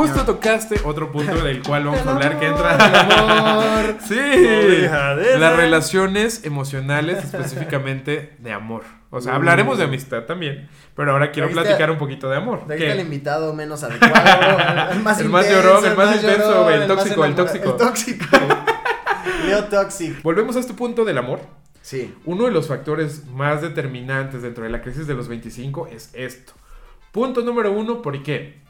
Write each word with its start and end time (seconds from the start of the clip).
justo 0.00 0.24
tocaste 0.24 0.80
otro 0.84 1.12
punto 1.12 1.42
del 1.42 1.62
cual 1.62 1.84
vamos 1.84 2.00
a 2.06 2.10
hablar 2.12 2.38
que 2.38 2.46
entra. 2.46 2.76
amor. 3.00 3.96
sí. 4.06 4.18
Las 5.38 5.56
relaciones 5.56 6.44
emocionales, 6.44 7.24
específicamente 7.24 8.34
de 8.38 8.52
amor. 8.52 8.84
O 9.10 9.20
sea, 9.20 9.34
hablaremos 9.34 9.78
de 9.78 9.84
amistad 9.84 10.22
también, 10.22 10.68
pero 10.94 11.12
ahora 11.12 11.32
quiero 11.32 11.50
platicar 11.50 11.90
un 11.90 11.98
poquito 11.98 12.30
de 12.30 12.36
amor. 12.36 12.60
Está 12.68 12.74
el 12.74 13.00
invitado 13.00 13.52
menos 13.52 13.82
adecuado, 13.82 14.92
el 14.92 15.00
más 15.02 15.20
El 15.20 15.28
más 15.28 15.46
intenso, 15.46 15.62
llorón, 15.62 15.84
el 15.84 15.96
más 15.96 16.16
intenso, 16.16 16.70
el 16.70 16.86
tóxico, 16.86 17.24
el 17.24 17.34
tóxico. 17.34 17.70
El 17.70 17.76
tóxico. 17.76 18.26
Leo 19.44 19.64
Toxic. 19.64 20.22
Volvemos 20.22 20.56
a 20.56 20.60
este 20.60 20.74
punto 20.74 21.04
del 21.04 21.18
amor. 21.18 21.40
Sí. 21.82 22.14
Uno 22.24 22.44
de 22.44 22.50
los 22.50 22.68
factores 22.68 23.26
más 23.26 23.62
determinantes 23.62 24.42
dentro 24.42 24.64
de 24.64 24.70
la 24.70 24.82
crisis 24.82 25.06
de 25.06 25.14
los 25.14 25.28
25 25.28 25.88
es 25.88 26.10
esto. 26.14 26.52
Punto 27.12 27.40
número 27.40 27.72
uno, 27.72 28.02
¿por 28.02 28.22
qué? 28.22 28.60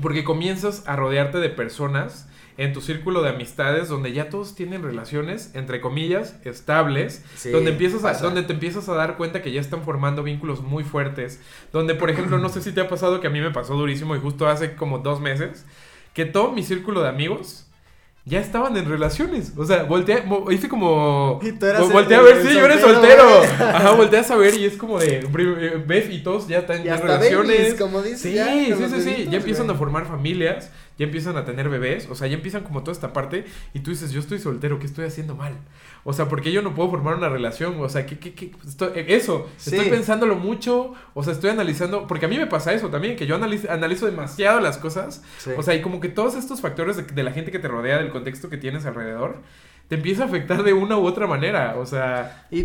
Porque 0.00 0.24
comienzas 0.24 0.86
a 0.86 0.96
rodearte 0.96 1.38
de 1.38 1.50
personas 1.50 2.28
en 2.56 2.72
tu 2.74 2.80
círculo 2.82 3.22
de 3.22 3.30
amistades 3.30 3.88
donde 3.88 4.12
ya 4.12 4.28
todos 4.28 4.54
tienen 4.54 4.82
relaciones, 4.82 5.50
entre 5.54 5.80
comillas, 5.80 6.36
estables, 6.44 7.24
Sí, 7.34 7.50
donde, 7.50 7.70
empiezas 7.70 8.04
a, 8.04 8.12
donde 8.20 8.42
te 8.42 8.52
empiezas 8.52 8.88
a 8.88 8.94
dar 8.94 9.16
cuenta 9.16 9.40
que 9.40 9.50
ya 9.50 9.60
están 9.60 9.82
formando 9.82 10.22
vínculos 10.22 10.60
muy 10.60 10.84
fuertes, 10.84 11.40
donde 11.72 11.94
por 11.94 12.10
ejemplo, 12.10 12.38
no 12.38 12.50
sé 12.50 12.60
si 12.60 12.72
te 12.72 12.82
ha 12.82 12.88
pasado 12.88 13.20
que 13.20 13.28
a 13.28 13.30
mí 13.30 13.40
me 13.40 13.50
pasó 13.50 13.74
durísimo 13.74 14.14
y 14.14 14.20
justo 14.20 14.46
hace 14.46 14.74
como 14.74 14.98
dos 14.98 15.20
meses, 15.20 15.64
que 16.12 16.26
todo 16.26 16.52
mi 16.52 16.62
círculo 16.62 17.00
de 17.02 17.08
amigos 17.08 17.69
ya 18.30 18.40
estaban 18.40 18.74
en 18.76 18.88
relaciones. 18.88 19.52
O 19.56 19.66
sea, 19.66 19.82
volteé, 19.82 20.22
hice 20.50 20.68
como. 20.68 21.38
Y 21.42 21.52
tú 21.52 21.66
eras 21.66 21.82
el- 21.82 21.92
volteé 21.92 22.16
a 22.16 22.22
ver, 22.22 22.36
el 22.38 22.46
sí, 22.48 22.54
yo 22.54 22.64
era 22.64 22.80
soltero. 22.80 23.22
Ajá, 23.60 23.90
volteas 23.90 24.30
a 24.30 24.36
ver 24.36 24.54
y 24.54 24.64
es 24.64 24.76
como 24.76 24.98
de. 24.98 25.26
prim- 25.32 25.56
eh, 25.58 26.08
y 26.10 26.18
todos 26.22 26.46
ya 26.48 26.58
están 26.60 26.78
en 26.86 26.96
relaciones. 27.02 27.58
babies, 27.58 27.74
como 27.74 28.00
dices. 28.00 28.20
Sí, 28.20 28.34
ya, 28.34 28.46
sí, 28.46 28.66
sí, 28.66 28.72
sí. 29.02 29.10
bebitos, 29.10 29.30
Ya 29.32 29.36
empiezan 29.38 29.66
güey. 29.66 29.74
a 29.76 29.78
formar 29.78 30.06
familias, 30.06 30.70
ya 31.00 31.06
empiezan 31.06 31.36
a 31.38 31.44
tener 31.46 31.70
bebés, 31.70 32.08
o 32.10 32.14
sea, 32.14 32.28
ya 32.28 32.34
empiezan 32.34 32.62
como 32.62 32.80
toda 32.82 32.92
esta 32.92 33.12
parte 33.14 33.46
y 33.72 33.80
tú 33.80 33.90
dices, 33.90 34.12
yo 34.12 34.20
estoy 34.20 34.38
soltero, 34.38 34.78
¿qué 34.78 34.84
estoy 34.84 35.06
haciendo 35.06 35.34
mal? 35.34 35.54
O 36.04 36.12
sea, 36.12 36.28
¿por 36.28 36.42
qué 36.42 36.52
yo 36.52 36.60
no 36.60 36.74
puedo 36.74 36.90
formar 36.90 37.14
una 37.16 37.30
relación? 37.30 37.80
O 37.80 37.88
sea, 37.88 38.04
¿qué, 38.04 38.18
qué, 38.18 38.34
qué? 38.34 38.52
Estoy- 38.68 38.92
eh, 38.94 39.06
eso, 39.08 39.48
Sí. 39.56 39.74
estoy 39.74 39.90
pensándolo 39.90 40.36
mucho, 40.36 40.92
o 41.14 41.22
sea, 41.24 41.32
estoy 41.32 41.48
analizando, 41.50 42.06
porque 42.06 42.26
a 42.26 42.28
mí 42.28 42.36
me 42.36 42.46
pasa 42.46 42.72
eso 42.74 42.88
también, 42.90 43.16
que 43.16 43.26
yo 43.26 43.34
analizo, 43.36 43.70
analizo 43.72 44.04
demasiado 44.06 44.60
las 44.60 44.76
cosas, 44.76 45.24
Sí. 45.38 45.50
o 45.56 45.62
sea, 45.62 45.74
y 45.74 45.80
como 45.80 46.00
que 46.00 46.10
todos 46.10 46.34
estos 46.36 46.60
factores 46.60 46.96
de, 46.98 47.04
de 47.04 47.22
la 47.22 47.32
gente 47.32 47.50
que 47.50 47.58
te 47.58 47.68
rodea, 47.68 47.96
del 47.98 48.10
contexto 48.10 48.50
que 48.50 48.58
tienes 48.58 48.84
alrededor, 48.84 49.36
te 49.90 49.96
empieza 49.96 50.22
a 50.22 50.26
afectar 50.26 50.62
de 50.62 50.72
una 50.72 50.96
u 50.96 51.04
otra 51.04 51.26
manera, 51.26 51.74
o 51.76 51.84
sea... 51.84 52.44
Y 52.50 52.62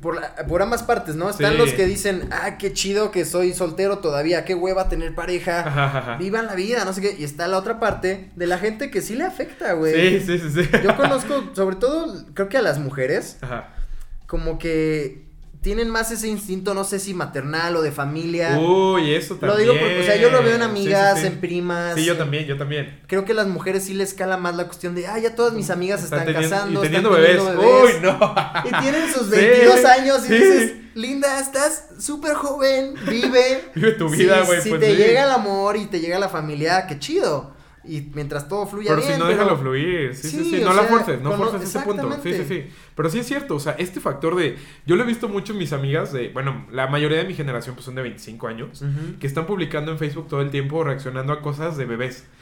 por, 0.00 0.20
la- 0.20 0.34
por 0.46 0.62
ambas 0.62 0.84
partes, 0.84 1.16
¿no? 1.16 1.28
Están 1.28 1.52
Sí. 1.54 1.58
los 1.58 1.72
que 1.72 1.84
dicen, 1.86 2.28
ah, 2.30 2.56
qué 2.56 2.72
chido 2.72 3.10
que 3.10 3.24
soy 3.24 3.52
soltero 3.52 3.98
todavía, 3.98 4.44
qué 4.44 4.54
hueva 4.54 4.88
tener 4.88 5.12
pareja, 5.16 5.66
ajá, 5.66 5.98
ajá. 5.98 6.16
vivan 6.18 6.46
la 6.46 6.54
vida, 6.54 6.84
no 6.84 6.92
sé 6.92 7.00
qué. 7.00 7.16
Y 7.18 7.24
está 7.24 7.48
la 7.48 7.58
otra 7.58 7.80
parte 7.80 8.30
de 8.36 8.46
la 8.46 8.58
gente 8.58 8.90
que 8.92 9.02
sí 9.02 9.16
le 9.16 9.24
afecta, 9.24 9.72
güey. 9.72 10.20
Sí, 10.20 10.38
sí, 10.38 10.38
sí, 10.50 10.62
sí. 10.62 10.70
Yo 10.84 10.96
conozco, 10.96 11.50
sobre 11.52 11.74
todo, 11.76 12.24
creo 12.32 12.48
que 12.48 12.58
a 12.58 12.62
las 12.62 12.78
mujeres, 12.78 13.38
Ajá. 13.40 13.70
como 14.28 14.58
que 14.60 15.26
tienen 15.68 15.90
más 15.90 16.10
ese 16.10 16.28
instinto, 16.28 16.72
no 16.72 16.82
sé 16.82 16.98
si 16.98 17.12
maternal 17.12 17.76
o 17.76 17.82
de 17.82 17.92
familia. 17.92 18.58
Uy, 18.58 19.12
eso 19.12 19.34
lo 19.34 19.40
también. 19.40 19.58
digo 19.60 19.74
porque, 19.78 20.00
o 20.00 20.02
sea, 20.02 20.16
yo 20.16 20.30
lo 20.30 20.42
veo 20.42 20.54
en 20.56 20.62
amigas, 20.62 21.16
sí, 21.16 21.20
sí. 21.20 21.26
en 21.26 21.40
primas. 21.40 21.94
Sí, 21.94 22.06
yo 22.06 22.12
en- 22.14 22.18
también, 22.18 22.46
yo 22.46 22.56
también. 22.56 23.00
Creo 23.06 23.26
que 23.26 23.32
a 23.32 23.34
las 23.34 23.48
mujeres 23.48 23.84
sí 23.84 23.92
les 23.92 24.14
cala 24.14 24.38
más 24.38 24.56
la 24.56 24.64
cuestión 24.64 24.94
de, 24.94 25.06
ah, 25.06 25.18
ya 25.18 25.34
todas 25.34 25.52
mis 25.52 25.68
amigas 25.68 26.02
están, 26.02 26.24
teniendo- 26.24 26.48
casando, 26.48 26.82
y 26.82 26.86
están 26.86 27.02
teniendo 27.02 27.10
bebés. 27.10 27.42
Uy, 27.42 28.00
no. 28.00 28.34
Y 28.64 28.82
tienen 28.82 29.12
sus 29.12 29.24
Sí, 29.30 29.36
22 29.36 29.84
años 29.84 30.24
y 30.26 30.32
dices, 30.32 30.72
linda, 30.94 31.38
estás 31.38 31.84
súper 31.98 32.32
joven, 32.32 32.94
vive. 33.06 33.64
Vive 33.74 33.92
tu 33.92 34.08
vida, 34.08 34.40
Si- 34.40 34.46
güey, 34.46 34.62
Si 34.62 34.68
pues 34.70 34.80
te 34.80 34.96
llega 34.96 35.24
el 35.24 35.30
amor 35.30 35.76
y 35.76 35.84
te 35.84 36.00
llega 36.00 36.18
la 36.18 36.30
familia, 36.30 36.86
qué 36.86 36.98
chido. 36.98 37.57
Y 37.88 38.10
mientras 38.14 38.48
todo 38.48 38.66
fluya 38.66 38.90
Pero 38.90 39.00
bien. 39.00 39.14
si 39.14 39.18
no, 39.18 39.26
pero- 39.26 39.38
déjalo 39.38 39.56
fluir. 39.58 40.14
Sí, 40.14 40.28
sí, 40.28 40.44
Sí, 40.50 40.60
No 40.62 40.74
la 40.74 40.82
forces, 40.82 41.20
no 41.22 41.32
forces 41.32 41.62
ese 41.62 41.80
punto. 41.80 42.10
Sí, 42.22 42.34
sí, 42.34 42.44
sí. 42.46 42.66
Pero 42.94 43.08
sí 43.10 43.18
es 43.20 43.26
cierto, 43.26 43.54
o 43.54 43.60
sea, 43.60 43.72
este 43.78 44.00
factor 44.00 44.36
de. 44.36 44.56
Yo 44.86 44.96
lo 44.96 45.04
he 45.04 45.06
visto 45.06 45.28
mucho 45.28 45.52
en 45.54 45.58
mis 45.58 45.72
amigas 45.72 46.12
de. 46.12 46.28
Bueno, 46.28 46.66
la 46.70 46.86
mayoría 46.88 47.18
de 47.18 47.24
mi 47.24 47.34
generación 47.34 47.74
pues 47.74 47.84
son 47.86 47.94
de 47.94 48.02
25 48.02 48.46
años. 48.48 48.84
Que 49.20 49.26
están 49.26 49.46
publicando 49.46 49.90
en 49.92 49.98
Facebook 49.98 50.28
todo 50.28 50.42
el 50.42 50.50
tiempo 50.50 50.84
reaccionando 50.84 51.32
a 51.32 51.40
cosas 51.40 51.76
de 51.76 51.84
bebés. 51.86 52.24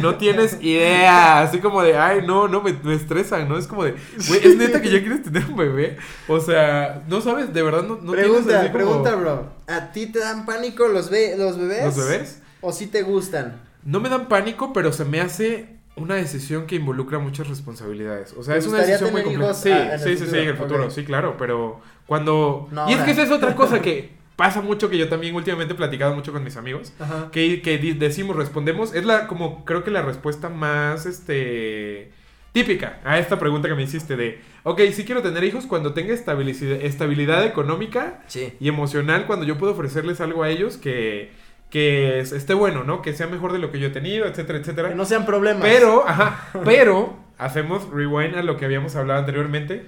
No 0.00 0.14
tienes 0.18 0.58
idea. 0.62 1.40
Así 1.40 1.58
como 1.58 1.82
de, 1.82 1.96
ay, 1.96 2.20
no, 2.24 2.46
no, 2.46 2.62
me, 2.62 2.72
me 2.84 2.94
estresan, 2.94 3.48
¿no? 3.48 3.58
Es 3.58 3.66
como 3.66 3.82
de, 3.82 3.96
güey, 4.28 4.40
¿es 4.46 4.56
neta 4.56 4.80
que 4.80 4.88
ya 4.88 5.00
quieres 5.00 5.24
tener 5.24 5.44
un 5.46 5.56
bebé? 5.56 5.96
O 6.28 6.38
sea, 6.38 7.02
no 7.08 7.20
sabes, 7.20 7.52
de 7.52 7.60
verdad 7.60 7.82
no, 7.82 7.96
no 7.96 8.12
tienes 8.12 8.26
pregunta, 8.30 8.60
así 8.60 8.68
como- 8.70 8.72
pregunta, 8.78 9.14
bro. 9.16 9.52
¿A 9.66 9.90
ti 9.90 10.06
te 10.06 10.20
dan 10.20 10.46
pánico 10.46 10.86
los, 10.86 11.10
be- 11.10 11.36
los 11.36 11.58
bebés? 11.58 11.84
¿Los 11.86 11.96
bebés? 11.96 12.40
¿O 12.60 12.70
sí 12.70 12.86
te 12.86 13.02
gustan? 13.02 13.60
No 13.84 14.00
me 14.00 14.08
dan 14.08 14.28
pánico, 14.28 14.72
pero 14.72 14.92
se 14.92 15.04
me 15.04 15.20
hace 15.20 15.76
una 15.96 16.16
decisión 16.16 16.66
que 16.66 16.76
involucra 16.76 17.18
muchas 17.18 17.48
responsabilidades. 17.48 18.34
O 18.36 18.42
sea, 18.42 18.54
¿Te 18.54 18.60
es 18.60 18.66
una 18.66 18.78
decisión 18.78 19.12
muy 19.12 19.22
compleja. 19.22 19.54
Sí, 19.54 19.70
ah, 19.70 19.98
sí, 19.98 20.16
sí, 20.16 20.16
sí, 20.16 20.24
futuro? 20.24 20.42
en 20.42 20.48
el 20.48 20.56
futuro, 20.56 20.90
sí, 20.90 21.04
claro, 21.04 21.36
pero 21.38 21.80
cuando... 22.06 22.68
No 22.72 22.88
y 22.90 22.94
es 22.94 23.00
que 23.02 23.12
esa 23.12 23.22
es 23.22 23.30
otra 23.30 23.54
cosa 23.54 23.80
que 23.80 24.10
pasa 24.36 24.60
mucho, 24.60 24.90
que 24.90 24.98
yo 24.98 25.08
también 25.08 25.34
últimamente 25.34 25.74
he 25.74 25.76
platicado 25.76 26.14
mucho 26.14 26.32
con 26.32 26.42
mis 26.42 26.56
amigos, 26.56 26.92
Ajá. 26.98 27.28
que, 27.30 27.62
que 27.62 27.78
decimos, 27.78 28.34
respondemos, 28.36 28.94
es 28.94 29.04
la, 29.04 29.28
como, 29.28 29.64
creo 29.64 29.84
que 29.84 29.90
la 29.90 30.02
respuesta 30.02 30.48
más, 30.48 31.06
este... 31.06 32.10
Típica 32.52 33.00
a 33.04 33.18
esta 33.18 33.36
pregunta 33.40 33.68
que 33.68 33.74
me 33.74 33.82
hiciste 33.82 34.14
de, 34.16 34.40
ok, 34.62 34.80
sí 34.92 35.04
quiero 35.04 35.22
tener 35.22 35.42
hijos 35.42 35.66
cuando 35.66 35.92
tenga 35.92 36.14
estabilidad, 36.14 36.80
estabilidad 36.82 37.44
económica 37.44 38.22
Sí. 38.28 38.52
y 38.60 38.68
emocional 38.68 39.26
cuando 39.26 39.44
yo 39.44 39.58
puedo 39.58 39.72
ofrecerles 39.72 40.20
algo 40.20 40.44
a 40.44 40.50
ellos 40.50 40.76
que, 40.76 41.32
que 41.74 42.20
es- 42.20 42.30
esté 42.30 42.54
bueno, 42.54 42.84
¿no? 42.84 43.02
Que 43.02 43.12
sea 43.14 43.26
mejor 43.26 43.52
de 43.52 43.58
lo 43.58 43.72
que 43.72 43.80
yo 43.80 43.88
he 43.88 43.90
tenido, 43.90 44.26
etcétera, 44.26 44.60
etcétera. 44.60 44.90
Que 44.90 44.94
no 44.94 45.04
sean 45.04 45.26
problemas. 45.26 45.64
Pero, 45.64 46.08
ajá, 46.08 46.48
pero 46.64 47.16
hacemos 47.36 47.90
rewind 47.90 48.36
a 48.36 48.44
lo 48.44 48.56
que 48.56 48.64
habíamos 48.64 48.94
hablado 48.94 49.18
anteriormente. 49.18 49.84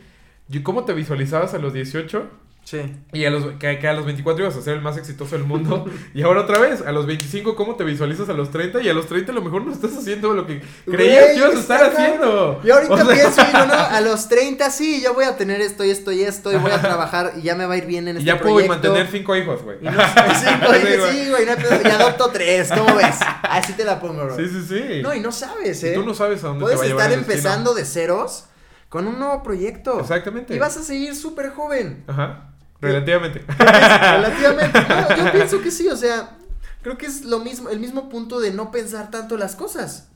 ¿Y 0.51 0.65
¿Cómo 0.65 0.85
te 0.85 0.95
visualizabas 0.95 1.55
a 1.55 1.59
los 1.59 1.73
18? 1.73 2.29
Sí. 2.69 2.81
Y 3.13 3.25
a 3.25 3.31
los, 3.31 3.45
que, 3.61 3.79
que 3.79 3.87
a 3.87 3.93
los 3.93 4.05
24 4.07 4.43
ibas 4.45 4.57
a 4.57 4.61
ser 4.61 4.75
el 4.75 4.81
más 4.83 4.97
exitoso 4.97 5.37
del 5.37 5.45
mundo. 5.45 5.85
y 6.15 6.23
ahora 6.23 6.41
otra 6.41 6.59
vez, 6.59 6.83
a 6.85 6.91
los 6.91 7.07
25, 7.07 7.55
¿cómo 7.55 7.77
te 7.77 7.85
visualizas 7.85 8.29
a 8.29 8.33
los 8.33 8.51
30? 8.51 8.83
Y 8.83 8.89
a 8.89 8.93
los 8.93 9.07
30 9.07 9.31
a 9.31 9.35
lo 9.37 9.41
mejor 9.43 9.65
no 9.65 9.73
estás 9.73 9.97
haciendo 9.97 10.35
lo 10.35 10.49
que 10.49 10.61
creías 10.85 11.27
que 11.27 11.37
ibas 11.37 11.55
a 11.55 11.59
estar 11.61 11.87
está 11.87 12.03
haciendo. 12.03 12.61
Yo 12.65 12.75
ahorita 12.75 12.95
O 12.95 12.97
sea, 12.97 13.07
pienso, 13.07 13.45
digo, 13.45 13.67
no, 13.67 13.73
a 13.97 14.01
los 14.01 14.29
30 14.29 14.69
sí, 14.71 15.01
yo 15.01 15.15
voy 15.15 15.27
a 15.27 15.37
tener 15.37 15.61
esto 15.61 15.85
y 15.85 15.91
esto 15.91 16.11
y 16.11 16.23
esto 16.25 16.53
y 16.53 16.57
voy 16.57 16.73
a 16.73 16.81
trabajar 16.83 17.35
y 17.37 17.43
ya 17.43 17.55
me 17.55 17.67
va 17.67 17.75
a 17.75 17.77
ir 17.77 17.87
bien 17.87 18.09
en 18.09 18.17
Y 18.17 18.19
este 18.19 18.27
ya 18.33 18.39
puedo 18.41 18.57
proyecto. 18.57 18.75
mantener 18.75 19.07
cinco 19.13 19.37
hijos, 19.37 19.63
güey. 19.63 19.79
Y 19.81 19.85
no- 19.85 19.93
sí, 19.93 20.47
güey, 20.67 20.81
Sí, 20.83 21.31
güey. 21.31 21.47
no 21.47 21.89
y 21.89 21.93
adopto 21.93 22.31
tres, 22.33 22.69
¿cómo 22.77 22.97
ves? 22.97 23.15
Así 23.43 23.75
te 23.75 23.85
la 23.85 24.01
pongo, 24.01 24.25
bro. 24.25 24.35
Sí, 24.35 24.49
sí, 24.49 24.65
sí. 24.69 25.03
No, 25.05 25.15
y 25.15 25.21
no 25.21 25.31
sabes, 25.31 25.85
Y 25.85 25.87
¿eh? 25.87 25.93
tú 25.95 26.03
no 26.05 26.15
sabes 26.15 26.43
a 26.43 26.49
dónde 26.49 26.65
Puedes 26.65 26.81
te 26.81 26.87
va 26.89 26.93
estar 27.05 27.13
el 27.13 27.19
destino. 27.21 27.33
empezando 27.37 27.75
de 27.75 27.85
ceros 27.85 28.47
con 28.89 29.07
un 29.07 29.21
nuevo 29.21 29.41
proyecto. 29.45 30.01
Exactamente. 30.01 30.53
Y 30.57 30.59
vas 30.59 30.77
a 30.77 30.83
seguir 30.83 31.15
súper 31.15 31.51
joven. 31.51 32.03
Ajá. 32.09 32.51
Relativamente. 32.87 33.45
Relativamente. 33.59 34.81
No, 34.81 35.17
yo 35.17 35.33
pienso 35.33 35.63
que 35.63 35.71
sí, 35.71 35.89
o 35.89 35.97
sea, 35.97 36.37
creo 36.83 36.97
que 36.99 37.07
es 37.07 37.25
lo 37.25 37.41
mismo, 37.41 37.69
el 37.69 37.81
mismo 37.81 38.09
punto 38.09 38.41
de 38.41 38.53
no 38.53 38.71
pensar 38.71 39.11
tanto 39.11 39.37
las 39.37 39.57
cosas. 39.57 40.09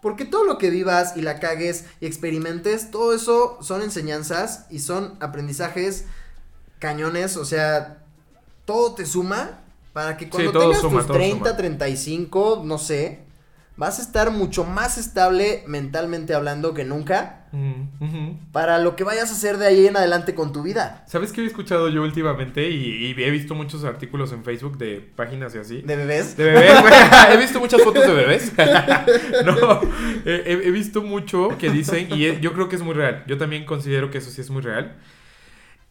Porque 0.00 0.24
todo 0.24 0.44
lo 0.44 0.58
que 0.58 0.70
vivas 0.70 1.16
y 1.16 1.22
la 1.22 1.38
cagues 1.38 1.84
y 2.00 2.06
experimentes, 2.06 2.90
todo 2.90 3.14
eso 3.14 3.58
son 3.62 3.82
enseñanzas 3.82 4.66
y 4.68 4.80
son 4.80 5.16
aprendizajes 5.20 6.06
cañones, 6.80 7.36
o 7.36 7.44
sea, 7.44 8.02
todo 8.64 8.94
te 8.94 9.06
suma 9.06 9.60
para 9.92 10.16
que 10.16 10.28
cuando 10.28 10.52
tengas 10.52 10.80
suma, 10.80 10.98
tus 10.98 11.06
todo 11.06 11.16
30, 11.16 11.44
suma. 11.44 11.56
35, 11.56 12.62
no 12.64 12.78
sé, 12.78 13.20
vas 13.76 14.00
a 14.00 14.02
estar 14.02 14.32
mucho 14.32 14.64
más 14.64 14.98
estable 14.98 15.62
mentalmente 15.66 16.34
hablando 16.34 16.74
que 16.74 16.84
nunca 16.84 17.41
Mm, 17.52 18.50
para 18.50 18.78
lo 18.78 18.96
que 18.96 19.04
vayas 19.04 19.30
a 19.30 19.34
hacer 19.34 19.58
de 19.58 19.66
ahí 19.66 19.86
en 19.86 19.94
adelante 19.94 20.34
con 20.34 20.54
tu 20.54 20.62
vida. 20.62 21.04
¿Sabes 21.06 21.32
qué 21.32 21.42
he 21.42 21.46
escuchado 21.46 21.90
yo 21.90 22.02
últimamente? 22.02 22.70
Y, 22.70 23.04
y 23.04 23.22
he 23.22 23.30
visto 23.30 23.54
muchos 23.54 23.84
artículos 23.84 24.32
en 24.32 24.42
Facebook 24.42 24.78
de 24.78 25.06
páginas 25.14 25.54
y 25.54 25.58
así. 25.58 25.82
¿De 25.82 25.96
bebés? 25.96 26.34
De 26.34 26.44
bebés, 26.44 26.72
güey. 26.80 26.94
He 27.32 27.36
visto 27.36 27.60
muchas 27.60 27.82
fotos 27.82 28.06
de 28.06 28.14
bebés. 28.14 28.52
no, 29.44 29.80
he, 30.24 30.70
visto 30.70 31.02
mucho 31.02 31.58
que 31.58 31.68
dicen, 31.68 32.08
y 32.10 32.40
yo 32.40 32.54
creo 32.54 32.70
que 32.70 32.76
es 32.76 32.82
muy 32.82 32.94
real. 32.94 33.22
Yo 33.26 33.36
también 33.36 33.66
considero 33.66 34.10
que 34.10 34.18
eso 34.18 34.30
sí 34.30 34.40
es 34.40 34.48
muy 34.48 34.62
real. 34.62 34.96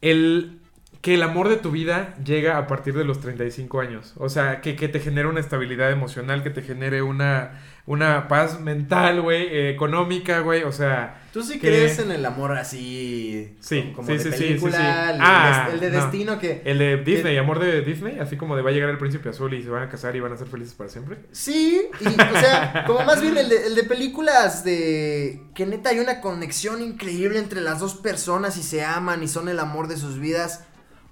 El 0.00 0.58
que 1.00 1.14
el 1.14 1.22
amor 1.24 1.48
de 1.48 1.56
tu 1.56 1.72
vida 1.72 2.14
llega 2.24 2.58
a 2.58 2.68
partir 2.68 2.94
de 2.94 3.04
los 3.04 3.20
35 3.20 3.80
años. 3.80 4.14
O 4.16 4.28
sea, 4.28 4.60
que, 4.60 4.76
que 4.76 4.88
te 4.88 5.00
genere 5.00 5.26
una 5.26 5.40
estabilidad 5.40 5.90
emocional, 5.90 6.44
que 6.44 6.50
te 6.50 6.62
genere 6.62 7.02
una, 7.02 7.60
una 7.84 8.28
paz 8.28 8.60
mental, 8.60 9.20
güey, 9.22 9.42
eh, 9.46 9.70
económica, 9.70 10.38
güey. 10.40 10.62
O 10.62 10.70
sea, 10.72 11.20
¿Tú 11.32 11.42
sí 11.42 11.54
que- 11.58 11.66
crees 11.68 11.98
en 11.98 12.12
el 12.12 12.24
amor 12.24 12.52
así? 12.56 13.56
Sí, 13.60 13.92
como 13.96 14.06
sí, 14.06 14.18
de 14.18 14.22
sí, 14.22 14.30
película, 14.30 14.76
sí, 14.76 14.82
sí. 14.82 15.14
El, 15.14 15.20
Ah, 15.20 15.68
el 15.72 15.80
de 15.80 15.90
no. 15.90 15.96
destino 16.02 16.38
que... 16.38 16.62
el 16.64 16.78
de 16.78 16.96
Disney, 16.98 17.36
amor 17.38 17.58
de 17.58 17.82
Disney, 17.82 18.18
así 18.20 18.36
como 18.36 18.54
de 18.54 18.62
va 18.62 18.70
a 18.70 18.72
llegar 18.72 18.88
el 18.90 18.98
príncipe 18.98 19.30
azul 19.30 19.52
y 19.54 19.62
se 19.62 19.68
van 19.70 19.82
a 19.82 19.88
casar 19.88 20.14
y 20.14 20.20
van 20.20 20.32
a 20.32 20.36
ser 20.36 20.46
felices 20.46 20.74
para 20.74 20.90
siempre. 20.90 21.16
Sí, 21.32 21.82
y, 22.00 22.06
o 22.06 22.40
sea, 22.40 22.84
como 22.86 23.00
más 23.02 23.20
bien 23.20 23.36
el 23.36 23.48
de, 23.48 23.66
el 23.66 23.74
de 23.74 23.82
películas 23.84 24.62
de... 24.64 25.40
Que 25.54 25.66
neta 25.66 25.90
hay 25.90 25.98
una 25.98 26.20
conexión 26.20 26.82
increíble 26.82 27.38
entre 27.40 27.60
las 27.62 27.80
dos 27.80 27.94
personas 27.94 28.56
y 28.58 28.62
se 28.62 28.84
aman 28.84 29.22
y 29.24 29.28
son 29.28 29.48
el 29.48 29.58
amor 29.58 29.88
de 29.88 29.96
sus 29.96 30.18
vidas. 30.20 30.64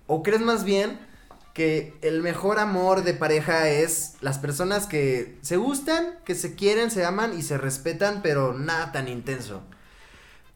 ¿O 0.07 0.23
crees 0.23 0.41
más 0.41 0.65
bien 0.65 0.99
que 1.55 1.99
el 2.03 2.23
mejor 2.23 2.59
amor 2.59 3.03
de 3.03 3.15
pareja 3.15 3.69
es 3.69 4.15
las 4.21 4.39
personas 4.39 4.87
que 4.87 5.39
se 5.43 5.57
gustan, 5.57 6.15
que 6.25 6.35
se 6.35 6.55
quieren, 6.55 6.91
se 6.91 7.05
aman 7.05 7.37
y 7.39 7.43
se 7.43 7.59
respetan, 7.59 8.21
pero 8.23 8.55
nada 8.55 8.93
tan 8.93 9.09
intenso. 9.09 9.63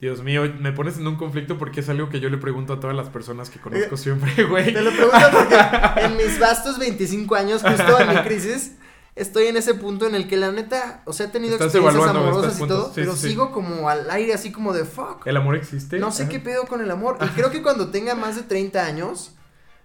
Dios 0.00 0.22
mío, 0.22 0.42
me 0.60 0.72
pones 0.72 0.98
en 0.98 1.06
un 1.06 1.16
conflicto 1.16 1.56
porque 1.56 1.80
es 1.80 1.88
algo 1.88 2.10
que 2.10 2.20
yo 2.20 2.28
le 2.28 2.36
pregunto 2.36 2.74
a 2.74 2.80
todas 2.80 2.94
las 2.94 3.08
personas 3.08 3.48
que 3.48 3.58
conozco 3.58 3.96
siempre, 3.96 4.44
güey. 4.48 4.72
Te 4.72 4.82
lo 4.82 4.90
pregunto 4.90 5.26
porque 5.32 5.56
en 6.04 6.16
mis 6.16 6.38
vastos 6.38 6.78
25 6.78 7.34
años, 7.34 7.62
justo 7.62 8.00
en 8.00 8.08
mi 8.08 8.22
crisis, 8.22 8.72
estoy 9.14 9.46
en 9.46 9.56
ese 9.56 9.74
punto 9.74 10.06
en 10.06 10.14
el 10.14 10.28
que 10.28 10.36
la 10.36 10.52
neta, 10.52 11.02
o 11.06 11.12
sea, 11.12 11.26
he 11.26 11.28
tenido 11.30 11.54
Estás 11.54 11.74
experiencias 11.74 12.08
amorosas 12.08 12.60
y 12.60 12.66
todo. 12.66 12.86
Sí, 12.86 12.92
pero 12.96 13.16
sí. 13.16 13.28
sigo 13.28 13.50
como 13.50 13.88
al 13.88 14.10
aire, 14.10 14.34
así 14.34 14.52
como 14.52 14.72
de 14.72 14.84
fuck. 14.84 15.26
¿El 15.26 15.36
amor 15.36 15.56
existe? 15.56 15.98
No 15.98 16.12
sé 16.12 16.24
Ajá. 16.24 16.32
qué 16.32 16.40
pedo 16.40 16.66
con 16.66 16.80
el 16.82 16.90
amor. 16.90 17.16
Y 17.22 17.28
creo 17.28 17.50
que 17.50 17.62
cuando 17.62 17.88
tenga 17.88 18.14
más 18.14 18.36
de 18.36 18.42
30 18.42 18.84
años, 18.84 19.34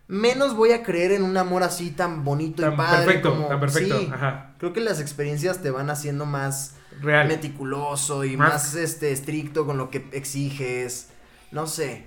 menos 0.09 0.55
voy 0.55 0.71
a 0.71 0.83
creer 0.83 1.11
en 1.13 1.23
un 1.23 1.37
amor 1.37 1.61
así 1.63 1.91
tan 1.91 2.23
bonito 2.25 2.63
Tan 2.63 2.73
y 2.73 2.77
padre. 2.77 3.05
perfecto, 3.05 3.29
como, 3.29 3.47
tan 3.47 3.59
perfecto. 3.59 3.97
Sí, 3.99 4.09
Ajá. 4.11 4.53
creo 4.57 4.73
que 4.73 4.81
las 4.81 4.99
experiencias 4.99 5.61
te 5.61 5.69
van 5.71 5.89
haciendo 5.91 6.25
más 6.25 6.75
Real. 6.99 7.27
meticuloso 7.27 8.25
y 8.25 8.35
Más- 8.35 8.51
más, 8.53 8.75
este 8.75 9.11
estricto 9.11 9.65
con 9.67 9.77
lo 9.77 9.89
que 9.91 10.05
exiges. 10.11 11.09
No 11.51 11.67
sé. 11.67 12.05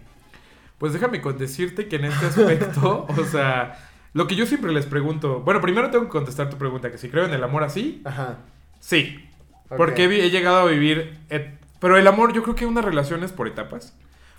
Pues 0.79 0.93
déjame 0.93 1.21
decirte 1.21 1.87
que 1.89 1.97
en 1.97 2.07
este 2.07 2.27
aspecto, 2.27 3.07
o 3.17 3.25
sea, 3.25 3.79
lo 4.15 4.27
que 4.27 4.35
yo 4.35 4.47
siempre 4.47 4.73
les 4.73 4.85
pregunto, 4.85 5.41
bueno, 5.41 5.61
primero 5.61 5.91
tengo 5.91 6.05
que 6.05 6.11
contestar 6.11 6.51
tu 6.51 6.59
pregunta, 6.59 6.91
que 6.91 6.99
si 6.99 7.09
creo 7.09 7.25
en 7.25 7.33
el 7.33 7.43
amor 7.45 7.63
así, 7.63 8.03
Ajá. 8.05 8.39
sí, 8.81 9.29
porque 9.77 10.05
he, 10.05 10.29
llegado 10.31 10.59
a 10.59 10.65
vivir, 10.71 11.19
et- 11.31 11.57
pero 11.79 11.97
el 11.97 12.07
amor 12.09 12.33
yo 12.33 12.43
creo 12.43 12.57
que 12.57 12.67
una 12.67 12.83
relación 12.83 13.23
es 13.23 13.31
por 13.33 13.47
etapas, 13.47 13.95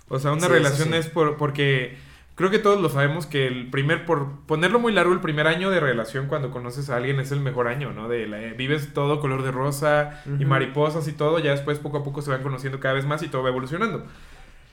o 0.08 0.18
sea, 0.18 0.32
una 0.32 0.46
Sí, 0.46 0.52
relación 0.52 0.88
sí. 0.90 0.94
es 0.96 1.06
por, 1.08 1.38
porque 1.38 1.96
creo 2.34 2.50
que 2.50 2.58
todos 2.58 2.80
lo 2.80 2.88
sabemos 2.88 3.26
que 3.26 3.46
el 3.46 3.70
primer, 3.70 4.04
por 4.06 4.40
ponerlo 4.46 4.78
muy 4.80 4.92
largo, 4.92 5.12
el 5.12 5.20
primer 5.20 5.46
año 5.46 5.70
de 5.70 5.80
relación 5.80 6.26
cuando 6.26 6.50
conoces 6.50 6.90
a 6.90 6.96
alguien 6.96 7.20
es 7.20 7.30
el 7.32 7.40
mejor 7.40 7.68
año, 7.68 7.92
¿no? 7.92 8.08
De 8.08 8.26
la- 8.26 8.38
vives 8.54 8.92
todo 8.92 9.20
color 9.20 9.42
de 9.42 9.52
rosa 9.52 10.22
y 10.26 10.30
Ujú. 10.30 10.46
mariposas 10.46 11.06
y 11.08 11.12
todo, 11.12 11.38
ya 11.38 11.52
después 11.52 11.78
poco 11.78 11.98
a 11.98 12.04
poco 12.04 12.22
se 12.22 12.30
van 12.30 12.42
conociendo 12.42 12.80
cada 12.80 12.94
vez 12.94 13.04
más 13.06 13.22
y 13.22 13.28
todo 13.28 13.42
va 13.42 13.50
evolucionando. 13.50 14.04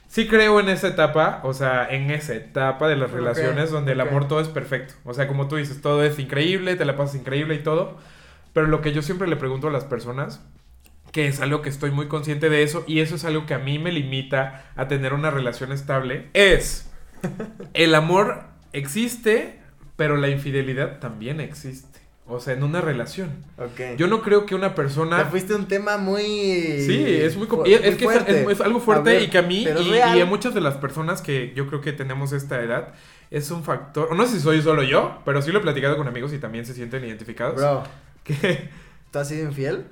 Sí 0.08 0.26
creo 0.28 0.60
en 0.60 0.68
esa 0.68 0.88
etapa, 0.88 1.40
o 1.42 1.54
sea, 1.54 1.88
en 1.88 2.10
esa 2.10 2.34
etapa 2.34 2.86
de 2.86 2.96
las 2.96 3.10
Ok, 3.10 3.16
relaciones 3.16 3.70
donde 3.70 3.92
el 3.92 4.00
ok. 4.02 4.08
amor 4.08 4.28
todo 4.28 4.40
es 4.40 4.48
perfecto. 4.48 4.92
O 5.04 5.14
sea, 5.14 5.26
como 5.26 5.48
tú 5.48 5.56
dices, 5.56 5.80
todo 5.80 6.04
es 6.04 6.18
increíble, 6.18 6.76
te 6.76 6.84
la 6.84 6.96
pasas 6.96 7.14
increíble 7.18 7.54
y 7.54 7.60
todo. 7.62 7.96
Pero 8.52 8.66
lo 8.66 8.82
que 8.82 8.92
yo 8.92 9.00
siempre 9.00 9.26
le 9.26 9.36
pregunto 9.36 9.68
a 9.68 9.70
las 9.70 9.84
personas, 9.84 10.44
que 11.12 11.28
es 11.28 11.40
algo 11.40 11.62
que 11.62 11.70
estoy 11.70 11.90
muy 11.92 12.08
consciente 12.08 12.50
de 12.50 12.62
eso, 12.62 12.84
y 12.86 13.00
eso 13.00 13.14
es 13.14 13.24
algo 13.24 13.46
que 13.46 13.54
a 13.54 13.58
mí 13.58 13.78
me 13.78 13.90
limita 13.90 14.66
a 14.76 14.86
tener 14.86 15.14
una 15.14 15.30
relación 15.30 15.72
estable, 15.72 16.28
es, 16.34 16.91
el 17.74 17.94
amor 17.94 18.44
existe, 18.72 19.58
pero 19.96 20.16
la 20.16 20.28
infidelidad 20.28 20.98
también 20.98 21.40
existe. 21.40 22.00
O 22.26 22.38
sea, 22.40 22.54
en 22.54 22.62
una 22.62 22.80
relación. 22.80 23.30
Ok. 23.58 23.96
Yo 23.98 24.06
no 24.06 24.22
creo 24.22 24.46
que 24.46 24.54
una 24.54 24.70
Te 24.70 24.76
persona... 24.76 25.24
fuiste 25.26 25.52
a 25.52 25.56
un 25.56 25.66
tema 25.66 25.98
muy. 25.98 26.22
Sí, 26.86 27.04
es 27.04 27.36
muy, 27.36 27.46
fu- 27.46 27.64
es, 27.64 27.80
muy 27.80 27.94
que 27.96 28.04
es- 28.06 28.28
es, 28.28 28.48
es 28.48 28.60
algo 28.60 28.80
fuerte 28.80 29.10
ver, 29.10 29.22
y 29.22 29.28
que 29.28 29.38
a 29.38 29.42
mí 29.42 29.64
y, 29.66 29.94
y 30.16 30.20
a 30.20 30.24
muchas 30.24 30.54
de 30.54 30.60
las 30.60 30.76
personas 30.76 31.20
que 31.20 31.52
yo 31.54 31.66
creo 31.66 31.80
que 31.80 31.92
tenemos 31.92 32.32
esta 32.32 32.62
edad 32.62 32.94
es 33.30 33.50
un 33.50 33.64
factor, 33.64 34.08
o 34.10 34.14
no 34.14 34.24
sé 34.26 34.36
si 34.36 34.40
soy 34.40 34.62
solo 34.62 34.82
yo, 34.84 35.18
pero 35.24 35.42
sí 35.42 35.50
lo 35.50 35.58
he 35.58 35.62
platicado 35.62 35.96
con 35.96 36.06
amigos 36.06 36.32
y 36.32 36.38
también 36.38 36.64
se 36.64 36.74
sienten 36.74 37.04
identificados. 37.04 37.56
Bro, 37.56 37.82
Que 38.24 38.68
¿tú 39.10 39.18
has 39.18 39.28
sido 39.28 39.44
infiel? 39.48 39.86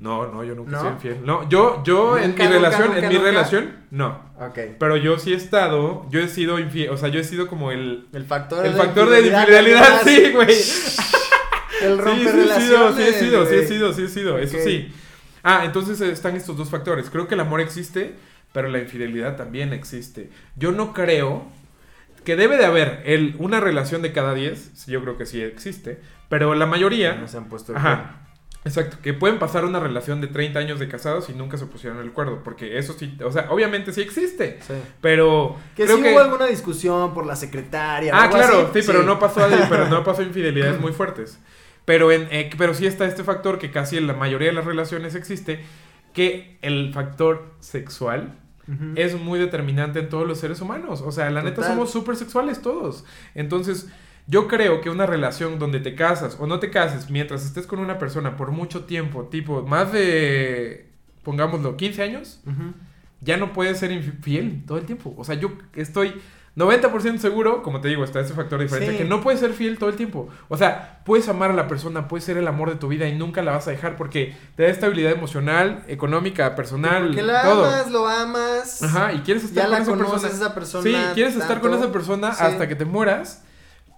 No, 0.00 0.26
no, 0.32 0.42
yo 0.42 0.54
nunca 0.54 0.72
¿No? 0.72 0.80
soy 0.80 0.90
infiel. 0.92 1.18
No, 1.24 1.48
yo 1.48 1.82
yo 1.84 2.16
en 2.18 2.30
mi 2.30 2.36
nunca, 2.36 2.48
relación, 2.48 2.86
nunca, 2.88 2.98
en 3.00 3.08
mi 3.08 3.14
nunca. 3.14 3.26
relación 3.30 3.76
no, 3.90 4.20
Ok. 4.40 4.58
pero 4.78 4.96
yo 4.96 5.18
sí 5.18 5.32
he 5.32 5.36
estado, 5.36 6.06
yo 6.10 6.20
he 6.20 6.28
sido 6.28 6.58
infiel, 6.58 6.90
o 6.90 6.96
sea, 6.96 7.08
yo 7.10 7.20
he 7.20 7.24
sido 7.24 7.46
como 7.46 7.70
el 7.70 8.08
El 8.12 8.24
factor 8.24 8.64
el 8.66 8.72
factor 8.74 9.08
de 9.10 9.20
infidelidad, 9.26 10.02
sí, 10.04 10.32
güey. 10.32 10.48
El 11.82 11.96
Sí, 11.96 12.02
romper 12.02 12.32
sí, 12.32 12.38
he 12.40 12.60
sido, 12.60 12.92
sí 12.92 13.02
he 13.02 13.10
relaciones, 13.10 13.14
sido, 13.16 13.46
sí 13.46 13.54
he 13.54 13.62
sido, 13.66 13.92
sí 13.94 14.02
he 14.02 14.08
sido, 14.08 14.38
eso 14.38 14.56
sí. 14.62 14.92
Ah, 15.42 15.62
entonces 15.64 16.00
están 16.02 16.36
estos 16.36 16.56
dos 16.56 16.68
factores. 16.68 17.08
Creo 17.08 17.26
que 17.26 17.34
el 17.34 17.40
amor 17.40 17.60
existe, 17.62 18.14
pero 18.52 18.68
la 18.68 18.78
infidelidad 18.78 19.36
también 19.36 19.72
existe. 19.72 20.28
Yo 20.56 20.72
no 20.72 20.92
creo 20.92 21.46
que 22.24 22.36
debe 22.36 22.58
de 22.58 22.66
haber 22.66 23.02
el, 23.06 23.34
una 23.38 23.60
relación 23.60 24.02
de 24.02 24.12
cada 24.12 24.34
10, 24.34 24.72
sí, 24.74 24.90
yo 24.92 25.00
creo 25.02 25.16
que 25.16 25.24
sí 25.24 25.40
existe, 25.40 25.98
pero 26.28 26.54
la 26.54 26.66
mayoría, 26.66 27.14
No 27.14 27.26
se 27.28 27.38
han 27.38 27.48
puesto 27.48 27.72
el 27.72 27.78
ajá, 27.78 28.19
exacto, 28.64 28.98
que 29.02 29.14
pueden 29.14 29.38
pasar 29.38 29.64
una 29.64 29.80
relación 29.80 30.20
de 30.20 30.26
30 30.26 30.58
años 30.58 30.78
de 30.78 30.88
casados 30.88 31.28
y 31.30 31.34
nunca 31.34 31.56
se 31.56 31.66
pusieron 31.66 31.98
el 32.00 32.08
acuerdo, 32.08 32.42
porque 32.42 32.78
eso 32.78 32.92
sí, 32.92 33.16
o 33.24 33.32
sea, 33.32 33.50
obviamente 33.50 33.92
sí 33.92 34.00
existe. 34.00 34.58
Sí. 34.66 34.74
pero 35.00 35.56
Que 35.76 35.84
creo 35.84 35.96
sí 35.96 36.02
que... 36.02 36.12
hubo 36.12 36.20
alguna 36.20 36.46
discusión 36.46 37.14
por 37.14 37.26
la 37.26 37.36
secretaria. 37.36 38.12
Ah, 38.14 38.28
claro, 38.30 38.68
así, 38.70 38.80
sí, 38.80 38.86
pero 38.86 39.02
no 39.02 39.18
pasó 39.18 39.46
pero 39.68 39.88
no 39.88 40.04
pasó 40.04 40.22
infidelidades 40.22 40.80
muy 40.80 40.92
fuertes. 40.92 41.38
Pero 41.84 42.12
en 42.12 42.28
eh, 42.30 42.50
pero 42.56 42.74
sí 42.74 42.86
está 42.86 43.06
este 43.06 43.24
factor 43.24 43.58
que 43.58 43.70
casi 43.70 43.96
en 43.96 44.06
la 44.06 44.12
mayoría 44.12 44.48
de 44.48 44.54
las 44.54 44.64
relaciones 44.64 45.14
existe 45.14 45.64
que 46.12 46.58
el 46.62 46.92
factor 46.92 47.54
sexual 47.60 48.36
es 48.94 49.18
muy 49.18 49.40
determinante 49.40 49.98
en 49.98 50.08
todos 50.08 50.28
los 50.28 50.38
seres 50.38 50.60
humanos. 50.60 51.02
O 51.04 51.10
sea, 51.10 51.28
la 51.30 51.42
neta 51.42 51.66
somos 51.66 51.90
súper 51.90 52.14
sexuales 52.14 52.62
todos. 52.62 53.04
Entonces, 53.34 53.88
yo 54.30 54.46
creo 54.48 54.80
que 54.80 54.88
una 54.90 55.06
relación 55.06 55.58
donde 55.58 55.80
te 55.80 55.94
casas 55.94 56.36
o 56.40 56.46
no 56.46 56.60
te 56.60 56.70
cases 56.70 57.10
mientras 57.10 57.44
estés 57.44 57.66
con 57.66 57.80
una 57.80 57.98
persona 57.98 58.36
por 58.36 58.52
mucho 58.52 58.84
tiempo, 58.84 59.24
tipo 59.24 59.62
más 59.62 59.92
de, 59.92 60.88
pongámoslo, 61.24 61.76
15 61.76 62.02
años, 62.02 62.40
Ujú. 62.46 62.72
ya 63.20 63.36
no 63.36 63.52
puedes 63.52 63.78
ser 63.78 63.90
infiel 63.92 64.62
todo 64.66 64.78
el 64.78 64.84
tiempo. 64.84 65.14
O 65.18 65.24
sea, 65.24 65.34
yo 65.34 65.52
estoy 65.74 66.14
90% 66.56 67.18
seguro, 67.18 67.62
como 67.62 67.80
te 67.80 67.88
digo, 67.88 68.04
está 68.04 68.20
ese 68.20 68.34
factor 68.34 68.58
de 68.58 68.64
diferencia, 68.66 68.96
Sí. 68.98 69.02
que 69.02 69.08
no 69.08 69.20
puedes 69.20 69.40
ser 69.40 69.52
fiel 69.52 69.78
todo 69.78 69.88
el 69.88 69.96
tiempo. 69.96 70.28
O 70.48 70.56
sea, 70.56 71.00
puedes 71.04 71.28
amar 71.28 71.50
a 71.50 71.54
la 71.54 71.68
persona, 71.68 72.08
puedes 72.08 72.24
ser 72.24 72.36
el 72.36 72.46
amor 72.48 72.70
de 72.70 72.76
tu 72.76 72.88
vida 72.88 73.06
y 73.08 73.16
nunca 73.16 73.42
la 73.42 73.52
vas 73.52 73.68
a 73.68 73.70
dejar 73.70 73.96
porque 73.96 74.36
te 74.56 74.64
da 74.64 74.68
estabilidad 74.68 75.12
emocional, 75.12 75.84
económica, 75.88 76.54
personal, 76.56 77.06
Porque 77.06 77.22
la 77.22 77.42
todo. 77.42 77.64
amas, 77.64 77.90
lo 77.90 78.06
amas. 78.06 78.82
Ajá, 78.82 79.12
y 79.12 79.20
quieres 79.20 79.44
estar 79.44 79.56
Ya 79.56 79.68
con 79.68 79.70
la 79.72 79.78
esa 79.82 79.90
conoces 79.92 80.22
persona. 80.22 80.44
esa 80.46 80.54
persona. 80.54 80.84
Sí, 80.84 81.14
quieres 81.14 81.34
estar 81.36 81.60
con 81.60 81.70
tanto. 81.70 81.84
esa 81.86 81.92
persona 81.92 82.32
Sí. 82.32 82.42
hasta 82.44 82.68
que 82.68 82.74
te 82.74 82.84
mueras, 82.84 83.44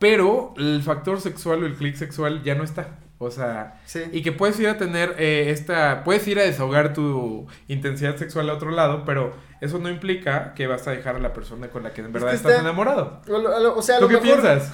pero 0.03 0.53
el 0.59 0.83
factor 0.83 1.21
sexual 1.21 1.63
o 1.63 1.67
el 1.67 1.77
clic 1.77 1.95
sexual 1.95 2.43
ya 2.43 2.57
no 2.57 2.65
está. 2.65 2.99
O 3.19 3.31
sea, 3.31 3.81
Sí. 3.85 4.01
y 4.11 4.23
que 4.23 4.33
puedes 4.33 4.59
ir 4.59 4.67
a 4.69 4.77
tener 4.79 5.15
eh, 5.17 5.51
esta, 5.51 6.03
puedes 6.03 6.27
ir 6.27 6.41
a 6.41 6.43
desahogar 6.43 6.93
tu 6.93 7.47
intensidad 7.69 8.17
sexual 8.17 8.51
a 8.51 8.55
otro 8.55 8.73
lado, 8.73 9.05
pero 9.07 9.33
eso 9.61 9.79
no 9.79 9.89
implica 9.89 10.55
que 10.55 10.67
vas 10.67 10.89
a 10.89 10.91
dejar 10.91 11.15
a 11.15 11.19
la 11.21 11.32
persona 11.32 11.69
con 11.69 11.85
la 11.85 11.93
que 11.94 12.01
en 12.01 12.13
verdad 12.13 12.31
que 12.31 12.35
estás 12.35 12.51
está- 12.51 12.63
enamorado. 12.65 13.21
O, 13.29 13.39
lo- 13.39 13.77
o 13.79 13.82
sea, 13.82 13.99
a 13.99 14.01
¿Tú 14.01 14.09
lo 14.11 14.19
qué 14.21 14.25
mejor- 14.27 14.41
piensas? 14.43 14.73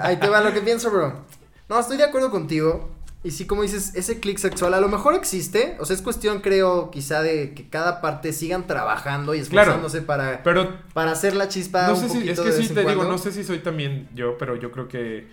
Ahí 0.00 0.16
te 0.16 0.28
va 0.30 0.40
lo 0.40 0.54
que 0.54 0.62
pienso, 0.62 0.90
bro. 0.90 1.22
No, 1.68 1.78
estoy 1.78 1.98
de 1.98 2.04
acuerdo 2.04 2.30
contigo. 2.30 2.90
Y 3.24 3.30
sí, 3.30 3.46
como 3.46 3.62
dices, 3.62 3.94
ese 3.94 4.18
clic 4.18 4.38
sexual 4.38 4.74
a 4.74 4.80
lo 4.80 4.88
mejor 4.88 5.14
existe. 5.14 5.76
O 5.78 5.84
sea, 5.84 5.94
es 5.94 6.02
cuestión, 6.02 6.40
creo, 6.40 6.90
quizá 6.90 7.22
de 7.22 7.54
que 7.54 7.68
cada 7.68 8.00
parte 8.00 8.32
sigan 8.32 8.66
trabajando 8.66 9.34
y 9.34 9.40
Claro. 9.42 9.70
esforzándose 9.70 10.02
para, 10.02 10.42
Pero 10.42 10.76
para 10.92 11.12
hacer 11.12 11.36
la 11.36 11.48
chispa 11.48 11.86
no 11.86 11.94
un 11.94 12.00
sé 12.00 12.08
si, 12.08 12.28
es 12.28 12.40
que 12.40 12.50
sí 12.52 12.68
te 12.74 12.84
digo, 12.84 13.04
no 13.04 13.18
sé 13.18 13.30
si 13.30 13.44
soy 13.44 13.58
también 13.60 14.08
yo, 14.14 14.36
pero 14.38 14.56
yo 14.56 14.72
creo 14.72 14.88
que, 14.88 15.28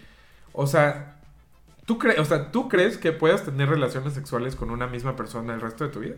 o 0.54 0.68
sea, 0.68 1.16
¿tú, 1.86 1.98
crees, 1.98 2.20
o 2.20 2.26
sea, 2.26 2.52
¿tú 2.52 2.70
crees 2.70 2.98
que 3.00 3.12
puedas 3.12 3.44
tener 3.44 3.68
relaciones 3.68 4.14
sexuales 4.14 4.56
con 4.56 4.70
una 4.70 4.86
misma 4.86 5.16
persona 5.16 5.56
el 5.56 5.62
resto 5.62 5.84
de 5.84 5.90
tu 5.90 6.00
vida? 6.02 6.16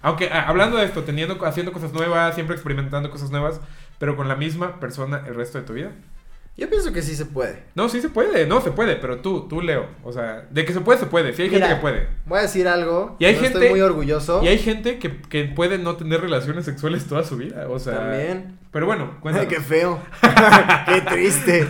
Aunque 0.00 0.30
ah, 0.32 0.48
hablando 0.48 0.78
de 0.78 0.84
esto, 0.86 1.04
teniendo, 1.04 1.44
haciendo 1.44 1.72
cosas 1.72 1.92
nuevas, 1.92 2.34
siempre 2.34 2.56
experimentando 2.56 3.10
cosas 3.10 3.30
nuevas, 3.30 3.60
pero 3.98 4.16
con 4.16 4.26
la 4.26 4.36
misma 4.36 4.80
persona 4.80 5.22
el 5.26 5.34
resto 5.34 5.58
de 5.58 5.64
tu 5.64 5.74
vida. 5.74 5.92
Yo 6.56 6.68
pienso 6.68 6.92
que 6.92 7.00
sí 7.00 7.16
se 7.16 7.24
puede. 7.24 7.64
No, 7.74 7.88
sí 7.88 8.02
se 8.02 8.10
puede, 8.10 8.46
no 8.46 8.60
se 8.60 8.72
puede, 8.72 8.96
pero 8.96 9.20
tú, 9.20 9.48
tú 9.48 9.62
Leo, 9.62 9.86
o 10.04 10.12
sea, 10.12 10.46
de 10.50 10.64
que 10.66 10.74
se 10.74 10.80
puede, 10.80 10.98
se 11.00 11.06
puede, 11.06 11.32
sí 11.32 11.42
hay 11.42 11.48
Mira, 11.50 11.66
gente 11.68 11.76
que 11.76 11.80
puede. 11.80 12.08
Voy 12.26 12.38
a 12.40 12.42
decir 12.42 12.68
algo. 12.68 13.16
Y 13.18 13.24
hay 13.24 13.34
no 13.34 13.40
gente- 13.40 13.58
Estoy 13.58 13.70
muy 13.70 13.80
orgulloso. 13.80 14.42
Y 14.42 14.48
hay 14.48 14.58
gente 14.58 14.98
que, 14.98 15.22
que 15.22 15.44
puede 15.44 15.78
no 15.78 15.96
tener 15.96 16.20
relaciones 16.20 16.66
sexuales 16.66 17.06
toda 17.06 17.24
su 17.24 17.36
vida, 17.38 17.66
o 17.70 17.78
sea. 17.78 17.96
También. 17.98 18.58
Pero 18.70 18.84
bueno, 18.86 19.10
Ay, 19.14 19.20
cuéntanos. 19.20 19.48
qué 19.52 19.60
feo. 19.60 19.98
qué 20.86 21.00
triste. 21.00 21.68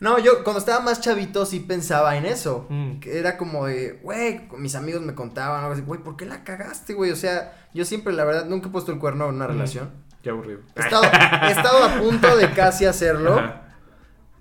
No, 0.00 0.18
yo 0.18 0.42
cuando 0.42 0.58
estaba 0.58 0.80
más 0.80 1.00
chavito 1.00 1.46
sí 1.46 1.60
pensaba 1.60 2.16
en 2.16 2.24
eso. 2.24 2.66
Mm. 2.70 2.98
Que 2.98 3.18
era 3.18 3.36
como 3.36 3.66
de, 3.66 4.00
güey, 4.02 4.40
mis 4.58 4.74
amigos 4.74 5.02
me 5.02 5.14
contaban, 5.14 5.60
algo 5.60 5.74
así, 5.74 5.82
güey, 5.82 6.00
¿por 6.00 6.16
qué 6.16 6.24
la 6.26 6.42
cagaste, 6.44 6.94
güey? 6.94 7.12
O 7.12 7.16
sea, 7.16 7.52
yo 7.72 7.84
siempre, 7.84 8.12
la 8.12 8.24
verdad, 8.24 8.46
nunca 8.46 8.68
he 8.68 8.72
puesto 8.72 8.90
el 8.90 8.98
cuerno 8.98 9.28
en 9.28 9.34
una 9.36 9.44
Mm. 9.46 9.50
relación. 9.52 9.90
Qué 10.22 10.30
aburrido. 10.30 10.60
He 10.76 10.80
estado, 10.80 11.04
he 11.04 11.50
estado 11.50 11.84
a 11.84 11.94
punto 12.00 12.36
de 12.36 12.50
casi 12.52 12.84
hacerlo, 12.84 13.38
Ajá. 13.38 13.61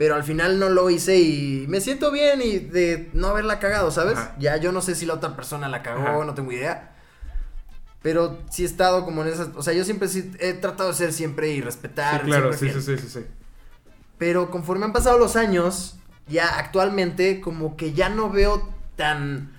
Pero 0.01 0.15
al 0.15 0.23
final 0.23 0.57
no 0.57 0.67
lo 0.67 0.89
hice 0.89 1.19
y 1.19 1.65
me 1.67 1.79
siento 1.79 2.09
bien 2.09 2.41
y 2.41 2.57
de 2.57 3.11
no 3.13 3.27
haberla 3.27 3.59
cagado, 3.59 3.91
¿sabes? 3.91 4.17
Ajá. 4.17 4.35
Ya 4.39 4.57
yo 4.57 4.71
no 4.71 4.81
sé 4.81 4.95
si 4.95 5.05
la 5.05 5.13
otra 5.13 5.35
persona 5.35 5.69
la 5.69 5.83
cagó, 5.83 6.07
Ajá. 6.07 6.25
no 6.25 6.33
tengo 6.33 6.51
idea. 6.51 6.95
Pero 8.01 8.39
sí 8.49 8.63
he 8.63 8.65
estado 8.65 9.05
como 9.05 9.21
en 9.21 9.27
esas, 9.27 9.49
o 9.55 9.61
sea, 9.61 9.73
yo 9.73 9.85
siempre 9.85 10.07
sí 10.07 10.31
he 10.39 10.53
tratado 10.53 10.89
de 10.89 10.95
ser 10.95 11.13
siempre 11.13 11.49
y 11.51 11.61
respetar. 11.61 12.21
Sí, 12.21 12.25
claro, 12.25 12.51
sí, 12.53 12.71
sí, 12.71 12.81
sí, 12.81 12.97
sí, 12.97 13.09
sí. 13.09 13.25
Pero 14.17 14.49
conforme 14.49 14.85
han 14.85 14.91
pasado 14.91 15.19
los 15.19 15.35
años, 15.35 15.97
ya 16.27 16.57
actualmente 16.57 17.39
como 17.39 17.77
que 17.77 17.93
ya 17.93 18.09
no 18.09 18.31
veo 18.31 18.73
tan... 18.95 19.55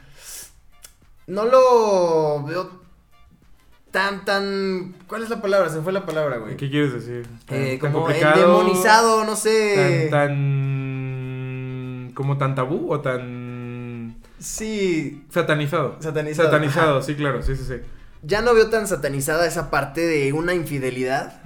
No 1.28 1.44
lo 1.44 2.42
veo 2.42 2.81
tan, 3.92 4.24
tan, 4.24 4.94
¿cuál 5.06 5.22
es 5.22 5.30
la 5.30 5.40
palabra? 5.40 5.68
Se 5.68 5.80
fue 5.80 5.92
la 5.92 6.04
palabra, 6.04 6.38
güey. 6.38 6.56
¿Qué 6.56 6.68
quieres 6.68 6.92
decir? 6.92 7.26
Tan- 7.46 7.58
Eh, 7.58 7.78
tan 7.80 7.92
como 7.92 8.08
demonizado, 8.08 9.24
no 9.24 9.36
sé. 9.36 10.08
Tan, 10.10 10.32
tan. 10.32 12.12
como 12.14 12.38
tan 12.38 12.54
tabú 12.54 12.92
o 12.92 13.00
tan. 13.00 14.16
Sí, 14.38 15.24
satanizado. 15.30 15.96
satanizado. 16.00 16.48
Satanizado, 16.50 16.96
Ajá. 16.98 17.06
sí, 17.06 17.14
claro, 17.14 17.42
sí, 17.42 17.54
sí, 17.56 17.64
sí. 17.64 17.74
Ya 18.22 18.40
no 18.42 18.54
veo 18.54 18.70
tan 18.70 18.86
satanizada 18.88 19.46
esa 19.46 19.70
parte 19.70 20.00
de 20.00 20.32
una 20.32 20.54
infidelidad. 20.54 21.40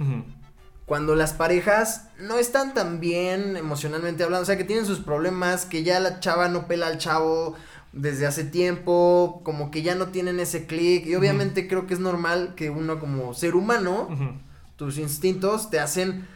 Cuando 0.85 1.15
las 1.15 1.33
parejas 1.33 2.07
no 2.19 2.37
están 2.37 2.73
tan 2.73 2.99
bien 2.99 3.57
emocionalmente 3.57 4.23
hablando, 4.23 4.43
o 4.43 4.45
sea, 4.45 4.57
que 4.57 4.63
tienen 4.63 4.85
sus 4.85 4.99
problemas, 4.99 5.65
que 5.65 5.83
ya 5.83 5.99
la 5.99 6.19
chava 6.21 6.47
no 6.47 6.65
pela 6.67 6.87
al 6.87 6.97
chavo 6.97 7.55
desde 7.93 8.27
hace 8.27 8.43
tiempo, 8.43 9.41
como 9.43 9.71
que 9.71 9.81
ya 9.81 9.95
no 9.95 10.07
tienen 10.07 10.39
ese 10.39 10.65
clic. 10.67 11.05
Y 11.05 11.15
obviamente 11.15 11.67
creo 11.67 11.87
que 11.87 11.93
es 11.93 11.99
normal 11.99 12.53
que 12.55 12.69
uno 12.69 12.99
como 12.99 13.33
ser 13.33 13.55
humano, 13.55 14.09
tus 14.75 14.97
instintos 14.97 15.69
te 15.69 15.79
hacen 15.79 16.27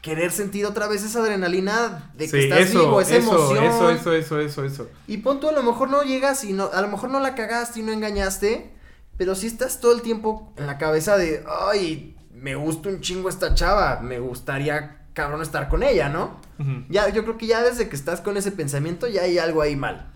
querer 0.00 0.32
sentir 0.32 0.64
otra 0.64 0.86
vez 0.88 1.02
esa 1.04 1.20
adrenalina 1.20 2.10
de 2.14 2.24
que 2.24 2.30
Sí, 2.30 2.38
estás 2.44 2.60
eso, 2.60 2.80
vivo, 2.80 3.00
esa 3.02 3.16
eso, 3.16 3.34
emoción. 3.34 3.64
eso, 3.64 3.90
eso, 3.90 4.12
eso, 4.14 4.40
eso, 4.40 4.64
eso. 4.64 4.88
Y 5.06 5.18
pon 5.18 5.40
tú, 5.40 5.48
a 5.48 5.52
lo 5.52 5.62
mejor 5.62 5.90
no 5.90 6.02
llegas 6.02 6.42
y 6.44 6.52
no, 6.54 6.70
a 6.72 6.80
lo 6.80 6.88
mejor 6.88 7.10
no 7.10 7.20
la 7.20 7.34
cagaste 7.34 7.80
y 7.80 7.82
no 7.82 7.92
engañaste, 7.92 8.70
pero 9.18 9.34
si 9.34 9.46
estás 9.46 9.78
todo 9.80 9.92
el 9.92 10.00
tiempo 10.00 10.54
en 10.56 10.66
la 10.66 10.78
cabeza 10.78 11.18
de, 11.18 11.44
ay, 11.70 12.16
me 12.32 12.54
gusta 12.54 12.88
un 12.88 13.02
chingo 13.02 13.28
esta 13.28 13.54
chava, 13.54 14.00
me 14.00 14.18
gustaría 14.20 15.02
cabrón 15.12 15.42
estar 15.42 15.68
con 15.68 15.82
ella, 15.82 16.08
¿no? 16.08 16.40
Ya, 16.88 17.08
yo 17.10 17.22
creo 17.24 17.36
que 17.36 17.46
ya 17.46 17.62
desde 17.62 17.88
que 17.90 17.96
estás 17.96 18.20
con 18.22 18.36
ese 18.38 18.52
pensamiento 18.52 19.06
ya 19.06 19.22
hay 19.22 19.38
algo 19.38 19.60
ahí 19.60 19.76
mal. 19.76 20.10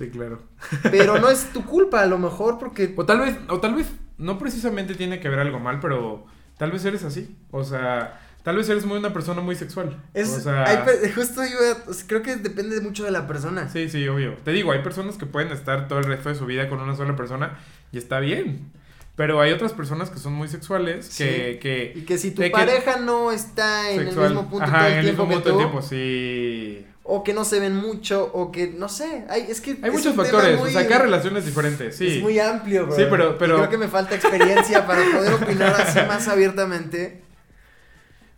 Sí, 0.00 0.08
claro. 0.08 0.40
Pero 0.90 1.18
no 1.20 1.28
es 1.28 1.44
tu 1.52 1.64
culpa, 1.66 2.00
a 2.00 2.06
lo 2.06 2.16
mejor, 2.18 2.58
porque 2.58 2.92
O 2.96 3.04
tal 3.04 3.20
vez, 3.20 3.36
o 3.48 3.60
tal 3.60 3.74
vez, 3.74 3.86
no 4.16 4.38
precisamente 4.38 4.94
tiene 4.94 5.20
que 5.20 5.28
ver 5.28 5.38
algo 5.40 5.58
mal, 5.60 5.78
pero 5.78 6.24
tal 6.56 6.70
vez 6.72 6.84
eres 6.86 7.04
así. 7.04 7.36
O 7.50 7.62
sea, 7.64 8.18
tal 8.42 8.56
vez 8.56 8.66
eres 8.70 8.86
muy 8.86 8.96
una 8.96 9.12
persona 9.12 9.42
muy 9.42 9.56
sexual. 9.56 10.02
es, 10.14 10.30
o 10.30 10.40
sea, 10.40 10.64
hay 10.66 11.10
justo 11.14 11.42
yo, 11.44 11.58
o 11.86 11.92
sea, 11.92 12.06
creo 12.08 12.22
que 12.22 12.36
depende 12.36 12.80
mucho 12.80 13.04
de 13.04 13.10
la 13.10 13.26
persona. 13.26 13.68
sí, 13.68 13.90
sí, 13.90 14.08
obvio. 14.08 14.36
Te 14.42 14.52
digo, 14.52 14.72
hay 14.72 14.82
personas 14.82 15.18
que 15.18 15.26
pueden 15.26 15.52
estar 15.52 15.86
todo 15.86 15.98
el 15.98 16.06
resto 16.06 16.30
de 16.30 16.34
su 16.34 16.46
vida 16.46 16.68
con 16.70 16.80
una 16.80 16.96
sola 16.96 17.14
persona 17.14 17.58
y 17.92 17.98
está 17.98 18.20
bien. 18.20 18.72
Pero 19.16 19.38
hay 19.42 19.52
otras 19.52 19.74
personas 19.74 20.08
que 20.08 20.18
son 20.18 20.32
muy 20.32 20.48
sexuales 20.48 21.14
que, 21.18 21.52
Sí. 21.54 21.58
que 21.60 21.92
Y 21.94 22.02
que 22.06 22.16
si 22.16 22.30
tu 22.30 22.40
que- 22.40 22.48
pareja 22.48 22.96
no 23.00 23.32
está 23.32 23.90
en 23.90 24.04
sexual- 24.04 24.28
el 24.28 24.32
mismo 24.34 24.48
punto 24.48 24.64
Ajá, 24.64 24.78
todo 24.78 24.86
en 24.86 24.92
el 24.92 24.98
el 25.00 25.04
tiempo 25.04 25.26
mismo 25.26 25.34
punto 25.42 25.48
del 25.50 25.58
tú, 25.58 25.70
tiempo, 25.70 25.82
sí. 25.86 26.86
O 27.02 27.24
que 27.24 27.32
no 27.34 27.44
se 27.44 27.58
ven 27.60 27.74
mucho, 27.76 28.30
o 28.32 28.52
que, 28.52 28.68
no 28.68 28.88
sé, 28.88 29.24
hay, 29.28 29.42
es 29.48 29.60
que... 29.60 29.78
Hay 29.82 29.90
muchos 29.90 30.14
factores, 30.14 30.58
muy- 30.60 30.68
o 30.68 30.72
sea, 30.72 30.86
cada 30.86 31.02
relación 31.02 31.36
es 31.36 31.44
diferente, 31.46 31.90
sí. 31.92 32.06
Es 32.18 32.22
muy 32.22 32.38
amplio, 32.38 32.86
bro. 32.86 32.94
Sí, 32.96 33.02
pero- 33.10 33.32
Y 33.34 33.36
creo 33.36 33.70
que 33.70 33.78
me 33.78 33.88
falta 33.88 34.14
experiencia 34.14 34.86
para 34.86 35.02
poder 35.10 35.32
opinar 35.34 35.74
así 35.80 35.98
más 36.06 36.28
abiertamente. 36.28 37.22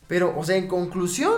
Pero, 0.09 0.35
o 0.39 0.45
sea, 0.45 0.57
en 0.57 0.69
conclusión. 0.69 1.35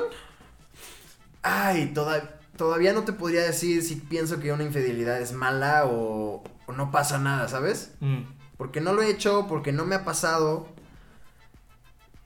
Ay, 1.42 1.92
toda- 1.94 2.38
todavía 2.56 2.92
no 2.92 3.02
te 3.04 3.12
podría 3.12 3.42
decir 3.42 3.82
si 3.82 3.96
pienso 3.96 4.38
que 4.40 4.52
una 4.52 4.64
infidelidad 4.64 5.20
es 5.20 5.32
mala 5.32 5.86
o, 5.86 6.44
o 6.66 6.72
no 6.72 6.90
pasa 6.90 7.18
nada, 7.18 7.48
¿sabes? 7.48 7.92
Mm. 8.00 8.22
Porque 8.56 8.80
no 8.80 8.92
lo 8.92 9.02
he 9.02 9.10
hecho, 9.10 9.46
porque 9.48 9.72
no 9.72 9.84
me 9.84 9.94
ha 9.96 10.04
pasado. 10.04 10.68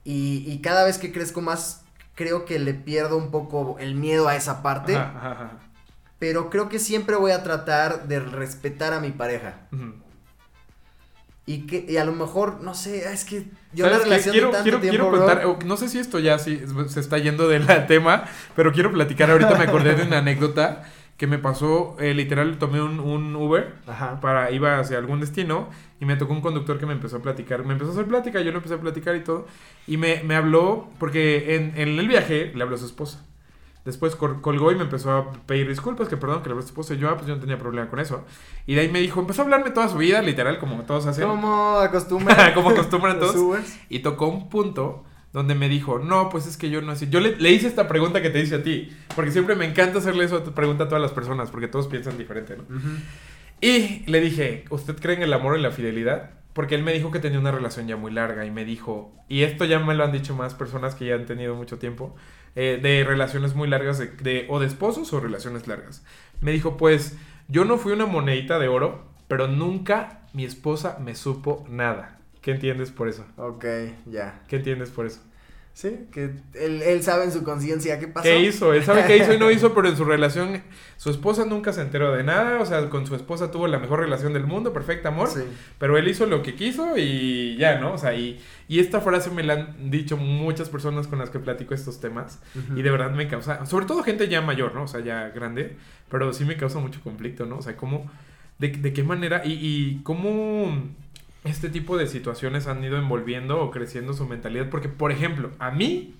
Y, 0.03 0.43
y 0.47 0.61
cada 0.61 0.85
vez 0.85 0.97
que 0.97 1.11
crezco 1.11 1.41
más, 1.41 1.81
creo 2.19 2.43
que 2.43 2.59
le 2.59 2.73
pierdo 2.73 3.15
un 3.15 3.31
poco 3.31 3.77
el 3.79 3.95
miedo 3.95 4.27
a 4.27 4.35
esa 4.35 4.61
parte. 4.61 4.93
Ajá, 4.93 5.13
ajá, 5.15 5.31
ajá. 5.31 5.51
Pero 6.19 6.49
creo 6.49 6.67
que 6.67 6.77
siempre 6.77 7.15
voy 7.15 7.31
a 7.31 7.43
tratar 7.43 8.09
de 8.09 8.19
respetar 8.19 8.91
a 8.91 8.99
mi 8.99 9.11
pareja. 9.11 9.53
Y 11.45 11.65
que 11.65 11.85
y 11.87 11.95
a 11.95 12.03
lo 12.03 12.11
mejor, 12.11 12.59
no 12.59 12.73
sé, 12.75 13.09
es 13.09 13.23
que 13.23 13.45
yo 13.71 13.85
¿Sabes 13.85 13.99
una 13.99 14.03
qué? 14.03 14.09
relación 14.09 14.33
quiero, 14.33 14.47
de 14.47 14.51
tanto 14.51 14.63
quiero, 14.63 14.79
tiempo, 14.81 14.97
quiero 14.97 15.11
bro, 15.11 15.19
contar, 15.19 15.45
o 15.45 15.59
no 15.65 15.77
sé 15.77 15.87
si 15.87 15.97
esto 15.97 16.19
ya 16.19 16.37
sí 16.39 16.61
se 16.89 16.99
está 16.99 17.17
yendo 17.19 17.47
del 17.47 17.65
tema, 17.87 18.25
pero 18.53 18.73
quiero 18.73 18.91
platicar. 18.91 19.31
Ahorita 19.31 19.55
me 19.55 19.63
acordé 19.63 19.95
de 19.95 20.03
una 20.03 20.17
anécdota 20.17 20.83
que 21.19 21.27
me 21.27 21.37
pasó, 21.37 21.95
eh, 21.99 22.15
literal, 22.15 22.57
tomé 22.57 22.81
un, 22.81 22.99
un 22.99 23.35
Uber 23.35 23.75
Ajá. 23.85 24.19
para, 24.21 24.49
iba 24.51 24.79
hacia 24.79 24.97
algún 24.97 25.19
destino 25.19 25.69
y 25.99 26.05
me 26.05 26.15
tocó 26.15 26.33
un 26.33 26.41
conductor 26.41 26.79
que 26.79 26.87
me 26.87 26.93
empezó 26.93 27.17
a 27.17 27.21
platicar, 27.21 27.63
me 27.65 27.73
empezó 27.73 27.91
a 27.91 27.93
hacer 27.93 28.05
plática, 28.07 28.39
yo 28.39 28.49
le 28.51 28.57
empecé 28.57 28.73
a 28.75 28.79
platicar 28.79 29.15
y 29.17 29.23
todo, 29.23 29.45
y 29.85 29.97
me, 29.97 30.23
me 30.23 30.35
habló, 30.35 30.87
porque 30.97 31.55
en, 31.57 31.73
en 31.75 31.99
el 31.99 32.07
viaje 32.07 32.51
le 32.55 32.63
habló 32.63 32.75
a 32.75 32.79
su 32.79 32.85
esposa. 32.87 33.23
Después 33.85 34.15
col- 34.15 34.41
colgó 34.41 34.71
y 34.71 34.75
me 34.75 34.83
empezó 34.83 35.11
a 35.11 35.31
pedir 35.45 35.67
disculpas, 35.67 36.07
que 36.09 36.17
perdón, 36.17 36.41
que 36.41 36.49
le 36.49 36.51
habló 36.53 36.59
a 36.59 36.67
su 36.67 36.69
esposa. 36.69 36.93
Y 36.93 36.97
yo, 36.97 37.09
ah, 37.09 37.15
pues 37.15 37.27
yo 37.27 37.35
no 37.35 37.41
tenía 37.41 37.57
problema 37.57 37.89
con 37.89 37.99
eso. 37.99 38.23
Y 38.67 38.75
de 38.75 38.81
ahí 38.81 38.89
me 38.89 38.99
dijo, 38.99 39.19
empezó 39.21 39.41
a 39.41 39.45
hablarme 39.45 39.71
toda 39.71 39.87
su 39.87 39.97
vida, 39.97 40.21
literal, 40.21 40.59
como 40.59 40.81
todos 40.83 41.05
hacen. 41.05 41.27
Como 41.27 41.79
acostumbran. 41.79 42.53
Como 42.53 42.69
acostumbran 42.69 43.19
todos. 43.19 43.35
Y 43.89 43.99
tocó 43.99 44.27
un 44.27 44.49
punto 44.49 45.05
donde 45.33 45.53
me 45.55 45.69
dijo, 45.69 45.99
no, 45.99 46.29
pues 46.29 46.47
es 46.47 46.57
que 46.57 46.69
yo 46.69 46.81
no 46.81 46.95
sé. 46.95 47.09
Yo 47.09 47.19
le, 47.19 47.35
le 47.37 47.51
hice 47.51 47.67
esta 47.67 47.87
pregunta 47.87 48.21
que 48.21 48.29
te 48.29 48.39
hice 48.41 48.55
a 48.55 48.63
ti, 48.63 48.89
porque 49.15 49.31
siempre 49.31 49.55
me 49.55 49.65
encanta 49.65 49.99
hacerle 49.99 50.25
eso 50.25 50.43
pregunta 50.55 50.85
a 50.85 50.87
todas 50.87 51.01
las 51.01 51.11
personas, 51.11 51.51
porque 51.51 51.67
todos 51.67 51.87
piensan 51.87 52.17
diferente, 52.17 52.55
¿no? 52.57 52.63
Y 53.61 54.03
le 54.09 54.21
dije, 54.21 54.65
¿usted 54.69 54.95
cree 54.99 55.15
en 55.17 55.23
el 55.23 55.33
amor 55.33 55.57
y 55.57 55.61
la 55.61 55.71
fidelidad? 55.71 56.31
Porque 56.53 56.75
él 56.75 56.83
me 56.83 56.93
dijo 56.93 57.11
que 57.11 57.19
tenía 57.19 57.39
una 57.39 57.51
relación 57.51 57.87
ya 57.87 57.95
muy 57.95 58.11
larga 58.11 58.45
y 58.45 58.51
me 58.51 58.65
dijo, 58.65 59.13
y 59.27 59.43
esto 59.43 59.65
ya 59.65 59.79
me 59.79 59.93
lo 59.95 60.03
han 60.03 60.11
dicho 60.11 60.35
más 60.35 60.55
personas 60.55 60.95
que 60.95 61.05
ya 61.05 61.15
han 61.15 61.25
tenido 61.25 61.55
mucho 61.55 61.77
tiempo, 61.77 62.15
eh, 62.55 62.79
de 62.81 63.03
relaciones 63.03 63.53
muy 63.55 63.67
largas, 63.67 63.97
de, 63.99 64.07
de- 64.07 64.45
o 64.49 64.59
de 64.59 64.65
esposos 64.67 65.13
o 65.13 65.19
relaciones 65.19 65.67
largas. 65.67 66.03
Me 66.41 66.51
dijo, 66.51 66.75
pues 66.77 67.17
yo 67.47 67.65
no 67.65 67.77
fui 67.77 67.91
una 67.91 68.05
monedita 68.05 68.59
de 68.59 68.67
oro, 68.67 69.05
pero 69.27 69.47
nunca 69.47 70.21
mi 70.33 70.43
esposa 70.45 70.97
me 71.03 71.15
supo 71.15 71.65
nada. 71.69 72.18
¿Qué 72.49 72.55
entiendes 72.55 72.89
por 72.91 73.07
eso? 73.07 73.25
Ok, 73.37 73.65
ya. 74.07 74.41
¿Qué 74.47 74.55
entiendes 74.55 74.89
por 74.89 75.05
eso? 75.05 75.21
Sí, 75.71 76.07
que 76.11 76.31
él, 76.55 76.81
él 76.81 77.03
sabe 77.03 77.23
en 77.25 77.31
su 77.31 77.43
conciencia 77.43 77.99
qué 77.99 78.07
pasó. 78.07 78.23
¿Qué 78.23 78.39
hizo? 78.41 78.73
Él 78.73 78.83
sabe 78.83 79.05
qué 79.05 79.17
hizo 79.17 79.33
y 79.33 79.37
no 79.39 79.49
hizo, 79.51 79.73
pero 79.73 79.87
en 79.87 79.95
su 79.95 80.03
relación, 80.03 80.61
su 80.97 81.09
esposa 81.09 81.45
nunca 81.45 81.71
se 81.71 81.81
enteró 81.81 82.11
de 82.11 82.23
nada, 82.23 82.59
o 82.59 82.65
sea, 82.65 82.89
con 82.89 83.05
su 83.07 83.15
esposa 83.15 83.49
tuvo 83.51 83.67
la 83.67 83.79
mejor 83.79 83.99
relación 84.01 84.33
del 84.33 84.45
mundo, 84.45 84.73
perfecto 84.73 85.07
amor, 85.07 85.29
Sí. 85.29 85.41
pero 85.77 85.97
él 85.97 86.07
hizo 86.09 86.25
lo 86.25 86.41
que 86.43 86.55
quiso 86.55 86.97
y 86.97 87.55
ya, 87.57 87.79
¿no? 87.79 87.93
O 87.93 87.97
sea, 87.97 88.13
y, 88.15 88.41
y 88.67 88.79
esta 88.79 88.99
frase 88.99 89.29
me 89.29 89.43
la 89.43 89.53
han 89.53 89.89
dicho 89.91 90.17
muchas 90.17 90.67
personas 90.69 91.07
con 91.07 91.19
las 91.19 91.29
que 91.29 91.39
platico 91.39 91.73
estos 91.75 92.01
temas 92.01 92.39
y 92.75 92.81
de 92.81 92.89
verdad 92.91 93.11
me 93.11 93.27
causa, 93.29 93.65
sobre 93.65 93.85
todo 93.85 94.03
gente 94.03 94.27
ya 94.27 94.41
mayor, 94.41 94.73
¿no? 94.75 94.83
O 94.83 94.87
sea, 94.87 94.99
ya 94.99 95.29
grande, 95.29 95.77
pero 96.09 96.33
sí 96.33 96.43
me 96.43 96.57
causa 96.57 96.79
mucho 96.79 96.99
conflicto, 97.01 97.45
¿no? 97.45 97.57
O 97.59 97.61
sea, 97.61 97.77
cómo, 97.77 98.09
de, 98.57 98.69
de 98.69 98.91
qué 98.91 99.03
manera 99.03 99.43
y, 99.45 99.51
y 99.53 100.01
cómo 100.03 100.83
este 101.43 101.69
tipo 101.69 101.97
de 101.97 102.07
situaciones 102.07 102.67
han 102.67 102.83
ido 102.83 102.97
envolviendo 102.97 103.59
o 103.61 103.71
creciendo 103.71 104.13
su 104.13 104.25
mentalidad, 104.27 104.69
porque, 104.69 104.89
por 104.89 105.11
ejemplo, 105.11 105.51
a 105.59 105.71
mí... 105.71 106.15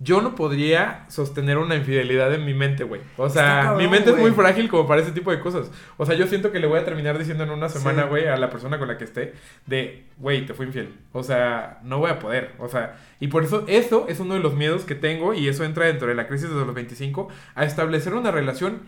Yo 0.00 0.20
no 0.20 0.34
podría 0.34 1.06
sostener 1.08 1.56
una 1.56 1.76
infidelidad 1.76 2.34
en 2.34 2.44
mi 2.44 2.52
mente, 2.52 2.82
güey. 2.82 3.00
O 3.16 3.30
sea, 3.30 3.62
cabrón, 3.62 3.78
mi 3.78 3.88
mente 3.88 4.10
es 4.10 4.18
muy 4.18 4.32
frágil 4.32 4.68
como 4.68 4.88
para 4.88 5.00
ese 5.00 5.12
tipo 5.12 5.30
de 5.30 5.38
cosas. 5.38 5.70
O 5.96 6.04
sea, 6.04 6.16
yo 6.16 6.26
siento 6.26 6.50
que 6.50 6.58
le 6.58 6.66
voy 6.66 6.80
a 6.80 6.84
terminar 6.84 7.16
diciendo 7.16 7.44
en 7.44 7.50
una 7.50 7.68
semana, 7.68 8.02
Sí. 8.02 8.08
güey, 8.08 8.26
a 8.26 8.36
la 8.36 8.50
persona 8.50 8.76
con 8.80 8.88
la 8.88 8.98
que 8.98 9.04
esté, 9.04 9.34
de, 9.66 10.04
güey, 10.18 10.44
te 10.46 10.52
fui 10.52 10.66
infiel. 10.66 10.92
O 11.12 11.22
sea, 11.22 11.78
no 11.84 11.98
voy 12.00 12.10
a 12.10 12.18
poder. 12.18 12.50
O 12.58 12.68
sea, 12.68 12.96
y 13.20 13.28
por 13.28 13.44
eso, 13.44 13.64
eso 13.68 14.06
es 14.08 14.18
uno 14.18 14.34
de 14.34 14.40
los 14.40 14.54
miedos 14.54 14.84
que 14.84 14.96
tengo, 14.96 15.32
y 15.32 15.46
eso 15.46 15.62
entra 15.64 15.86
dentro 15.86 16.08
de 16.08 16.16
la 16.16 16.26
crisis 16.26 16.48
de 16.50 16.56
los 16.56 16.74
25, 16.74 17.28
a 17.54 17.64
establecer 17.64 18.14
una 18.14 18.32
relación 18.32 18.80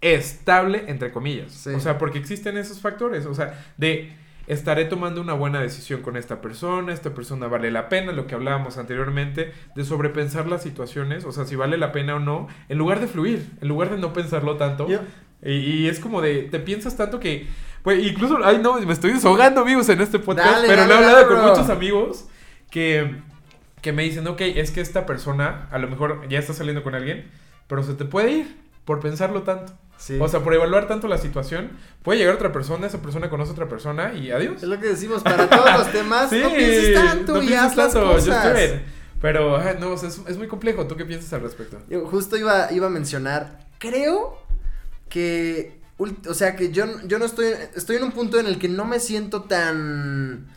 estable, 0.00 0.84
entre 0.88 1.12
comillas. 1.12 1.52
Sí. 1.52 1.70
O 1.70 1.78
sea, 1.80 1.98
porque 1.98 2.18
existen 2.18 2.56
esos 2.56 2.80
factores. 2.80 3.26
O 3.26 3.34
sea, 3.34 3.62
de 3.76 4.16
estaré 4.46 4.84
tomando 4.84 5.20
una 5.20 5.32
buena 5.32 5.60
decisión 5.60 6.02
con 6.02 6.16
esta 6.16 6.40
persona, 6.40 6.92
esta 6.92 7.14
persona 7.14 7.46
vale 7.46 7.70
la 7.70 7.88
pena, 7.88 8.12
lo 8.12 8.26
que 8.26 8.34
hablábamos 8.34 8.78
anteriormente, 8.78 9.52
de 9.74 9.84
sobrepensar 9.84 10.46
las 10.46 10.62
situaciones, 10.62 11.24
o 11.24 11.32
sea, 11.32 11.44
si 11.44 11.56
vale 11.56 11.78
la 11.78 11.92
pena 11.92 12.16
o 12.16 12.18
no, 12.18 12.48
en 12.68 12.78
lugar 12.78 13.00
de 13.00 13.06
fluir, 13.06 13.46
en 13.60 13.68
lugar 13.68 13.90
de 13.90 13.98
no 13.98 14.12
pensarlo 14.12 14.56
tanto. 14.56 14.86
Y, 15.42 15.50
y 15.50 15.88
es 15.88 16.00
como 16.00 16.20
de, 16.22 16.42
te 16.44 16.58
piensas 16.58 16.96
tanto 16.96 17.20
que, 17.20 17.46
pues, 17.82 18.04
incluso, 18.04 18.38
ay 18.42 18.60
no, 18.62 18.80
me 18.80 18.92
estoy 18.92 19.12
desahogando 19.12 19.60
amigos 19.60 19.88
en 19.88 20.00
este 20.00 20.18
podcast, 20.18 20.50
Dale, 20.50 20.68
pero 20.68 20.82
dale, 20.82 20.88
lo 20.88 20.94
he 20.94 20.96
hablado 21.04 21.16
dale, 21.16 21.28
con 21.28 21.48
muchos 21.50 21.68
amigos 21.70 22.26
que, 22.70 23.16
que 23.82 23.92
me 23.92 24.02
dicen, 24.02 24.26
ok, 24.26 24.40
es 24.40 24.70
que 24.70 24.80
esta 24.80 25.06
persona, 25.06 25.68
a 25.70 25.78
lo 25.78 25.88
mejor 25.88 26.26
ya 26.28 26.38
está 26.38 26.54
saliendo 26.54 26.82
con 26.82 26.94
alguien, 26.94 27.30
pero 27.66 27.82
se 27.82 27.94
te 27.94 28.04
puede 28.04 28.32
ir 28.32 28.56
por 28.84 29.00
pensarlo 29.00 29.42
tanto. 29.42 29.72
Sí. 29.96 30.18
O 30.20 30.28
sea, 30.28 30.40
por 30.40 30.52
evaluar 30.54 30.86
tanto 30.86 31.08
la 31.08 31.18
situación, 31.18 31.70
puede 32.02 32.18
llegar 32.18 32.34
otra 32.34 32.52
persona, 32.52 32.86
esa 32.86 33.00
persona 33.00 33.30
conoce 33.30 33.50
a 33.50 33.52
otra 33.52 33.68
persona 33.68 34.12
y 34.14 34.30
adiós. 34.30 34.62
es 34.62 34.68
lo 34.68 34.78
que 34.78 34.88
decimos, 34.88 35.22
para 35.22 35.48
todos 35.48 35.72
los 35.78 35.92
temas, 35.92 36.30
Sí, 36.30 36.40
no 36.42 36.50
pienses 36.50 36.94
tanto 36.94 37.34
no 37.34 37.42
y 37.42 37.46
pienses 37.46 37.70
haz 37.70 37.76
las 37.76 37.92
tanto, 37.92 38.12
cosas. 38.12 38.72
Pero, 39.20 39.56
ay, 39.56 39.76
no, 39.80 39.92
o 39.92 39.96
sea, 39.96 40.10
es, 40.10 40.20
es 40.28 40.36
muy 40.36 40.48
complejo. 40.48 40.86
¿Tú 40.86 40.96
qué 40.96 41.06
piensas 41.06 41.32
al 41.32 41.40
respecto? 41.40 41.78
Yo 41.88 42.06
justo 42.06 42.36
iba, 42.36 42.70
iba 42.72 42.88
a 42.88 42.90
mencionar, 42.90 43.66
creo 43.78 44.38
que, 45.08 45.80
o 45.98 46.34
sea, 46.34 46.56
que 46.56 46.72
yo, 46.72 46.84
yo 47.06 47.18
no 47.18 47.24
estoy, 47.24 47.54
estoy 47.74 47.96
en 47.96 48.04
un 48.04 48.12
punto 48.12 48.38
en 48.38 48.46
el 48.46 48.58
que 48.58 48.68
no 48.68 48.84
me 48.84 49.00
siento 49.00 49.44
tan 49.44 50.48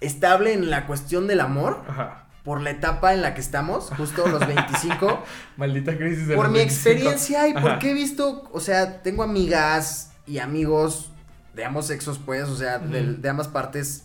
estable 0.00 0.52
en 0.52 0.70
la 0.70 0.86
cuestión 0.86 1.26
del 1.26 1.40
amor, 1.40 1.82
Ajá. 1.86 2.21
Por 2.44 2.60
la 2.60 2.70
etapa 2.70 3.14
en 3.14 3.22
la 3.22 3.34
que 3.34 3.40
estamos, 3.40 3.90
justo 3.96 4.26
los 4.26 4.46
25, 4.46 5.22
Maldita 5.56 5.96
crisis 5.96 6.26
de 6.26 6.34
por 6.34 6.46
los 6.46 6.52
mi 6.52 6.58
25. 6.58 6.88
experiencia 6.90 7.48
y 7.48 7.52
Ajá. 7.52 7.60
porque 7.60 7.90
he 7.90 7.94
visto, 7.94 8.48
o 8.52 8.60
sea, 8.60 9.02
tengo 9.02 9.22
amigas 9.22 10.12
y 10.26 10.38
amigos 10.38 11.10
de 11.54 11.64
ambos 11.64 11.86
sexos, 11.86 12.18
pues, 12.24 12.48
o 12.48 12.56
sea, 12.56 12.78
de, 12.78 13.28
ambas 13.28 13.48
partes, 13.48 14.04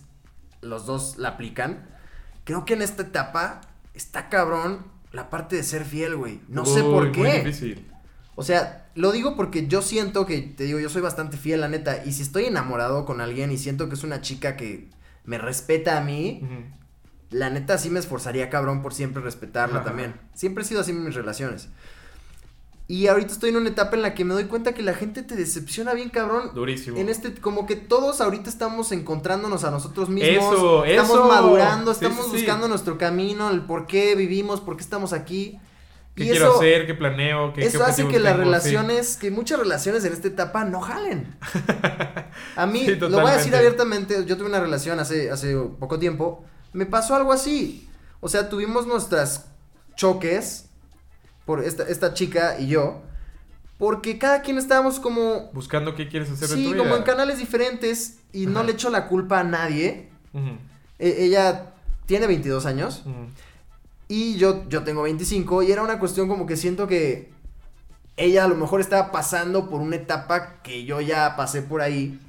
los 0.62 0.86
dos 0.86 1.18
la 1.18 1.30
aplican. 1.30 1.88
Creo 2.44 2.66
que 2.66 2.74
en 2.74 2.82
esta 2.82 3.04
etapa 3.04 3.62
está 3.94 4.30
cabrón 4.30 4.86
la 5.12 5.30
parte 5.30 5.56
de 5.56 5.64
ser 5.64 5.86
fiel, 5.86 6.16
güey. 6.16 6.40
No 6.48 6.66
sé 6.66 6.82
por 6.84 7.06
Muy 7.06 7.12
qué. 7.12 7.40
difícil. 7.40 7.88
O 8.36 8.44
sea, 8.44 8.86
lo 8.94 9.12
digo 9.12 9.36
porque 9.36 9.68
yo 9.68 9.82
siento 9.82 10.26
que, 10.26 10.42
te 10.42 10.66
digo, 10.66 10.80
yo 10.80 10.90
soy 10.90 11.02
bastante 11.02 11.38
fiel, 11.38 11.62
la 11.62 11.70
neta. 11.70 12.04
Y 12.06 12.12
si 12.12 12.22
estoy 12.22 12.46
enamorado 12.46 13.06
con 13.06 13.20
alguien 13.22 13.52
y 13.52 13.58
siento 13.58 13.88
que 13.90 13.96
es 13.96 14.04
una 14.04 14.22
chica 14.22 14.56
que 14.58 14.90
me 15.26 15.38
respeta 15.38 15.98
a 15.98 16.02
mí, 16.02 16.42
Ujú. 16.44 16.77
La 17.30 17.50
neta 17.50 17.78
sí 17.78 17.90
me 17.90 18.00
esforzaría 18.00 18.50
cabrón 18.50 18.82
por 18.82 18.94
siempre 18.94 19.22
respetarla 19.22 19.78
Ajá. 19.78 19.86
también. 19.86 20.16
Siempre 20.34 20.64
he 20.64 20.68
sido 20.68 20.82
así 20.82 20.92
en 20.92 21.04
mis 21.04 21.16
relaciones. 21.16 21.70
Y 22.90 23.08
ahorita 23.08 23.34
estoy 23.34 23.50
en 23.50 23.58
una 23.58 23.68
etapa 23.68 23.98
en 23.98 24.02
la 24.02 24.14
que 24.14 24.24
me 24.24 24.34
doy 24.34 24.46
cuenta 24.46 24.74
que 24.74 24.82
la 24.82 24.94
gente 24.94 25.22
te 25.22 25.36
decepciona 25.36 25.94
bien 25.94 26.10
cabrón. 26.10 26.52
Durísimo. 26.56 26.98
En 26.98 27.10
este, 27.10 27.34
como 27.34 27.66
que 27.68 27.76
todos 27.76 28.22
ahorita 28.22 28.50
estamos 28.50 28.94
encontrándonos 28.94 29.66
a 29.66 29.72
nosotros 29.72 30.08
mismos. 30.08 30.54
Eso, 30.56 30.86
estamos 30.86 31.18
eso. 31.18 31.28
madurando, 31.28 31.94
Sí, 31.94 32.06
estamos 32.06 32.26
sí, 32.26 32.32
sí. 32.32 32.38
buscando 32.38 32.70
nuestro 32.70 32.98
camino, 32.98 33.50
el 33.50 33.62
por 33.62 33.88
qué 33.88 34.16
vivimos, 34.16 34.62
por 34.62 34.78
qué 34.78 34.84
estamos 34.84 35.12
aquí. 35.12 35.60
¿Qué 36.16 36.24
y 36.24 36.30
quiero 36.30 36.46
eso, 36.46 36.56
hacer? 36.60 36.88
¿Qué 36.88 36.94
planeo? 36.94 37.52
¿Qué, 37.52 37.66
eso 37.66 37.80
qué 37.80 37.84
hace 37.84 38.08
que 38.08 38.20
las 38.20 38.34
tengo? 38.34 38.46
Relaciones, 38.46 39.18
que 39.18 39.32
muchas 39.32 39.60
relaciones 39.60 40.06
en 40.06 40.14
esta 40.14 40.30
etapa 40.30 40.64
no 40.64 40.80
jalen. 40.80 41.36
A 42.56 42.66
mí, 42.66 42.86
lo 42.88 43.10
voy 43.22 43.32
a 43.32 43.36
decir 43.36 43.54
abiertamente, 43.54 44.26
yo 44.26 44.38
tuve 44.38 44.48
una 44.48 44.62
relación 44.62 45.00
hace, 45.02 45.30
hace 45.30 45.56
poco 45.78 46.00
tiempo, 46.00 46.44
me 46.74 46.86
pasó 46.86 47.16
algo 47.16 47.32
así. 47.34 47.88
O 48.20 48.30
sea, 48.30 48.50
tuvimos 48.50 48.88
nuestras 48.88 49.46
choques 49.96 50.66
por 51.46 51.64
esta, 51.64 51.84
esta 51.84 52.14
chica 52.14 52.60
y 52.60 52.68
yo, 52.68 53.02
porque 53.78 54.18
cada 54.18 54.42
quien 54.42 54.58
estábamos 54.58 55.00
como, 55.00 55.50
Buscando 55.54 55.96
qué 55.96 56.08
quieres 56.10 56.30
hacer 56.32 56.48
sí, 56.50 56.64
tu 56.66 56.72
vida. 56.74 56.78
como 56.84 56.96
en 56.96 57.04
canales 57.04 57.38
diferentes 57.38 58.20
y 58.34 58.48
no 58.48 58.64
le 58.64 58.74
echo 58.74 58.90
la 58.90 59.08
culpa 59.08 59.40
a 59.40 59.44
nadie. 59.44 60.10
E- 61.00 61.16
ella 61.26 61.74
tiene 62.06 62.28
22 62.28 62.66
años. 62.66 63.04
Y 64.08 64.36
yo, 64.38 64.68
yo 64.70 64.84
tengo 64.84 65.04
25 65.04 65.64
y 65.64 65.72
era 65.72 65.84
una 65.84 66.00
cuestión 66.00 66.28
como 66.28 66.46
que 66.46 66.56
siento 66.58 66.88
que 66.88 67.32
ella 68.16 68.46
a 68.46 68.48
lo 68.48 68.56
mejor 68.56 68.82
estaba 68.82 69.12
pasando 69.12 69.70
por 69.70 69.82
una 69.82 69.96
etapa 69.98 70.62
que 70.64 70.86
yo 70.86 71.02
ya 71.02 71.36
pasé 71.36 71.62
por 71.62 71.82
ahí. 71.82 72.20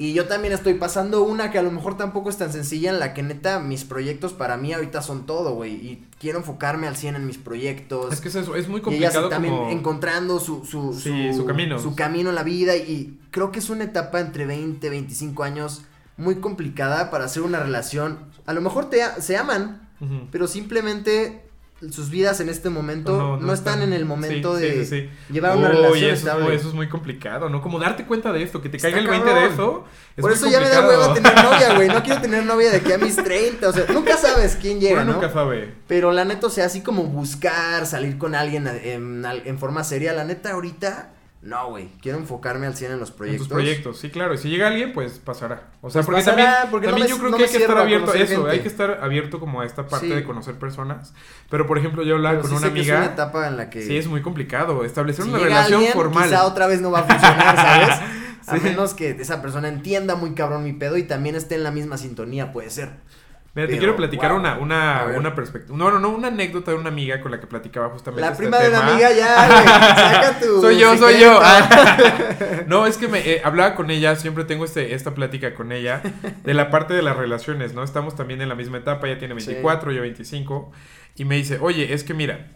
Y 0.00 0.12
yo 0.12 0.26
también 0.26 0.54
estoy 0.54 0.74
pasando 0.74 1.24
una 1.24 1.50
que 1.50 1.58
a 1.58 1.62
lo 1.62 1.72
mejor 1.72 1.96
tampoco 1.96 2.30
es 2.30 2.36
tan 2.36 2.52
sencilla 2.52 2.90
en 2.90 3.00
la 3.00 3.14
que 3.14 3.24
neta 3.24 3.58
mis 3.58 3.82
proyectos 3.82 4.32
para 4.32 4.56
mí 4.56 4.72
ahorita 4.72 5.02
son 5.02 5.26
todo, 5.26 5.54
güey. 5.56 5.72
Y 5.74 6.06
quiero 6.20 6.38
enfocarme 6.38 6.86
al 6.86 6.96
100 6.96 7.16
en 7.16 7.26
mis 7.26 7.36
proyectos. 7.36 8.12
Es 8.12 8.20
que 8.20 8.28
es 8.28 8.36
eso, 8.36 8.54
es 8.54 8.68
muy 8.68 8.80
y 8.86 8.94
ella 8.94 9.08
complicado 9.10 9.28
también 9.28 9.56
como... 9.56 9.70
encontrando 9.70 10.38
su, 10.38 10.64
su, 10.64 10.94
Sí, 10.94 11.34
su 11.34 11.44
camino. 11.44 11.80
su 11.80 11.96
camino 11.96 12.28
en 12.28 12.36
la 12.36 12.44
vida. 12.44 12.76
Y 12.76 13.18
creo 13.32 13.50
que 13.50 13.58
es 13.58 13.70
una 13.70 13.82
etapa 13.82 14.20
entre 14.20 14.46
20 14.46 14.86
y 14.86 14.90
25 14.90 15.42
años 15.42 15.82
muy 16.16 16.36
complicada 16.36 17.10
para 17.10 17.24
hacer 17.24 17.42
una 17.42 17.58
relación. 17.58 18.20
A 18.46 18.52
lo 18.52 18.60
mejor 18.60 18.90
te, 18.90 19.00
se 19.20 19.36
aman, 19.36 19.88
pero 20.30 20.46
simplemente 20.46 21.47
sus 21.90 22.10
vidas 22.10 22.40
en 22.40 22.48
este 22.48 22.70
momento 22.70 23.38
no, 23.40 23.52
están, 23.52 23.82
en 23.82 23.92
el 23.92 24.04
momento 24.04 24.56
sí, 24.56 24.62
de 24.62 24.84
sí, 24.84 25.02
sí. 25.02 25.32
llevar 25.32 25.56
una 25.56 25.68
relación 25.68 25.96
eso, 25.96 26.06
es 26.06 26.18
estable. 26.18 26.54
eso 26.54 26.68
es 26.68 26.74
muy 26.74 26.88
complicado, 26.88 27.48
¿no? 27.48 27.62
Como 27.62 27.78
darte 27.78 28.04
cuenta 28.04 28.32
de 28.32 28.42
esto, 28.42 28.60
que 28.60 28.68
te 28.68 28.78
caiga 28.78 28.98
el 28.98 29.06
20 29.06 29.24
cabrón. 29.24 29.48
de 29.48 29.54
eso. 29.54 29.84
Es 30.16 30.22
Por 30.22 30.32
eso 30.32 30.50
ya 30.50 30.60
me 30.60 30.68
da 30.68 30.86
hueva 30.86 31.14
tener 31.14 31.34
novia, 31.36 31.74
güey. 31.76 31.88
No 31.88 32.02
quiero 32.04 32.20
tener 32.20 32.44
novia 32.44 32.72
de 32.72 32.80
que 32.80 32.94
a 32.94 32.98
mis 32.98 33.14
30. 33.14 33.68
O 33.68 33.72
sea, 33.72 33.84
nunca 33.92 34.16
sabes 34.16 34.58
quién 34.60 34.80
llega, 34.80 35.02
Uno 35.02 35.04
¿no? 35.04 35.12
nunca 35.14 35.32
sabe. 35.32 35.72
Pero 35.86 36.10
la 36.10 36.24
neta, 36.24 36.48
o 36.48 36.50
sea, 36.50 36.66
así 36.66 36.80
como 36.80 37.04
buscar 37.04 37.86
salir 37.86 38.18
con 38.18 38.34
alguien 38.34 38.66
en, 38.66 39.24
en 39.24 39.58
forma 39.58 39.84
seria, 39.84 40.12
la 40.12 40.24
neta, 40.24 40.52
ahorita, 40.52 41.12
no, 41.40 41.70
güey. 41.70 41.88
Quiero 42.02 42.18
enfocarme 42.18 42.66
al 42.66 42.74
100 42.76 42.92
en 42.92 42.98
los 43.00 43.10
En 43.10 43.16
proyectos. 43.16 43.46
tus 43.48 43.54
proyectos, 43.54 43.98
sí, 43.98 44.10
claro. 44.10 44.34
Y 44.34 44.38
si 44.38 44.48
llega 44.48 44.66
alguien, 44.68 44.92
pues 44.92 45.18
pasará. 45.20 45.68
O 45.80 45.88
sea, 45.90 46.02
Pues 46.02 46.06
porque 46.06 46.20
pasará, 46.20 46.36
también, 46.44 46.70
porque 46.70 46.86
no 46.88 46.92
también 46.94 47.06
me- 47.06 47.10
yo 47.10 47.18
creo 47.18 47.30
no 47.30 47.36
que 47.36 47.44
hay 47.44 47.50
que 47.50 47.56
estar 47.58 47.78
abierto 47.78 48.10
a 48.10 48.14
eso. 48.16 48.34
gente. 48.34 48.50
Hay 48.50 48.60
que 48.60 48.68
estar 48.68 48.90
abierto 49.02 49.38
como 49.40 49.60
a 49.60 49.64
esta 49.66 49.86
parte 49.86 50.08
Sí. 50.08 50.12
de 50.14 50.24
conocer 50.24 50.54
personas. 50.56 51.14
Pero, 51.48 51.66
por 51.66 51.78
ejemplo, 51.78 52.02
yo 52.02 52.16
hablaba 52.16 52.40
con 52.40 52.50
sí 52.50 52.56
una 52.56 52.72
que 52.72 52.80
es 52.80 52.86
una 52.88 52.96
amiga. 52.98 53.12
etapa 53.12 53.46
en 53.46 53.56
la 53.56 53.70
que. 53.70 53.82
Sí, 53.82 53.96
es 53.96 54.06
muy 54.08 54.20
complicado. 54.22 54.84
Establecer 54.84 55.24
si 55.24 55.30
una 55.30 55.38
llega 55.38 55.50
relación 55.50 55.74
alguien, 55.76 55.92
formal. 55.92 56.24
Quizá 56.28 56.44
otra 56.44 56.66
vez 56.66 56.80
no 56.80 56.90
va 56.90 57.00
a 57.00 57.04
funcionar, 57.04 57.56
¿sabes? 57.56 58.00
A 58.48 58.54
menos 58.56 58.94
que 58.94 59.10
esa 59.10 59.40
persona 59.42 59.68
entienda 59.68 60.16
muy 60.16 60.32
cabrón 60.34 60.64
mi 60.64 60.72
pedo 60.72 60.96
y 60.96 61.02
también 61.02 61.36
esté 61.36 61.54
en 61.54 61.62
la 61.64 61.70
misma 61.70 61.98
sintonía, 61.98 62.50
puede 62.52 62.70
ser. 62.70 62.92
Mira, 63.58 63.66
te 63.66 63.72
Pero, 63.72 63.80
quiero 63.80 63.96
platicar 63.96 64.30
wow. 64.30 64.38
una, 64.38 64.56
una, 64.58 65.06
una 65.16 65.34
perspectiva. 65.34 65.76
No, 65.76 65.90
no, 65.90 65.98
no, 65.98 66.10
una 66.10 66.28
anécdota 66.28 66.70
de 66.70 66.76
una 66.76 66.90
amiga 66.90 67.20
con 67.20 67.32
la 67.32 67.40
que 67.40 67.48
platicaba 67.48 67.88
justamente. 67.88 68.20
La 68.20 68.28
este 68.28 68.44
prima 68.44 68.60
de 68.60 68.68
una 68.68 68.86
amiga 68.86 69.10
ya, 69.12 69.46
güey. 69.48 69.64
Saca 69.64 70.38
tu. 70.38 70.60
Soy 70.60 70.78
yo, 70.78 70.96
soy 70.96 71.18
yo. 71.18 71.40
no, 72.68 72.86
es 72.86 72.96
que 72.96 73.08
me 73.08 73.18
eh, 73.28 73.42
hablaba 73.44 73.74
con 73.74 73.90
ella, 73.90 74.14
siempre 74.14 74.44
tengo 74.44 74.64
este, 74.64 74.94
esta 74.94 75.12
plática 75.12 75.54
con 75.54 75.72
ella 75.72 76.02
de 76.44 76.54
la 76.54 76.70
parte 76.70 76.94
de 76.94 77.02
las 77.02 77.16
relaciones, 77.16 77.74
¿no? 77.74 77.82
Estamos 77.82 78.14
también 78.14 78.40
en 78.42 78.48
la 78.48 78.54
misma 78.54 78.78
etapa, 78.78 79.08
ella 79.08 79.18
tiene 79.18 79.34
24, 79.34 79.90
yo 79.90 80.02
25, 80.02 80.70
y 81.16 81.24
me 81.24 81.34
dice, 81.34 81.58
oye, 81.60 81.92
es 81.92 82.04
que 82.04 82.14
mira, 82.14 82.52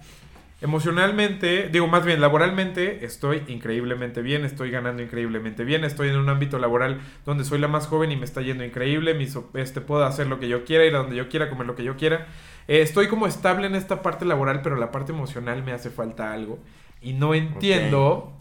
emocionalmente, 0.62 1.68
digo 1.70 1.88
más 1.88 2.04
bien 2.04 2.20
laboralmente, 2.20 3.04
estoy 3.04 3.42
increíblemente 3.48 4.22
bien, 4.22 4.44
estoy 4.44 4.70
ganando 4.70 5.02
increíblemente 5.02 5.64
bien, 5.64 5.84
estoy 5.84 6.08
en 6.08 6.16
un 6.16 6.28
ámbito 6.28 6.58
laboral 6.58 7.00
donde 7.26 7.44
soy 7.44 7.58
la 7.58 7.66
más 7.66 7.88
joven 7.88 8.12
y 8.12 8.16
me 8.16 8.24
está 8.24 8.42
yendo 8.42 8.64
increíble, 8.64 9.14
mis, 9.14 9.36
este, 9.54 9.80
puedo 9.80 10.04
hacer 10.04 10.28
lo 10.28 10.38
que 10.38 10.48
yo 10.48 10.64
quiera, 10.64 10.86
ir 10.86 10.94
a 10.94 10.98
donde 10.98 11.16
yo 11.16 11.28
quiera, 11.28 11.50
comer 11.50 11.66
lo 11.66 11.74
que 11.74 11.82
yo 11.82 11.96
quiera. 11.96 12.28
Eh, 12.68 12.80
estoy 12.80 13.08
como 13.08 13.26
estable 13.26 13.66
en 13.66 13.74
esta 13.74 14.02
parte 14.02 14.24
laboral, 14.24 14.62
pero 14.62 14.76
la 14.76 14.92
parte 14.92 15.10
emocional 15.10 15.64
me 15.64 15.72
hace 15.72 15.90
falta 15.90 16.32
algo. 16.32 16.60
Y 17.02 17.12
no 17.12 17.34
entiendo 17.34 18.32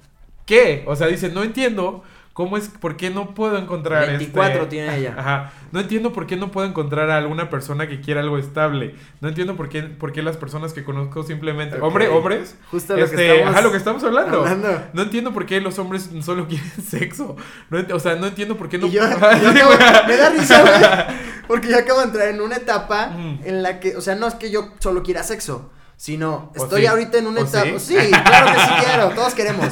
qué. 0.46 0.84
O 0.86 0.96
sea, 0.96 1.08
dice, 1.08 1.30
no 1.30 1.44
entiendo 1.44 2.04
cómo 2.34 2.56
es, 2.58 2.70
por 2.70 2.96
qué 2.98 3.10
no 3.10 3.34
puedo 3.34 3.58
encontrar 3.58 4.08
24 4.08 4.54
este- 4.56 4.66
tiene 4.68 4.98
ella. 4.98 5.16
Ajá. 5.18 5.52
No 5.72 5.80
entiendo 5.80 6.12
por 6.14 6.28
qué 6.28 6.36
no 6.38 6.52
puedo 6.52 6.68
encontrar 6.68 7.10
a 7.10 7.18
alguna 7.18 7.50
persona 7.50 7.88
que 7.88 8.02
quiera 8.02 8.22
algo 8.22 8.38
estable. 8.38 8.96
No 9.22 9.28
entiendo 9.30 9.56
por 9.56 9.70
qué, 9.70 9.84
por 9.84 10.12
qué 10.12 10.22
las 10.22 10.38
personas 10.38 10.74
que 10.74 10.84
conozco 10.84 11.24
simplemente. 11.24 11.80
Hombre, 11.82 12.08
hombres. 12.10 12.56
Justo 12.72 12.96
lo 12.96 13.04
este, 13.04 13.16
que 13.18 13.34
estamos. 13.36 13.54
ajá, 13.56 13.62
lo 13.64 13.72
que 13.72 13.78
estamos 13.78 14.04
hablando. 14.04 14.40
hablando. 14.40 14.84
No 14.94 15.02
entiendo 15.04 15.34
por 15.34 15.46
qué 15.46 15.62
los 15.62 15.78
hombres 15.80 16.10
solo 16.24 16.48
quieren 16.50 16.70
sexo. 16.84 17.36
No 17.70 17.80
ent- 17.80 17.92
o 17.94 18.00
sea, 18.00 18.16
no 18.16 18.28
entiendo 18.28 18.58
por 18.58 18.70
qué 18.70 18.78
no. 18.78 18.88
Y 18.88 18.92
yo, 18.92 19.04
Ajá, 19.04 19.38
yo 19.42 19.52
sí, 19.52 19.58
acabo- 19.60 19.76
güey. 19.76 20.08
me 20.08 20.18
da 20.18 20.30
risa, 20.30 20.62
güey. 20.62 21.18
Porque 21.48 21.70
yo 21.70 21.78
acabo 21.78 22.00
de 22.00 22.06
entrar 22.06 22.28
en 22.30 22.40
una 22.42 22.56
etapa 22.58 23.12
Ujú. 23.14 23.40
en 23.48 23.62
la 23.64 23.80
que, 23.80 23.96
o 23.98 24.02
sea, 24.02 24.16
no 24.16 24.28
es 24.28 24.36
que 24.36 24.52
yo 24.52 24.70
solo 24.80 25.04
quiera 25.04 25.22
sexo, 25.24 25.70
sino 25.98 26.52
¿O 26.58 26.64
estoy 26.64 26.82
sí? 26.82 26.88
ahorita 26.88 27.18
en 27.18 27.28
una 27.28 27.42
¿O 27.42 27.46
etapa. 27.46 27.66
sí? 27.78 27.96
Sí? 28.00 28.12
claro 28.26 28.54
que 28.54 28.60
sí 28.60 28.70
quiero, 28.86 29.10
todos 29.10 29.34
queremos. 29.34 29.68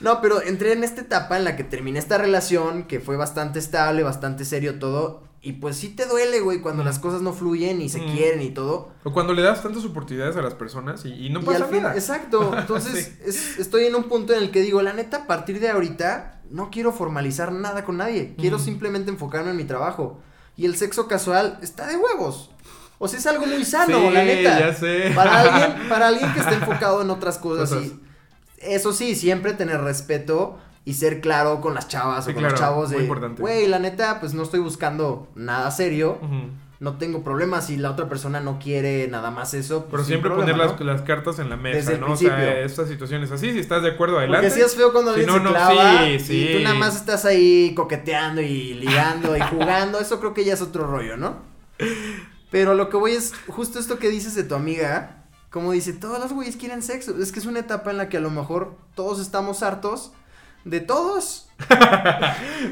No, 0.00 0.20
pero 0.20 0.42
entré 0.42 0.72
en 0.72 0.84
esta 0.84 1.00
etapa 1.00 1.36
en 1.36 1.44
la 1.44 1.56
que 1.56 1.64
terminé 1.64 1.98
esta 1.98 2.18
relación, 2.18 2.84
que 2.84 3.00
fue 3.00 3.16
bastante 3.16 3.58
estable, 3.58 4.02
bastante 4.02 4.44
serio 4.44 4.78
todo. 4.78 5.26
Y 5.40 5.52
pues 5.54 5.76
sí 5.76 5.88
te 5.90 6.06
duele, 6.06 6.40
güey, 6.40 6.60
cuando 6.60 6.82
las 6.82 6.98
cosas 6.98 7.20
no 7.22 7.32
fluyen 7.32 7.80
y 7.80 7.88
se 7.88 8.00
Ujú. 8.00 8.12
quieren 8.12 8.42
y 8.42 8.50
todo. 8.50 8.90
O 9.04 9.12
cuando 9.12 9.32
le 9.32 9.42
das 9.42 9.62
tantas 9.62 9.84
oportunidades 9.84 10.36
a 10.36 10.42
las 10.42 10.54
personas 10.54 11.04
y, 11.04 11.26
y 11.26 11.30
no 11.30 11.40
y 11.40 11.44
pasa 11.44 11.64
al 11.64 11.70
fin, 11.70 11.82
nada. 11.82 11.94
exacto. 11.94 12.52
Entonces, 12.58 13.12
es- 13.24 13.58
estoy 13.58 13.84
en 13.84 13.94
un 13.94 14.04
punto 14.04 14.32
en 14.34 14.42
el 14.42 14.50
que 14.50 14.60
digo, 14.62 14.82
la 14.82 14.92
neta, 14.92 15.18
a 15.18 15.26
partir 15.28 15.60
de 15.60 15.68
ahorita, 15.70 16.42
no 16.50 16.70
quiero 16.70 16.92
formalizar 16.92 17.52
nada 17.52 17.84
con 17.84 17.96
nadie. 17.98 18.34
Quiero 18.36 18.56
Ujú. 18.56 18.64
simplemente 18.64 19.10
enfocarme 19.10 19.50
en 19.52 19.56
mi 19.56 19.64
trabajo. 19.64 20.20
Y 20.56 20.66
el 20.66 20.76
sexo 20.76 21.06
casual 21.06 21.58
está 21.62 21.86
de 21.86 21.96
huevos. 21.96 22.50
O 22.98 23.06
sea, 23.06 23.20
es 23.20 23.26
algo 23.28 23.46
muy 23.46 23.64
sano, 23.64 23.96
Sí, 23.96 24.10
la 24.10 24.24
neta. 24.24 24.58
ya 24.58 24.74
sé. 24.74 25.12
Para 25.14 25.40
alguien, 25.40 25.88
para 25.88 26.08
alguien 26.08 26.32
que 26.34 26.40
esté 26.40 26.54
enfocado 26.54 27.00
en 27.02 27.10
otras 27.10 27.38
cosas. 27.38 27.70
Cosas. 27.70 27.84
y 27.86 28.00
eso 28.62 28.92
sí, 28.92 29.14
siempre 29.14 29.52
tener 29.54 29.80
respeto 29.80 30.58
y 30.84 30.94
ser 30.94 31.20
claro 31.20 31.60
con 31.60 31.74
las 31.74 31.88
chavas 31.88 32.24
Sí, 32.24 32.30
o 32.30 32.34
con 32.34 32.42
claro, 32.42 32.52
los 32.52 32.60
chavos 32.60 32.88
muy 32.88 32.98
de, 32.98 33.02
importante. 33.04 33.42
güey, 33.42 33.66
la 33.66 33.78
neta, 33.78 34.20
pues 34.20 34.34
no 34.34 34.42
estoy 34.42 34.60
buscando 34.60 35.28
nada 35.34 35.70
serio. 35.70 36.18
No 36.80 36.96
tengo 36.96 37.24
problemas 37.24 37.66
si 37.66 37.76
la 37.76 37.90
otra 37.90 38.08
persona 38.08 38.38
no 38.38 38.60
quiere 38.60 39.08
nada 39.08 39.32
más 39.32 39.52
eso. 39.52 39.80
pues, 39.86 39.90
Pero 39.90 40.04
siempre 40.04 40.30
problema, 40.30 40.64
poner 40.68 40.80
¿no? 40.80 40.86
las, 40.92 41.02
cartas 41.02 41.40
en 41.40 41.50
la 41.50 41.56
mesa, 41.56 41.76
Desde 41.78 41.94
el 41.94 42.00
¿no? 42.00 42.12
O 42.12 42.16
sea, 42.16 42.60
estas 42.60 42.88
situaciones 42.88 43.32
así, 43.32 43.52
si 43.52 43.58
estás 43.58 43.82
de 43.82 43.88
acuerdo, 43.90 44.16
adelante. 44.18 44.46
Porque 44.46 44.60
sí 44.60 44.64
es 44.64 44.76
feo 44.76 44.92
cuando 44.92 45.12
Si 45.12 45.20
alguien 45.20 45.42
no, 45.42 45.42
se 45.42 45.44
no, 45.44 45.50
clava 45.50 46.04
sí, 46.04 46.18
sí. 46.20 46.48
y 46.48 46.56
tú 46.56 46.62
nada 46.62 46.76
más 46.76 46.94
estás 46.94 47.24
ahí 47.24 47.72
coqueteando 47.74 48.40
y 48.42 48.74
ligando 48.74 49.36
y 49.36 49.40
jugando, 49.40 49.98
eso 49.98 50.20
creo 50.20 50.34
que 50.34 50.44
ya 50.44 50.54
es 50.54 50.62
otro 50.62 50.86
rollo, 50.86 51.16
¿no? 51.16 51.38
Pero 52.50 52.74
lo 52.74 52.88
que 52.88 52.96
voy 52.96 53.12
es 53.12 53.34
justo 53.48 53.78
esto 53.80 53.98
que 53.98 54.08
dices 54.08 54.34
de 54.36 54.44
tu 54.44 54.54
amiga, 54.54 55.17
como 55.58 55.72
dice, 55.72 55.92
todos 55.92 56.18
los 56.20 56.32
güeyes 56.32 56.56
quieren 56.56 56.82
sexo, 56.82 57.20
es 57.20 57.32
que 57.32 57.40
es 57.40 57.46
una 57.46 57.58
etapa 57.60 57.90
en 57.90 57.96
la 57.96 58.08
que 58.08 58.16
a 58.18 58.20
lo 58.20 58.30
mejor 58.30 58.76
todos 58.94 59.20
estamos 59.20 59.62
hartos 59.64 60.12
de 60.64 60.80
todos. 60.80 61.48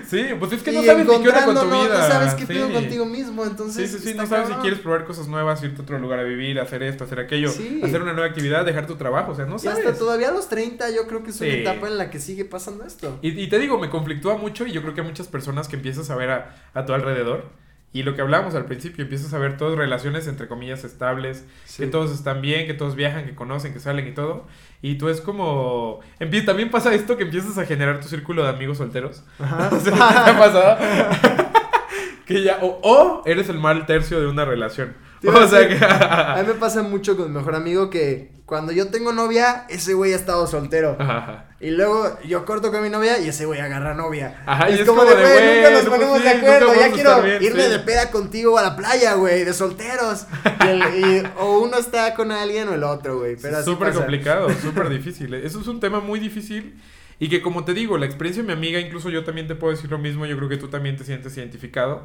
Sí, 0.09 0.25
pues 0.39 0.53
es 0.53 0.63
que 0.63 0.71
y 0.73 0.77
no 0.77 0.83
sabes 0.85 1.07
ni 1.07 1.13
qué 1.23 1.29
onda 1.29 1.45
con 1.45 1.55
tu 1.55 1.61
encontrándonos, 1.61 1.85
vida. 1.89 1.99
no 2.01 2.07
sabes 2.15 2.35
qué 2.35 2.47
sí. 2.47 2.53
pedo 2.53 2.73
contigo 2.73 3.05
mismo, 3.07 3.43
Sí, 3.45 3.51
entonces 3.51 3.91
sí, 3.91 3.99
sí, 3.99 4.11
está 4.11 4.23
no 4.23 4.29
sabes 4.29 4.49
si 4.49 4.55
quieres 4.55 4.79
probar 4.81 5.05
cosas 5.05 5.27
nuevas, 5.29 5.63
irte 5.65 5.81
a 5.81 5.83
otro 5.83 5.99
lugar 5.99 6.19
a 6.21 6.23
vivir, 6.23 6.61
hacer 6.61 6.83
esto, 6.85 7.03
hacer 7.05 7.19
aquello, 7.19 7.49
Sí. 7.51 7.81
hacer 7.85 8.03
una 8.03 8.13
nueva 8.13 8.29
actividad, 8.29 8.65
dejar 8.65 8.87
tu 8.87 8.95
trabajo, 8.97 9.33
o 9.33 9.35
sea, 9.35 9.47
no 9.47 9.57
Y 9.57 9.59
sabes. 9.61 9.85
hasta 9.85 9.99
todavía 9.99 10.29
a 10.29 10.33
los 10.33 10.49
30 10.49 10.91
yo 10.91 11.07
creo 11.09 11.23
que 11.25 11.31
es 11.31 11.41
una 11.41 11.51
Sí. 11.51 11.57
etapa 11.59 11.89
en 11.89 11.99
la 11.99 12.11
que 12.11 12.21
sigue 12.21 12.45
pasando 12.45 12.85
esto. 12.85 13.19
Y, 13.23 13.31
y 13.41 13.49
te 13.49 13.59
digo, 13.59 13.79
me 13.79 13.91
conflictúa 13.91 14.37
mucho 14.37 14.67
y 14.67 14.73
yo 14.73 14.83
creo 14.83 14.95
que 14.95 15.01
hay 15.01 15.07
muchas 15.07 15.27
personas 15.27 15.67
que 15.69 15.77
empiezas 15.77 16.09
a 16.11 16.15
ver 16.17 16.31
a, 16.31 16.55
a 16.75 16.85
tu 16.87 16.93
alrededor. 16.93 17.51
Y 17.97 18.03
lo 18.03 18.15
que 18.15 18.21
hablábamos 18.21 18.55
al 18.55 18.67
principio, 18.67 19.05
empiezas 19.05 19.33
a 19.33 19.39
ver 19.39 19.57
todas 19.57 19.79
relaciones 19.79 20.27
entre 20.27 20.49
comillas 20.49 20.85
estables, 20.85 21.47
que 21.79 21.87
todos 21.87 22.13
están 22.13 22.43
bien, 22.43 22.67
que 22.67 22.75
todos 22.75 22.95
viajan, 22.95 23.25
que 23.25 23.35
conocen, 23.35 23.73
que 23.73 23.81
salen 23.81 24.07
y 24.07 24.13
todo. 24.13 24.47
Y 24.83 24.97
tú 24.97 25.09
es 25.09 25.23
como... 25.23 26.01
También 26.45 26.71
pasa 26.71 26.93
esto 26.93 27.17
que 27.17 27.23
empiezas 27.23 27.57
a 27.57 27.65
generar 27.65 27.99
tu 27.99 28.09
círculo 28.09 28.43
de 28.43 28.51
amigos 28.51 28.77
solteros. 28.77 29.25
Ajá. 29.39 29.71
¿qué 29.83 29.91
te 29.91 29.97
ha 29.99 30.39
pasado? 30.39 30.79
que 32.27 32.43
ya, 32.43 32.59
o, 32.61 32.81
o 32.83 33.23
eres 33.25 33.49
el 33.49 33.59
mal 33.59 33.87
tercio 33.87 34.21
de 34.21 34.27
una 34.27 34.45
relación. 34.45 34.95
O 35.27 35.47
sea 35.47 35.67
que... 35.67 35.83
A 35.83 36.37
mí 36.43 36.49
me 36.49 36.55
pasa 36.55 36.83
mucho 36.83 37.17
con 37.17 37.33
mi 37.33 37.39
mejor 37.39 37.55
amigo 37.55 37.89
que 37.89 38.36
cuando 38.47 38.71
yo 38.73 38.89
tengo 38.89 39.13
novia, 39.13 39.67
ese 39.69 39.93
güey 39.95 40.13
ha 40.13 40.17
estado 40.17 40.47
soltero. 40.47 40.97
Ajá. 41.01 41.47
Y 41.59 41.71
luego 41.71 42.17
yo 42.25 42.45
corto 42.45 42.71
con 42.71 42.81
mi 42.83 42.89
novia 42.91 43.19
y 43.19 43.29
ese 43.29 43.45
güey 43.45 43.61
agarra 43.61 43.93
novia. 43.95 44.41
Ajá, 44.47 44.71
y 44.71 44.75
es, 44.75 44.81
es 44.81 44.87
como, 44.87 45.03
como 45.03 45.15
de, 45.17 45.21
güey, 45.23 45.57
nunca 45.57 45.71
nos 45.71 45.85
ponemos 45.87 46.19
sí, 46.19 46.23
de 46.25 46.31
acuerdo. 46.31 46.75
Ya 46.75 46.93
quiero 46.93 47.23
bien, 47.23 47.43
irme 47.43 47.63
sí. 47.65 47.71
de 47.71 47.79
peda 47.81 48.11
contigo 48.11 48.57
a 48.57 48.63
la 48.63 48.77
playa, 48.77 49.15
güey, 49.15 49.43
de 49.45 49.53
solteros. 49.53 50.27
Y 50.65 50.69
el- 50.69 50.83
y- 51.25 51.29
o 51.39 51.59
uno 51.59 51.77
está 51.77 52.15
con 52.15 52.31
alguien 52.31 52.69
o 52.69 52.75
el 52.75 52.85
otro, 52.85 53.19
güey. 53.19 53.37
Pero 53.41 53.63
súper 53.65 53.93
complicado, 53.93 54.49
súper 54.63 54.91
difícil. 54.91 55.35
Eso 55.35 55.61
es 55.61 55.67
un 55.67 55.81
tema 55.81 55.99
muy 56.01 56.21
difícil. 56.21 56.81
Y 57.19 57.29
que 57.31 57.43
como 57.43 57.65
te 57.65 57.73
digo, 57.75 57.99
la 57.99 58.07
experiencia 58.07 58.43
de 58.43 58.47
mi 58.47 58.53
amiga, 58.53 58.79
incluso 58.79 59.09
yo 59.11 59.25
también 59.25 59.49
te 59.49 59.55
puedo 59.57 59.75
decir 59.75 59.91
lo 59.91 59.99
mismo, 59.99 60.25
yo 60.27 60.37
creo 60.37 60.49
que 60.49 60.59
tú 60.59 60.69
también 60.69 60.97
te 60.97 61.03
sientes 61.05 61.37
identificado. 61.37 62.05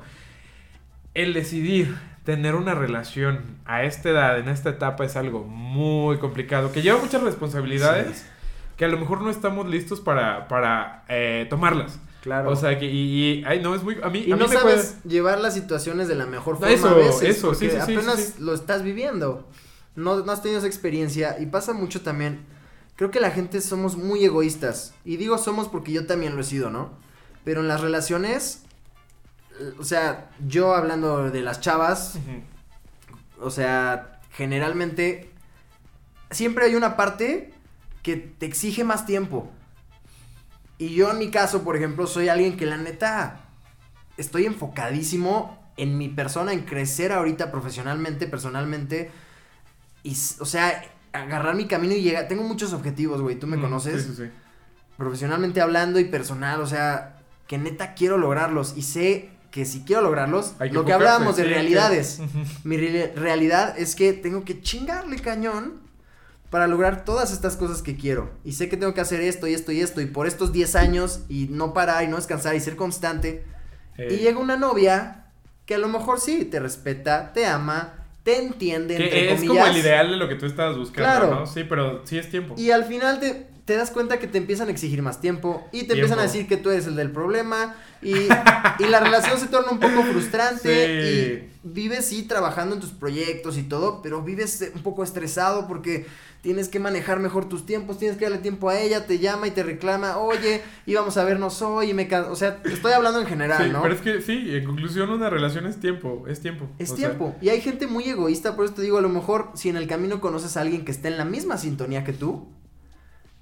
El 1.13 1.33
decidir 1.33 1.93
tener 2.23 2.55
una 2.55 2.75
relación 2.75 3.41
a 3.65 3.83
esta 3.83 4.09
edad, 4.09 4.39
en 4.39 4.47
esta 4.49 4.69
etapa, 4.69 5.03
es 5.05 5.15
algo 5.15 5.43
muy 5.43 6.17
complicado, 6.19 6.71
que 6.71 6.81
lleva 6.81 6.99
muchas 6.99 7.23
responsabilidades, 7.23 8.25
que 8.77 8.85
a 8.85 8.87
lo 8.87 8.97
mejor 8.97 9.21
no 9.21 9.29
estamos 9.29 9.67
listos 9.67 9.99
para, 9.99 10.47
para 10.47 11.03
eh, 11.09 11.47
tomarlas. 11.49 11.99
Claro. 12.21 12.51
O 12.51 12.55
sea, 12.55 12.77
que, 12.77 12.85
y, 12.85 13.39
y- 13.39 13.43
ay, 13.45 13.61
no, 13.63 13.73
es 13.73 13.81
muy, 13.81 13.97
a 14.03 14.09
mí, 14.09 14.19
y 14.19 14.31
a 14.31 14.35
mí 14.35 14.41
no 14.43 14.47
me 14.47 14.53
sabes 14.55 14.97
puede- 15.01 15.11
llevar 15.15 15.39
las 15.39 15.55
situaciones 15.55 16.07
de 16.07 16.13
la 16.15 16.27
mejor 16.27 16.57
forma 16.59 16.71
eso, 16.71 16.89
a 16.89 16.93
veces. 16.93 17.37
eso, 17.37 17.47
porque 17.47 17.69
sí, 17.71 17.71
sí, 17.71 17.81
sí, 17.85 17.93
apenas 17.95 18.19
sí, 18.19 18.33
sí. 18.37 18.43
lo 18.43 18.53
estás 18.53 18.83
viviendo. 18.83 19.47
No, 19.95 20.23
no 20.23 20.31
has 20.31 20.41
tenido 20.43 20.59
esa 20.59 20.67
experiencia. 20.67 21.37
Y 21.39 21.47
pasa 21.47 21.73
mucho 21.73 22.01
también. 22.01 22.45
Creo 22.95 23.09
que 23.09 23.19
la 23.19 23.31
gente 23.31 23.59
somos 23.59 23.97
muy 23.97 24.23
egoístas. 24.23 24.93
Y 25.03 25.17
digo 25.17 25.39
somos 25.39 25.67
porque 25.67 25.91
yo 25.93 26.05
también 26.05 26.35
lo 26.35 26.41
he 26.41 26.43
sido, 26.43 26.69
¿no? 26.69 26.91
Pero 27.43 27.61
en 27.61 27.67
las 27.67 27.81
relaciones. 27.81 28.63
O 29.79 29.83
sea, 29.83 30.29
yo 30.47 30.75
hablando 30.75 31.29
de 31.29 31.41
las 31.41 31.59
chavas. 31.61 32.17
O 33.39 33.49
sea, 33.49 34.19
generalmente. 34.31 35.31
Siempre 36.29 36.65
hay 36.65 36.75
una 36.75 36.95
parte 36.95 37.53
que 38.03 38.15
te 38.15 38.45
exige 38.45 38.83
más 38.83 39.05
tiempo. 39.05 39.51
Y 40.77 40.95
yo 40.95 41.11
en 41.11 41.17
mi 41.19 41.29
caso, 41.29 41.63
por 41.63 41.75
ejemplo, 41.75 42.07
soy 42.07 42.29
alguien 42.29 42.57
que 42.57 42.65
la 42.65 42.77
neta 42.77 43.41
estoy 44.17 44.45
enfocadísimo 44.45 45.59
en 45.77 45.97
mi 45.97 46.07
persona, 46.09 46.53
en 46.53 46.61
crecer 46.61 47.11
ahorita 47.11 47.51
profesionalmente, 47.51 48.27
personalmente. 48.27 49.11
Y, 50.03 50.15
o 50.39 50.45
sea, 50.45 50.83
agarrar 51.13 51.55
mi 51.55 51.67
camino 51.67 51.93
y 51.93 52.01
llegar. 52.01 52.27
Tengo 52.27 52.43
muchos 52.43 52.73
objetivos, 52.73 53.21
güey. 53.21 53.37
Tú 53.37 53.45
me 53.47 53.57
Mm, 53.57 53.61
conoces. 53.61 54.03
Sí, 54.03 54.09
sí, 54.15 54.23
sí. 54.23 54.31
Profesionalmente 54.97 55.61
hablando 55.61 55.99
y 55.99 56.05
personal. 56.05 56.61
O 56.61 56.67
sea, 56.67 57.19
que 57.47 57.57
neta 57.57 57.93
quiero 57.93 58.17
lograrlos. 58.17 58.73
Y 58.77 58.83
sé 58.83 59.29
que 59.51 59.65
si 59.65 59.81
quiero 59.83 60.01
lograrlos, 60.01 60.53
Hay 60.59 60.69
que 60.69 60.75
lo 60.75 60.85
que 60.85 60.93
hablábamos 60.93 61.35
de 61.35 61.43
sí, 61.43 61.49
que- 61.49 61.53
realidades. 61.55 62.19
Ujú. 62.19 62.39
Mi 62.63 62.77
re- 62.77 63.13
realidad 63.15 63.77
es 63.77 63.95
que 63.95 64.13
tengo 64.13 64.43
que 64.45 64.61
chingarle 64.61 65.17
cañón 65.19 65.81
para 66.49 66.67
lograr 66.67 67.05
todas 67.05 67.31
estas 67.31 67.55
cosas 67.57 67.81
que 67.81 67.95
quiero. 67.97 68.31
Y 68.43 68.53
sé 68.53 68.67
que 68.69 68.77
tengo 68.77 68.93
que 68.93 69.01
hacer 69.01 69.21
esto 69.21 69.47
y 69.47 69.53
esto 69.53 69.71
y 69.71 69.81
esto. 69.81 70.01
Y 70.01 70.05
por 70.05 70.25
estos 70.27 70.51
10 70.51 70.75
años 70.75 71.21
y 71.29 71.47
no 71.49 71.73
parar 71.73 72.03
y 72.03 72.07
no 72.07 72.15
descansar 72.17 72.55
y 72.55 72.59
ser 72.59 72.75
constante. 72.75 73.45
Eh, 73.97 74.07
Y 74.11 74.17
llega 74.23 74.39
una 74.39 74.57
novia 74.57 75.25
que 75.65 75.75
a 75.75 75.77
lo 75.77 75.87
mejor 75.89 76.19
sí 76.19 76.45
te 76.45 76.59
respeta, 76.59 77.31
te 77.33 77.45
ama, 77.45 77.93
te 78.23 78.41
entiende, 78.41 78.95
entre 78.95 79.09
Que 79.09 79.31
es 79.33 79.39
comillas. 79.41 79.63
como 79.65 79.75
el 79.75 79.77
ideal 79.81 80.11
de 80.11 80.17
lo 80.17 80.27
que 80.29 80.35
tú 80.35 80.45
estabas 80.45 80.77
buscando, 80.77 81.09
Claro. 81.27 81.39
¿no? 81.41 81.45
Sí, 81.45 81.63
pero 81.63 82.05
sí 82.05 82.17
es 82.17 82.29
tiempo. 82.29 82.55
Y 82.57 82.71
al 82.71 82.83
final 82.85 83.19
te, 83.19 83.47
te 83.65 83.75
das 83.75 83.91
cuenta 83.91 84.19
que 84.19 84.27
te 84.27 84.37
empiezan 84.37 84.67
a 84.67 84.71
exigir 84.71 85.01
más 85.01 85.21
tiempo 85.21 85.67
y 85.71 85.83
te 85.83 85.93
empiezan 85.93 86.19
a 86.19 86.23
decir 86.23 86.47
que 86.47 86.57
tú 86.57 86.69
eres 86.71 86.87
el 86.87 86.95
del 86.95 87.11
problema 87.11 87.75
y, 88.01 88.13
y 88.15 88.87
la 88.89 88.99
relación 88.99 89.39
se 89.39 89.47
torna 89.47 89.71
un 89.71 89.79
poco 89.79 90.03
frustrante 90.11 90.61
Sí. 90.61 91.47
y 91.47 91.49
vives 91.63 92.05
sí 92.07 92.23
trabajando 92.23 92.75
en 92.75 92.81
tus 92.81 92.89
proyectos 92.91 93.57
y 93.57 93.63
todo, 93.63 94.01
pero 94.01 94.23
vives 94.23 94.61
eh, 94.63 94.71
un 94.75 94.81
poco 94.81 95.03
estresado 95.03 95.67
porque 95.67 96.07
tienes 96.41 96.69
que 96.69 96.79
manejar 96.79 97.19
mejor 97.19 97.47
tus 97.47 97.67
tiempos, 97.67 97.99
tienes 97.99 98.17
que 98.17 98.25
darle 98.25 98.39
tiempo 98.39 98.67
a 98.69 98.79
ella, 98.79 99.05
te 99.05 99.19
llama 99.19 99.47
y 99.47 99.51
te 99.51 99.61
reclama, 99.61 100.17
oye, 100.17 100.63
íbamos 100.87 101.15
a 101.17 101.23
vernos 101.23 101.61
hoy 101.61 101.91
y 101.91 101.93
me... 101.93 102.07
ca-". 102.07 102.31
O 102.31 102.35
sea, 102.35 102.59
estoy 102.65 102.93
hablando 102.93 103.19
en 103.21 103.27
general, 103.27 103.63
Sí, 103.65 103.69
¿no? 103.71 103.83
pero 103.83 103.93
es 103.93 104.01
que 104.01 104.21
sí, 104.23 104.55
en 104.55 104.65
conclusión 104.65 105.11
una 105.11 105.29
relación 105.29 105.67
es 105.67 105.79
tiempo, 105.79 106.25
es 106.27 106.39
tiempo. 106.39 106.65
Es 106.79 106.89
O 106.89 106.97
sea, 106.97 107.09
tiempo. 107.09 107.35
Y 107.41 107.49
hay 107.49 107.61
gente 107.61 107.85
muy 107.85 108.05
egoísta, 108.05 108.55
por 108.55 108.65
eso 108.65 108.73
te 108.73 108.81
digo, 108.81 108.97
a 108.97 109.01
lo 109.01 109.09
mejor 109.09 109.51
si 109.53 109.69
en 109.69 109.77
el 109.77 109.85
camino 109.87 110.19
conoces 110.19 110.57
a 110.57 110.61
alguien 110.61 110.83
que 110.83 110.91
esté 110.91 111.09
en 111.09 111.17
la 111.19 111.25
misma 111.25 111.59
sintonía 111.59 112.03
que 112.03 112.13
tú, 112.13 112.47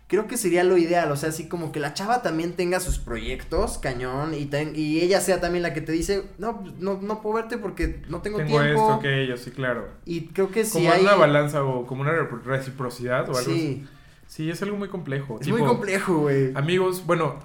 creo 0.09 0.27
que 0.27 0.35
sería 0.35 0.65
lo 0.65 0.77
ideal. 0.77 1.09
O 1.13 1.15
sea, 1.15 1.29
así 1.29 1.47
como 1.47 1.71
que 1.71 1.79
la 1.79 1.93
chava 1.93 2.21
también 2.21 2.53
tenga 2.57 2.81
sus 2.81 2.99
proyectos, 2.99 3.77
cañón, 3.77 4.33
y, 4.33 4.45
ten- 4.47 4.73
y 4.75 4.99
ella 4.99 5.21
sea 5.21 5.39
también 5.39 5.63
la 5.63 5.73
que 5.73 5.79
te 5.79 5.93
dice, 5.93 6.23
no, 6.37 6.59
pues, 6.59 6.73
no, 6.79 6.99
no 7.01 7.21
puedo 7.21 7.35
verte 7.35 7.57
porque 7.57 8.01
no 8.09 8.21
tengo, 8.21 8.39
tengo 8.39 8.49
tiempo. 8.59 8.81
esto, 8.81 8.93
aquello, 8.95 9.37
sí, 9.37 9.51
claro. 9.51 9.87
Y 10.05 10.25
creo 10.27 10.51
que 10.51 10.65
si 10.65 10.79
como 10.79 10.91
hay... 10.91 11.01
una 11.03 11.15
balanza 11.15 11.63
o 11.63 11.85
como 11.85 12.01
una 12.01 12.11
reciprocidad 12.43 13.21
o 13.29 13.37
algo 13.37 13.39
así. 13.39 13.51
Sí, 13.53 13.87
Sí, 14.27 14.49
es 14.51 14.61
algo 14.61 14.77
muy 14.77 14.89
complejo. 14.89 15.37
es 15.39 15.45
Tipo, 15.45 15.57
muy 15.57 15.67
complejo, 15.67 16.17
güey. 16.19 16.51
Amigos, 16.53 17.03
bueno, 17.07 17.39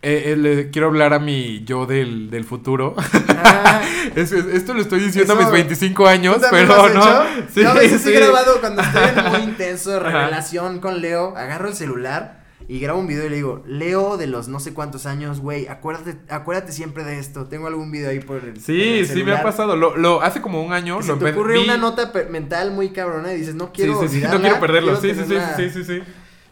eh, 0.00 0.22
eh, 0.32 0.36
le 0.36 0.70
quiero 0.70 0.88
hablar 0.88 1.12
a 1.12 1.18
mi 1.18 1.64
yo 1.64 1.86
del, 1.86 2.30
del 2.30 2.44
futuro. 2.44 2.94
Ah, 3.28 3.82
Es- 4.14 4.32
es- 4.32 4.46
esto 4.46 4.74
lo 4.74 4.80
estoy 4.80 5.00
diciendo 5.00 5.32
a 5.34 5.36
mis 5.36 5.50
25 5.50 6.06
años, 6.06 6.36
¿tú 6.36 6.40
también 6.42 6.66
pero 6.68 6.88
no. 6.88 7.24
Sí, 7.52 7.60
Yo 7.62 7.70
a 7.70 7.74
veces 7.74 8.00
sí. 8.02 8.08
he 8.10 8.12
grabado 8.20 8.58
cuando 8.60 8.82
estoy 8.82 9.02
en 9.16 9.30
muy 9.30 9.40
intenso 9.50 9.90
de 9.90 9.96
Ajá. 9.98 10.08
revelación 10.08 10.78
con 10.80 11.00
Leo, 11.00 11.36
agarro 11.36 11.68
el 11.68 11.74
celular 11.74 12.38
y 12.68 12.80
grabo 12.80 13.00
un 13.00 13.06
video 13.06 13.26
y 13.26 13.28
le 13.30 13.36
digo, 13.36 13.62
Leo 13.66 14.16
de 14.16 14.26
los 14.26 14.48
no 14.48 14.60
sé 14.60 14.72
cuántos 14.74 15.06
años, 15.06 15.40
güey, 15.40 15.68
acuérdate, 15.68 16.16
acuérdate 16.28 16.72
siempre 16.72 17.04
de 17.04 17.18
esto. 17.18 17.46
Tengo 17.46 17.66
algún 17.66 17.90
video 17.90 18.10
ahí 18.10 18.20
por 18.20 18.44
el 18.44 18.60
Sí, 18.60 19.00
el 19.00 19.06
sí 19.08 19.22
me 19.24 19.32
ha 19.32 19.42
pasado. 19.42 19.76
Lo, 19.76 19.96
lo, 19.96 20.22
hace 20.22 20.40
como 20.40 20.62
un 20.62 20.72
año 20.72 20.96
lo 20.96 21.02
se 21.02 21.14
te 21.14 21.30
ocurre 21.30 21.54
vi- 21.58 21.64
una 21.64 21.76
nota 21.76 22.12
mental 22.30 22.70
muy 22.72 22.90
cabrona 22.90 23.32
y 23.32 23.38
dices, 23.38 23.54
no 23.54 23.66
Sí, 23.66 23.70
quiero 23.74 24.00
sí, 24.02 24.20
sí, 24.20 24.26
no 24.30 24.40
quiero 24.40 24.60
perderlo. 24.60 24.98
quiero 24.98 25.14
Sí, 25.14 25.20
sí, 25.20 25.28
sí, 25.28 25.34
tenerla". 25.34 25.56
sí, 25.56 25.70
sí, 25.70 25.84
sí. 25.84 26.02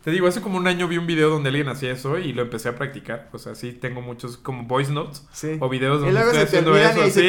Te 0.06 0.12
digo, 0.12 0.28
hace 0.28 0.40
como 0.40 0.56
un 0.56 0.68
año 0.68 0.86
vi 0.86 0.98
un 0.98 1.06
video 1.08 1.30
donde 1.30 1.48
alguien 1.48 1.68
hacía 1.68 1.90
eso 1.90 2.16
y 2.16 2.32
lo 2.32 2.42
empecé 2.42 2.68
a 2.68 2.76
practicar. 2.76 3.28
O 3.32 3.40
sea, 3.40 3.56
sí 3.56 3.72
tengo 3.72 4.00
muchos 4.02 4.36
como 4.36 4.62
voice 4.62 4.92
notes 4.92 5.26
Sí. 5.32 5.56
o 5.58 5.68
videos 5.68 6.00
donde 6.00 6.20
estoy 6.20 6.42
haciendo 6.44 6.76
eso. 6.76 7.10
Sí, 7.10 7.28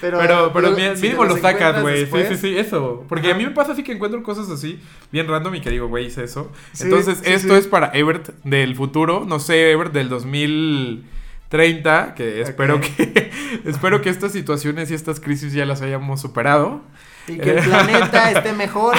pero, 0.00 0.50
Pero, 0.54 0.74
si 0.96 1.02
mínimo 1.02 1.24
te 1.24 1.28
lo 1.28 1.34
los 1.34 1.40
sacas, 1.42 1.82
güey. 1.82 2.06
Sí, 2.06 2.12
sí, 2.30 2.36
sí, 2.38 2.56
eso. 2.56 3.04
Porque 3.06 3.26
Ajá. 3.26 3.36
a 3.36 3.38
mí 3.38 3.44
me 3.44 3.50
pasa 3.50 3.72
así 3.72 3.82
que 3.82 3.92
encuentro 3.92 4.22
cosas 4.22 4.48
así, 4.48 4.80
bien 5.12 5.28
random 5.28 5.56
y 5.56 5.60
que 5.60 5.68
digo, 5.68 5.88
güey, 5.88 6.06
hice 6.06 6.24
eso. 6.24 6.50
Sí, 6.72 6.84
Entonces, 6.84 7.20
esto 7.22 7.54
es 7.54 7.66
para 7.66 7.90
Ebert 7.92 8.30
del 8.44 8.74
futuro. 8.76 9.26
No 9.28 9.38
sé, 9.38 9.72
Ebert 9.72 9.92
del 9.92 10.08
2030, 10.08 12.14
que 12.14 12.40
espero 12.40 12.76
Ok. 12.76 12.86
que 12.96 13.30
espero 13.66 14.00
que 14.00 14.08
estas 14.08 14.32
situaciones 14.32 14.90
y 14.90 14.94
estas 14.94 15.20
crisis 15.20 15.52
ya 15.52 15.66
las 15.66 15.82
hayamos 15.82 16.22
superado. 16.22 16.80
Y 17.28 17.38
que 17.38 17.58
el 17.58 17.64
planeta 17.64 18.30
esté 18.32 18.52
mejor. 18.52 18.96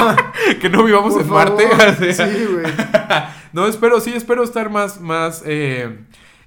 que 0.60 0.68
no 0.68 0.84
vivamos 0.84 1.14
por 1.14 1.22
en 1.22 1.28
Marte. 1.28 1.68
Sí, 2.12 2.46
güey. 2.50 2.72
No, 3.52 3.66
espero, 3.66 4.00
sí, 4.00 4.12
espero 4.14 4.42
estar 4.42 4.70
más, 4.70 5.00
más 5.00 5.42
eh, 5.44 5.98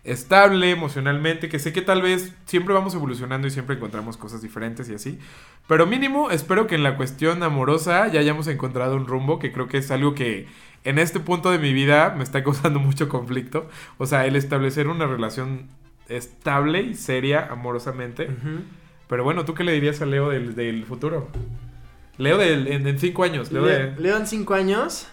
estable 0.04 0.72
emocionalmente, 0.72 1.50
que 1.50 1.60
sé 1.60 1.74
que 1.74 1.82
tal 1.82 2.02
vez 2.02 2.34
siempre 2.46 2.74
vamos 2.74 2.96
evolucionando 2.96 3.48
y 3.48 3.52
siempre 3.52 3.76
encontramos 3.76 4.18
cosas 4.18 4.42
diferentes 4.42 4.90
y 4.90 4.96
así. 4.96 5.20
Pero 5.68 5.86
mínimo, 5.86 6.32
espero 6.32 6.68
que 6.68 6.76
en 6.76 6.84
la 6.84 6.98
cuestión 6.98 7.44
amorosa 7.44 8.08
ya 8.08 8.20
hayamos 8.20 8.48
encontrado 8.48 8.96
un 8.96 9.08
rumbo, 9.08 9.40
que 9.40 9.52
creo 9.52 9.68
que 9.68 9.78
es 9.78 9.92
algo 9.92 10.14
que 10.16 10.48
en 10.84 11.00
este 11.00 11.20
punto 11.20 11.52
de 11.52 11.60
mi 11.60 11.74
vida 11.74 12.14
me 12.16 12.24
está 12.24 12.44
causando 12.44 12.80
mucho 12.80 13.10
conflicto. 13.10 13.68
O 13.98 14.06
sea, 14.06 14.26
el 14.26 14.36
establecer 14.36 14.88
una 14.88 15.08
relación 15.08 15.68
estable 16.08 16.82
y 16.82 16.94
seria 16.94 17.48
amorosamente. 17.52 18.30
Pero 19.08 19.24
bueno, 19.24 19.46
¿tú 19.46 19.54
qué 19.54 19.64
le 19.64 19.72
dirías 19.74 20.02
a 20.02 20.06
Leo 20.06 20.30
del, 20.30 20.56
del 20.56 20.86
futuro? 20.86 21.28
Leo 22.18 22.38
del, 22.38 22.68
en, 22.68 22.88
en 22.88 23.00
cinco 23.00 23.24
años. 23.24 23.52
Leo 23.52 23.66
Le- 23.66 23.72
de... 23.92 23.96
Leo 24.02 24.18
en 24.18 24.26
cinco 24.28 24.54
años. 24.54 25.08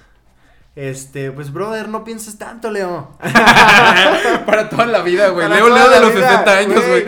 Este, 0.75 1.31
pues 1.31 1.53
brother, 1.53 1.89
no 1.89 2.03
pienses 2.05 2.39
tanto, 2.39 2.71
Leo. 2.71 3.11
Para 4.47 4.69
toda 4.71 4.87
la 4.87 5.03
vida, 5.03 5.29
güey. 5.29 5.49
Leo, 5.49 5.69
Leo 5.69 5.91
de 5.91 6.01
los 6.01 6.15
vida, 6.15 6.31
60 6.31 6.59
años, 6.59 6.87
güey. 6.87 7.05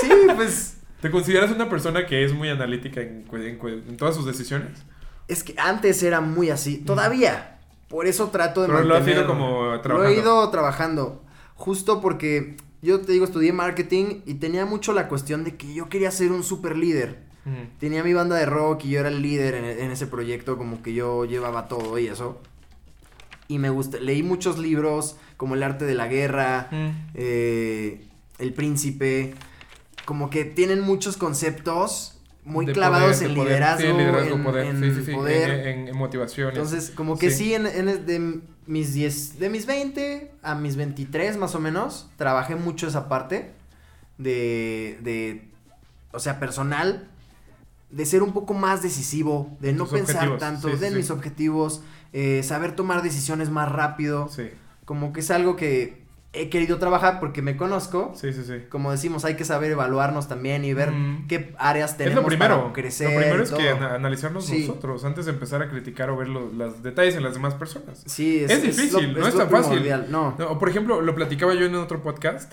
Sí, 0.00 0.10
pues 0.34 0.76
¿Te 1.00 1.10
consideras 1.10 1.50
una 1.50 1.68
persona 1.68 2.06
que 2.06 2.24
es 2.24 2.32
muy 2.32 2.48
analítica 2.48 3.00
en, 3.02 3.24
todas 3.98 4.14
sus 4.16 4.24
decisiones? 4.26 4.70
es 5.28 5.42
que 5.44 5.54
antes 5.58 6.02
era 6.02 6.20
muy 6.20 6.50
así, 6.50 6.78
todavía. 6.78 7.58
Por 7.88 8.06
eso 8.06 8.28
trato 8.30 8.62
de 8.62 8.68
Pero 8.68 8.82
lo 8.82 8.96
has 8.96 9.06
ido 9.06 9.26
como 9.26 9.66
Lo 9.66 9.80
trabajando. 9.80 10.10
he 10.10 10.18
ido 10.20 10.50
trabajando. 10.50 11.22
Justo 11.54 12.00
porque 12.00 12.56
yo 12.84 13.00
te 13.00 13.12
digo, 13.12 13.24
estudié 13.24 13.52
marketing 13.52 14.20
y 14.26 14.34
tenía 14.34 14.66
mucho 14.66 14.92
la 14.92 15.08
cuestión 15.08 15.42
de 15.42 15.56
que 15.56 15.72
yo 15.72 15.88
quería 15.88 16.10
ser 16.10 16.32
un 16.32 16.44
super 16.44 16.76
líder. 16.76 17.18
Tenía 17.78 18.02
mi 18.02 18.14
banda 18.14 18.36
de 18.36 18.46
rock 18.46 18.84
y 18.86 18.90
yo 18.90 19.00
era 19.00 19.10
el 19.10 19.20
líder 19.20 19.54
en, 19.54 19.64
en 19.64 19.90
ese 19.90 20.06
proyecto, 20.06 20.56
como 20.56 20.82
que 20.82 20.94
yo 20.94 21.26
llevaba 21.26 21.68
todo 21.68 21.98
y 21.98 22.06
eso. 22.06 22.40
Y 23.48 23.58
me 23.58 23.68
gusta, 23.68 23.98
leí 23.98 24.22
muchos 24.22 24.58
libros 24.58 25.16
como 25.36 25.54
El 25.54 25.62
arte 25.62 25.84
de 25.84 25.94
la 25.94 26.06
guerra, 26.06 26.70
eh, 27.14 28.06
El 28.38 28.52
príncipe, 28.54 29.34
como 30.04 30.30
que 30.30 30.44
tienen 30.44 30.80
muchos 30.80 31.16
conceptos 31.16 32.13
muy 32.44 32.66
clavados 32.66 33.16
poder, 33.16 33.30
en 33.30 33.36
poder. 33.36 33.48
liderazgo, 33.50 33.80
Sí, 33.90 33.92
liderazgo, 33.96 34.34
en, 34.36 34.44
poder. 34.44 34.66
en 34.66 34.80
sí, 34.80 34.90
sí, 34.94 35.04
sí. 35.04 35.10
en- 35.12 35.16
poder. 35.16 35.50
En, 35.68 35.88
en 35.88 35.96
motivación. 35.96 36.48
Entonces, 36.50 36.90
como 36.90 37.18
que 37.18 37.30
Sí. 37.30 37.36
sí, 37.44 37.54
en, 37.54 37.66
en- 37.66 38.06
de 38.06 38.40
mis 38.66 38.92
10, 38.94 39.38
de 39.38 39.48
mis 39.50 39.66
20 39.66 40.30
a 40.42 40.54
mis 40.54 40.76
23 40.76 41.36
más 41.36 41.54
o 41.54 41.60
menos, 41.60 42.10
trabajé 42.16 42.54
mucho 42.56 42.86
esa 42.88 43.08
parte 43.08 43.52
de, 44.18 44.98
de 45.02 45.48
o 46.12 46.18
sea, 46.18 46.38
personal, 46.38 47.08
de 47.90 48.06
ser 48.06 48.22
un 48.22 48.32
poco 48.32 48.54
más 48.54 48.82
decisivo, 48.82 49.56
de 49.60 49.72
no 49.72 49.84
tus 49.84 49.92
pensar 49.94 50.28
objetivos. 50.28 50.40
tanto, 50.40 50.68
de 50.76 50.90
mis 50.90 51.10
objetivos, 51.10 51.82
eh, 52.12 52.42
saber 52.42 52.74
tomar 52.76 53.02
decisiones 53.02 53.50
más 53.50 53.70
rápido. 53.70 54.28
Sí, 54.28 54.50
Como 54.84 55.12
que 55.12 55.20
es 55.20 55.30
algo 55.30 55.56
que 55.56 56.03
he 56.34 56.48
querido 56.50 56.78
trabajar 56.78 57.20
porque 57.20 57.42
me 57.42 57.56
conozco. 57.56 58.12
sí, 58.14 58.32
sí, 58.32 58.42
sí. 58.44 58.54
Como 58.68 58.90
decimos, 58.90 59.24
hay 59.24 59.36
que 59.36 59.44
saber 59.44 59.70
evaluarnos 59.70 60.28
también 60.28 60.64
y 60.64 60.74
ver 60.74 60.90
Mm. 60.90 61.26
qué 61.28 61.54
áreas 61.58 61.92
Es 61.92 61.96
tenemos 61.96 62.22
lo 62.24 62.28
primero. 62.28 62.60
para 62.60 62.72
crecer. 62.72 63.10
lo 63.12 63.18
primero 63.20 63.42
es 63.42 63.50
que 63.52 63.70
todo. 63.74 63.86
analizarnos 63.88 64.46
Sí. 64.46 64.66
nosotros 64.66 65.04
antes 65.04 65.26
de 65.26 65.32
empezar 65.32 65.62
a 65.62 65.68
criticar 65.68 66.10
o 66.10 66.16
ver 66.16 66.28
los, 66.28 66.52
los 66.54 66.82
detalles 66.82 67.14
en 67.16 67.22
las 67.22 67.34
demás 67.34 67.54
personas. 67.54 68.02
Sí, 68.06 68.44
es, 68.44 68.50
Es 68.50 68.62
difícil, 68.62 69.12
lo- 69.12 69.20
no 69.20 69.26
es 69.28 69.36
tan 69.36 69.48
fácil. 69.48 69.82
No. 70.10 70.34
No, 70.38 70.46
o 70.50 70.58
por 70.58 70.68
ejemplo, 70.68 71.00
lo 71.00 71.14
platicaba 71.14 71.54
yo 71.54 71.66
en 71.66 71.74
otro 71.76 72.02
podcast, 72.02 72.52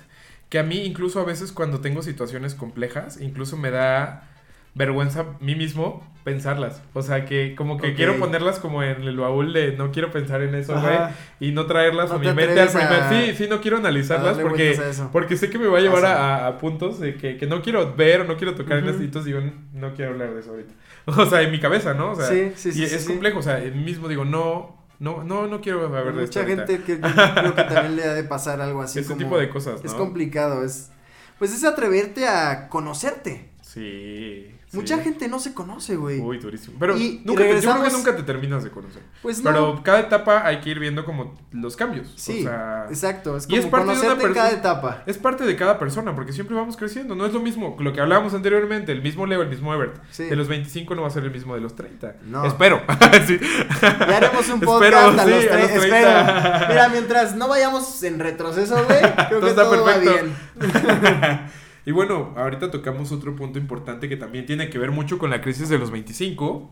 que 0.49 0.59
a 0.59 0.63
mí 0.63 0.81
incluso 0.85 1.19
a 1.19 1.23
veces 1.25 1.51
cuando 1.51 1.79
tengo 1.79 2.01
situaciones 2.03 2.55
complejas, 2.55 3.19
incluso 3.21 3.57
me 3.57 3.71
da 3.71 4.27
vergüenza 4.73 5.21
a 5.21 5.25
mí 5.43 5.55
mismo 5.55 6.09
pensarlas. 6.23 6.83
O 6.93 7.01
sea, 7.01 7.25
que 7.25 7.55
como 7.55 7.77
que 7.79 7.93
quiero 7.95 8.17
ponerlas 8.19 8.59
como 8.59 8.83
en 8.83 9.01
el 9.03 9.17
baúl 9.17 9.53
de 9.53 9.71
no 9.75 9.91
quiero 9.91 10.11
pensar 10.11 10.41
en 10.43 10.53
eso, 10.53 10.79
güey, 10.79 10.95
y 11.39 11.51
no 11.51 11.65
traerlas 11.65 12.09
No 12.09 12.17
a 12.17 12.19
mi 12.19 12.27
te 12.27 12.33
mente 12.33 12.61
al 12.61 12.67
primer... 12.69 12.93
a- 12.93 13.09
Sí, 13.09 13.33
sí, 13.35 13.47
no 13.49 13.59
quiero 13.59 13.77
analizarlas 13.77 14.37
porque... 14.37 14.79
Porque 15.11 15.35
sé 15.35 15.49
que 15.49 15.57
me 15.57 15.65
va 15.67 15.79
a 15.79 15.81
llevar 15.81 16.05
a, 16.05 16.45
a 16.47 16.57
puntos 16.59 16.99
de 16.99 17.15
que, 17.15 17.37
que 17.37 17.47
no 17.47 17.61
quiero 17.63 17.95
ver 17.95 18.21
o 18.21 18.23
no 18.25 18.37
quiero 18.37 18.53
tocar 18.53 18.77
en 18.77 18.85
las 18.87 18.97
citas 18.97 19.25
digo, 19.25 19.39
no 19.73 19.93
quiero 19.95 20.11
hablar 20.11 20.33
de 20.33 20.39
eso 20.41 20.51
ahorita. 20.51 20.73
O 21.07 21.25
sea, 21.25 21.41
en 21.41 21.51
mi 21.51 21.59
cabeza, 21.59 21.95
¿no? 21.95 22.11
O 22.11 22.15
sea, 22.15 22.27
Sí, 22.27 22.51
sí, 22.55 22.71
sí, 22.71 22.81
y 22.81 22.83
es 22.83 23.05
complejo, 23.05 23.39
o 23.39 23.41
sea, 23.41 23.57
mismo 23.73 24.07
digo, 24.07 24.23
no, 24.23 24.77
no, 24.99 25.23
no, 25.23 25.47
no 25.47 25.59
quiero 25.59 25.87
hablar 25.87 26.13
de 26.13 26.21
Mucha 26.21 26.41
ahorita. 26.41 26.67
gente 26.67 26.83
que 26.85 26.99
creo 27.01 27.55
que 27.55 27.63
también 27.63 27.95
le 27.95 28.03
ha 28.03 28.13
de 28.13 28.23
pasar 28.23 28.61
algo 28.61 28.83
así 28.83 28.99
Ese 28.99 29.07
como- 29.07 29.17
tipo 29.17 29.37
de 29.39 29.49
cosas, 29.49 29.83
¿no? 29.83 29.89
Es 29.89 29.95
complicado, 29.95 30.63
es 30.63 30.91
pues 31.39 31.51
es 31.55 31.63
atreverte 31.63 32.27
a 32.27 32.69
conocerte. 32.69 33.49
Sí. 33.63 34.53
Mucha 34.73 34.99
gente 34.99 35.27
no 35.27 35.39
se 35.39 35.53
conoce, 35.53 35.95
güey. 35.97 36.19
Uy, 36.19 36.37
durísimo. 36.37 36.77
Pero 36.79 36.95
Y- 36.97 37.01
y 37.01 37.21
nunca 37.25 37.43
yo 37.43 37.59
creo 37.59 37.83
que 37.83 37.89
nunca 37.91 38.15
te 38.15 38.23
terminas 38.23 38.63
de 38.63 38.69
conocer. 38.71 39.01
Pues 39.21 39.39
no. 39.43 39.49
Pero 39.51 39.81
cada 39.83 39.99
etapa 39.99 40.45
hay 40.45 40.61
que 40.61 40.69
ir 40.69 40.79
viendo 40.79 41.03
como 41.03 41.37
los 41.51 41.75
cambios. 41.75 42.13
sí, 42.15 42.39
O 42.39 42.43
sea, 42.43 42.85
exacto, 42.89 43.35
es 43.35 43.43
y 43.45 43.47
como 43.49 43.59
es 43.61 43.65
parte 43.67 43.95
de 43.95 44.13
una 44.13 44.33
cada 44.33 44.51
etapa. 44.51 45.03
es 45.05 45.17
parte 45.17 45.43
de 45.43 45.55
cada 45.57 45.77
persona, 45.77 46.15
porque 46.15 46.31
siempre 46.31 46.55
vamos 46.55 46.77
creciendo. 46.77 47.15
No 47.15 47.25
es 47.25 47.33
lo 47.33 47.39
mismo, 47.41 47.75
lo 47.79 47.91
que 47.93 47.99
hablábamos 48.01 48.33
anteriormente, 48.33 48.91
el 48.93 49.01
mismo 49.01 49.25
Leo, 49.25 49.41
el 49.41 49.49
mismo 49.49 49.73
Ebert. 49.73 50.01
Sí. 50.09 50.23
De 50.23 50.35
los 50.35 50.47
25 50.47 50.95
no 50.95 51.01
va 51.01 51.09
a 51.09 51.11
ser 51.11 51.23
el 51.25 51.31
mismo 51.31 51.53
de 51.55 51.61
los 51.61 51.75
30. 51.75 52.15
No. 52.23 52.45
Espero. 52.45 52.81
sí. 53.27 53.39
Ya 53.81 54.17
haremos 54.17 54.47
un 54.47 54.55
Espero, 54.63 54.69
podcast 54.69 55.19
a, 55.19 55.23
sí, 55.25 55.29
los 55.31 55.45
a 55.51 55.57
los 55.57 55.71
30. 55.71 55.75
Espero. 55.75 56.67
Mira, 56.69 56.89
mientras 56.89 57.35
no 57.35 57.47
vayamos 57.49 58.01
en 58.03 58.19
retroceso, 58.19 58.75
güey, 58.85 59.01
creo 59.27 59.39
Todo 59.41 59.49
que 59.49 59.53
todo 59.53 59.83
va 59.85 59.93
perfecto. 59.93 60.13
bien. 60.13 61.41
Y 61.85 61.91
bueno, 61.91 62.33
ahorita 62.37 62.69
tocamos 62.71 63.11
otro 63.11 63.35
punto 63.35 63.57
importante 63.59 64.07
que 64.07 64.17
también 64.17 64.45
tiene 64.45 64.69
que 64.69 64.77
ver 64.77 64.91
mucho 64.91 65.17
con 65.17 65.29
la 65.31 65.41
crisis 65.41 65.67
de 65.69 65.79
los 65.79 65.89
25, 65.91 66.69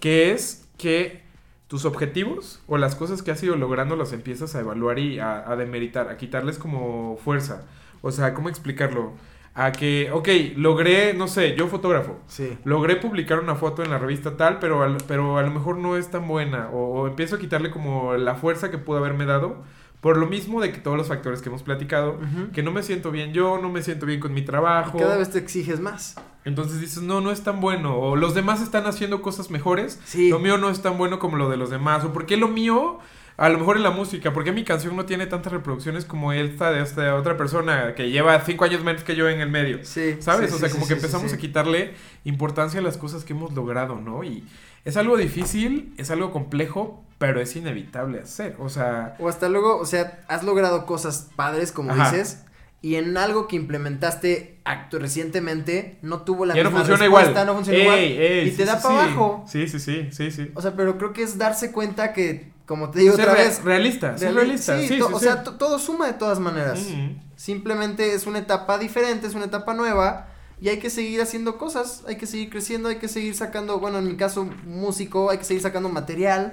que 0.00 0.30
es 0.32 0.68
que 0.78 1.22
tus 1.68 1.84
objetivos 1.84 2.60
o 2.68 2.78
las 2.78 2.94
cosas 2.94 3.22
que 3.22 3.32
has 3.32 3.42
ido 3.42 3.56
logrando 3.56 3.96
las 3.96 4.12
empiezas 4.12 4.54
a 4.54 4.60
evaluar 4.60 4.98
y 5.00 5.18
a, 5.18 5.50
a 5.50 5.56
demeritar, 5.56 6.08
a 6.08 6.16
quitarles 6.16 6.58
como 6.58 7.16
fuerza. 7.24 7.64
O 8.02 8.12
sea, 8.12 8.34
¿cómo 8.34 8.48
explicarlo? 8.48 9.12
A 9.58 9.72
que, 9.72 10.10
ok, 10.12 10.28
logré, 10.56 11.14
no 11.14 11.26
sé, 11.28 11.56
yo 11.56 11.66
fotógrafo, 11.66 12.20
Sí. 12.28 12.56
logré 12.64 12.96
publicar 12.96 13.40
una 13.40 13.54
foto 13.56 13.82
en 13.82 13.90
la 13.90 13.98
revista 13.98 14.36
tal, 14.36 14.58
pero, 14.60 14.82
al- 14.82 14.98
pero 15.08 15.38
a 15.38 15.42
lo 15.42 15.50
mejor 15.50 15.78
no 15.78 15.96
es 15.96 16.08
tan 16.10 16.28
buena. 16.28 16.68
O, 16.72 17.00
o 17.00 17.06
empiezo 17.08 17.36
a 17.36 17.38
quitarle 17.38 17.70
como 17.70 18.14
la 18.16 18.34
fuerza 18.34 18.70
que 18.70 18.78
pudo 18.78 18.98
haberme 18.98 19.24
dado. 19.24 19.64
Por 20.00 20.18
lo 20.18 20.26
mismo 20.26 20.60
de 20.60 20.72
que 20.72 20.78
todos 20.78 20.96
los 20.96 21.08
factores 21.08 21.42
que 21.42 21.48
hemos 21.48 21.62
platicado, 21.62 22.18
que 22.52 22.62
no 22.62 22.70
me 22.70 22.82
siento 22.82 23.10
bien 23.10 23.32
yo, 23.32 23.58
no 23.58 23.68
me 23.70 23.82
siento 23.82 24.06
bien 24.06 24.20
con 24.20 24.32
mi 24.32 24.42
trabajo. 24.42 24.98
Cada 24.98 25.16
vez 25.16 25.30
te 25.30 25.38
exiges 25.38 25.80
más. 25.80 26.16
Entonces 26.44 26.80
dices, 26.80 27.02
no, 27.02 27.20
no 27.20 27.32
es 27.32 27.42
tan 27.42 27.60
bueno. 27.60 27.98
O 27.98 28.14
los 28.14 28.34
demás 28.34 28.62
están 28.62 28.86
haciendo 28.86 29.20
cosas 29.20 29.50
mejores. 29.50 30.00
Sí. 30.04 30.28
Lo 30.28 30.38
mío 30.38 30.58
no 30.58 30.70
es 30.70 30.80
tan 30.80 30.96
bueno 30.96 31.18
como 31.18 31.36
lo 31.36 31.48
de 31.50 31.56
los 31.56 31.70
demás. 31.70 32.04
O 32.04 32.12
por 32.12 32.24
qué 32.24 32.36
lo 32.36 32.46
mío, 32.46 33.00
a 33.36 33.48
lo 33.48 33.58
mejor 33.58 33.76
en 33.76 33.82
la 33.82 33.90
música, 33.90 34.32
porque 34.32 34.52
mi 34.52 34.62
canción 34.62 34.94
no 34.94 35.06
tiene 35.06 35.26
tantas 35.26 35.52
reproducciones 35.52 36.04
como 36.04 36.32
esta 36.32 36.70
de 36.70 36.82
esta 36.82 37.16
otra 37.16 37.36
persona 37.36 37.94
que 37.96 38.10
lleva 38.10 38.40
cinco 38.44 38.64
años 38.64 38.84
menos 38.84 39.02
que 39.02 39.16
yo 39.16 39.28
en 39.28 39.40
el 39.40 39.50
medio. 39.50 39.80
Sí. 39.82 40.18
¿Sabes? 40.20 40.50
sí, 40.50 40.56
o 40.56 40.58
sea, 40.60 40.68
sí, 40.68 40.74
como 40.74 40.86
que 40.86 40.94
empezamos 40.94 41.32
a 41.32 41.36
quitarle 41.36 41.94
importancia 42.22 42.78
a 42.78 42.82
las 42.82 42.96
cosas 42.96 43.24
que 43.24 43.32
hemos 43.32 43.52
logrado, 43.52 43.96
¿no? 43.96 44.22
Y 44.22 44.44
es 44.86 44.96
algo 44.96 45.16
difícil, 45.18 45.92
es 45.98 46.10
algo 46.10 46.32
complejo, 46.32 47.02
pero 47.18 47.40
es 47.40 47.54
inevitable 47.56 48.20
hacer. 48.20 48.56
O 48.58 48.68
sea, 48.70 49.16
O 49.18 49.28
hasta 49.28 49.48
luego, 49.50 49.76
o 49.78 49.84
sea, 49.84 50.20
has 50.28 50.42
logrado 50.44 50.86
cosas 50.86 51.28
padres, 51.36 51.72
como 51.72 51.92
Ajá. 51.92 52.10
dices, 52.10 52.42
y 52.82 52.94
en 52.96 53.16
algo 53.16 53.48
que 53.48 53.56
implementaste 53.56 54.58
acto 54.64 54.98
recientemente 54.98 55.98
no 56.02 56.22
tuvo 56.22 56.44
la 56.46 56.54
ya 56.54 56.62
no 56.62 56.70
misma 56.70 56.80
funciona 56.84 57.02
respuesta, 57.04 57.30
igual. 57.30 57.46
no 57.46 57.54
funciona 57.54 57.78
Ey, 57.78 57.84
igual. 57.84 57.98
ey, 57.98 58.48
y 58.48 58.50
sí, 58.52 58.56
te 58.58 58.64
da 58.64 58.76
sí, 58.76 58.82
para 58.82 58.94
sí. 58.94 59.00
abajo. 59.06 59.44
Sí, 59.48 59.68
sí, 59.68 59.80
sí, 59.80 60.08
sí, 60.12 60.30
sí. 60.30 60.50
O 60.54 60.62
sea, 60.62 60.76
pero 60.76 60.98
creo 60.98 61.12
que 61.12 61.22
es 61.22 61.38
darse 61.38 61.72
cuenta 61.72 62.12
que, 62.12 62.52
como 62.66 62.90
te 62.90 63.00
digo 63.00 63.16
Ser 63.16 63.28
otra 63.28 63.36
re- 63.36 63.44
vez, 63.48 63.64
realista, 63.64 64.18
ser 64.18 64.32
reali- 64.32 64.34
realista. 64.36 64.78
sí, 64.80 65.00
o 65.00 65.18
sea, 65.18 65.42
to- 65.42 65.54
todo 65.56 65.78
suma 65.78 66.06
de 66.06 66.12
todas 66.14 66.38
maneras. 66.38 66.80
Mm. 66.94 67.16
Simplemente 67.36 68.12
es 68.14 68.26
una 68.26 68.38
etapa 68.40 68.78
diferente, 68.78 69.26
es 69.26 69.34
una 69.34 69.46
etapa 69.46 69.72
nueva. 69.74 70.28
Y 70.60 70.68
hay 70.68 70.78
que 70.78 70.90
seguir 70.90 71.20
haciendo 71.20 71.58
cosas, 71.58 72.04
hay 72.08 72.16
que 72.16 72.26
seguir 72.26 72.48
creciendo, 72.50 72.88
hay 72.88 72.96
que 72.96 73.08
seguir 73.08 73.34
sacando, 73.34 73.78
bueno, 73.78 73.98
en 73.98 74.08
mi 74.08 74.16
caso, 74.16 74.48
músico, 74.64 75.30
hay 75.30 75.38
que 75.38 75.44
seguir 75.44 75.62
sacando 75.62 75.88
material. 75.88 76.52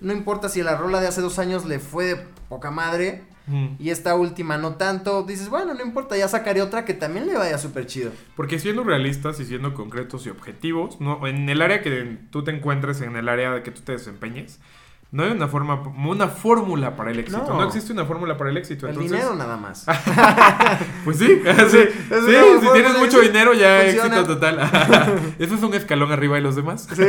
No 0.00 0.12
importa 0.12 0.48
si 0.48 0.62
la 0.62 0.76
rola 0.76 1.00
de 1.00 1.08
hace 1.08 1.20
dos 1.20 1.38
años 1.38 1.64
le 1.64 1.78
fue 1.78 2.04
de 2.04 2.16
poca 2.48 2.70
madre 2.70 3.24
Mm. 3.48 3.76
y 3.78 3.90
esta 3.90 4.14
última 4.14 4.58
no 4.58 4.74
tanto. 4.74 5.22
Dices, 5.22 5.48
bueno, 5.48 5.74
no 5.74 5.82
importa, 5.82 6.16
ya 6.16 6.28
sacaré 6.28 6.62
otra 6.62 6.84
que 6.84 6.94
también 6.94 7.26
le 7.26 7.34
vaya 7.34 7.58
súper 7.58 7.86
chido. 7.86 8.12
Porque 8.36 8.58
siendo 8.58 8.84
realistas 8.84 9.40
y 9.40 9.46
siendo 9.46 9.74
concretos 9.74 10.26
y 10.26 10.30
objetivos, 10.30 11.00
no, 11.00 11.26
en 11.26 11.48
el 11.48 11.62
área 11.62 11.82
que 11.82 12.18
tú 12.30 12.44
te 12.44 12.50
encuentres, 12.50 13.00
en 13.00 13.16
el 13.16 13.28
área 13.28 13.52
de 13.52 13.62
que 13.62 13.70
tú 13.70 13.80
te 13.80 13.92
desempeñes, 13.92 14.60
no 15.10 15.22
hay 15.24 15.30
una 15.30 15.48
forma, 15.48 15.82
una 16.06 16.28
fórmula 16.28 16.94
para 16.96 17.10
el 17.10 17.18
éxito. 17.20 17.42
No, 17.48 17.54
No. 17.60 17.66
existe 17.66 17.92
una 17.92 18.04
fórmula 18.04 18.36
para 18.36 18.50
el 18.50 18.56
éxito. 18.58 18.86
El 18.86 18.92
entonces, 18.94 19.12
dinero 19.12 19.34
nada 19.36 19.56
más. 19.56 19.86
Pues 21.04 21.16
sí, 21.18 21.26
sí, 21.26 21.42
es 21.44 21.70
si 22.60 22.66
tienes 22.74 22.98
mucho 22.98 23.20
dinero 23.20 23.54
ya 23.54 23.80
funciona. 23.82 24.16
éxito 24.18 24.26
total. 24.26 24.60
Eso 25.38 25.54
es 25.54 25.62
un 25.62 25.72
escalón 25.74 26.12
arriba 26.12 26.34
de 26.36 26.42
los 26.42 26.56
demás. 26.56 26.86
Sí. 26.94 27.04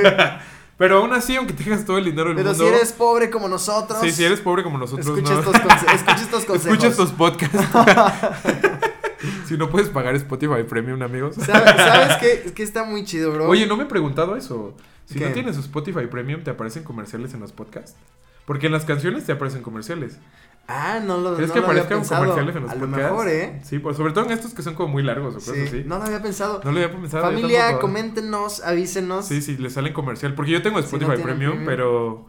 Pero 0.77 0.99
aún 0.99 1.11
así, 1.11 1.35
aunque 1.35 1.51
tengas 1.53 1.83
todo 1.83 1.97
el 1.97 2.05
dinero 2.05 2.29
del 2.29 2.37
Pero 2.37 2.49
mundo, 2.51 2.63
si 2.63 2.69
eres 2.69 2.93
pobre 2.93 3.29
como 3.29 3.49
nosotros, 3.49 3.99
sí, 4.01 4.11
si 4.13 4.23
eres 4.23 4.39
pobre 4.39 4.63
como 4.63 4.77
nosotros, 4.77 5.05
escucha, 5.05 5.33
no. 5.33 5.39
estos 5.41 5.55
conse- 5.55 5.93
escucha 5.93 6.21
estos 6.21 6.45
consejos. 6.45 6.71
Escucha 6.71 6.87
estos 6.87 7.11
podcasts. 7.11 7.57
si 9.45 9.57
no 9.57 9.69
puedes 9.69 9.89
pagar 9.89 10.15
Spotify 10.15 10.63
Premium, 10.67 11.01
amigos. 11.01 11.35
¿Sabes, 11.35 11.75
sabes 11.75 12.17
qué? 12.17 12.53
Que 12.53 12.63
está 12.63 12.83
muy 12.85 13.03
chido, 13.03 13.33
bro. 13.33 13.49
Oye, 13.49 13.65
no 13.67 13.75
me 13.75 13.83
he 13.83 13.87
preguntado 13.87 14.37
eso. 14.37 14.73
Si 15.09 15.17
¿Qué? 15.17 15.25
no 15.27 15.31
tienes 15.33 15.57
Spotify 15.57 16.05
Premium, 16.07 16.43
¿te 16.43 16.51
aparecen 16.51 16.83
comerciales 16.83 17.33
en 17.33 17.39
los 17.39 17.51
podcasts? 17.51 17.95
Porque 18.45 18.67
en 18.67 18.71
las 18.73 18.85
canciones 18.85 19.25
te 19.25 19.31
aparecen 19.31 19.61
comerciales. 19.63 20.19
Ah, 20.67 20.99
no 21.03 21.17
lo, 21.17 21.35
¿Crees 21.35 21.47
no 21.49 21.53
que 21.55 21.59
aparezcan 21.61 22.03
comerciales 22.05 22.55
en 22.55 22.61
los 22.61 22.71
A 22.71 22.75
lo 22.75 22.81
podcasts? 22.81 23.03
mejor, 23.11 23.27
¿eh? 23.27 23.59
Sí, 23.63 23.79
pues, 23.79 23.97
sobre 23.97 24.13
todo 24.13 24.25
en 24.25 24.31
estos 24.31 24.53
que 24.53 24.61
son 24.61 24.75
como 24.75 24.89
muy 24.89 25.01
largos 25.01 25.33
o 25.33 25.39
cosas 25.39 25.55
Sí, 25.55 25.61
así. 25.67 25.83
no 25.85 25.97
lo 25.97 26.03
había 26.03 26.21
pensado. 26.21 26.61
No 26.63 26.71
lo 26.71 26.77
había 26.79 26.91
pensado. 26.95 27.23
Familia, 27.23 27.61
tampoco. 27.63 27.81
coméntenos, 27.87 28.61
avísenos. 28.63 29.25
Sí, 29.25 29.41
sí, 29.41 29.57
le 29.57 29.71
salen 29.71 29.93
comercial. 29.93 30.35
Porque 30.35 30.51
yo 30.51 30.61
tengo 30.61 30.77
Si 30.81 30.83
no 30.83 30.97
Spotify 31.01 31.23
Premium, 31.23 31.51
premium. 31.53 31.65
pero. 31.65 32.27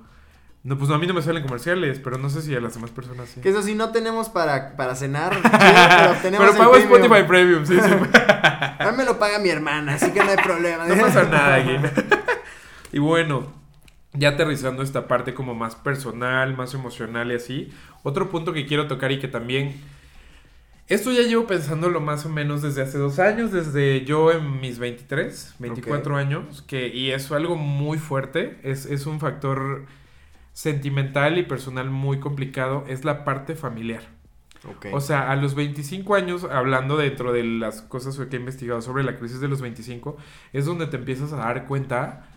No, 0.62 0.76
pues 0.76 0.88
no, 0.90 0.94
a 0.94 0.98
mí 0.98 1.06
no 1.06 1.14
me 1.14 1.22
salen 1.22 1.42
comerciales, 1.42 1.98
pero 2.00 2.16
no 2.18 2.28
sé 2.30 2.42
si 2.42 2.54
a 2.54 2.60
las 2.60 2.74
demás 2.74 2.90
personas 2.90 3.28
sí. 3.30 3.40
Que 3.42 3.48
eso 3.50 3.62
sí, 3.62 3.74
no 3.74 3.92
tenemos 3.92 4.28
para, 4.30 4.76
para 4.76 4.94
cenar, 4.94 5.32
pero 5.42 6.12
tenemos 6.22 6.48
Pero 6.48 6.52
el 6.52 6.56
pago 6.58 6.72
premium. 6.72 6.92
Spotify 7.02 7.26
Premium, 7.28 7.66
sí, 7.66 7.78
sí. 7.78 7.90
A 8.78 8.90
mí 8.90 8.96
me 8.96 9.04
lo 9.04 9.18
paga 9.18 9.38
mi 9.38 9.48
hermana, 9.50 9.94
así 9.94 10.10
que 10.12 10.20
no 10.22 10.30
hay 10.30 10.36
problema. 10.42 10.86
No 10.86 10.96
pasa 10.96 11.24
nada 11.24 11.54
aquí. 11.56 11.76
Y 12.92 12.98
bueno, 12.98 13.46
ya 14.12 14.30
aterrizando 14.30 14.82
esta 14.82 15.06
parte 15.06 15.34
como 15.34 15.54
más 15.54 15.76
personal, 15.76 16.56
más 16.56 16.74
emocional 16.74 17.30
y 17.30 17.34
así, 17.34 17.70
otro 18.02 18.30
punto 18.30 18.52
que 18.52 18.66
quiero 18.66 18.86
tocar 18.86 19.12
y 19.12 19.18
que 19.18 19.28
también... 19.28 19.74
Esto 20.88 21.12
ya 21.12 21.22
llevo 21.22 21.46
pensándolo 21.46 22.00
más 22.00 22.26
o 22.26 22.28
menos 22.28 22.62
desde 22.62 22.82
hace 22.82 22.98
dos 22.98 23.20
años, 23.20 23.52
desde 23.52 24.04
yo 24.04 24.32
en 24.32 24.60
mis 24.60 24.80
23, 24.80 25.54
24 25.60 26.16
años, 26.16 26.62
que, 26.62 26.88
y 26.88 27.12
es 27.12 27.30
algo 27.30 27.54
muy 27.54 27.96
fuerte, 27.96 28.58
es, 28.64 28.86
es 28.86 29.06
un 29.06 29.20
factor 29.20 29.86
sentimental 30.52 31.38
y 31.38 31.44
personal 31.44 31.90
muy 31.90 32.18
complicado, 32.18 32.84
es 32.88 33.04
la 33.04 33.24
parte 33.24 33.54
familiar. 33.54 34.02
O 34.92 35.00
sea, 35.00 35.30
a 35.30 35.36
los 35.36 35.54
25 35.54 36.14
años, 36.14 36.44
hablando 36.44 36.96
dentro 36.96 37.32
de 37.32 37.44
las 37.44 37.80
cosas 37.80 38.18
que 38.18 38.36
he 38.36 38.38
investigado 38.40 38.82
sobre 38.82 39.04
la 39.04 39.16
crisis 39.16 39.40
de 39.40 39.48
los 39.48 39.62
25, 39.62 40.16
es 40.52 40.66
donde 40.66 40.86
te 40.86 40.96
empiezas 40.96 41.32
a 41.32 41.36
dar 41.36 41.66
cuenta 41.66 42.29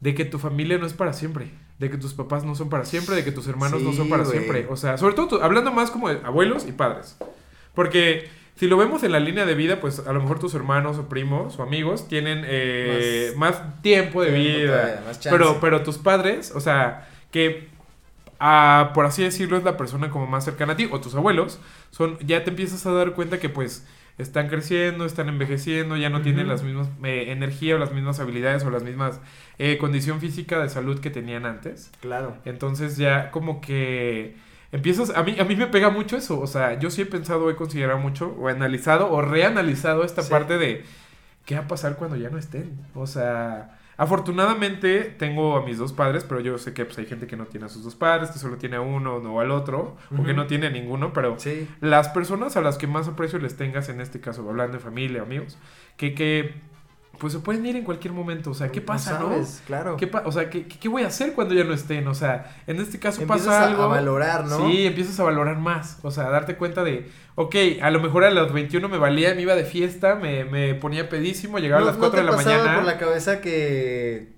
de 0.00 0.14
que 0.14 0.24
tu 0.24 0.38
familia 0.38 0.78
no 0.78 0.86
es 0.86 0.92
para 0.92 1.12
siempre, 1.12 1.50
de 1.78 1.90
que 1.90 1.96
tus 1.98 2.14
papás 2.14 2.44
no 2.44 2.54
son 2.54 2.68
para 2.68 2.84
siempre, 2.84 3.16
de 3.16 3.24
que 3.24 3.32
tus 3.32 3.46
hermanos 3.48 3.82
no 3.82 3.92
son 3.92 4.08
para 4.08 4.24
siempre. 4.24 4.66
O 4.70 4.76
sea, 4.76 4.96
sobre 4.98 5.14
todo 5.14 5.28
tu- 5.28 5.42
hablando 5.42 5.72
más 5.72 5.90
como 5.90 6.08
de 6.08 6.20
abuelos 6.24 6.66
y 6.68 6.72
padres. 6.72 7.16
Porque 7.74 8.28
si 8.56 8.66
lo 8.66 8.76
vemos 8.76 9.02
en 9.04 9.12
la 9.12 9.20
línea 9.20 9.46
de 9.46 9.54
vida, 9.54 9.80
pues 9.80 10.00
a 10.06 10.12
lo 10.12 10.20
mejor 10.20 10.38
tus 10.38 10.54
hermanos 10.54 10.98
o 10.98 11.08
primos 11.08 11.58
o 11.58 11.62
amigos 11.62 12.08
tienen 12.08 12.42
eh, 12.46 13.32
más, 13.36 13.56
tiempo 13.82 14.22
de 14.22 14.30
Tiempo 14.32 14.48
vida. 14.58 14.66
todavía, 14.82 15.02
más 15.06 15.20
chance. 15.20 15.30
Pero, 15.30 15.58
pero 15.60 15.82
tus 15.82 15.98
padres, 15.98 16.52
o 16.54 16.60
sea, 16.60 17.08
que 17.30 17.68
ah, 18.40 18.90
por 18.94 19.06
así 19.06 19.22
decirlo, 19.22 19.56
es 19.56 19.64
la 19.64 19.76
persona 19.76 20.10
como 20.10 20.26
más 20.26 20.44
cercana 20.44 20.72
a 20.74 20.76
ti, 20.76 20.88
o 20.90 21.00
tus 21.00 21.14
abuelos, 21.14 21.58
son, 21.90 22.18
ya 22.20 22.44
te 22.44 22.50
empiezas 22.50 22.84
a 22.86 22.92
dar 22.92 23.12
cuenta 23.14 23.38
que 23.38 23.48
pues 23.48 23.86
están 24.18 24.48
creciendo, 24.48 25.04
están 25.04 25.28
envejeciendo, 25.28 25.96
ya 25.96 26.10
no 26.10 26.22
tienen 26.22 26.48
las 26.48 26.62
mismas 26.62 26.88
eh, 27.04 27.26
energía 27.28 27.76
o 27.76 27.78
las 27.78 27.92
mismas 27.92 28.18
habilidades 28.20 28.64
o 28.64 28.70
las 28.70 28.82
mismas 28.82 29.20
eh, 29.58 29.78
condición 29.78 30.20
física 30.20 30.60
de 30.60 30.68
salud 30.68 31.00
que 31.00 31.10
tenían 31.10 31.46
antes. 31.46 31.90
Claro. 32.00 32.36
Entonces 32.44 32.96
ya 32.96 33.30
como 33.30 33.60
que 33.60 34.36
empiezas, 34.72 35.10
a 35.16 35.22
mí, 35.22 35.36
a 35.38 35.44
mí 35.44 35.56
me 35.56 35.68
pega 35.68 35.88
mucho 35.90 36.16
eso, 36.16 36.40
o 36.40 36.46
sea, 36.46 36.78
yo 36.78 36.90
sí 36.90 37.02
he 37.02 37.06
pensado, 37.06 37.48
he 37.48 37.56
considerado 37.56 37.98
mucho, 37.98 38.34
o 38.38 38.48
analizado, 38.48 39.10
o 39.10 39.22
reanalizado 39.22 40.04
esta 40.04 40.22
Sí. 40.22 40.30
parte 40.30 40.58
de 40.58 40.84
qué 41.46 41.54
va 41.54 41.62
a 41.62 41.68
pasar 41.68 41.96
cuando 41.96 42.16
ya 42.16 42.28
no 42.28 42.38
estén. 42.38 42.78
O 42.94 43.06
sea, 43.06 43.77
afortunadamente 43.98 45.00
tengo 45.18 45.56
a 45.56 45.64
mis 45.66 45.76
dos 45.78 45.92
padres, 45.92 46.24
pero 46.24 46.40
yo 46.40 46.56
sé 46.58 46.72
que 46.72 46.84
pues, 46.84 46.96
hay 46.98 47.06
gente 47.06 47.26
que 47.26 47.36
no 47.36 47.44
tiene 47.46 47.66
a 47.66 47.68
sus 47.68 47.84
dos 47.84 47.94
padres, 47.94 48.30
que 48.30 48.38
solo 48.38 48.56
tiene 48.56 48.76
a 48.76 48.80
uno 48.80 49.16
o 49.16 49.40
al 49.40 49.50
otro, 49.50 49.96
o 50.18 50.22
que 50.24 50.32
no 50.34 50.46
tiene 50.46 50.68
a 50.68 50.70
ninguno, 50.70 51.12
pero 51.12 51.38
Sí. 51.38 51.68
las 51.80 52.08
personas 52.08 52.56
a 52.56 52.60
las 52.62 52.78
que 52.78 52.86
más 52.86 53.06
aprecio 53.08 53.38
les 53.38 53.56
tengas, 53.56 53.88
en 53.90 54.00
este 54.00 54.20
caso, 54.20 54.48
hablando 54.48 54.78
de 54.78 54.82
familia, 54.82 55.22
amigos, 55.22 55.58
que, 55.96 56.14
que 56.14 56.54
pues 57.18 57.32
se 57.32 57.40
pueden 57.40 57.66
ir 57.66 57.76
en 57.76 57.84
cualquier 57.84 58.12
momento, 58.14 58.50
o 58.50 58.54
sea, 58.54 58.68
¿qué 58.70 58.80
pasa, 58.80 59.18
no? 59.18 59.28
sabes, 59.30 59.62
Claro. 59.66 59.96
¿Qué 59.96 60.06
pa- 60.06 60.22
o 60.24 60.32
sea, 60.32 60.48
¿qué, 60.50 60.66
qué- 60.66 60.88
voy 60.88 61.02
a 61.02 61.08
hacer 61.08 61.32
cuando 61.34 61.54
ya 61.54 61.64
no 61.64 61.74
estén? 61.74 62.06
O 62.08 62.14
sea, 62.14 62.56
en 62.66 62.80
este 62.80 62.98
caso 62.98 63.20
Empiezas 63.22 63.46
pasa 63.48 63.64
algo. 63.66 63.82
a 63.82 63.86
valorar, 63.88 64.44
¿no? 64.46 64.68
Sí, 64.70 64.86
empiezas 64.86 65.18
a 65.20 65.24
valorar 65.24 65.58
más. 65.58 65.98
O 66.02 66.10
sea, 66.10 66.26
a 66.26 66.30
darte 66.30 66.56
cuenta 66.56 66.84
de, 66.84 67.10
ok, 67.34 67.54
a 67.82 67.90
lo 67.90 68.00
mejor 68.00 68.24
a 68.24 68.30
los 68.30 68.52
21 68.52 68.88
me 68.88 68.98
valía, 68.98 69.34
me 69.34 69.42
iba 69.42 69.54
de 69.54 69.64
fiesta, 69.64 70.14
me, 70.14 70.44
me 70.44 70.74
ponía 70.74 71.08
pedísimo, 71.08 71.58
llegaba 71.58 71.80
¿No, 71.80 71.86
a 71.88 71.90
las 71.90 71.96
no 71.98 72.08
4 72.08 72.20
te 72.20 72.24
de 72.24 72.30
la 72.30 72.36
mañana. 72.36 72.74
por 72.76 72.84
la 72.84 72.98
cabeza 72.98 73.40
que 73.40 74.32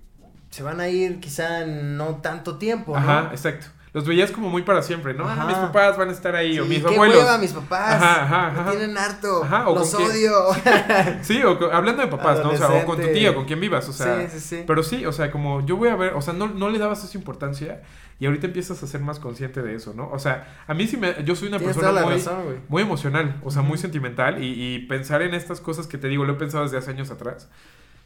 se 0.50 0.62
van 0.62 0.80
a 0.80 0.88
ir 0.88 1.20
quizá 1.20 1.64
no 1.66 2.16
tanto 2.16 2.56
tiempo, 2.58 2.92
¿no? 2.92 2.98
Ajá, 2.98 3.28
exacto. 3.32 3.66
Los 3.92 4.06
veías 4.06 4.30
como 4.30 4.48
muy 4.48 4.62
para 4.62 4.82
siempre, 4.82 5.14
¿no? 5.14 5.28
Ah, 5.28 5.32
Ajá. 5.32 5.46
mis 5.46 5.56
papás 5.56 5.96
van 5.98 6.10
a 6.10 6.12
estar 6.12 6.36
ahí, 6.36 6.58
o 6.60 6.64
mis 6.64 6.82
qué 6.82 6.94
abuelos. 6.94 7.16
hueva, 7.16 7.38
mis 7.38 7.52
papás. 7.52 7.94
Ajá, 7.94 8.22
ajá, 8.22 8.50
Me 8.52 8.60
ajá. 8.60 8.70
tienen 8.70 8.96
harto. 8.96 9.42
Ajá, 9.42 9.68
o 9.68 9.74
los 9.74 9.92
odio. 9.94 10.32
Sí, 11.22 11.42
o 11.42 11.72
hablando 11.72 12.02
de 12.02 12.08
papás, 12.08 12.38
¿no? 12.44 12.50
O 12.50 12.56
sea, 12.56 12.68
o 12.68 12.84
con 12.86 13.00
tu 13.00 13.08
tío, 13.12 13.34
con 13.34 13.46
quien 13.46 13.60
vivas, 13.60 13.88
o 13.88 13.92
sea. 13.92 14.20
sí, 14.28 14.38
sí, 14.38 14.40
sí. 14.40 14.64
Pero 14.66 14.82
sí, 14.84 15.04
o 15.06 15.12
sea, 15.12 15.30
como 15.32 15.66
yo 15.66 15.76
voy 15.76 15.88
a 15.88 15.96
ver, 15.96 16.14
o 16.14 16.22
sea, 16.22 16.34
no, 16.34 16.46
no 16.46 16.68
le 16.70 16.78
dabas 16.78 17.02
esa 17.04 17.18
importancia 17.18 17.82
y 18.20 18.26
ahorita 18.26 18.46
empiezas 18.46 18.80
a 18.82 18.86
ser 18.86 19.00
más 19.00 19.18
consciente 19.18 19.62
de 19.62 19.74
eso, 19.74 19.92
¿no? 19.94 20.08
O 20.12 20.18
sea, 20.18 20.62
a 20.68 20.74
mí 20.74 20.86
sí 20.86 20.96
me, 20.96 21.24
yo 21.24 21.34
soy 21.34 21.48
una 21.48 21.58
persona 21.58 21.90
muy, 22.02 22.14
razón, 22.14 22.60
muy 22.68 22.82
emocional, 22.82 23.40
o 23.42 23.50
sea, 23.50 23.62
muy 23.62 23.78
sentimental 23.78 24.44
y, 24.44 24.74
y 24.74 24.78
pensar 24.86 25.22
en 25.22 25.34
estas 25.34 25.60
cosas 25.60 25.86
que 25.86 25.96
te 25.98 26.06
digo, 26.08 26.24
lo 26.26 26.34
he 26.34 26.36
pensado 26.36 26.62
desde 26.64 26.76
hace 26.76 26.90
años 26.90 27.10
atrás, 27.10 27.48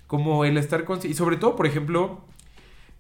como 0.07 0.45
el 0.45 0.57
estar 0.57 0.85
consciente, 0.85 1.13
y 1.13 1.17
sobre 1.19 1.37
todo, 1.37 1.57
por 1.57 1.67
ejemplo, 1.67 2.21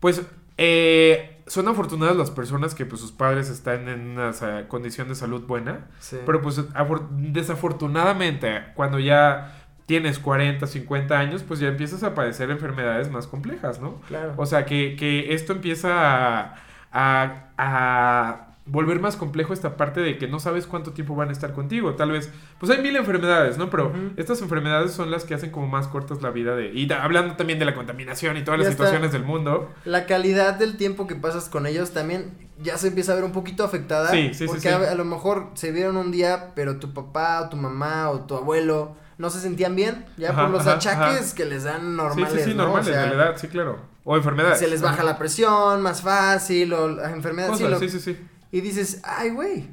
pues, 0.00 0.22
eh, 0.58 1.33
son 1.46 1.68
afortunadas 1.68 2.16
las 2.16 2.30
personas 2.30 2.74
que 2.74 2.86
pues 2.86 3.00
sus 3.00 3.12
padres 3.12 3.50
están 3.50 3.88
en 3.88 4.18
una 4.18 4.32
condición 4.68 5.08
de 5.08 5.14
salud 5.14 5.42
buena, 5.46 5.86
Sí. 5.98 6.16
pero 6.24 6.40
pues 6.40 6.58
afor- 6.74 7.08
desafortunadamente, 7.10 8.62
cuando 8.74 8.98
ya 8.98 9.52
tienes 9.86 10.18
40, 10.18 10.66
50 10.66 11.18
años, 11.18 11.42
pues 11.42 11.60
ya 11.60 11.68
empiezas 11.68 12.02
a 12.02 12.14
padecer 12.14 12.50
enfermedades 12.50 13.10
más 13.10 13.26
complejas, 13.26 13.80
¿no? 13.80 14.00
claro. 14.08 14.32
O 14.36 14.46
sea, 14.46 14.64
que, 14.64 14.96
que 14.96 15.34
esto 15.34 15.52
empieza 15.52 15.90
a, 15.92 16.54
a, 16.92 17.50
a 17.58 18.53
volver 18.66 18.98
más 18.98 19.16
complejo 19.16 19.52
esta 19.52 19.76
parte 19.76 20.00
de 20.00 20.16
que 20.16 20.26
no 20.26 20.40
sabes 20.40 20.66
cuánto 20.66 20.92
tiempo 20.92 21.14
van 21.14 21.28
a 21.28 21.32
estar 21.32 21.52
contigo. 21.52 21.94
Tal 21.96 22.10
vez, 22.10 22.30
pues 22.58 22.72
hay 22.72 22.80
mil 22.82 22.96
enfermedades, 22.96 23.58
¿no? 23.58 23.68
Pero 23.68 23.92
estas 24.16 24.40
enfermedades 24.40 24.92
son 24.92 25.10
las 25.10 25.24
que 25.24 25.34
hacen 25.34 25.50
como 25.50 25.66
más 25.68 25.86
cortas 25.86 26.22
la 26.22 26.30
vida 26.30 26.56
de... 26.56 26.72
Y 26.72 26.90
hablando 26.92 27.36
también 27.36 27.58
de 27.58 27.66
la 27.66 27.74
contaminación 27.74 28.36
y 28.38 28.42
todas 28.42 28.60
Ya 28.60 28.64
las 28.64 28.72
está. 28.72 28.84
situaciones 28.84 29.12
del 29.12 29.24
mundo. 29.24 29.70
La 29.84 30.06
calidad 30.06 30.54
del 30.54 30.78
tiempo 30.78 31.06
que 31.06 31.14
pasas 31.14 31.50
con 31.50 31.66
ellos 31.66 31.90
también 31.90 32.32
ya 32.62 32.78
se 32.78 32.88
empieza 32.88 33.12
a 33.12 33.16
ver 33.16 33.24
un 33.24 33.32
poquito 33.32 33.64
afectada. 33.64 34.10
Sí, 34.10 34.28
sí, 34.28 34.34
sí, 34.34 34.46
Porque 34.46 34.60
sí. 34.60 34.68
A, 34.68 34.76
a 34.92 34.94
lo 34.94 35.04
mejor 35.04 35.48
se 35.54 35.70
vieron 35.70 35.98
un 35.98 36.10
día, 36.10 36.52
pero 36.54 36.78
tu 36.78 36.94
papá 36.94 37.42
o 37.42 37.48
tu 37.50 37.56
mamá 37.58 38.08
o 38.08 38.20
tu 38.20 38.34
abuelo 38.34 38.96
no 39.18 39.28
se 39.28 39.40
sentían 39.40 39.76
bien, 39.76 40.06
ya 40.16 40.30
Ajá, 40.30 40.42
por 40.42 40.50
los 40.50 40.62
ajá, 40.62 40.76
achaques 40.76 41.26
ajá. 41.26 41.34
que 41.36 41.44
les 41.44 41.64
dan 41.64 41.96
normales. 41.96 42.32
sí, 42.32 42.38
sí, 42.38 42.44
sí, 42.50 42.56
¿no? 42.56 42.62
O 42.64 42.66
normales 42.66 42.86
sea, 42.94 43.02
de 43.02 43.08
la 43.08 43.14
edad, 43.24 43.36
sí, 43.36 43.46
claro. 43.48 43.78
O 44.04 44.16
enfermedades. 44.16 44.58
Se 44.58 44.68
les 44.68 44.82
baja 44.82 45.02
la 45.04 45.16
presión 45.18 45.80
más 45.82 46.02
fácil 46.02 46.72
o 46.72 46.88
las 46.88 47.12
enfermedades. 47.12 47.58
sí, 47.58 47.64
lo- 47.68 47.78
sí, 47.78 47.88
sí, 47.88 48.00
sí. 48.00 48.18
Y 48.54 48.60
dices, 48.60 49.00
ay, 49.02 49.30
güey. 49.30 49.68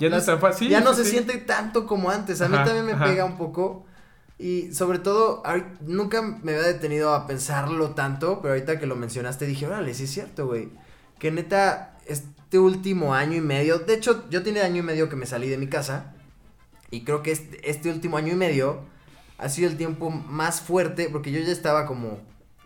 Ya 0.00 0.10
no 0.10 0.16
es 0.16 0.26
tan 0.26 0.40
fácil. 0.40 0.68
ya 0.68 0.80
no 0.80 0.94
sí, 0.94 0.96
se 0.96 1.04
sí. 1.04 1.10
siente 1.12 1.38
tanto 1.38 1.86
como 1.86 2.10
antes. 2.10 2.40
A 2.40 2.48
mí 2.48 2.56
también 2.56 2.84
me 2.84 2.92
ajá. 2.94 3.04
pega 3.04 3.24
un 3.24 3.36
poco. 3.36 3.86
Y 4.36 4.74
sobre 4.74 4.98
todo, 4.98 5.44
nunca 5.82 6.20
me 6.20 6.56
había 6.56 6.66
detenido 6.66 7.14
a 7.14 7.28
pensarlo 7.28 7.90
tanto, 7.90 8.40
pero 8.42 8.54
ahorita 8.54 8.80
que 8.80 8.86
lo 8.86 8.96
mencionaste 8.96 9.46
dije, 9.46 9.64
órale, 9.68 9.94
sí 9.94 10.04
es 10.04 10.10
cierto, 10.10 10.48
güey. 10.48 10.70
Que 11.20 11.30
neta, 11.30 11.96
este 12.04 12.58
último 12.58 13.14
año 13.14 13.36
y 13.36 13.42
medio, 13.42 13.78
de 13.78 13.94
hecho, 13.94 14.28
yo 14.28 14.42
tiene 14.42 14.62
año 14.62 14.78
y 14.78 14.82
medio 14.82 15.08
que 15.08 15.14
me 15.14 15.26
salí 15.26 15.48
de 15.48 15.56
mi 15.56 15.68
casa. 15.68 16.12
Y 16.90 17.04
creo 17.04 17.22
que 17.22 17.30
este, 17.30 17.70
este 17.70 17.92
último 17.92 18.16
año 18.16 18.32
y 18.32 18.36
medio 18.36 18.80
ha 19.38 19.48
sido 19.48 19.70
el 19.70 19.76
tiempo 19.76 20.10
más 20.10 20.60
fuerte, 20.60 21.10
porque 21.12 21.30
yo 21.30 21.38
ya 21.38 21.52
estaba 21.52 21.86
como... 21.86 22.18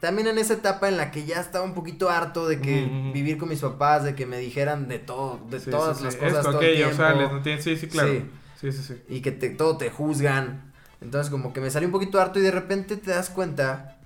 También 0.04 0.28
en 0.28 0.36
esa 0.36 0.52
etapa 0.52 0.88
en 0.90 0.98
la 0.98 1.10
que 1.10 1.24
ya 1.24 1.40
estaba 1.40 1.64
un 1.64 1.72
poquito 1.72 2.10
harto 2.10 2.46
de 2.46 2.60
que 2.60 3.10
vivir 3.14 3.38
con 3.38 3.48
mis 3.48 3.60
papás, 3.60 4.04
de 4.04 4.14
que 4.14 4.26
me 4.26 4.36
dijeran 4.36 4.86
de 4.86 4.98
todo, 4.98 5.40
de 5.48 5.60
Sí, 5.60 5.70
todas 5.70 5.96
sí, 5.96 6.00
sí. 6.00 6.04
las 6.04 6.16
cosas 6.16 6.38
Esto, 6.40 6.50
todo 6.50 6.60
el 6.60 6.76
tiempo. 6.76 7.62
Sí, 7.62 7.76
sí, 7.78 7.86
claro. 7.88 8.10
Sí. 8.10 8.24
Sí, 8.60 8.72
sí, 8.72 8.82
sí. 8.82 9.02
y 9.08 9.20
que 9.22 9.32
te, 9.32 9.48
todo 9.48 9.78
te 9.78 9.88
juzgan. 9.88 10.74
Entonces 11.00 11.30
como 11.30 11.54
que 11.54 11.62
me 11.62 11.70
salió 11.70 11.88
un 11.88 11.92
poquito 11.92 12.20
harto 12.20 12.38
y 12.38 12.42
de 12.42 12.50
repente 12.50 12.98
te 12.98 13.12
das 13.12 13.30
cuenta 13.30 13.98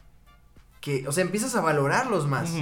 que, 0.81 1.05
o 1.09 1.11
sea, 1.11 1.25
empiezas 1.25 1.57
a 1.57 1.61
valorarlos 1.63 2.29
más. 2.29 2.53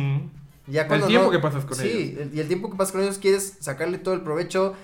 Ya 0.66 0.86
cuando 0.88 1.04
el 1.06 1.10
tiempo 1.10 1.26
no- 1.26 1.32
que 1.32 1.38
pasas 1.38 1.66
con 1.66 1.76
sí, 1.76 1.88
ellos. 2.16 2.20
el- 2.22 2.34
y 2.34 2.40
el 2.40 2.48
tiempo 2.48 2.70
que 2.70 2.76
pasas 2.78 2.92
con 2.92 3.02
ellos 3.02 3.18
quieres 3.18 3.58
sacarle 3.60 3.98
todo 3.98 4.14
el 4.14 4.22
provecho 4.22 4.74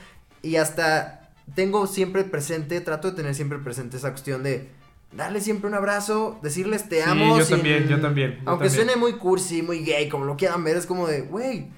y 0.43 0.57
hasta 0.57 1.31
tengo 1.55 1.87
siempre 1.87 2.23
presente, 2.25 2.83
trato 2.83 3.11
de 3.11 3.17
tener 3.17 3.35
siempre 3.35 3.59
presente 3.61 3.97
esa 3.97 4.11
cuestión 4.11 4.43
de 4.43 4.69
darle 5.17 5.41
siempre 5.41 5.69
un 5.69 5.75
abrazo, 5.75 6.39
decirles 6.43 6.89
te 6.89 7.03
Sí, 7.03 7.09
amo. 7.11 7.39
yo 7.39 7.45
sin- 7.45 7.57
también, 7.57 7.89
yo 7.89 8.01
también, 8.01 8.31
yo 8.43 8.51
Aunque 8.51 8.69
también. 8.69 8.87
suene 8.87 8.97
muy 8.97 9.15
cursi, 9.15 9.63
muy 9.63 9.85
gay, 9.85 10.09
como 10.09 10.25
lo 10.25 10.37
quieran 10.37 10.65
ver, 10.65 10.77
es 10.77 10.87
como 10.87 11.07
de, 11.07 11.23
güey, 11.23 11.69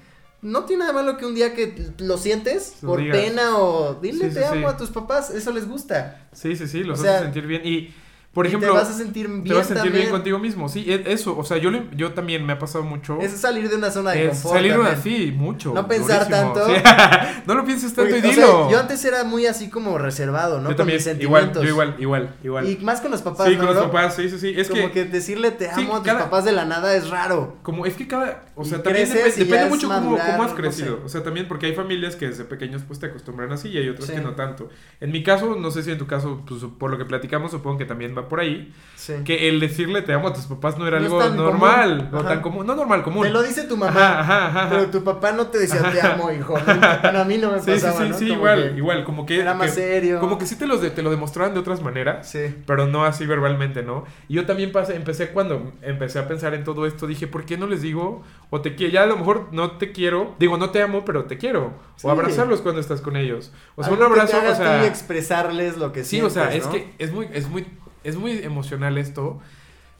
no 0.41 0.65
tiene 0.65 0.81
nada 0.85 0.93
malo 0.93 1.17
que 1.17 1.25
un 1.25 1.33
día 1.35 1.53
que 1.55 1.75
lo 1.97 2.17
sientes 2.17 2.75
por 2.81 2.99
pena 3.09 3.57
o 3.57 3.95
dile 3.95 4.29
Sí, 4.29 4.35
te 4.35 4.45
amo 4.45 4.69
sí. 4.69 4.75
a 4.75 4.77
tus 4.77 4.89
papás, 4.91 5.31
eso 5.31 5.51
les 5.51 5.67
gusta. 5.67 6.27
Sí, 6.33 6.55
sí, 6.55 6.67
sí, 6.67 6.83
los 6.83 6.99
O 6.99 7.03
sea, 7.03 7.15
hace 7.15 7.23
sentir 7.25 7.47
bien. 7.47 7.61
Y, 7.65 7.93
por 8.35 8.45
y 8.45 8.49
ejemplo, 8.49 8.69
te 8.73 8.77
vas 8.77 8.89
a 8.89 8.93
sentir 8.93 9.27
bien 9.27 9.43
te 9.43 9.53
vas 9.53 9.61
a 9.63 9.63
sentir 9.69 9.83
también. 9.85 10.01
bien 10.03 10.11
contigo 10.11 10.37
mismo. 10.37 10.69
Sí, 10.69 10.85
e- 10.87 11.11
eso. 11.11 11.35
O 11.35 11.43
sea, 11.43 11.57
yo, 11.57 11.71
le- 11.71 11.87
yo 11.95 12.11
también 12.13 12.45
me 12.45 12.53
ha 12.53 12.59
pasado 12.59 12.83
mucho. 12.83 13.17
Es 13.21 13.31
salir 13.31 13.67
de 13.69 13.77
una 13.77 13.89
zona 13.89 14.11
de 14.11 14.27
confort. 14.27 14.55
salir 14.55 14.73
también. 14.73 14.93
así, 14.93 15.33
mucho. 15.35 15.73
No 15.73 15.87
pensar 15.87 16.27
durísimo. 16.27 16.53
tanto. 16.53 16.67
Sí. 16.67 16.73
no 17.47 17.55
lo 17.55 17.65
pienses 17.65 17.93
tanto 17.95 18.11
Porque, 18.11 18.27
y 18.27 18.31
o 18.31 18.33
sea, 18.33 18.45
dilo. 18.45 18.69
yo 18.71 18.79
antes 18.79 19.03
era 19.05 19.23
muy 19.23 19.45
así 19.47 19.69
como 19.69 19.97
reservado, 19.97 20.57
¿no? 20.57 20.63
Yo 20.63 20.67
Con 20.67 20.75
también, 20.75 20.97
mis 20.97 21.07
igual, 21.07 21.13
sentimientos. 21.43 21.63
yo 21.63 21.69
igual, 21.69 21.95
igual, 21.97 22.35
igual. 22.43 22.69
Y 22.69 22.77
más 22.83 23.01
con 23.01 23.09
los 23.11 23.21
papás, 23.23 23.47
sí, 23.47 23.53
¿no, 23.53 23.59
con 23.59 23.67
los 23.67 23.75
bro? 23.77 23.85
papás, 23.91 24.15
sí, 24.15 24.29
sí, 24.29 24.37
sí. 24.37 24.53
Es 24.55 24.67
como 24.69 24.83
que, 24.87 24.91
que, 24.91 25.05
decirle 25.05 25.51
te 25.51 25.65
sí, 25.73 25.81
amo 25.81 25.95
a 25.95 25.97
tus 25.99 26.05
cada- 26.07 26.19
papás 26.25 26.43
de 26.45 26.51
la 26.51 26.65
nada 26.65 26.93
es 26.95 27.09
raro. 27.09 27.57
como, 27.63 27.85
es 27.85 27.95
que 27.95 28.05
cada, 28.05 28.43
o 28.55 28.63
Y 28.63 28.65
sea, 28.65 28.83
también 28.83 29.07
y 29.07 29.09
ya 29.11 29.23
depende 29.25 29.63
es 29.63 29.69
mucho 29.69 29.87
cómo, 29.87 29.99
madurar, 30.01 30.31
cómo 30.31 30.43
has 30.43 30.51
no 30.51 30.57
crecido. 30.57 30.97
sé. 30.97 31.03
O 31.05 31.09
sea, 31.09 31.23
también 31.23 31.47
porque 31.47 31.67
hay 31.67 31.73
familias 31.73 32.17
que 32.17 32.27
desde 32.27 32.43
pequeños 32.43 32.81
pues 32.85 32.99
te 32.99 33.05
acostumbran 33.05 33.51
así 33.53 33.69
y 33.69 33.77
hay 33.77 33.87
otras 33.87 34.07
Sí. 34.09 34.13
que 34.15 34.21
no 34.21 34.35
tanto. 34.35 34.69
En 34.99 35.11
mi 35.11 35.23
caso, 35.23 35.55
no 35.55 35.71
sé 35.71 35.83
si 35.83 35.91
en 35.91 35.97
tu 35.97 36.05
caso, 36.07 36.41
pues 36.47 36.61
por 36.77 36.91
lo 36.91 36.97
que 36.97 37.05
platicamos, 37.05 37.51
supongo 37.51 37.77
que 37.77 37.85
también 37.85 38.15
va 38.17 38.24
por 38.27 38.39
ahí. 38.39 38.73
Sí. 38.95 39.13
Que 39.23 39.49
el 39.49 39.59
decirle 39.59 40.01
te 40.01 40.13
amo 40.13 40.29
a 40.29 40.33
tus 40.33 40.45
papás 40.45 40.79
no 40.79 40.87
era 40.87 40.99
No 40.99 41.19
algo 41.21 41.35
normal. 41.35 41.97
común. 42.09 42.15
O 42.15 42.19
Ajá. 42.21 42.29
tan 42.29 42.41
común. 42.41 42.65
No 42.65 42.75
normal, 42.75 43.03
común. 43.03 43.23
Te 43.27 43.29
lo 43.29 43.43
dice 43.43 43.65
tu 43.65 43.77
mamá, 43.77 43.91
Ajá, 43.91 44.19
ajá, 44.21 44.47
ajá. 44.47 44.69
pero 44.71 44.85
tu 44.87 45.03
papá 45.03 45.31
no 45.33 45.45
te 45.47 45.59
decía 45.59 45.91
te 45.91 46.01
amo, 46.01 46.31
hijo. 46.31 46.55
Bueno, 47.03 47.19
a 47.19 47.23
mí 47.25 47.37
no 47.37 47.51
me 47.51 47.59
Sí, 47.59 47.65
sí, 47.65 47.71
pasaba, 47.73 48.01
sí, 48.03 48.09
¿no? 48.09 48.17
sí, 48.17 48.27
Como 48.29 48.39
igual, 48.39 48.69
que 48.71 48.77
igual, 48.77 49.03
como 49.03 49.25
que... 49.27 49.39
Era 49.41 49.53
más 49.53 49.67
que- 49.67 49.73
serio. 49.81 50.19
Como 50.19 50.39
que 50.39 50.47
sí 50.47 50.55
te, 50.57 50.65
los 50.65 50.81
de- 50.81 50.89
te 50.89 51.03
lo 51.03 51.11
demostraban 51.11 51.53
de 51.53 51.59
otras 51.59 51.81
maneras, 51.83 52.27
Sí. 52.31 52.55
pero 52.65 52.87
no 52.87 53.05
así 53.05 53.27
verbalmente, 53.27 53.83
¿no? 53.83 54.05
Y 54.27 54.35
yo 54.35 54.45
también 54.47 54.71
pasé, 54.71 54.95
empecé 54.95 55.29
cuando 55.29 55.71
empecé 55.83 56.17
a 56.17 56.27
pensar 56.27 56.55
en 56.55 56.63
todo 56.63 56.87
esto, 56.87 57.05
dije, 57.05 57.27
¿por 57.27 57.45
qué 57.45 57.57
no 57.57 57.67
les 57.67 57.81
digo? 57.83 58.23
O 58.49 58.61
te 58.61 58.73
quiero, 58.75 58.91
ya 58.93 59.03
a 59.03 59.07
lo 59.07 59.17
mejor 59.17 59.49
no 59.51 59.71
te 59.77 59.91
quiero, 59.91 60.33
digo, 60.39 60.57
no 60.57 60.71
te 60.71 60.81
amo, 60.81 61.05
pero 61.05 61.25
te 61.25 61.37
quiero. 61.37 61.73
Sí. 61.97 62.07
O 62.07 62.11
abrazarlos 62.11 62.61
cuando 62.61 62.81
estás 62.81 63.01
con 63.01 63.17
ellos. 63.17 63.51
O 63.75 63.83
sea, 63.83 63.93
un 63.93 63.99
que 63.99 64.05
abrazo, 64.05 64.31
te 64.31 64.37
haga 64.37 64.51
o 64.51 64.55
sea... 64.55 64.85
expresarles 64.87 65.77
lo 65.77 65.91
que 65.91 66.03
Sí, 66.03 66.21
o 66.21 66.29
sea, 66.31 66.49
sientes, 66.49 66.61
es 66.61 66.65
¿no? 66.65 66.71
que 66.71 66.93
es 66.97 67.11
muy, 67.11 67.27
es 67.33 67.47
muy, 67.49 67.67
es 68.05 68.15
muy 68.15 68.37
emocional 68.39 68.97
esto, 68.97 69.39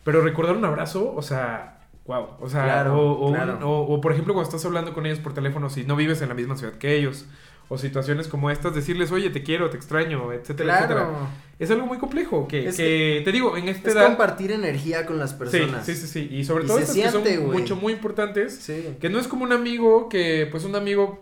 pero 0.03 0.21
recordar 0.21 0.55
un 0.55 0.63
abrazo, 0.65 1.13
o 1.15 1.21
sea, 1.21 1.79
wow, 2.05 2.27
o 2.39 2.47
sea, 2.49 2.63
Claro, 2.63 2.99
o, 2.99 3.11
o, 3.13 3.27
un- 3.29 3.33
claro. 3.35 3.59
o- 3.69 3.93
o, 3.95 4.01
por 4.01 4.11
ejemplo 4.11 4.33
cuando 4.33 4.47
estás 4.49 4.63
hablando 4.65 4.93
con 4.93 5.05
ellos 5.05 5.19
por 5.19 5.33
teléfono, 5.33 5.69
si 5.69 5.83
no 5.83 5.95
vives 5.95 6.21
en 6.21 6.29
la 6.29 6.35
misma 6.35 6.55
ciudad 6.55 6.73
que 6.73 6.95
ellos, 6.95 7.25
o 7.67 7.79
situaciones 7.79 8.27
como 8.27 8.51
estas, 8.51 8.75
decirles, 8.75 9.11
oye, 9.11 9.31
te 9.31 9.41
quiero, 9.41 9.71
te 9.71 9.77
extraño, 9.77 10.31
etcétera, 10.31 10.75
etcétera. 10.77 10.99
Claro. 11.09 11.27
Es 11.57 11.71
algo 11.71 11.87
muy 11.87 11.97
complejo, 11.97 12.47
que, 12.47 12.67
Es 12.67 12.77
que, 12.77 13.21
te 13.25 13.31
digo, 13.31 13.57
en 13.57 13.69
esta 13.69 13.89
Es 13.89 13.95
edad... 13.95 14.05
compartir 14.05 14.51
energía 14.51 15.07
con 15.07 15.17
las 15.17 15.33
personas. 15.33 15.83
sí, 15.83 15.95
sí, 15.95 16.05
sí, 16.05 16.27
y 16.31 16.43
sobre 16.45 16.65
Y 16.65 16.67
todo 16.67 16.77
estas 16.77 16.95
que 16.95 17.09
siente, 17.09 17.35
son 17.37 17.51
mucho, 17.51 17.75
muy 17.75 17.93
importantes, 17.93 18.55
Sí. 18.57 18.95
que 19.01 19.09
no 19.09 19.19
es 19.19 19.27
como 19.27 19.43
un 19.45 19.51
amigo 19.51 20.09
que, 20.09 20.47
pues 20.51 20.63
un 20.63 20.75
amigo, 20.75 21.19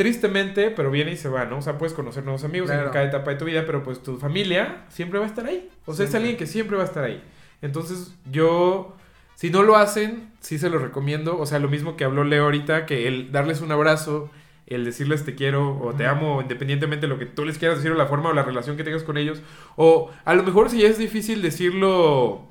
tristemente, 0.00 0.70
pero 0.70 0.90
viene 0.90 1.12
y 1.12 1.16
se 1.18 1.28
va, 1.28 1.44
¿no? 1.44 1.58
O 1.58 1.60
sea, 1.60 1.76
puedes 1.76 1.92
conocer 1.92 2.24
nuevos 2.24 2.42
amigos 2.42 2.70
en 2.70 2.88
cada 2.88 3.04
etapa 3.04 3.32
de 3.32 3.36
tu 3.36 3.44
vida, 3.44 3.64
pero 3.66 3.82
pues 3.82 4.02
tu 4.02 4.16
familia 4.16 4.86
siempre 4.88 5.18
va 5.18 5.26
a 5.26 5.28
estar 5.28 5.44
ahí. 5.44 5.68
O 5.84 5.92
sea, 5.92 6.06
es 6.06 6.14
alguien 6.14 6.38
que 6.38 6.46
siempre 6.46 6.78
va 6.78 6.84
a 6.84 6.86
estar 6.86 7.04
ahí. 7.04 7.22
Entonces, 7.60 8.14
yo, 8.32 8.96
si 9.34 9.50
no 9.50 9.62
lo 9.62 9.76
hacen, 9.76 10.30
sí 10.40 10.58
se 10.58 10.70
lo 10.70 10.78
recomiendo. 10.78 11.38
O 11.38 11.44
sea, 11.44 11.58
lo 11.58 11.68
mismo 11.68 11.98
que 11.98 12.04
habló 12.04 12.24
Leo 12.24 12.44
ahorita, 12.44 12.86
que 12.86 13.08
el 13.08 13.30
darles 13.30 13.60
un 13.60 13.72
abrazo 13.72 14.30
el 14.66 14.86
decirles 14.86 15.26
te 15.26 15.34
quiero 15.34 15.78
o 15.82 15.92
te 15.92 16.06
amo, 16.06 16.40
independientemente 16.40 17.06
de 17.06 17.12
lo 17.12 17.18
que 17.18 17.26
tú 17.26 17.44
les 17.44 17.58
quieras 17.58 17.76
decir 17.76 17.90
o 17.90 17.96
la 17.96 18.06
forma 18.06 18.30
o 18.30 18.32
la 18.32 18.42
relación 18.42 18.78
que 18.78 18.84
tengas 18.84 19.02
con 19.02 19.18
ellos. 19.18 19.42
O 19.76 20.10
a 20.24 20.34
lo 20.34 20.44
mejor 20.44 20.70
si 20.70 20.80
ya 20.80 20.88
es 20.88 20.96
difícil 20.96 21.42
decirlo 21.42 22.48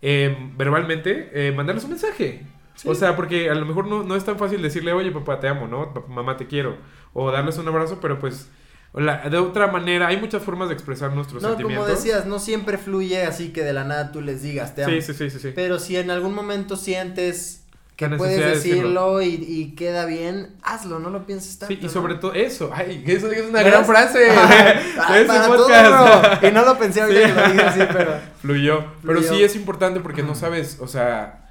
eh, 0.00 0.34
verbalmente, 0.56 1.28
eh, 1.34 1.52
mandarles 1.52 1.84
un 1.84 1.90
mensaje. 1.90 2.46
Sí. 2.76 2.88
O 2.88 2.94
sea, 2.94 3.16
porque 3.16 3.50
a 3.50 3.54
lo 3.54 3.66
mejor 3.66 3.86
no, 3.88 4.02
no 4.04 4.14
es 4.16 4.24
tan 4.24 4.38
fácil 4.38 4.62
decirle, 4.62 4.92
oye, 4.92 5.10
papá, 5.10 5.40
te 5.40 5.48
amo, 5.48 5.66
¿no? 5.66 5.92
Papá, 5.94 6.06
mamá, 6.12 6.36
te 6.36 6.46
quiero. 6.46 6.76
O 7.14 7.30
darles 7.32 7.56
un 7.58 7.66
abrazo, 7.68 7.98
pero 8.00 8.18
pues, 8.18 8.48
la- 8.94 9.28
de 9.28 9.38
otra 9.38 9.66
manera, 9.68 10.06
hay 10.08 10.18
muchas 10.18 10.42
formas 10.42 10.68
de 10.68 10.74
expresar 10.74 11.12
nuestros 11.14 11.42
No, 11.42 11.48
como 11.54 11.58
sentimientos. 11.60 11.88
decías, 12.04 12.26
no 12.26 12.38
siempre 12.38 12.78
fluye 12.78 13.22
así 13.24 13.50
que 13.52 13.62
de 13.62 13.72
la 13.72 13.84
nada 13.84 14.12
tú 14.12 14.20
les 14.20 14.42
digas 14.42 14.74
te 14.74 14.84
amo. 14.84 14.92
Sí, 14.94 15.02
sí, 15.02 15.14
sí, 15.14 15.30
sí. 15.30 15.38
sí. 15.38 15.52
Pero 15.54 15.78
si 15.78 15.96
en 15.96 16.10
algún 16.10 16.34
momento 16.34 16.76
sientes 16.76 17.62
que 17.96 18.06
puedes 18.10 18.38
decirlo 18.44 19.22
y, 19.22 19.28
y 19.48 19.74
queda 19.74 20.04
bien, 20.04 20.54
hazlo, 20.62 20.98
no 20.98 21.08
lo 21.08 21.24
pienses 21.24 21.58
tanto. 21.58 21.74
Sí, 21.74 21.78
y 21.80 21.84
¿no? 21.86 21.90
sobre 21.90 22.16
todo 22.16 22.34
eso. 22.34 22.70
Ay, 22.74 23.02
eso 23.06 23.30
es 23.32 23.48
una 23.48 23.62
gran 23.62 23.86
frase. 23.86 24.28
Ah, 24.98 25.16
para 25.26 25.46
todo. 25.46 26.48
Y 26.48 26.52
no 26.52 26.62
lo 26.66 26.78
pensé 26.78 27.00
ahorita 27.00 27.26
Sí. 27.26 27.32
que 27.32 27.40
lo 27.40 27.48
dije 27.48 27.62
así, 27.62 27.80
pero. 27.90 28.12
Fluyó. 28.42 28.84
Pero 29.02 29.20
Fluyó. 29.20 29.28
sí 29.34 29.42
es 29.42 29.56
importante 29.56 30.00
porque 30.00 30.22
no 30.22 30.34
sabes, 30.34 30.78
o 30.80 30.86
sea, 30.86 31.45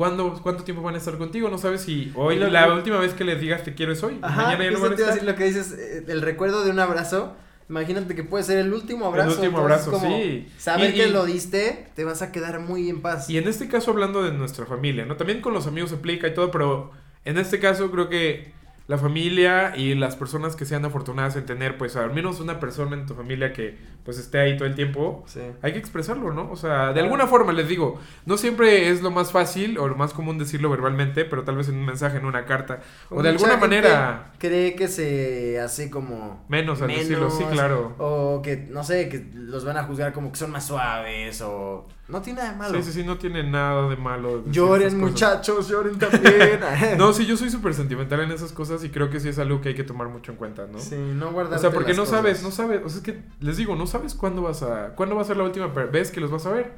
¿cuándo, 0.00 0.32
¿cuánto 0.42 0.64
tiempo 0.64 0.82
van 0.82 0.94
a 0.94 0.98
estar 0.98 1.18
contigo? 1.18 1.50
No 1.50 1.58
sabes 1.58 1.82
si 1.82 2.10
hoy, 2.14 2.36
lo- 2.38 2.48
la 2.48 2.72
última 2.72 2.98
vez 2.98 3.12
que 3.12 3.22
les 3.22 3.38
digas 3.38 3.62
te 3.64 3.74
quiero 3.74 3.92
es 3.92 4.02
hoy. 4.02 4.18
Ajá, 4.22 4.44
mañana 4.44 4.64
ya 4.64 4.70
no 4.70 4.80
van 4.80 4.92
a 4.92 4.94
estar. 4.94 5.12
decir 5.12 5.28
lo 5.28 5.34
que 5.34 5.44
dices, 5.44 5.72
eh, 5.72 6.04
el 6.08 6.22
recuerdo 6.22 6.64
de 6.64 6.70
un 6.70 6.78
abrazo. 6.80 7.34
Imagínate 7.68 8.14
que 8.14 8.24
puede 8.24 8.42
ser 8.42 8.56
el 8.60 8.72
último 8.72 9.04
abrazo. 9.04 9.32
El 9.32 9.36
último 9.40 9.58
abrazo, 9.58 9.90
como 9.92 10.08
sí. 10.08 10.48
Saber 10.56 10.90
Y- 10.90 10.94
que 10.94 11.08
y- 11.08 11.12
lo 11.12 11.26
diste, 11.26 11.86
te 11.94 12.04
vas 12.04 12.22
a 12.22 12.32
quedar 12.32 12.60
muy 12.60 12.88
en 12.88 13.02
paz. 13.02 13.28
Y 13.28 13.36
en 13.36 13.46
este 13.46 13.68
caso 13.68 13.90
hablando 13.90 14.22
de 14.22 14.32
nuestra 14.32 14.64
familia, 14.64 15.04
¿no? 15.04 15.16
También 15.16 15.42
con 15.42 15.52
los 15.52 15.66
amigos 15.66 15.90
se 15.90 15.96
aplica 15.96 16.26
y 16.28 16.32
todo, 16.34 16.50
pero 16.50 16.92
en 17.26 17.36
este 17.36 17.58
caso 17.60 17.90
creo 17.90 18.08
que 18.08 18.52
la 18.90 18.98
familia 18.98 19.72
y 19.76 19.94
las 19.94 20.16
personas 20.16 20.56
que 20.56 20.64
sean 20.66 20.84
afortunadas 20.84 21.36
en 21.36 21.46
tener, 21.46 21.78
pues 21.78 21.94
al 21.94 22.12
menos 22.12 22.40
una 22.40 22.58
persona 22.58 22.96
en 22.96 23.06
tu 23.06 23.14
familia 23.14 23.52
que 23.52 23.78
pues 24.04 24.18
esté 24.18 24.40
ahí 24.40 24.56
todo 24.56 24.66
el 24.66 24.74
tiempo, 24.74 25.22
Sí. 25.28 25.38
hay 25.62 25.72
que 25.72 25.78
expresarlo, 25.78 26.32
¿no? 26.32 26.50
O 26.50 26.56
sea, 26.56 26.92
de 26.92 26.98
alguna 27.00 27.28
forma 27.28 27.52
les 27.52 27.68
digo, 27.68 28.00
no 28.26 28.36
siempre 28.36 28.88
es 28.88 29.00
lo 29.00 29.12
más 29.12 29.30
fácil 29.30 29.78
o 29.78 29.86
lo 29.86 29.94
más 29.94 30.12
común 30.12 30.38
decirlo 30.38 30.70
verbalmente, 30.70 31.24
pero 31.24 31.44
tal 31.44 31.54
vez 31.54 31.68
en 31.68 31.76
un 31.76 31.86
mensaje, 31.86 32.16
en 32.18 32.24
una 32.24 32.46
carta, 32.46 32.80
o 33.10 33.22
de 33.22 33.28
alguna 33.28 33.58
manera 33.58 34.32
Cree 34.38 34.74
que 34.74 34.88
se 34.88 35.60
hace 35.60 35.88
como. 35.88 36.44
menos 36.48 36.82
al 36.82 36.88
decirlo, 36.88 37.30
sí, 37.30 37.44
claro. 37.44 37.94
O 37.98 38.40
que, 38.42 38.56
no 38.56 38.82
sé, 38.82 39.08
que 39.08 39.24
los 39.34 39.64
van 39.64 39.76
a 39.76 39.84
juzgar 39.84 40.12
como 40.12 40.32
que 40.32 40.38
son 40.38 40.50
más 40.50 40.66
suaves 40.66 41.40
o. 41.42 41.86
No 42.08 42.20
tiene 42.22 42.40
nada 42.40 42.52
de 42.52 42.58
malo. 42.58 42.74
Sí, 42.78 42.82
sí, 42.82 42.92
sí, 42.92 43.04
no 43.06 43.18
tiene 43.18 43.44
nada 43.44 43.88
de 43.88 43.96
malo. 43.96 44.42
Lloren, 44.50 44.98
muchachos, 44.98 45.68
lloren 45.68 45.96
también. 45.96 46.58
No, 46.98 47.12
sí, 47.12 47.24
yo 47.26 47.36
soy 47.36 47.50
súper 47.50 47.72
sentimental 47.74 48.20
en 48.20 48.32
esas 48.32 48.50
cosas 48.52 48.79
y 48.84 48.90
creo 48.90 49.10
que 49.10 49.20
sí 49.20 49.28
es 49.28 49.38
algo 49.38 49.60
que 49.60 49.70
hay 49.70 49.74
que 49.74 49.84
tomar 49.84 50.08
mucho 50.08 50.32
en 50.32 50.38
cuenta, 50.38 50.66
¿no? 50.70 50.78
Sí, 50.78 50.96
no 50.96 51.32
guardar. 51.32 51.58
O 51.58 51.60
sea, 51.60 51.70
porque 51.70 51.94
no 51.94 52.06
sabes, 52.06 52.42
no 52.42 52.50
sabes, 52.50 52.80
o 52.84 52.88
sea, 52.88 52.98
es 52.98 53.02
que 53.04 53.20
les 53.40 53.56
digo, 53.56 53.76
no 53.76 53.86
sabes 53.86 54.14
cuándo 54.14 54.42
vas 54.42 54.62
a, 54.62 54.94
cuándo 54.94 55.14
va 55.16 55.22
a 55.22 55.24
ser 55.24 55.36
la 55.36 55.44
última 55.44 55.66
vez 55.68 56.10
que 56.10 56.20
los 56.20 56.30
vas 56.30 56.46
a 56.46 56.50
ver, 56.50 56.72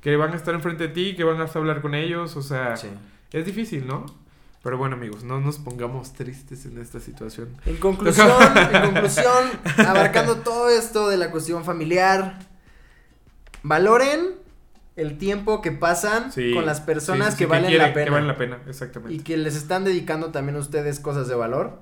que 0.00 0.16
van 0.16 0.32
a 0.32 0.36
estar 0.36 0.54
enfrente 0.54 0.88
de 0.88 0.94
ti, 0.94 1.14
que 1.16 1.24
van 1.24 1.40
a 1.40 1.44
hablar 1.44 1.80
con 1.82 1.94
ellos, 1.94 2.36
o 2.36 2.42
sea, 2.42 2.76
Sí. 2.76 2.88
es 3.32 3.44
difícil, 3.46 3.86
¿no? 3.86 4.06
Pero 4.62 4.78
bueno, 4.78 4.94
amigos, 4.94 5.24
no 5.24 5.40
nos 5.40 5.58
pongamos 5.58 6.12
tristes 6.12 6.66
en 6.66 6.78
esta 6.78 7.00
situación. 7.00 7.48
En 7.66 7.76
conclusión, 7.78 8.30
en 8.72 8.82
conclusión, 8.82 9.44
abarcando 9.78 10.36
todo 10.36 10.68
esto 10.70 11.08
de 11.08 11.16
la 11.16 11.30
cuestión 11.32 11.64
familiar, 11.64 12.38
valoren 13.62 14.41
el 14.96 15.18
tiempo 15.18 15.62
que 15.62 15.72
pasan 15.72 16.32
Sí, 16.32 16.52
con 16.52 16.66
las 16.66 16.80
personas 16.80 17.28
sí, 17.28 17.32
sí, 17.32 17.38
sí, 17.38 17.44
que, 17.44 17.46
valen 17.46 17.78
la 17.78 17.92
pena 17.92 18.04
Que 18.04 18.10
valen 18.10 18.28
la 18.28 18.36
pena, 18.36 18.58
exactamente. 18.66 19.14
y 19.14 19.20
que 19.20 19.36
les 19.36 19.56
están 19.56 19.84
dedicando 19.84 20.30
también 20.30 20.56
a 20.56 20.60
ustedes 20.60 21.00
cosas 21.00 21.28
de 21.28 21.34
valor. 21.34 21.80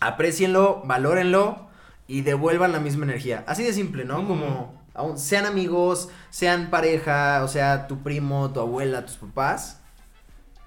Aprecienlo, 0.00 0.82
valórenlo 0.84 1.68
y 2.06 2.22
devuelvan 2.22 2.72
la 2.72 2.80
misma 2.80 3.04
energía. 3.04 3.44
Así 3.46 3.62
de 3.64 3.72
simple, 3.72 4.04
¿no? 4.04 4.26
Como 4.26 4.84
sean 5.16 5.46
amigos, 5.46 6.08
sean 6.30 6.70
pareja, 6.70 7.42
o 7.42 7.48
sea, 7.48 7.86
tu 7.86 8.02
primo, 8.02 8.52
tu 8.52 8.60
abuela, 8.60 9.04
tus 9.04 9.16
papás. 9.16 9.80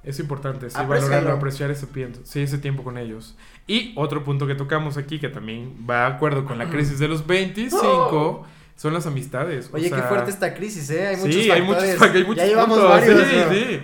Es 0.03 0.19
importante, 0.19 0.69
sí, 0.69 0.77
valorarlo, 0.77 1.33
apreciar 1.33 1.69
ese 1.69 1.85
tiempo, 1.85 2.19
sí, 2.23 2.41
ese 2.41 2.57
tiempo 2.57 2.83
con 2.83 2.97
ellos. 2.97 3.35
Y 3.67 3.93
otro 3.97 4.23
punto 4.23 4.47
que 4.47 4.55
tocamos 4.55 4.95
aquí, 4.95 5.19
que 5.19 5.27
también 5.27 5.85
va 5.89 6.09
de 6.09 6.15
acuerdo 6.15 6.45
con 6.45 6.57
la 6.57 6.69
crisis 6.69 6.99
de 6.99 7.07
los 7.07 7.27
25, 7.27 8.45
son 8.77 8.93
las 8.93 9.05
amistades. 9.07 9.69
o 9.73 9.75
Oye, 9.75 9.89
qué 9.89 9.95
sea, 9.95 10.07
fuerte 10.07 10.29
esta 10.31 10.53
crisis, 10.53 10.89
¿eh? 10.91 11.07
Hay 11.07 11.17
muchos 11.17 11.33
sí, 11.35 11.51
hay 11.51 11.61
muchos, 11.63 11.83
factores. 11.95 12.13
hay 12.15 12.23
muchos 12.23 12.35
ya 12.37 12.45
llevamos 12.45 12.77
puntos, 12.79 12.89
varios. 12.93 13.27
Sí, 13.27 13.35
¿no? 13.35 13.51
sí. 13.51 13.81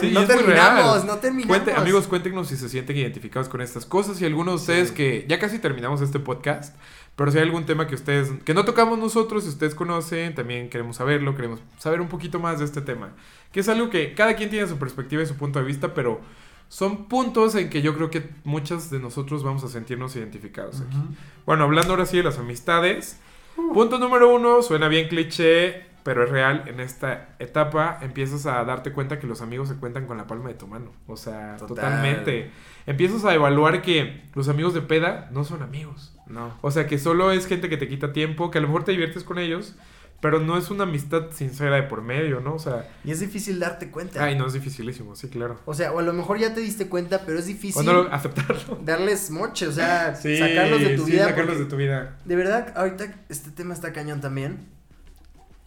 Sí, 0.08 0.10
no 0.14 0.24
terminamos, 0.24 1.04
no 1.04 1.16
terminamos. 1.18 1.56
Cuente- 1.58 1.74
amigos, 1.74 2.06
cuéntenos 2.06 2.48
si 2.48 2.56
se 2.56 2.68
sienten 2.68 2.96
identificados 2.96 3.48
con 3.48 3.60
estas 3.60 3.84
cosas 3.84 4.20
y 4.20 4.24
algunos 4.24 4.54
de 4.54 4.60
ustedes 4.60 4.88
Sí. 4.88 4.94
que 4.94 5.26
ya 5.28 5.38
casi 5.40 5.58
terminamos 5.58 6.00
este 6.00 6.20
podcast, 6.20 6.76
pero 7.16 7.30
si 7.32 7.38
hay 7.38 7.44
algún 7.44 7.66
tema 7.66 7.86
que 7.88 7.96
ustedes 7.96 8.30
que 8.44 8.54
no 8.54 8.64
tocamos 8.64 8.98
nosotros, 8.98 9.42
si 9.42 9.48
ustedes 9.50 9.74
conocen, 9.74 10.34
también 10.36 10.70
queremos 10.70 10.96
saberlo, 10.96 11.34
queremos 11.34 11.60
saber 11.78 12.00
un 12.00 12.08
poquito 12.08 12.38
más 12.38 12.60
de 12.60 12.66
este 12.66 12.80
tema, 12.82 13.10
que 13.50 13.60
es 13.60 13.68
algo 13.68 13.90
que 13.90 14.14
cada 14.14 14.36
quien 14.36 14.48
tiene 14.50 14.68
su 14.68 14.76
perspectiva 14.78 15.22
y 15.22 15.26
su 15.26 15.34
punto 15.34 15.58
de 15.58 15.64
vista, 15.64 15.92
pero 15.92 16.20
son 16.68 17.06
puntos 17.08 17.54
en 17.56 17.68
que 17.70 17.82
yo 17.82 17.94
creo 17.96 18.10
que 18.10 18.28
muchos 18.44 18.90
de 18.90 19.00
nosotros 19.00 19.42
vamos 19.42 19.64
a 19.64 19.68
sentirnos 19.68 20.14
identificados 20.14 20.82
aquí. 20.82 20.96
Ujú. 20.96 21.06
Bueno, 21.46 21.64
hablando 21.64 21.94
ahora 21.94 22.06
sí 22.06 22.16
de 22.18 22.22
las 22.22 22.38
amistades. 22.38 23.18
Punto 23.56 23.98
número 23.98 24.34
uno, 24.34 24.62
suena 24.62 24.88
bien 24.88 25.08
cliché, 25.08 25.84
pero 26.02 26.24
es 26.24 26.30
real. 26.30 26.64
En 26.66 26.80
esta 26.80 27.28
etapa 27.38 27.98
empiezas 28.02 28.46
a 28.46 28.62
darte 28.64 28.92
cuenta 28.92 29.18
que 29.18 29.26
los 29.26 29.40
amigos 29.42 29.68
se 29.68 29.76
cuentan 29.76 30.06
con 30.06 30.16
la 30.16 30.26
palma 30.26 30.48
de 30.48 30.54
tu 30.54 30.66
mano. 30.66 30.92
O 31.06 31.16
sea, 31.16 31.56
Total. 31.58 31.68
totalmente. 31.68 32.50
Empiezas 32.86 33.24
a 33.24 33.34
evaluar 33.34 33.82
que 33.82 34.22
los 34.34 34.48
amigos 34.48 34.74
de 34.74 34.82
peda 34.82 35.28
no 35.32 35.42
son 35.44 35.62
amigos. 35.62 36.14
No. 36.26 36.54
O 36.60 36.70
sea, 36.70 36.86
que 36.86 36.98
solo 36.98 37.32
es 37.32 37.46
gente 37.46 37.68
que 37.68 37.76
te 37.76 37.88
quita 37.88 38.12
tiempo, 38.12 38.50
que 38.50 38.58
a 38.58 38.60
lo 38.60 38.68
mejor 38.68 38.84
te 38.84 38.92
diviertes 38.92 39.24
con 39.24 39.38
ellos, 39.38 39.74
pero 40.20 40.40
no 40.40 40.56
es 40.56 40.70
una 40.70 40.84
amistad 40.84 41.30
sincera 41.32 41.76
de 41.76 41.82
por 41.84 42.02
medio, 42.02 42.40
¿no? 42.40 42.54
O 42.54 42.58
sea, 42.58 42.88
Y 43.04 43.10
es 43.10 43.20
difícil 43.20 43.58
darte 43.60 43.90
cuenta. 43.90 44.24
ay, 44.24 44.36
no 44.36 44.46
es 44.46 44.54
dificilísimo, 44.54 45.14
sí, 45.14 45.28
claro. 45.28 45.60
O 45.66 45.74
sea, 45.74 45.92
o 45.92 45.98
a 45.98 46.02
lo 46.02 46.12
mejor 46.12 46.38
ya 46.38 46.54
te 46.54 46.60
diste 46.60 46.88
cuenta, 46.88 47.22
pero 47.26 47.38
es 47.38 47.46
difícil 47.46 47.74
Cuando 47.74 47.92
lo- 48.04 48.12
aceptarlo. 48.12 48.78
darles 48.82 49.30
moche, 49.30 49.66
o 49.68 49.72
sea, 49.72 50.14
Sí, 50.16 50.38
sacarlos 50.38 50.80
de 50.80 50.96
tu 50.96 51.04
sí, 51.04 51.12
vida. 51.12 51.28
sacarlos 51.28 51.58
de 51.58 51.64
tu 51.66 51.76
vida. 51.76 52.16
De 52.24 52.34
verdad, 52.36 52.72
ahorita 52.76 53.14
este 53.28 53.50
tema 53.50 53.74
está 53.74 53.92
cañón 53.92 54.20
también. 54.20 54.66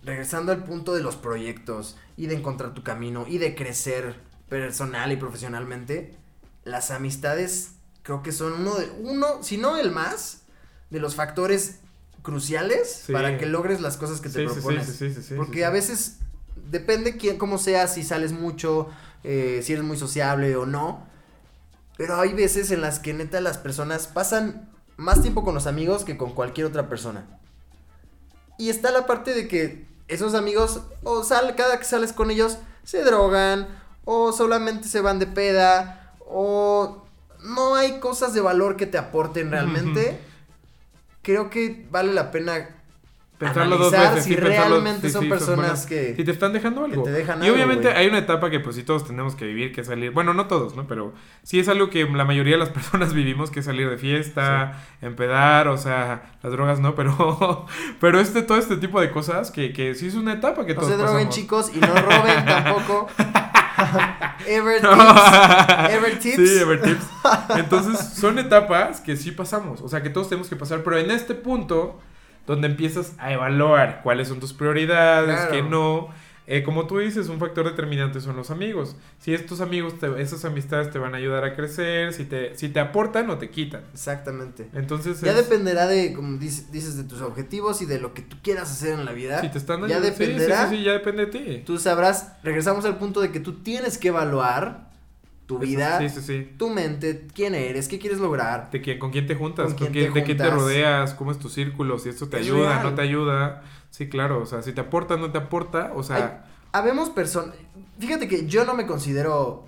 Regresando 0.04 0.52
al 0.54 0.64
punto 0.64 0.96
de 0.96 1.04
los 1.04 1.18
proyectos 1.18 1.98
y 2.16 2.28
de 2.28 2.36
encontrar 2.36 2.74
tu 2.74 2.84
camino 2.84 3.26
y 3.28 3.38
de 3.38 3.54
crecer 3.54 4.16
personal 4.48 5.12
y 5.12 5.18
profesionalmente, 5.18 6.16
las 6.64 6.90
amistades 6.92 7.74
creo 8.04 8.24
que 8.24 8.32
son 8.32 8.54
uno 8.54 8.76
de 8.76 8.90
uno, 9.02 9.44
si 9.44 9.58
no 9.58 9.78
el 9.78 9.92
más, 9.92 10.44
de 10.90 11.00
los 11.02 11.16
factores 11.16 11.82
cruciales 12.22 13.04
Sí. 13.06 13.14
para 13.14 13.38
que 13.38 13.46
logres 13.46 13.82
las 13.82 13.98
cosas 13.98 14.22
que 14.22 14.30
te 14.30 14.48
Sí, 14.48 14.54
propones. 14.54 14.88
sí, 14.88 15.14
Porque 15.36 15.66
a 15.66 15.70
veces 15.70 16.18
depende 16.70 17.18
quién, 17.18 17.38
cómo 17.38 17.58
seas, 17.58 17.94
si 17.94 18.04
sales 18.04 18.32
mucho, 18.32 18.90
eh, 19.24 19.62
si 19.64 19.74
eres 19.74 19.84
muy 19.86 19.98
sociable 19.98 20.56
o 20.56 20.66
no. 20.66 21.08
Pero 21.98 22.20
hay 22.20 22.34
veces 22.34 22.72
en 22.72 22.82
las 22.82 23.00
que 23.00 23.14
neta 23.14 23.42
las 23.42 23.58
personas 23.58 24.08
pasan 24.08 24.70
más 24.98 25.22
tiempo 25.22 25.44
con 25.44 25.54
los 25.56 25.68
amigos 25.68 26.04
que 26.04 26.18
con 26.18 26.34
cualquier 26.34 26.68
otra 26.68 26.88
persona. 26.90 27.26
Y 28.58 28.70
está 28.70 28.92
la 28.92 29.06
parte 29.06 29.34
de 29.34 29.48
que 29.48 29.88
esos 30.08 30.34
amigos, 30.34 30.82
o 31.04 31.24
sal, 31.24 31.56
cada 31.56 31.78
que 31.80 31.86
sales 31.86 32.14
con 32.14 32.32
ellos, 32.32 32.58
se 32.84 33.04
drogan, 33.04 33.68
o 34.06 34.32
solamente 34.34 34.88
se 34.88 35.02
van 35.02 35.20
de 35.20 35.28
peda, 35.28 36.14
o 36.28 37.06
no 37.44 37.76
hay 37.76 38.00
cosas 38.00 38.34
de 38.34 38.42
valor 38.42 38.76
que 38.76 38.86
te 38.86 38.98
aporten 38.98 39.52
realmente. 39.52 40.20
Creo 41.30 41.52
que 41.52 41.86
vale 41.92 42.12
la 42.12 42.32
pena 42.32 42.70
Pensarlo 43.38 43.78
dos 43.78 43.94
analizar 43.94 44.16
veces, 44.16 44.28
si 44.28 44.34
sí, 44.34 44.40
realmente 44.40 45.08
sí, 45.08 45.14
son 45.14 45.22
sí, 45.26 45.30
personas 45.30 45.86
que... 45.86 46.16
Si 46.16 46.24
te 46.24 46.32
están 46.32 46.54
dejando 46.54 46.84
algo. 46.84 47.04
te 47.04 47.12
dejan 47.12 47.38
y 47.38 47.46
algo, 47.46 47.56
obviamente 47.56 47.90
hay 47.90 48.08
una 48.08 48.18
etapa 48.18 48.50
que 48.50 48.60
pues 48.60 48.76
sí 48.76 48.82
todos 48.82 49.06
tenemos 49.06 49.36
que 49.36 49.46
vivir, 49.46 49.72
que 49.72 49.82
es 49.82 49.88
salir. 49.88 50.10
Bueno, 50.10 50.34
no 50.34 50.48
todos, 50.48 50.76
¿no? 50.76 50.88
Pero 50.88 51.14
sí 51.44 51.60
es 51.60 51.70
algo 51.70 51.92
que 51.92 52.04
la 52.04 52.26
mayoría 52.26 52.56
de 52.56 52.58
las 52.58 52.70
personas 52.80 53.14
vivimos, 53.14 53.52
que 53.52 53.60
es 53.60 53.66
salir 53.66 53.88
de 53.88 54.00
fiesta, 54.00 54.84
empedar, 55.04 55.68
o 55.68 55.78
sea, 55.78 56.32
las 56.42 56.52
drogas 56.52 56.80
no, 56.80 56.96
pero 56.96 57.68
pero 58.02 58.20
este 58.20 58.42
todo 58.42 58.58
este 58.58 58.78
tipo 58.78 59.00
de 59.00 59.12
cosas 59.12 59.52
que, 59.52 59.72
que 59.72 59.94
sí 59.94 60.08
es 60.08 60.16
una 60.16 60.34
etapa 60.34 60.66
que 60.66 60.74
No 60.74 60.82
todos 60.82 60.94
se 60.94 60.98
droguen 60.98 61.28
pasamos. 61.28 61.36
chicos 61.36 61.72
y 61.76 61.80
no 61.80 61.94
roben 61.94 62.44
tampoco. 62.44 63.08
Ever 64.48 64.82
tips. 64.82 65.90
Ever 65.90 66.20
tips. 66.20 66.36
Sí, 66.36 66.60
Ever 66.60 66.82
tips. 66.82 67.06
Entonces, 67.58 68.00
son 68.16 68.40
etapas 68.40 69.02
que 69.02 69.16
sí 69.16 69.32
pasamos. 69.32 69.82
O 69.82 69.90
sea, 69.90 70.02
que 70.02 70.10
todos 70.10 70.30
tenemos 70.30 70.50
que 70.50 70.56
pasar. 70.56 70.84
Pero 70.84 70.98
en 70.98 71.12
este 71.12 71.36
punto, 71.36 72.00
donde 72.48 72.68
empiezas 72.68 73.14
a 73.20 73.32
evaluar 73.32 74.02
cuáles 74.04 74.28
son 74.28 74.40
tus 74.40 74.54
prioridades, 74.54 75.36
Claro. 75.36 75.52
que 75.52 75.62
no. 75.64 76.10
Eh, 76.52 76.64
como 76.64 76.88
tú 76.88 76.98
dices, 76.98 77.30
un 77.30 77.40
factor 77.40 77.64
determinante 77.66 78.20
son 78.22 78.36
los 78.36 78.50
amigos. 78.52 78.96
Si 79.20 79.34
estos 79.34 79.62
amigos, 79.62 80.00
te- 80.00 80.22
esas 80.22 80.44
amistades 80.46 80.90
te 80.92 80.98
van 81.00 81.14
a 81.14 81.18
ayudar 81.18 81.44
a 81.46 81.56
crecer, 81.56 82.12
si 82.14 82.26
te, 82.26 82.58
si 82.58 82.70
te 82.70 82.80
aportan 82.80 83.30
o 83.30 83.38
te 83.38 83.50
quitan. 83.52 83.84
Exactamente. 83.94 84.68
Entonces, 84.74 85.22
Ya 85.22 85.32
es- 85.32 85.38
dependerá 85.38 85.88
de, 85.88 86.14
como 86.14 86.38
dices, 86.38 86.72
dices, 86.72 86.98
de 86.98 87.04
tus 87.04 87.22
objetivos 87.22 87.82
y 87.82 87.86
de 87.86 88.00
lo 88.00 88.14
que 88.14 88.22
tú 88.24 88.36
quieras 88.42 88.72
hacer 88.72 88.94
en 89.00 89.06
la 89.06 89.12
vida. 89.14 89.40
si 89.42 89.50
te 89.50 89.58
están 89.60 89.80
ya 89.82 89.86
ayudando- 89.98 90.08
sí, 90.10 90.14
sí, 90.18 90.20
dependerá. 90.24 90.70
Sí, 90.70 90.76
sí, 90.78 90.84
ya 90.84 90.92
depende 90.94 91.26
de 91.28 91.32
ti. 91.32 91.64
Tú 91.66 91.78
sabrás, 91.78 92.34
regresamos 92.44 92.84
al 92.86 92.98
punto 92.98 93.22
de 93.22 93.32
que 93.32 93.40
tú 93.40 93.54
tienes 93.62 93.98
que 93.98 94.08
evaluar 94.10 94.90
tu 95.46 95.58
vida, 95.58 95.98
Sí, 96.00 96.10
sí, 96.10 96.22
sí. 96.22 96.50
tu 96.58 96.70
mente, 96.70 97.26
quién 97.34 97.56
eres, 97.56 97.88
qué 97.88 97.98
quieres 97.98 98.20
lograr. 98.20 98.70
De 98.70 98.82
quién- 98.82 99.00
¿Con 99.00 99.10
quién 99.12 99.26
te 99.26 99.34
juntas? 99.34 99.66
¿Con 99.66 99.74
¿Con 99.74 99.88
quién 99.88 99.94
quién- 99.94 100.14
te 100.14 100.20
¿De 100.20 100.26
quién 100.26 100.38
te 100.38 100.48
rodeas? 100.50 101.16
¿Cómo 101.16 101.32
es 101.32 101.40
tu 101.40 101.50
círculo? 101.50 101.98
Si 101.98 102.10
esto 102.10 102.28
te 102.30 102.38
Es 102.38 102.44
ayuda, 102.44 102.70
real. 102.74 102.84
no 102.84 102.94
te 102.96 103.02
ayuda. 103.02 103.64
Sí, 103.90 104.10
claro. 104.10 104.42
O 104.42 104.46
sea, 104.46 104.62
si 104.62 104.74
te 104.74 104.82
aporta, 104.82 105.18
no 105.18 105.32
te 105.32 105.38
aporta. 105.38 105.92
O 105.96 106.04
sea, 106.04 106.46
Habemos 106.72 107.10
personas, 107.10 107.56
fíjate 108.00 108.28
que 108.28 108.46
yo 108.46 108.64
no 108.64 108.76
me 108.76 108.86
considero 108.86 109.66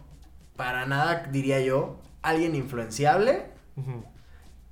para 0.56 0.86
nada, 0.86 1.28
diría 1.32 1.60
yo, 1.60 2.00
alguien 2.22 2.56
influenciable, 2.56 3.48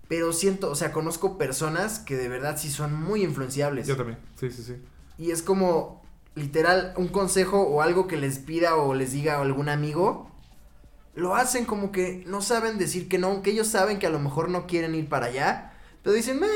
pero 0.07 0.31
siento, 0.33 0.69
o 0.69 0.75
sea, 0.75 0.91
conozco 0.91 1.39
personas 1.39 1.97
que 1.97 2.15
de 2.15 2.29
verdad 2.29 2.57
sí 2.57 2.69
son 2.69 2.93
muy 2.93 3.23
influenciables. 3.23 3.87
yo 3.87 3.97
también. 3.97 4.19
Sí, 4.35 4.51
sí, 4.51 4.61
sí. 4.61 4.75
Y 5.17 5.31
es 5.31 5.41
como, 5.41 6.03
literal, 6.35 6.93
un 6.97 7.07
consejo 7.07 7.61
o 7.61 7.81
algo 7.81 8.05
que 8.05 8.17
les 8.17 8.37
pida 8.37 8.75
o 8.75 8.93
les 8.93 9.11
diga 9.11 9.41
algún 9.41 9.67
amigo, 9.67 10.29
lo 11.15 11.35
hacen 11.35 11.65
como 11.65 11.91
que 11.91 12.23
no 12.27 12.43
saben 12.43 12.77
decir 12.77 13.09
que 13.09 13.17
no, 13.17 13.27
aunque 13.27 13.49
ellos 13.49 13.67
saben 13.67 13.97
que 13.97 14.05
a 14.05 14.11
lo 14.11 14.19
mejor 14.19 14.49
no 14.49 14.67
quieren 14.67 14.93
ir 14.93 15.09
para 15.09 15.25
allá, 15.25 15.73
pero 16.03 16.15
dicen, 16.15 16.39
meh, 16.39 16.47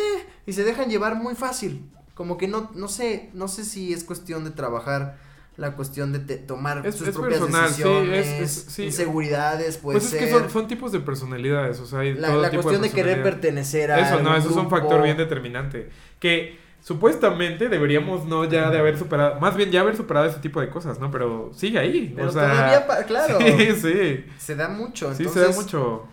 y 0.46 0.54
se 0.54 0.64
dejan 0.64 0.90
llevar 0.90 1.16
muy 1.16 1.34
fácil. 1.34 1.90
Como 2.14 2.38
que 2.38 2.48
no, 2.48 2.72
no 2.76 2.88
sé, 2.88 3.30
no 3.34 3.48
sé 3.48 3.64
si 3.66 3.92
es 3.94 4.04
cuestión 4.04 4.44
de 4.44 4.52
trabajar 4.52 5.18
la 5.56 5.76
cuestión 5.76 6.12
de 6.14 6.20
te- 6.20 6.38
tomar 6.38 6.86
Es- 6.86 6.96
sus 6.96 7.08
es 7.08 7.14
propias 7.16 7.40
personal, 7.40 7.70
sí, 7.70 7.84
decisiones, 7.84 8.28
es- 8.28 8.42
es- 8.42 8.74
sí. 8.74 8.84
inseguridades, 8.86 9.78
puede 9.78 10.00
Pues 10.00 10.12
es 10.14 10.20
que 10.20 10.30
son, 10.32 10.50
son 10.50 10.68
tipos 10.68 10.92
de 10.92 11.00
personalidades. 11.00 11.80
O 11.80 11.86
sea, 11.86 12.00
hay 12.00 12.14
la 12.16 12.30
todo 12.30 12.42
la 12.42 12.50
tipo 12.50 12.64
cuestión 12.64 12.82
de, 12.82 12.90
querer 12.90 13.22
pertenecer 13.24 13.92
a 13.92 14.00
Eso 14.00 14.20
no, 14.22 14.36
eso 14.36 14.50
es 14.50 14.56
un 14.56 14.70
factor 14.70 15.04
bien 15.04 15.16
determinante. 15.18 15.90
Que 16.20 16.58
supuestamente 16.82 17.70
deberíamos 17.70 18.26
no 18.26 18.46
ya 18.46 18.70
de 18.70 18.78
haber 18.80 18.98
superado, 18.98 19.40
más 19.40 19.56
bien 19.56 19.72
ya 19.72 19.82
haber 19.82 19.96
superado 19.96 20.26
ese 20.26 20.40
tipo 20.40 20.60
de 20.60 20.70
cosas, 20.70 21.00
¿no? 21.00 21.10
Pero 21.12 21.52
sigue 21.54 21.80
ahí. 21.80 22.14
Pero 22.16 22.30
o 22.30 22.32
sea, 22.32 22.52
todavía, 22.52 23.06
claro, 23.06 23.38
Sí, 23.58 23.72
sí. 23.76 24.26
se 24.38 24.56
da 24.56 24.70
mucho. 24.70 25.14
Sí, 25.14 25.24
Entonces, 25.24 25.48
se 25.48 25.54
da 25.54 25.62
mucho. 25.62 26.08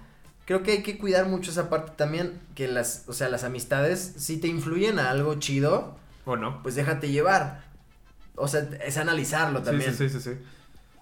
Creo 0.50 0.64
que 0.64 0.72
hay 0.72 0.82
que 0.82 0.98
cuidar 0.98 1.28
mucho 1.28 1.52
esa 1.52 1.70
parte 1.70 1.92
también, 1.94 2.40
que 2.56 2.66
las, 2.66 3.04
o 3.06 3.12
sea, 3.12 3.28
las 3.28 3.44
amistades, 3.44 4.14
si 4.16 4.36
te 4.38 4.48
influyen 4.48 4.98
a 4.98 5.08
algo 5.10 5.36
chido, 5.36 5.94
¿O 6.24 6.34
no? 6.36 6.60
pues 6.64 6.74
déjate 6.74 7.08
llevar. 7.12 7.62
O 8.34 8.48
sea, 8.48 8.68
es 8.84 8.96
analizarlo 8.96 9.62
también. 9.62 9.94
sí, 9.94 10.08
sí, 10.08 10.18
sí, 10.18 10.30
sí. 10.34 10.38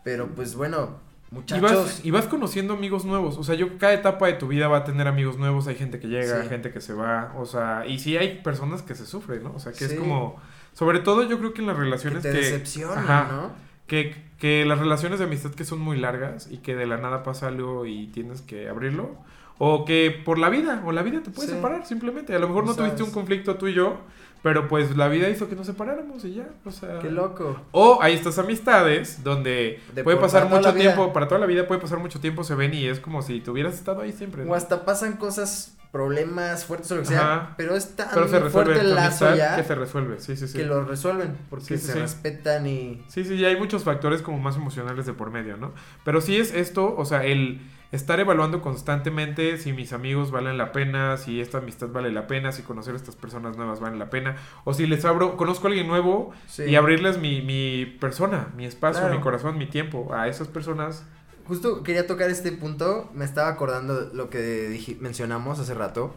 Pero 0.04 0.26
pues 0.34 0.54
bueno, 0.54 0.98
Y 1.32 1.36
muchachos. 1.36 1.62
vas, 1.62 2.00
y 2.04 2.10
vas 2.10 2.26
conociendo 2.26 2.74
amigos 2.74 3.06
nuevos. 3.06 3.38
O 3.38 3.42
sea, 3.42 3.54
yo 3.54 3.78
cada 3.78 3.94
etapa 3.94 4.26
de 4.26 4.34
tu 4.34 4.48
vida 4.48 4.68
va 4.68 4.76
a 4.76 4.84
tener 4.84 5.08
amigos 5.08 5.38
nuevos. 5.38 5.66
Hay 5.66 5.76
gente 5.76 5.98
que 5.98 6.08
llega, 6.08 6.42
Sí. 6.42 6.48
gente 6.50 6.70
que 6.70 6.82
se 6.82 6.92
va. 6.92 7.32
O 7.38 7.46
sea, 7.46 7.84
y 7.86 7.98
sí 8.00 8.18
hay 8.18 8.42
personas 8.42 8.82
que 8.82 8.94
se 8.94 9.06
sufren, 9.06 9.44
¿no? 9.44 9.54
O 9.54 9.60
sea, 9.60 9.72
que 9.72 9.86
es 9.86 9.94
como. 9.94 10.36
Sobre 10.74 11.00
todo 11.00 11.22
yo 11.22 11.38
creo 11.38 11.54
que 11.54 11.62
en 11.62 11.68
las 11.68 11.76
que 11.76 11.82
relaciones 11.84 12.22
te 12.22 12.32
que. 12.32 12.36
decepcionan, 12.36 12.98
Ajá. 12.98 13.28
¿no? 13.32 13.52
Que, 13.86 14.14
que 14.38 14.66
las 14.66 14.78
relaciones 14.78 15.18
de 15.20 15.24
amistad 15.24 15.52
que 15.52 15.64
son 15.64 15.78
muy 15.78 15.96
largas 15.96 16.48
y 16.50 16.58
que 16.58 16.76
de 16.76 16.84
la 16.84 16.98
nada 16.98 17.22
pasa 17.22 17.46
algo 17.46 17.86
y 17.86 18.08
tienes 18.08 18.42
que 18.42 18.68
abrirlo. 18.68 19.16
O 19.58 19.84
que 19.84 20.10
por 20.24 20.38
la 20.38 20.48
vida, 20.50 20.82
o 20.86 20.92
la 20.92 21.02
vida 21.02 21.20
te 21.22 21.30
puede 21.30 21.48
Sí. 21.48 21.54
separar 21.54 21.84
simplemente. 21.86 22.34
A 22.34 22.38
lo 22.38 22.46
mejor 22.48 22.64
No 22.64 22.70
no 22.70 22.76
tuviste 22.76 23.02
un 23.02 23.10
conflicto 23.10 23.56
tú 23.56 23.66
y 23.66 23.74
yo, 23.74 23.96
pero 24.42 24.68
pues 24.68 24.96
la 24.96 25.08
vida 25.08 25.28
hizo 25.28 25.48
que 25.48 25.56
nos 25.56 25.66
separáramos 25.66 26.24
y 26.24 26.34
ya. 26.34 26.48
O 26.64 26.70
sea. 26.70 27.00
Qué 27.00 27.10
loco. 27.10 27.60
O 27.72 27.98
hay 28.00 28.14
estas 28.14 28.38
amistades 28.38 29.24
donde 29.24 29.80
De 29.94 30.04
puede 30.04 30.16
pasar 30.16 30.44
mucho 30.48 30.72
vida. 30.72 30.94
tiempo, 30.94 31.12
para 31.12 31.26
toda 31.26 31.40
la 31.40 31.46
vida 31.46 31.66
puede 31.66 31.80
pasar 31.80 31.98
mucho 31.98 32.20
tiempo, 32.20 32.44
se 32.44 32.54
ven 32.54 32.72
y 32.72 32.86
es 32.86 33.00
como 33.00 33.20
si 33.22 33.40
tú 33.40 33.50
hubieras 33.52 33.74
estado 33.74 34.00
ahí 34.02 34.12
siempre. 34.12 34.44
¿no? 34.44 34.52
O 34.52 34.54
hasta 34.54 34.84
pasan 34.84 35.14
cosas, 35.16 35.74
problemas 35.90 36.64
fuertes 36.64 36.92
o 36.92 36.96
lo 36.96 37.00
que 37.00 37.08
sea, 37.08 37.20
Ajá. 37.34 37.54
pero 37.56 37.74
es 37.74 37.96
tan 37.96 38.08
Pero 38.14 38.28
se 38.28 38.38
resuelve 38.38 38.50
fuerte 38.74 38.80
el 38.80 38.94
lazo 38.94 39.34
ya 39.34 39.56
que 39.56 39.64
se 39.64 39.74
resuelve, 39.74 40.20
sí, 40.20 40.36
sí, 40.36 40.46
sí. 40.46 40.58
que 40.58 40.64
lo 40.66 40.84
resuelven 40.84 41.34
porque 41.50 41.64
Sí, 41.64 41.78
sí, 41.78 41.86
se 41.86 41.92
sí. 41.94 41.98
respetan 41.98 42.66
y 42.66 43.02
Sí, 43.08 43.24
sí, 43.24 43.38
ya 43.38 43.48
hay 43.48 43.56
muchos 43.56 43.84
factores 43.84 44.20
como 44.22 44.38
más 44.38 44.54
emocionales 44.56 45.06
de 45.06 45.14
por 45.14 45.30
medio, 45.30 45.56
¿no? 45.56 45.72
Pero 46.04 46.20
sí 46.20 46.36
es 46.36 46.52
esto, 46.54 46.94
o 46.96 47.04
sea, 47.06 47.24
el 47.24 47.60
estar 47.90 48.20
evaluando 48.20 48.60
constantemente 48.60 49.56
si 49.58 49.72
mis 49.72 49.92
amigos 49.92 50.30
valen 50.30 50.58
la 50.58 50.72
pena, 50.72 51.16
si 51.16 51.40
esta 51.40 51.58
amistad 51.58 51.88
vale 51.88 52.12
la 52.12 52.26
pena, 52.26 52.52
si 52.52 52.62
conocer 52.62 52.92
a 52.94 52.96
estas 52.96 53.16
personas 53.16 53.56
nuevas 53.56 53.80
vale 53.80 53.96
la 53.96 54.10
pena, 54.10 54.36
o 54.64 54.74
si 54.74 54.86
les 54.86 55.04
abro, 55.06 55.36
conozco 55.36 55.66
a 55.66 55.70
alguien 55.70 55.86
nuevo 55.86 56.32
Sí. 56.48 56.64
y 56.64 56.76
abrirles 56.76 57.18
mi, 57.18 57.40
mi 57.40 57.86
persona, 57.98 58.48
mi 58.56 58.66
espacio, 58.66 59.00
Claro. 59.02 59.16
mi 59.16 59.22
corazón, 59.22 59.56
mi 59.56 59.66
tiempo 59.66 60.12
a 60.14 60.28
esas 60.28 60.48
personas. 60.48 61.04
Justo 61.46 61.82
quería 61.82 62.06
tocar 62.06 62.28
este 62.28 62.52
punto, 62.52 63.08
me 63.14 63.24
estaba 63.24 63.48
acordando 63.48 64.02
de 64.08 64.14
lo 64.14 64.28
que 64.28 64.38
dije, 64.68 64.98
mencionamos 65.00 65.58
hace 65.58 65.72
rato, 65.72 66.14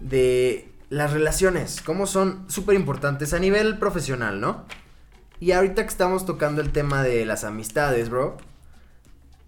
de 0.00 0.68
las 0.90 1.12
relaciones, 1.12 1.80
cómo 1.80 2.06
son 2.06 2.44
súper 2.48 2.74
importantes 2.76 3.32
a 3.34 3.38
nivel 3.38 3.78
profesional, 3.78 4.40
¿no? 4.40 4.64
Y 5.40 5.52
ahorita 5.52 5.82
que 5.82 5.88
estamos 5.88 6.24
tocando 6.26 6.60
el 6.62 6.70
tema 6.72 7.02
de 7.02 7.24
las 7.26 7.44
amistades, 7.44 8.08
bro, 8.08 8.36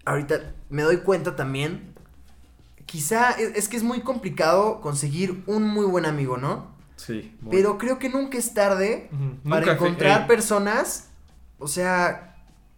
ahorita 0.05 0.53
me 0.69 0.83
doy 0.83 0.97
cuenta 0.97 1.35
también, 1.35 1.93
quizá 2.85 3.31
es, 3.31 3.55
es 3.55 3.67
que 3.69 3.77
es 3.77 3.83
muy 3.83 4.01
complicado 4.01 4.81
conseguir 4.81 5.43
un 5.47 5.63
muy 5.67 5.85
buen 5.85 6.05
amigo, 6.05 6.37
¿no? 6.37 6.67
Sí. 6.95 7.35
muy- 7.41 7.51
Pero 7.55 7.77
creo 7.77 7.99
que 7.99 8.09
nunca 8.09 8.37
es 8.37 8.53
tarde 8.53 9.09
para 9.43 9.61
nunca 9.61 9.73
encontrar 9.73 10.27
personas, 10.27 11.07
o 11.59 11.67
sea, 11.67 12.35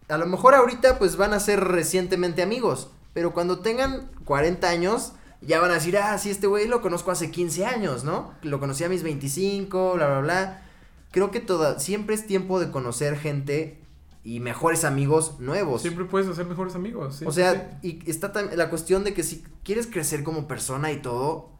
a 0.08 0.16
lo 0.18 0.26
mejor 0.26 0.54
ahorita 0.54 0.98
pues 0.98 1.16
van 1.16 1.32
a 1.32 1.40
ser 1.40 1.60
recientemente 1.64 2.42
amigos, 2.42 2.90
pero 3.14 3.32
cuando 3.32 3.60
tengan 3.60 4.10
40 4.24 4.68
años 4.68 5.12
ya 5.40 5.60
van 5.60 5.72
a 5.72 5.74
decir, 5.74 5.98
ah, 5.98 6.16
sí, 6.18 6.30
este 6.30 6.46
güey 6.46 6.68
lo 6.68 6.80
conozco 6.82 7.10
hace 7.10 7.30
15 7.32 7.66
años, 7.66 8.04
¿no? 8.04 8.32
Lo 8.42 8.60
conocí 8.60 8.84
a 8.84 8.88
mis 8.88 9.02
25, 9.02 9.94
bla, 9.94 10.06
bla, 10.06 10.20
bla. 10.20 10.62
Creo 11.10 11.30
que 11.32 11.40
toda, 11.40 11.80
siempre 11.80 12.14
es 12.14 12.26
tiempo 12.26 12.60
de 12.60 12.70
conocer 12.70 13.18
gente 13.18 13.81
y 14.24 14.40
mejores 14.40 14.84
amigos 14.84 15.40
nuevos. 15.40 15.82
Siempre 15.82 16.04
puedes 16.04 16.28
hacer 16.28 16.46
mejores 16.46 16.74
amigos. 16.74 17.16
sí, 17.16 17.24
o 17.26 17.32
sea, 17.32 17.78
sí. 17.82 18.00
y 18.04 18.10
está 18.10 18.32
la 18.54 18.70
cuestión 18.70 19.04
de 19.04 19.14
que 19.14 19.22
si 19.22 19.44
quieres 19.64 19.86
crecer 19.86 20.22
como 20.22 20.46
persona 20.46 20.92
y 20.92 20.98
todo, 20.98 21.50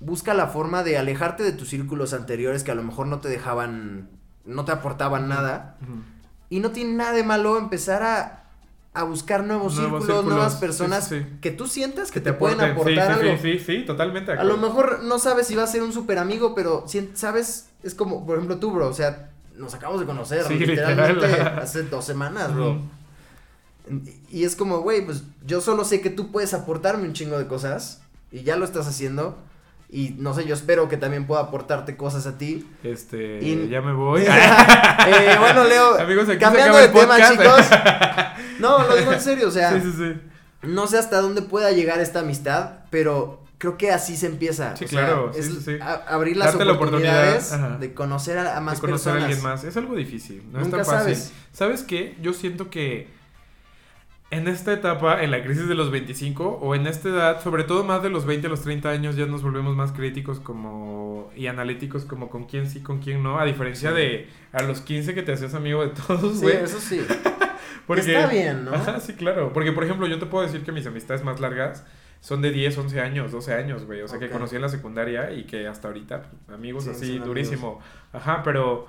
busca 0.00 0.34
la 0.34 0.48
forma 0.48 0.82
de 0.82 0.98
alejarte 0.98 1.42
de 1.42 1.52
tus 1.52 1.68
círculos 1.68 2.12
anteriores 2.12 2.64
que 2.64 2.70
a 2.70 2.74
lo 2.74 2.82
mejor 2.82 3.06
no 3.06 3.20
te 3.20 3.28
dejaban, 3.28 4.10
no 4.44 4.64
te 4.64 4.72
aportaban 4.72 5.28
nada. 5.28 5.78
Y 6.50 6.60
no 6.60 6.70
tiene 6.70 6.92
nada 6.94 7.12
de 7.12 7.22
malo 7.22 7.58
empezar 7.58 8.02
a, 8.02 8.44
a 8.92 9.04
buscar 9.04 9.44
nuevos, 9.44 9.74
Nuevos 9.76 10.02
círculos, 10.02 10.04
círculos, 10.04 10.24
nuevas 10.24 10.54
personas 10.56 11.08
sí, 11.08 11.24
que 11.40 11.50
tú 11.50 11.66
sientas 11.66 12.10
que, 12.10 12.20
Que 12.20 12.30
te, 12.30 12.32
pueden 12.32 12.60
aportar 12.60 13.12
algo. 13.12 13.36
Sí, 13.40 13.58
sí, 13.58 13.64
sí, 13.64 13.84
totalmente. 13.84 14.32
A 14.32 14.44
lo 14.44 14.56
mejor 14.56 15.02
no 15.02 15.18
sabes 15.18 15.46
si 15.46 15.54
va 15.54 15.62
a 15.62 15.68
ser 15.68 15.82
un 15.82 15.92
super 15.92 16.18
amigo, 16.18 16.54
pero 16.54 16.84
sabes, 17.14 17.70
es 17.82 17.94
como, 17.94 18.26
por 18.26 18.36
ejemplo, 18.36 18.58
tú, 18.58 18.72
bro, 18.72 18.88
o 18.88 18.94
sea, 18.94 19.30
nos 19.56 19.74
acabamos 19.74 20.00
de 20.00 20.06
conocer 20.06 20.44
Sí, 20.46 20.54
literalmente 20.54 21.26
literal. 21.28 21.58
hace 21.60 21.82
dos 21.84 22.04
semanas, 22.04 22.54
bro. 22.54 22.78
Y 24.30 24.44
es 24.44 24.56
como, 24.56 24.78
güey, 24.80 25.04
pues 25.04 25.24
yo 25.44 25.60
solo 25.60 25.84
sé 25.84 26.00
que 26.00 26.10
tú 26.10 26.32
puedes 26.32 26.54
aportarme 26.54 27.06
un 27.06 27.12
chingo 27.12 27.38
de 27.38 27.46
cosas 27.46 28.00
y 28.32 28.42
ya 28.42 28.56
lo 28.56 28.64
estás 28.64 28.86
haciendo. 28.86 29.38
Y 29.90 30.16
no 30.18 30.34
sé, 30.34 30.44
yo 30.46 30.54
espero 30.54 30.88
que 30.88 30.96
también 30.96 31.26
pueda 31.26 31.42
aportarte 31.42 31.96
cosas 31.96 32.26
a 32.26 32.36
ti. 32.38 32.66
Este, 32.82 33.38
Y- 33.42 33.68
ya 33.68 33.80
me 33.82 33.92
voy. 33.92 34.22
Eh, 35.06 35.36
bueno, 35.38 35.64
Leo, 35.64 35.94
Amigos, 36.00 36.24
aquí 36.24 36.32
se 36.34 36.38
cambiando 36.38 36.78
acaba 36.78 36.80
de 36.80 36.86
el 36.86 36.92
tema, 36.92 37.14
podcast. 37.14 37.32
chicos. 37.32 37.78
No, 38.60 38.78
lo 38.86 38.96
digo 38.96 39.12
en 39.12 39.20
serio, 39.20 39.48
o 39.48 39.50
sea, 39.50 39.72
sí, 39.72 39.80
sí, 39.82 39.92
sí. 39.98 40.20
no 40.68 40.86
sé 40.86 40.96
hasta 40.96 41.20
dónde 41.20 41.42
pueda 41.42 41.72
llegar 41.72 41.98
esta 42.00 42.20
amistad, 42.20 42.78
pero 42.88 43.43
creo 43.64 43.78
que 43.78 43.90
así 43.92 44.16
se 44.16 44.26
empieza. 44.26 44.76
Sí, 44.76 44.84
o 44.84 44.88
sea, 44.88 45.06
claro, 45.06 45.30
sí, 45.32 45.40
es 45.40 45.64
sí, 45.64 45.78
abrir 46.06 46.36
las 46.36 46.48
Darte 46.48 46.64
la 46.66 46.72
oportunidad, 46.72 47.28
oportunidades 47.36 47.80
de 47.80 47.94
conocer 47.94 48.36
a, 48.38 48.56
a 48.56 48.60
más 48.60 48.74
de 48.74 48.80
conocer 48.82 49.12
personas. 49.14 49.22
a 49.22 49.26
alguien 49.26 49.42
más. 49.42 49.64
Es 49.64 49.76
algo 49.78 49.94
difícil, 49.96 50.42
no 50.52 50.60
Nunca 50.60 50.82
es 50.82 50.86
tan 50.86 50.96
fácil. 50.98 51.14
sabes. 51.16 51.32
¿Sabes 51.52 51.82
qué? 51.82 52.14
Yo 52.20 52.34
siento 52.34 52.68
que 52.68 53.08
en 54.30 54.48
esta 54.48 54.72
etapa, 54.72 55.22
en 55.22 55.30
la 55.30 55.42
crisis 55.44 55.68
de 55.68 55.74
los 55.74 55.90
25, 55.92 56.58
o 56.60 56.74
en 56.74 56.86
esta 56.88 57.08
edad, 57.08 57.42
sobre 57.42 57.62
todo 57.64 57.84
más 57.84 58.02
de 58.02 58.10
los 58.10 58.26
20 58.26 58.48
a 58.48 58.50
los 58.50 58.62
30 58.62 58.90
años, 58.90 59.16
ya 59.16 59.26
nos 59.26 59.42
volvemos 59.42 59.76
más 59.76 59.92
críticos 59.92 60.40
como 60.40 61.30
y 61.36 61.46
analíticos 61.46 62.04
como 62.04 62.28
con 62.30 62.44
quién 62.46 62.68
sí, 62.68 62.80
con 62.80 62.98
quién 62.98 63.22
no, 63.22 63.38
a 63.38 63.44
diferencia 63.44 63.90
Sí. 63.90 63.96
de 63.96 64.28
a 64.52 64.62
los 64.62 64.80
15 64.80 65.14
que 65.14 65.22
te 65.22 65.32
hacías 65.32 65.54
amigo 65.54 65.82
de 65.82 65.88
todos, 65.90 66.40
Sí, 66.40 66.46
eso 66.48 66.80
sí. 66.80 67.00
Porque- 67.86 68.00
Está 68.16 68.26
bien, 68.26 68.64
¿no? 68.64 68.74
Ajá, 68.74 68.98
sí, 68.98 69.12
claro. 69.12 69.52
Porque, 69.52 69.70
por 69.72 69.84
ejemplo, 69.84 70.06
yo 70.06 70.18
te 70.18 70.26
puedo 70.26 70.44
decir 70.44 70.64
que 70.64 70.72
mis 70.72 70.86
amistades 70.86 71.22
más 71.22 71.38
largas 71.38 71.84
son 72.24 72.40
de 72.40 72.50
10, 72.50 72.78
11 72.78 73.00
años, 73.02 73.32
12 73.32 73.52
años, 73.52 73.84
güey. 73.84 74.00
O 74.00 74.08
sea, 74.08 74.18
que 74.18 74.26
Ok. 74.26 74.32
conocí 74.32 74.56
en 74.56 74.62
la 74.62 74.70
secundaria 74.70 75.30
y 75.30 75.44
que 75.44 75.66
hasta 75.68 75.88
ahorita, 75.88 76.22
pues, 76.22 76.56
amigos 76.58 76.84
Sí, 76.84 76.90
así, 76.90 77.18
durísimo. 77.18 77.80
Ajá, 78.14 78.40
pero... 78.42 78.88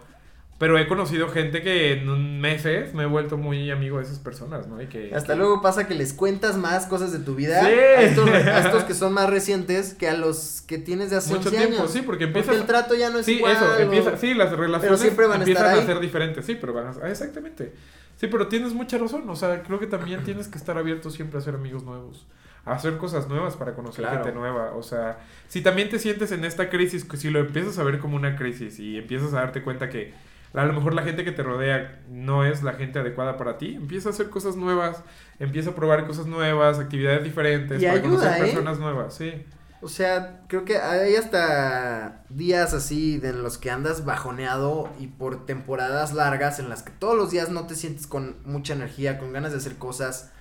Pero 0.57 0.77
he 0.79 0.88
conocido 0.88 1.27
gente 1.27 1.61
que 1.61 1.91
en 1.99 2.39
meses 2.39 2.93
me 2.93 3.03
he 3.03 3.05
vuelto 3.05 3.36
muy 3.36 3.69
amigo 3.71 3.97
de 3.97 4.05
esas 4.05 4.19
personas, 4.19 4.67
¿no? 4.67 4.81
Y 4.81 4.88
que... 4.88 5.13
Hasta 5.13 5.33
que- 5.33 5.39
luego 5.39 5.61
pasa 5.61 5.86
que 5.86 5.95
les 5.95 6.13
cuentas 6.13 6.55
más 6.55 6.86
cosas 6.86 7.11
de 7.11 7.19
tu 7.19 7.36
vida 7.36 7.59
Sí. 7.59 7.65
a, 7.73 8.01
estos, 8.03 8.29
a 8.29 8.59
estos 8.61 8.83
que 8.86 8.93
son 8.93 9.11
más 9.11 9.29
recientes 9.29 9.93
que 9.93 10.07
a 10.07 10.13
los 10.15 10.61
que 10.61 10.77
tienes 10.77 11.09
de 11.09 11.17
hace 11.17 11.33
Mucho 11.33 11.49
11 11.49 11.57
tiempo, 11.59 11.79
años. 11.81 11.91
sí, 11.91 12.03
porque 12.03 12.27
Porque 12.27 12.39
empiezas... 12.39 12.55
el 12.61 12.65
trato 12.67 12.95
ya 12.95 13.09
no 13.09 13.19
es 13.19 13.25
Sí, 13.25 13.33
igual. 13.33 13.51
eso, 13.53 13.65
o- 13.65 13.77
empieza, 13.79 14.15
sí, 14.15 14.33
las 14.33 14.49
relaciones 14.53 15.01
siempre 15.01 15.25
van 15.27 15.39
a 15.39 15.43
empiezan 15.43 15.65
estar 15.65 15.77
a 15.77 15.81
ahí. 15.81 15.86
ser 15.86 15.99
diferentes, 15.99 16.45
sí, 16.45 16.55
pero 16.55 16.71
van 16.71 16.88
a, 16.88 16.91
ah, 17.03 17.09
exactamente. 17.09 17.73
Sí, 18.15 18.27
pero 18.27 18.47
tienes 18.47 18.71
mucha 18.73 18.97
razón, 18.97 19.29
o 19.29 19.36
sea, 19.36 19.61
creo 19.61 19.77
que 19.77 19.88
también 19.88 20.23
tienes 20.23 20.47
que 20.47 20.57
estar 20.57 20.77
abierto 20.77 21.09
siempre 21.09 21.38
a 21.38 21.41
hacer 21.41 21.55
amigos 21.55 21.83
nuevos, 21.83 22.25
a 22.25 22.25
hacer 22.66 22.97
cosas 22.97 23.28
nuevas 23.28 23.55
para 23.55 23.74
conocer 23.74 24.03
Claro. 24.05 24.24
gente 24.24 24.38
nueva, 24.38 24.72
o 24.76 24.84
sea, 24.84 25.20
si 25.47 25.61
también 25.61 25.89
te 25.89 25.99
sientes 25.99 26.32
en 26.32 26.43
esta 26.45 26.70
crisis, 26.70 27.05
que 27.05 27.18
si 27.18 27.30
lo 27.30 27.39
empiezas 27.39 27.78
a 27.78 27.84
ver 27.84 27.99
como 27.99 28.16
una 28.16 28.36
crisis 28.36 28.80
y 28.80 28.97
empiezas 28.97 29.34
a 29.34 29.38
darte 29.38 29.61
cuenta 29.61 29.89
que 29.89 30.13
a 30.53 30.66
lo 30.66 30.74
mejor 30.74 30.93
la 30.93 31.03
gente 31.03 31.24
que 31.26 31.32
te 31.34 31.43
rodea 31.43 31.99
no 32.09 32.45
es 32.45 32.63
la 32.63 32.74
gente 32.74 32.99
adecuada 32.99 33.38
para 33.38 33.57
ti, 33.57 33.76
empieza 33.76 34.09
a 34.09 34.13
hacer 34.13 34.30
cosas 34.30 34.55
nuevas, 34.55 35.03
empieza 35.39 35.72
a 35.72 35.76
probar 35.76 36.07
cosas 36.07 36.28
nuevas, 36.28 36.80
actividades 36.80 37.24
diferentes, 37.24 37.82
Y 37.82 37.86
para 37.86 37.97
ayuda, 37.97 38.09
conocer 38.09 38.34
¿eh? 38.34 38.39
personas 38.39 38.80
nuevas, 38.80 39.13
sí. 39.13 39.34
O 39.82 39.89
sea, 39.89 40.39
creo 40.47 40.66
que 40.66 40.78
hay 40.78 41.16
hasta 41.16 42.24
días 42.30 42.74
así 42.74 43.18
de 43.20 43.30
en 43.30 43.43
los 43.43 43.57
que 43.59 43.70
andas 43.70 44.05
bajoneado 44.05 44.89
y 44.99 45.07
por 45.07 45.45
temporadas 45.45 46.13
largas 46.13 46.57
en 46.59 46.70
las 46.70 46.82
que 46.82 46.91
todos 46.91 47.16
los 47.16 47.30
días 47.30 47.49
no 47.49 47.68
te 47.68 47.76
sientes 47.76 48.07
con 48.07 48.38
mucha 48.45 48.74
energía, 48.74 49.20
con 49.20 49.34
ganas 49.34 49.51
de 49.51 49.57
hacer 49.59 49.76
cosas. 49.76 50.32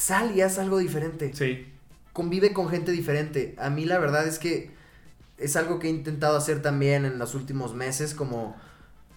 Sal 0.00 0.34
y 0.34 0.40
haz 0.40 0.58
algo 0.58 0.78
diferente. 0.78 1.32
Sí. 1.34 1.66
Convive 2.14 2.54
con 2.54 2.70
gente 2.70 2.90
diferente. 2.90 3.54
A 3.58 3.68
mí 3.68 3.84
la 3.84 3.98
verdad 3.98 4.26
es 4.26 4.38
que 4.38 4.70
es 5.36 5.56
algo 5.56 5.78
que 5.78 5.88
he 5.88 5.90
intentado 5.90 6.38
hacer 6.38 6.62
también 6.62 7.04
en 7.04 7.18
los 7.18 7.34
últimos 7.34 7.74
meses, 7.74 8.14
como 8.14 8.56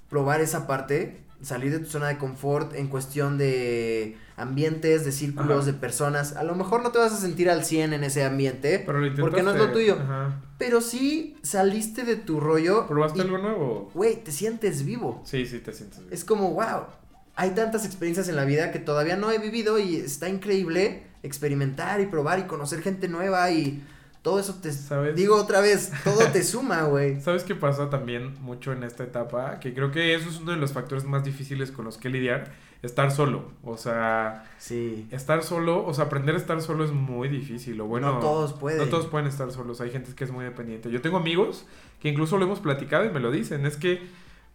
probar 0.09 0.41
esa 0.41 0.67
parte, 0.67 1.21
salir 1.41 1.71
de 1.71 1.79
tu 1.79 1.85
zona 1.85 2.09
de 2.09 2.17
confort 2.17 2.75
en 2.75 2.87
cuestión 2.87 3.37
de 3.37 4.17
ambientes, 4.35 5.05
de 5.05 5.13
círculos, 5.13 5.63
Ajá. 5.63 5.71
de 5.71 5.73
personas. 5.73 6.35
A 6.35 6.43
lo 6.43 6.53
mejor 6.53 6.83
no 6.83 6.91
te 6.91 6.99
vas 6.99 7.13
a 7.13 7.17
sentir 7.17 7.49
al 7.49 7.63
100 7.63 7.93
en 7.93 8.03
ese 8.03 8.25
ambiente, 8.25 8.83
Pero 8.85 8.99
lo 8.99 9.15
porque 9.21 9.41
no 9.41 9.51
es 9.51 9.57
lo 9.57 9.71
tuyo. 9.71 9.97
Ajá. 10.01 10.41
Pero 10.57 10.81
sí 10.81 11.37
saliste 11.43 12.03
de 12.03 12.17
tu 12.17 12.41
rollo. 12.41 12.87
¿Probaste 12.87 13.19
y, 13.19 13.21
algo 13.21 13.37
nuevo? 13.37 13.89
Güey, 13.93 14.21
te 14.21 14.33
sientes 14.33 14.83
vivo. 14.83 15.21
Sí, 15.23 15.45
sí, 15.45 15.59
te 15.59 15.71
sientes 15.71 15.99
bien. 15.99 16.13
Es 16.13 16.25
como, 16.25 16.51
wow, 16.51 16.87
hay 17.35 17.51
tantas 17.51 17.85
experiencias 17.85 18.27
en 18.29 18.35
la 18.35 18.45
vida 18.45 18.71
que 18.71 18.79
todavía 18.79 19.15
no 19.15 19.31
he 19.31 19.39
vivido 19.39 19.79
y 19.79 19.95
está 19.97 20.29
increíble 20.29 21.03
experimentar 21.23 22.01
y 22.01 22.05
probar 22.05 22.39
y 22.39 22.43
conocer 22.43 22.81
gente 22.81 23.07
nueva 23.07 23.49
y 23.51 23.81
todo 24.21 24.39
eso 24.39 24.55
te... 24.55 24.71
¿Sabes? 24.71 25.15
Digo 25.15 25.35
otra 25.35 25.59
vez, 25.59 25.91
todo 26.03 26.19
te 26.31 26.43
suma, 26.43 26.83
güey. 26.83 27.19
¿Sabes 27.21 27.43
qué 27.43 27.55
pasa 27.55 27.89
también 27.89 28.35
mucho 28.41 28.71
en 28.71 28.83
esta 28.83 29.03
etapa? 29.03 29.59
Que 29.59 29.73
creo 29.73 29.91
que 29.91 30.13
eso 30.15 30.29
es 30.29 30.37
uno 30.37 30.51
de 30.51 30.57
los 30.57 30.71
factores 30.73 31.03
más 31.05 31.23
difíciles 31.23 31.71
con 31.71 31.85
los 31.85 31.97
que 31.97 32.09
lidiar. 32.09 32.51
Estar 32.83 33.11
solo. 33.11 33.51
O 33.63 33.77
sea, 33.77 34.45
Sí. 34.57 35.07
estar 35.11 35.41
solo, 35.43 35.85
o 35.85 35.93
sea, 35.93 36.05
aprender 36.05 36.35
a 36.35 36.37
estar 36.37 36.61
solo 36.61 36.83
es 36.83 36.91
muy 36.91 37.29
difícil. 37.29 37.79
O 37.79 37.85
bueno, 37.85 38.15
no 38.15 38.19
todos 38.19 38.53
pueden. 38.53 38.79
No 38.79 38.85
todos 38.87 39.07
pueden 39.07 39.27
estar 39.27 39.49
solos, 39.51 39.79
hay 39.79 39.89
gente 39.91 40.13
que 40.13 40.25
es 40.25 40.31
muy 40.31 40.43
dependiente. 40.43 40.91
Yo 40.91 41.01
tengo 41.01 41.15
amigos 41.17 41.65
que 42.01 42.09
incluso 42.09 42.37
lo 42.37 42.43
hemos 42.45 42.59
platicado 42.59 43.05
y 43.05 43.09
me 43.09 43.21
lo 43.21 43.31
dicen, 43.31 43.65
es 43.65 43.77
que 43.77 44.01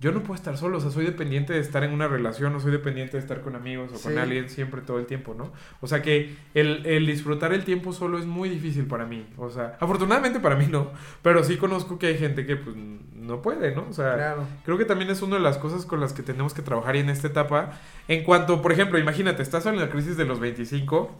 yo 0.00 0.12
no 0.12 0.20
puedo 0.22 0.34
estar 0.36 0.56
solo, 0.56 0.78
o 0.78 0.80
sea, 0.80 0.90
soy 0.90 1.04
dependiente 1.04 1.52
de 1.52 1.58
estar 1.60 1.82
en 1.82 1.92
una 1.92 2.06
relación, 2.06 2.54
o 2.54 2.60
soy 2.60 2.70
dependiente 2.70 3.16
de 3.16 3.22
estar 3.22 3.40
con 3.40 3.56
amigos 3.56 3.88
o 3.90 4.00
con 4.00 4.12
Sí. 4.12 4.18
alguien 4.18 4.48
siempre 4.48 4.80
todo 4.80 4.98
el 5.00 5.06
tiempo, 5.06 5.34
¿no? 5.34 5.52
O 5.80 5.86
sea 5.88 6.02
que 6.02 6.36
el, 6.54 6.86
el 6.86 7.04
disfrutar 7.06 7.52
el 7.52 7.64
tiempo 7.64 7.92
solo 7.92 8.18
es 8.18 8.24
muy 8.26 8.48
difícil 8.48 8.86
para 8.86 9.06
mí, 9.06 9.26
o 9.36 9.50
sea, 9.50 9.76
afortunadamente 9.80 10.38
para 10.40 10.54
mí 10.56 10.66
no, 10.70 10.92
pero 11.22 11.42
sí 11.42 11.56
conozco 11.56 11.98
que 11.98 12.06
hay 12.06 12.18
gente 12.18 12.46
que 12.46 12.56
pues 12.56 12.76
no 12.76 13.42
puede, 13.42 13.74
¿no? 13.74 13.86
O 13.90 13.92
sea, 13.92 14.14
Claro. 14.14 14.44
Creo 14.64 14.78
que 14.78 14.84
también 14.84 15.10
es 15.10 15.20
una 15.20 15.36
de 15.36 15.42
las 15.42 15.58
cosas 15.58 15.84
con 15.84 16.00
las 16.00 16.12
que 16.12 16.22
tenemos 16.22 16.54
que 16.54 16.62
trabajar 16.62 16.94
en 16.96 17.10
esta 17.10 17.26
etapa. 17.26 17.72
En 18.06 18.22
cuanto, 18.24 18.62
por 18.62 18.72
ejemplo, 18.72 18.98
imagínate, 18.98 19.42
estás 19.42 19.66
en 19.66 19.78
la 19.78 19.90
crisis 19.90 20.16
de 20.16 20.24
los 20.24 20.38
25, 20.40 21.10
em, 21.10 21.14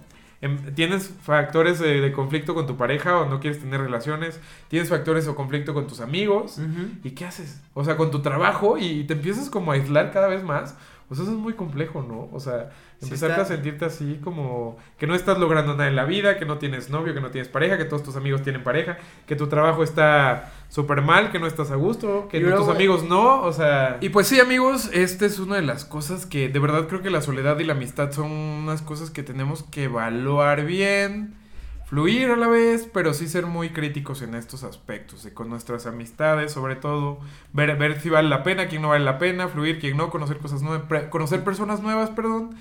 tienes 0.75 1.09
factores 1.23 1.81
de, 1.81 2.01
de 2.01 2.13
conflicto 2.13 2.55
con 2.55 2.67
tu 2.67 2.77
pareja 2.77 3.19
o 3.19 3.29
no 3.29 3.41
quieres 3.41 3.61
tener 3.61 3.81
relaciones, 3.81 4.41
tienes 4.69 4.89
factores 4.89 5.27
o 5.27 5.35
conflicto 5.35 5.75
con 5.75 5.87
tus 5.87 6.01
amigos. 6.01 6.61
¿Y 7.03 7.11
qué 7.11 7.25
haces? 7.25 7.61
O 7.75 7.85
sea, 7.85 7.97
con 7.97 8.11
tu 8.11 8.21
trabajo 8.23 8.79
y 8.79 9.05
te 9.05 9.15
empiezas 9.15 9.51
como 9.51 9.73
a 9.73 9.75
aislar 9.75 10.13
cada 10.13 10.29
vez 10.29 10.45
más. 10.45 10.77
O 11.11 11.15
sea, 11.15 11.25
eso 11.25 11.33
es 11.33 11.39
muy 11.39 11.55
complejo, 11.55 12.03
¿no? 12.03 12.29
O 12.33 12.39
sea, 12.39 12.71
Sí 13.01 13.05
empezarte 13.05 13.41
está. 13.41 13.53
a 13.53 13.57
sentirte 13.57 13.85
así 13.85 14.19
como 14.25 14.77
que 14.99 15.07
no 15.07 15.15
estás 15.15 15.39
logrando 15.39 15.75
nada 15.75 15.87
en 15.87 15.95
la 15.95 16.05
vida, 16.05 16.37
que 16.37 16.45
no 16.45 16.59
tienes 16.59 16.91
novio, 16.91 17.15
que 17.15 17.21
no 17.21 17.31
tienes 17.31 17.49
pareja, 17.49 17.79
que 17.79 17.85
todos 17.85 18.03
tus 18.03 18.17
amigos 18.17 18.43
tienen 18.43 18.65
pareja, 18.65 18.99
que 19.27 19.37
tu 19.37 19.47
trabajo 19.47 19.85
está 19.85 20.53
súper 20.69 21.03
mal, 21.03 21.31
que 21.31 21.39
no 21.39 21.47
estás 21.47 21.71
a 21.71 21.77
gusto, 21.77 22.27
que 22.29 22.41
luego- 22.41 22.59
tus 22.65 22.75
amigos 22.75 23.05
no, 23.05 23.43
o 23.43 23.53
sea... 23.53 23.99
Y 24.01 24.09
pues 24.09 24.27
sí, 24.27 24.41
amigos, 24.41 24.91
esta 24.93 25.27
es 25.27 25.39
una 25.39 25.55
de 25.57 25.63
las 25.63 25.85
cosas 25.85 26.27
que 26.27 26.49
de 26.49 26.59
verdad 26.59 26.89
creo 26.89 27.01
que 27.01 27.11
la 27.11 27.23
soledad 27.23 27.59
y 27.61 27.65
la 27.65 27.75
amistad 27.75 28.11
son 28.11 28.33
unas 28.33 28.83
cosas 28.83 29.11
que 29.11 29.23
tenemos 29.23 29.63
que 29.63 29.85
evaluar 29.85 30.65
bien 30.65 31.35
fluir 31.87 32.31
a 32.31 32.37
la 32.37 32.49
vez, 32.49 32.87
pero 32.93 33.15
sí 33.15 33.29
ser 33.29 33.47
muy 33.47 33.71
críticos 33.71 34.21
en 34.21 34.35
estos 34.35 34.63
aspectos, 34.63 35.25
y 35.25 35.31
con 35.31 35.49
nuestras 35.49 35.87
amistades 35.87 36.53
sobre 36.53 36.77
todo, 36.77 37.19
ver, 37.55 37.77
ver 37.79 37.99
si 38.01 38.11
vale 38.11 38.29
la 38.29 38.43
pena, 38.43 38.69
quién 38.69 38.83
no 38.83 38.89
vale 38.89 39.05
la 39.07 39.19
pena, 39.19 39.49
fluir, 39.49 39.79
quién 39.79 39.97
no, 39.97 40.11
conocer 40.11 40.37
cosas 40.39 40.61
nuevas, 40.63 40.83
conocer 41.11 41.45
personas 41.45 41.81
nuevas, 41.81 42.11
perdón, 42.11 42.57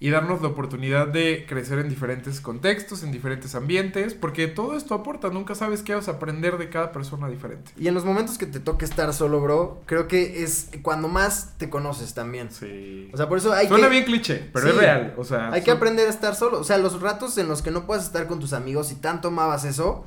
y 0.00 0.10
darnos 0.10 0.40
la 0.42 0.48
oportunidad 0.48 1.08
de 1.08 1.44
crecer 1.48 1.80
en 1.80 1.88
diferentes 1.88 2.40
contextos, 2.40 3.02
en 3.02 3.10
diferentes 3.10 3.54
ambientes, 3.56 4.14
porque 4.14 4.46
todo 4.46 4.76
esto 4.76 4.94
aporta, 4.94 5.28
nunca 5.30 5.56
sabes 5.56 5.82
qué 5.82 5.94
vas 5.94 6.06
a 6.06 6.12
aprender 6.12 6.56
de 6.56 6.68
cada 6.70 6.92
persona 6.92 7.28
diferente. 7.28 7.72
Y 7.76 7.88
en 7.88 7.94
los 7.94 8.04
momentos 8.04 8.38
que 8.38 8.46
te 8.46 8.60
toque 8.60 8.84
estar 8.84 9.12
solo, 9.12 9.40
bro, 9.40 9.80
creo 9.86 10.06
que 10.06 10.44
es 10.44 10.70
cuando 10.82 11.08
más 11.08 11.54
te 11.58 11.68
conoces 11.68 12.14
también. 12.14 12.50
Sí. 12.52 13.10
O 13.12 13.16
sea, 13.16 13.28
por 13.28 13.38
eso 13.38 13.52
hay 13.52 13.66
Suena 13.66 13.86
que... 13.88 13.90
bien 13.90 14.04
cliché, 14.04 14.48
pero 14.52 14.66
Sí. 14.66 14.70
es 14.72 14.76
real, 14.78 15.14
o 15.16 15.24
sea... 15.24 15.50
Hay 15.52 15.62
que 15.62 15.72
aprender 15.72 16.06
a 16.06 16.10
estar 16.10 16.36
solo. 16.36 16.60
O 16.60 16.64
sea, 16.64 16.78
los 16.78 17.00
ratos 17.00 17.36
en 17.38 17.48
los 17.48 17.62
que 17.62 17.72
no 17.72 17.84
puedes 17.86 18.04
estar 18.04 18.28
con 18.28 18.38
tus 18.38 18.52
amigos 18.52 18.92
y 18.92 18.94
tanto 18.94 19.28
amabas 19.28 19.64
eso, 19.64 20.06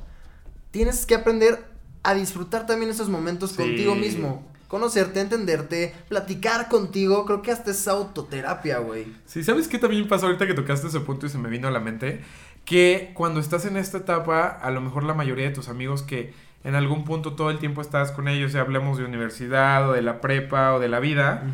tienes 0.70 1.04
que 1.04 1.14
aprender 1.14 1.64
a 2.02 2.14
disfrutar 2.14 2.66
también 2.66 2.90
esos 2.90 3.08
momentos 3.10 3.50
Sí. 3.50 3.56
contigo 3.58 3.94
mismo. 3.94 4.50
Conocerte, 4.72 5.20
entenderte, 5.20 5.94
platicar 6.08 6.70
contigo. 6.70 7.26
Creo 7.26 7.42
que 7.42 7.50
hasta 7.52 7.72
es 7.72 7.86
autoterapia, 7.86 8.78
güey. 8.78 9.04
Sí, 9.26 9.44
¿sabes 9.44 9.68
qué 9.68 9.78
también 9.78 10.08
pasó 10.08 10.24
ahorita 10.24 10.46
que 10.46 10.54
tocaste 10.54 10.86
ese 10.86 11.00
punto 11.00 11.26
y 11.26 11.28
se 11.28 11.36
me 11.36 11.50
vino 11.50 11.68
a 11.68 11.70
la 11.70 11.78
mente? 11.78 12.22
Que 12.64 13.10
cuando 13.12 13.38
estás 13.38 13.66
en 13.66 13.76
esta 13.76 13.98
etapa, 13.98 14.46
a 14.46 14.70
lo 14.70 14.80
mejor 14.80 15.04
la 15.04 15.12
mayoría 15.12 15.44
de 15.44 15.54
tus 15.54 15.68
amigos 15.68 16.00
que 16.00 16.32
en 16.64 16.74
algún 16.74 17.04
punto 17.04 17.34
todo 17.34 17.50
el 17.50 17.58
tiempo 17.58 17.82
estás 17.82 18.12
con 18.12 18.28
ellos, 18.28 18.54
ya 18.54 18.62
hablemos 18.62 18.96
de 18.96 19.04
universidad 19.04 19.90
o 19.90 19.92
de 19.92 20.00
la 20.00 20.22
prepa 20.22 20.72
o 20.72 20.80
de 20.80 20.88
la 20.88 21.00
vida, 21.00 21.44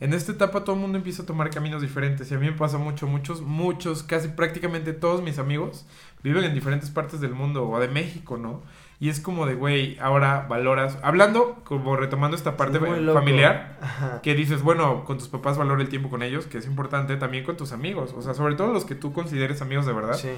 en 0.00 0.12
esta 0.12 0.32
etapa 0.32 0.64
todo 0.64 0.76
el 0.76 0.82
mundo 0.82 0.98
empieza 0.98 1.22
a 1.22 1.26
tomar 1.26 1.48
caminos 1.48 1.80
diferentes 1.80 2.30
y 2.30 2.34
a 2.34 2.38
mí 2.38 2.44
me 2.44 2.52
pasa 2.52 2.76
mucho, 2.76 3.06
muchos, 3.06 3.40
muchos, 3.40 4.02
casi 4.02 4.28
prácticamente 4.28 4.92
todos 4.92 5.22
mis 5.22 5.38
amigos 5.38 5.86
viven 6.22 6.44
en 6.44 6.52
diferentes 6.52 6.90
partes 6.90 7.22
del 7.22 7.32
mundo 7.32 7.66
o 7.66 7.80
de 7.80 7.88
México, 7.88 8.36
¿no? 8.36 8.60
Y 8.98 9.10
es 9.10 9.20
como 9.20 9.44
de, 9.46 9.54
güey, 9.54 9.98
ahora 10.00 10.46
valoras, 10.48 10.98
hablando, 11.02 11.60
como 11.64 11.96
retomando 11.96 12.34
esta 12.36 12.56
parte 12.56 12.78
familiar, 12.80 13.76
Ajá. 13.82 14.20
que 14.22 14.34
dices, 14.34 14.62
bueno, 14.62 15.04
con 15.04 15.18
tus 15.18 15.28
papás 15.28 15.58
valora 15.58 15.82
el 15.82 15.88
tiempo 15.90 16.08
con 16.08 16.22
ellos, 16.22 16.46
que 16.46 16.58
es 16.58 16.66
importante, 16.66 17.16
también 17.16 17.44
con 17.44 17.56
tus 17.58 17.72
amigos, 17.72 18.14
o 18.16 18.22
sea, 18.22 18.32
sobre 18.32 18.54
todo 18.54 18.72
los 18.72 18.84
que 18.86 18.94
tú 18.94 19.12
consideres 19.12 19.60
amigos 19.60 19.84
de 19.84 19.92
verdad, 19.92 20.14
Sí. 20.14 20.30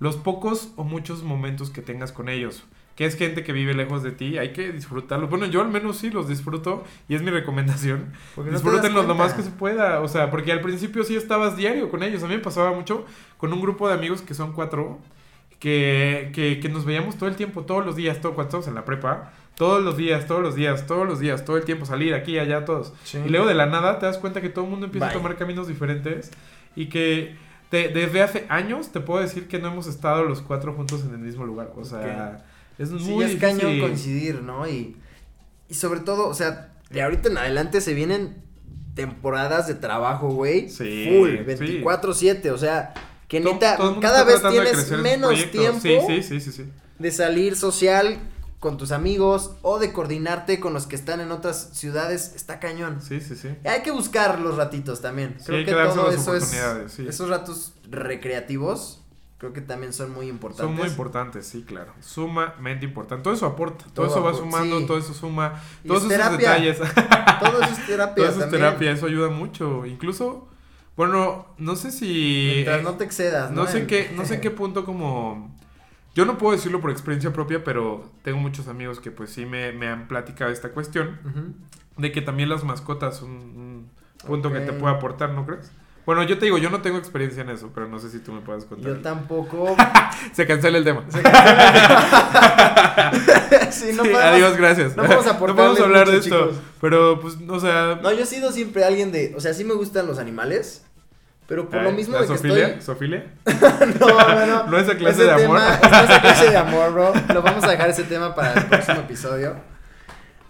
los 0.00 0.16
pocos 0.16 0.72
o 0.76 0.84
muchos 0.84 1.22
momentos 1.22 1.68
que 1.70 1.82
tengas 1.82 2.10
con 2.12 2.30
ellos, 2.30 2.64
que 2.96 3.04
es 3.04 3.14
gente 3.14 3.44
que 3.44 3.52
vive 3.52 3.74
lejos 3.74 4.02
de 4.02 4.10
ti, 4.10 4.38
hay 4.38 4.52
que 4.54 4.72
disfrutarlos. 4.72 5.28
Bueno, 5.28 5.44
yo 5.46 5.60
al 5.60 5.68
menos 5.68 5.98
sí 5.98 6.08
los 6.10 6.28
disfruto 6.28 6.84
y 7.08 7.14
es 7.14 7.22
mi 7.22 7.30
recomendación. 7.30 8.06
Porque 8.34 8.50
no 8.50 8.58
te 8.58 8.62
Disfrútenlos 8.64 9.02
das 9.06 9.08
lo 9.08 9.14
más 9.16 9.34
que 9.34 9.42
se 9.42 9.50
pueda, 9.50 10.00
o 10.00 10.08
sea, 10.08 10.30
porque 10.30 10.50
al 10.50 10.60
principio 10.62 11.04
sí 11.04 11.14
estabas 11.14 11.56
diario 11.58 11.90
con 11.90 12.02
ellos, 12.02 12.22
a 12.22 12.26
mí 12.26 12.34
me 12.34 12.40
pasaba 12.40 12.72
mucho 12.72 13.04
con 13.36 13.52
un 13.52 13.60
grupo 13.60 13.86
de 13.86 13.94
amigos 13.94 14.22
que 14.22 14.32
son 14.34 14.52
cuatro, 14.52 14.98
que, 15.58 16.30
que, 16.34 16.60
que 16.60 16.68
nos 16.68 16.84
veíamos 16.84 17.16
todo 17.16 17.28
el 17.28 17.36
tiempo, 17.36 17.62
todos 17.64 17.84
los 17.84 17.96
días, 17.96 18.20
todo, 18.20 18.34
cuando 18.34 18.48
estábamos 18.48 18.68
en 18.68 18.74
la 18.74 18.84
prepa, 18.84 19.32
todos 19.56 19.82
los 19.82 19.96
días, 19.96 20.26
todos 20.26 20.40
los 20.42 20.54
días, 20.54 20.86
todos 20.86 21.06
los 21.06 21.18
días, 21.18 21.44
todo 21.44 21.56
el 21.56 21.64
tiempo, 21.64 21.84
salir 21.84 22.14
aquí, 22.14 22.38
allá, 22.38 22.64
todos. 22.64 22.92
Sí. 23.04 23.18
Y 23.26 23.28
luego 23.28 23.46
de 23.46 23.54
la 23.54 23.66
nada 23.66 23.98
te 23.98 24.06
das 24.06 24.18
cuenta 24.18 24.40
que 24.40 24.48
todo 24.50 24.64
el 24.64 24.70
mundo 24.70 24.86
empieza 24.86 25.06
Bye. 25.06 25.14
a 25.14 25.18
tomar 25.18 25.36
caminos 25.36 25.66
diferentes 25.66 26.30
y 26.76 26.86
que 26.88 27.34
te- 27.70 27.88
desde 27.88 28.22
hace 28.22 28.46
años 28.48 28.92
te 28.92 29.00
puedo 29.00 29.20
decir 29.20 29.48
que 29.48 29.58
no 29.58 29.68
hemos 29.68 29.88
estado 29.88 30.22
los 30.24 30.42
cuatro 30.42 30.74
juntos 30.74 31.02
en 31.04 31.10
el 31.10 31.18
mismo 31.18 31.44
lugar. 31.44 31.72
O 31.76 31.84
sea, 31.84 32.44
es 32.78 32.90
Sí, 32.90 32.94
muy 32.94 33.24
es 33.24 33.32
difícil. 33.32 33.58
cañón 33.58 33.80
coincidir, 33.80 34.42
¿no? 34.42 34.68
Y, 34.68 34.96
y 35.68 35.74
sobre 35.74 36.00
todo, 36.00 36.28
o 36.28 36.34
sea, 36.34 36.72
de 36.90 37.02
ahorita 37.02 37.28
en 37.28 37.38
adelante 37.38 37.80
se 37.80 37.94
vienen 37.94 38.36
temporadas 38.94 39.66
de 39.66 39.74
trabajo, 39.74 40.28
güey. 40.30 40.68
Sí, 40.70 41.08
Full, 41.10 41.30
sí. 41.56 41.80
24-7, 41.82 42.50
o 42.52 42.58
sea, 42.58 42.94
que 43.28 43.40
neta, 43.40 43.76
todo 43.76 44.00
cada 44.00 44.24
vez 44.24 44.42
tienes 44.42 44.90
menos 44.98 45.50
tiempo 45.50 45.80
Sí, 45.80 45.98
sí, 46.06 46.22
sí, 46.22 46.40
sí, 46.40 46.52
sí. 46.52 46.64
de 46.98 47.10
salir 47.12 47.56
social 47.56 48.18
con 48.58 48.76
tus 48.76 48.90
amigos 48.90 49.52
o 49.62 49.78
de 49.78 49.92
coordinarte 49.92 50.58
con 50.58 50.74
los 50.74 50.86
que 50.88 50.96
están 50.96 51.20
en 51.20 51.30
otras 51.30 51.70
ciudades. 51.74 52.32
Está 52.34 52.58
cañón. 52.58 53.00
Sí, 53.00 53.20
sí, 53.20 53.36
sí. 53.36 53.50
Hay 53.64 53.82
que 53.82 53.92
buscar 53.92 54.40
los 54.40 54.56
ratitos 54.56 55.00
también. 55.00 55.36
Creo 55.46 55.58
hay 55.58 55.64
que, 55.64 55.70
todo 55.72 56.10
eso 56.10 56.34
es. 56.34 56.52
Esos 56.98 57.28
ratos 57.28 57.74
recreativos, 57.88 59.00
creo 59.38 59.52
que 59.52 59.60
también 59.60 59.92
son 59.92 60.12
muy 60.12 60.28
importantes. 60.28 60.66
Son 60.66 60.74
muy 60.74 60.88
importantes, 60.88 61.46
sí, 61.46 61.62
claro. 61.62 61.92
Sumamente 62.00 62.84
importante. 62.84 63.22
Todo 63.22 63.34
eso 63.34 63.46
aporta. 63.46 63.84
Todo, 63.94 64.06
Todo 64.06 64.06
eso 64.06 64.22
va 64.24 64.34
sumando, 64.34 64.80
sí. 64.80 64.86
todo 64.86 64.98
eso 64.98 65.14
suma. 65.14 65.62
Y 65.84 65.88
Todos 65.88 66.04
es 66.04 66.10
esos 66.10 66.16
terapia. 66.38 66.50
detalles. 66.50 66.78
Todo 67.40 67.62
eso 67.62 67.72
es 67.72 67.86
terapia 67.86 68.14
todo 68.24 68.28
eso 68.34 68.44
es 68.44 68.50
terapia. 68.50 68.90
Eso 68.90 69.06
ayuda 69.06 69.28
mucho. 69.28 69.86
Incluso, 69.86 70.47
bueno, 70.98 71.46
no 71.58 71.76
sé 71.76 71.92
si. 71.92 72.50
Mientras 72.56 72.80
eh, 72.80 72.82
no 72.82 72.94
te 72.94 73.04
excedas, 73.04 73.50
¿no? 73.52 73.62
No 73.62 73.66
sé 73.68 73.86
qué, 73.86 74.10
no 74.16 74.24
sé 74.26 74.34
en 74.34 74.40
qué 74.40 74.50
punto 74.50 74.84
como... 74.84 75.56
Yo 76.16 76.24
no 76.24 76.36
puedo 76.38 76.56
decirlo 76.56 76.80
por 76.80 76.90
experiencia 76.90 77.32
propia, 77.32 77.62
pero 77.62 78.04
tengo 78.24 78.38
muchos 78.38 78.66
amigos 78.66 78.98
que 78.98 79.12
pues 79.12 79.30
sí 79.30 79.46
me, 79.46 79.70
me 79.72 79.86
han 79.86 80.08
platicado 80.08 80.50
esta 80.50 80.70
cuestión 80.70 81.16
de 81.96 82.10
que 82.10 82.20
también 82.20 82.48
las 82.48 82.64
mascotas 82.64 83.18
son 83.18 83.30
un 83.30 83.90
punto 84.26 84.52
que 84.52 84.58
te 84.60 84.72
puede 84.72 84.92
aportar, 84.96 85.30
¿no 85.30 85.46
crees? 85.46 85.70
Bueno, 86.04 86.22
yo 86.24 86.38
te 86.38 86.46
digo, 86.46 86.56
yo 86.58 86.70
no 86.70 86.80
tengo 86.80 86.96
experiencia 86.98 87.42
en 87.42 87.50
eso, 87.50 87.70
pero 87.74 87.86
no 87.86 87.98
sé 88.00 88.08
si 88.10 88.18
tú 88.18 88.32
me 88.32 88.40
puedes 88.40 88.64
contar. 88.64 88.94
Yo 88.94 89.00
tampoco. 89.00 89.76
Se 90.32 90.46
cancela 90.46 90.78
el 90.78 90.84
tema. 90.84 91.04
Se 91.08 91.20
cancela. 91.22 93.12
sí, 93.70 93.92
no 93.94 94.02
Sí, 94.04 94.10
podemos- 94.10 94.22
adiós, 94.22 94.56
gracias. 94.56 94.96
no 94.96 95.02
No 95.04 95.12
aportarle 95.20 95.54
podemos 95.54 95.80
hablar 95.80 96.10
de 96.10 96.16
esto. 96.18 96.24
chicos. 96.48 96.56
Pero, 96.80 97.20
pues, 97.20 97.36
o 97.48 97.60
sea. 97.60 98.00
No, 98.02 98.10
yo 98.12 98.22
he 98.22 98.26
sido 98.26 98.50
siempre 98.52 98.84
alguien 98.84 99.12
de. 99.12 99.34
O 99.36 99.40
sea, 99.40 99.52
sí 99.54 99.64
me 99.64 99.74
gustan 99.74 100.06
los 100.06 100.18
animales. 100.18 100.82
Pero 101.48 101.68
por 101.68 101.82
lo 101.82 101.88
ay, 101.88 101.94
mismo 101.96 102.14
¿la 102.14 102.20
de 102.22 102.28
que 102.28 102.36
sofilia? 102.36 102.66
estoy. 102.68 102.82
¿Sofilia? 102.82 103.32
No, 103.98 104.06
no, 104.08 104.46
no. 104.46 104.66
¿No 104.70 104.78
esa 104.78 104.96
clase 104.96 105.22
Ese 105.22 105.24
de 105.24 105.32
amor? 105.44 105.58
tema- 105.58 105.80
no 105.90 105.98
esa 106.04 106.20
clase 106.20 106.50
de 106.50 106.56
amor, 106.64 106.92
bro. 106.92 107.12
Lo 107.34 107.42
vamos 107.42 107.64
a 107.64 107.70
dejar 107.70 107.88
ese 107.90 108.04
tema 108.04 108.34
para 108.34 108.52
el 108.52 108.66
próximo 108.66 109.00
episodio. 109.00 109.56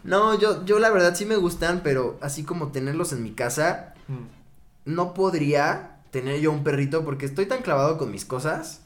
No, 0.05 0.39
yo, 0.39 0.65
yo 0.65 0.79
la 0.79 0.91
verdad 0.91 1.15
sí 1.15 1.25
me 1.25 1.37
gustan, 1.37 1.81
pero 1.85 2.19
así 2.21 2.43
como 2.45 2.69
tenerlos 2.73 3.13
en 3.13 3.23
mi 3.23 3.31
casa, 3.33 3.95
Mm. 4.09 4.25
no 4.87 5.13
podría 5.15 5.97
tener 6.11 6.41
yo 6.41 6.51
un 6.51 6.65
perrito 6.65 7.05
porque 7.05 7.27
estoy 7.27 7.45
tan 7.47 7.61
clavado 7.63 7.97
con 7.99 8.11
mis 8.11 8.25
cosas. 8.25 8.81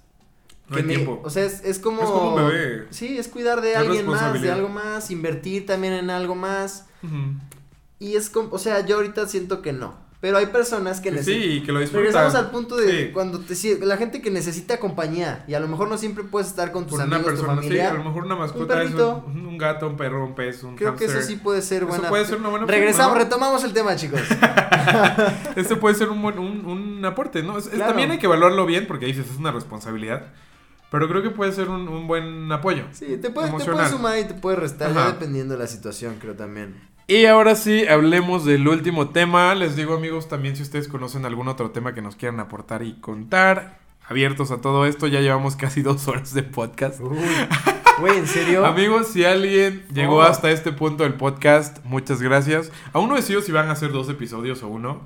No 0.69 0.77
hay 0.79 0.83
me- 0.83 0.95
tiempo. 0.97 1.21
O 1.25 1.31
sea, 1.31 1.45
es, 1.45 1.63
es 1.65 1.79
como. 1.79 2.03
Es 2.03 2.09
como 2.11 2.35
un 2.35 2.47
bebé. 2.49 2.87
Sí, 2.91 3.17
es 3.19 3.29
cuidar 3.29 3.61
de 3.61 3.73
Es 3.73 3.79
alguien 3.79 4.07
más, 4.07 4.41
de 4.43 4.51
algo 4.51 4.69
más, 4.69 5.11
invertir 5.11 5.65
también 5.67 5.93
en 5.95 6.11
algo 6.11 6.35
más. 6.35 6.87
Y 8.01 8.17
es 8.17 8.29
como, 8.31 8.49
o 8.51 8.59
sea, 8.59 8.85
yo 8.85 8.97
ahorita 8.97 9.27
siento 9.29 9.63
que 9.63 9.73
no. 9.73 9.95
Pero 10.23 10.39
hay 10.39 10.47
personas 10.47 11.01
que 11.01 11.11
necesitan. 11.11 11.43
sí, 11.43 11.63
que 11.65 11.73
lo 11.73 11.81
disfrutan. 11.81 12.05
Regresamos 12.05 12.35
al 12.37 12.51
punto 12.53 12.77
de 12.77 13.07
Sí. 13.07 13.11
cuando 13.13 13.41
te 13.41 13.55
la 13.85 13.97
gente 13.97 14.23
que 14.23 14.31
necesita 14.31 14.79
compañía 14.79 15.45
y 15.49 15.55
a 15.55 15.59
lo 15.61 15.67
mejor 15.67 15.89
no 15.89 15.99
siempre 15.99 16.23
puedes 16.23 16.47
estar 16.49 16.71
con 16.71 16.85
tus 16.87 16.93
Por 16.99 17.07
una 17.09 17.17
amigos, 17.17 17.35
tu 17.35 17.41
persona, 17.41 17.61
sí, 17.61 17.67
familia. 17.67 17.91
a 17.91 17.95
lo 17.95 18.05
mejor 18.05 18.23
una 18.25 18.37
mascota 18.37 18.75
es 18.83 18.91
perrito. 18.91 19.25
un, 19.27 19.47
un 19.47 19.59
gato, 19.59 19.89
un 19.89 19.97
perro, 19.97 20.25
un 20.25 20.37
pez, 20.37 20.63
un 20.63 20.77
Creo 20.77 20.95
que 20.95 21.07
eso 21.07 21.21
sí 21.23 21.35
puede 21.37 21.61
ser 21.61 21.79
Eso 21.83 21.89
buena. 21.89 22.09
puede 22.09 22.25
ser 22.25 22.39
una 22.39 22.51
buena 22.51 22.67
Regresamos, 22.67 23.15
¿no? 23.19 23.25
retomamos 23.25 23.65
el 23.65 23.73
tema, 23.73 23.97
chicos. 23.97 24.21
Este 25.57 25.77
puede 25.77 25.95
ser 25.97 26.09
un, 26.09 26.23
buen, 26.23 26.39
un, 26.39 26.65
un 26.67 27.05
aporte, 27.05 27.43
¿no? 27.43 27.59
Es- 27.59 27.67
es- 27.67 27.73
Claro. 27.73 27.89
también 27.91 28.11
hay 28.13 28.19
que 28.19 28.27
evaluarlo 28.27 28.65
bien 28.65 28.87
porque 28.87 29.07
dices, 29.07 29.27
es 29.31 29.37
una 29.39 29.51
responsabilidad. 29.53 30.27
Pero 30.91 31.09
creo 31.09 31.23
que 31.23 31.31
puede 31.31 31.53
ser 31.53 31.69
un, 31.69 31.89
un 31.89 32.07
buen 32.07 32.51
apoyo. 32.53 32.85
Sí, 32.93 33.17
te 33.17 33.31
puede, 33.31 33.51
te 33.51 33.65
puede 33.65 33.89
sumar 33.89 34.19
y 34.19 34.25
te 34.25 34.35
puede 34.35 34.57
restar, 34.57 34.93
ya 34.95 35.07
dependiendo 35.07 35.55
de 35.55 35.61
la 35.61 35.67
situación, 35.67 36.17
creo 36.21 36.35
también. 36.35 36.75
Y 37.13 37.27
ahora 37.27 37.57
sí, 37.57 37.87
hablemos 37.87 38.47
del 38.47 38.67
último 38.67 39.11
tema. 39.11 39.55
Les 39.55 39.77
digo, 39.77 39.93
amigos, 39.93 40.31
también 40.31 40.57
si 40.57 40.63
ustedes 40.63 40.89
conocen 40.89 41.27
algún 41.27 41.47
otro 41.47 41.71
tema 41.71 41.93
que 41.93 42.01
nos 42.01 42.17
quieran 42.17 42.41
aportar 42.41 42.83
y 42.83 42.95
contar, 42.95 43.81
abiertos 44.09 44.51
a 44.51 44.63
todo 44.63 44.87
esto, 44.87 45.07
ya 45.09 45.21
llevamos 45.21 45.55
casi 45.55 45.83
dos 45.83 46.09
horas 46.09 46.33
de 46.33 46.43
podcast. 46.43 47.01
Uy, 47.03 47.19
güey, 48.01 48.17
¿en 48.17 48.27
serio? 48.27 48.65
Amigos, 48.65 49.09
si 49.09 49.27
alguien 49.27 49.85
llegó 49.93 50.21
Oh. 50.21 50.23
hasta 50.23 50.51
este 50.53 50.73
punto 50.73 51.03
del 51.05 51.13
podcast, 51.13 51.85
muchas 51.85 52.23
gracias. 52.23 52.73
Aún 52.95 53.11
no 53.11 53.17
decido 53.17 53.43
si 53.43 53.53
van 53.53 53.69
a 53.69 53.77
ser 53.77 53.93
dos 53.93 54.09
episodios 54.09 54.63
o 54.63 54.69
uno, 54.69 55.03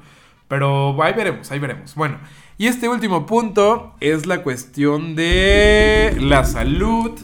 pero 0.47 1.03
ahí 1.03 1.13
veremos, 1.13 1.51
ahí 1.51 1.59
veremos. 1.59 1.97
Bueno, 1.97 2.19
y 2.57 2.69
este 2.69 2.89
último 2.89 3.27
punto 3.27 3.97
es 3.99 4.27
la 4.27 4.45
cuestión 4.45 5.17
de 5.17 6.17
la 6.21 6.45
salud 6.45 7.19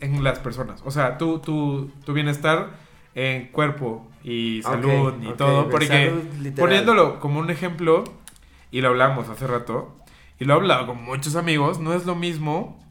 en 0.00 0.22
las 0.22 0.38
personas. 0.38 0.82
O 0.84 0.90
sea, 0.90 1.16
tu, 1.16 1.38
tu, 1.38 1.90
tu 2.04 2.12
bienestar 2.12 2.81
en 3.14 3.48
cuerpo 3.48 4.08
y 4.24 4.62
salud 4.62 5.14
y 5.22 5.32
todo. 5.32 5.68
Porque 5.68 6.12
poniéndolo 6.56 7.20
como 7.20 7.40
un 7.40 7.50
ejemplo, 7.50 8.04
y 8.70 8.80
lo 8.80 8.88
hablamos 8.88 9.28
hace 9.28 9.46
rato, 9.46 9.96
y 10.38 10.44
lo 10.44 10.54
he 10.54 10.56
hablado 10.56 10.86
con 10.86 11.02
muchos 11.02 11.36
amigos, 11.36 11.78
no 11.78 11.94
es 11.94 12.06
lo 12.06 12.14
mismo 12.14 12.82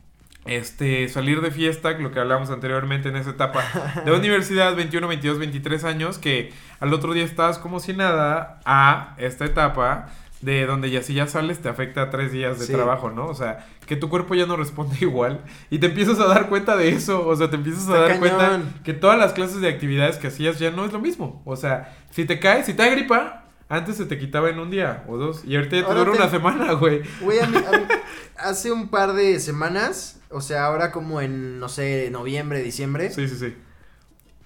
este, 0.45 1.07
salir 1.07 1.41
de 1.41 1.51
fiesta, 1.51 1.91
lo 1.91 2.11
que 2.11 2.19
hablamos 2.19 2.49
anteriormente 2.49 3.09
en 3.09 3.15
esa 3.15 3.31
etapa 3.31 3.63
de 4.05 4.11
universidad, 4.11 4.75
21, 4.75 5.07
22, 5.07 5.39
23 5.39 5.83
años, 5.83 6.17
que 6.17 6.53
al 6.79 6.93
otro 6.93 7.13
día 7.13 7.23
estás 7.23 7.59
como 7.59 7.79
si 7.79 7.93
nada, 7.93 8.59
a 8.65 9.15
esta 9.17 9.45
etapa 9.45 10.07
de 10.41 10.65
donde 10.65 10.89
ya 10.89 11.03
si 11.03 11.13
ya 11.13 11.27
sales 11.27 11.59
te 11.61 11.69
afecta 11.69 12.09
tres 12.09 12.31
días 12.31 12.59
de 12.59 12.65
Sí. 12.65 12.73
trabajo, 12.73 13.11
¿no? 13.11 13.27
O 13.27 13.35
sea, 13.35 13.67
que 13.85 13.95
tu 13.95 14.09
cuerpo 14.09 14.33
ya 14.35 14.45
no 14.45 14.55
responde 14.57 14.95
igual 15.01 15.43
y 15.69 15.79
te 15.79 15.87
empiezas 15.87 16.19
a 16.19 16.25
dar 16.27 16.49
cuenta 16.49 16.75
de 16.75 16.89
eso, 16.89 17.27
o 17.27 17.35
sea, 17.35 17.49
te 17.49 17.55
empiezas 17.57 17.87
a 17.89 17.99
dar 17.99 18.19
cuenta 18.19 18.61
que 18.83 18.93
todas 18.93 19.17
las 19.19 19.33
clases 19.33 19.61
de 19.61 19.69
actividades 19.69 20.17
que 20.17 20.27
hacías 20.27 20.57
ya 20.59 20.71
no 20.71 20.85
es 20.85 20.91
lo 20.93 20.99
mismo, 20.99 21.41
o 21.45 21.55
sea, 21.55 21.95
si 22.09 22.25
te 22.25 22.39
caes, 22.39 22.65
si 22.65 22.73
te 22.73 22.83
da 22.83 22.89
gripa, 22.89 23.45
antes 23.69 23.95
se 23.97 24.05
te 24.05 24.17
quitaba 24.19 24.49
en 24.49 24.59
un 24.59 24.69
día 24.71 25.03
o 25.07 25.15
dos 25.17 25.45
y 25.45 25.55
ahorita 25.55 25.77
ya 25.77 25.87
te 25.87 25.93
dura 25.93 26.11
te- 26.11 26.17
una 26.17 26.29
semana, 26.29 26.73
güey. 26.73 27.03
Güey, 27.21 27.39
a 27.39 27.47
mí- 27.47 27.57
a 27.57 27.71
mí- 27.77 27.85
hace 28.37 28.71
un 28.71 28.89
par 28.89 29.13
de 29.13 29.39
semanas, 29.39 30.19
o 30.29 30.41
sea, 30.41 30.65
ahora 30.65 30.91
como 30.91 31.21
en, 31.21 31.59
no 31.59 31.69
sé, 31.69 32.09
noviembre, 32.11 32.61
diciembre, 32.63 33.11
Sí, 33.11 33.27
sí, 33.29 33.35
sí. 33.37 33.55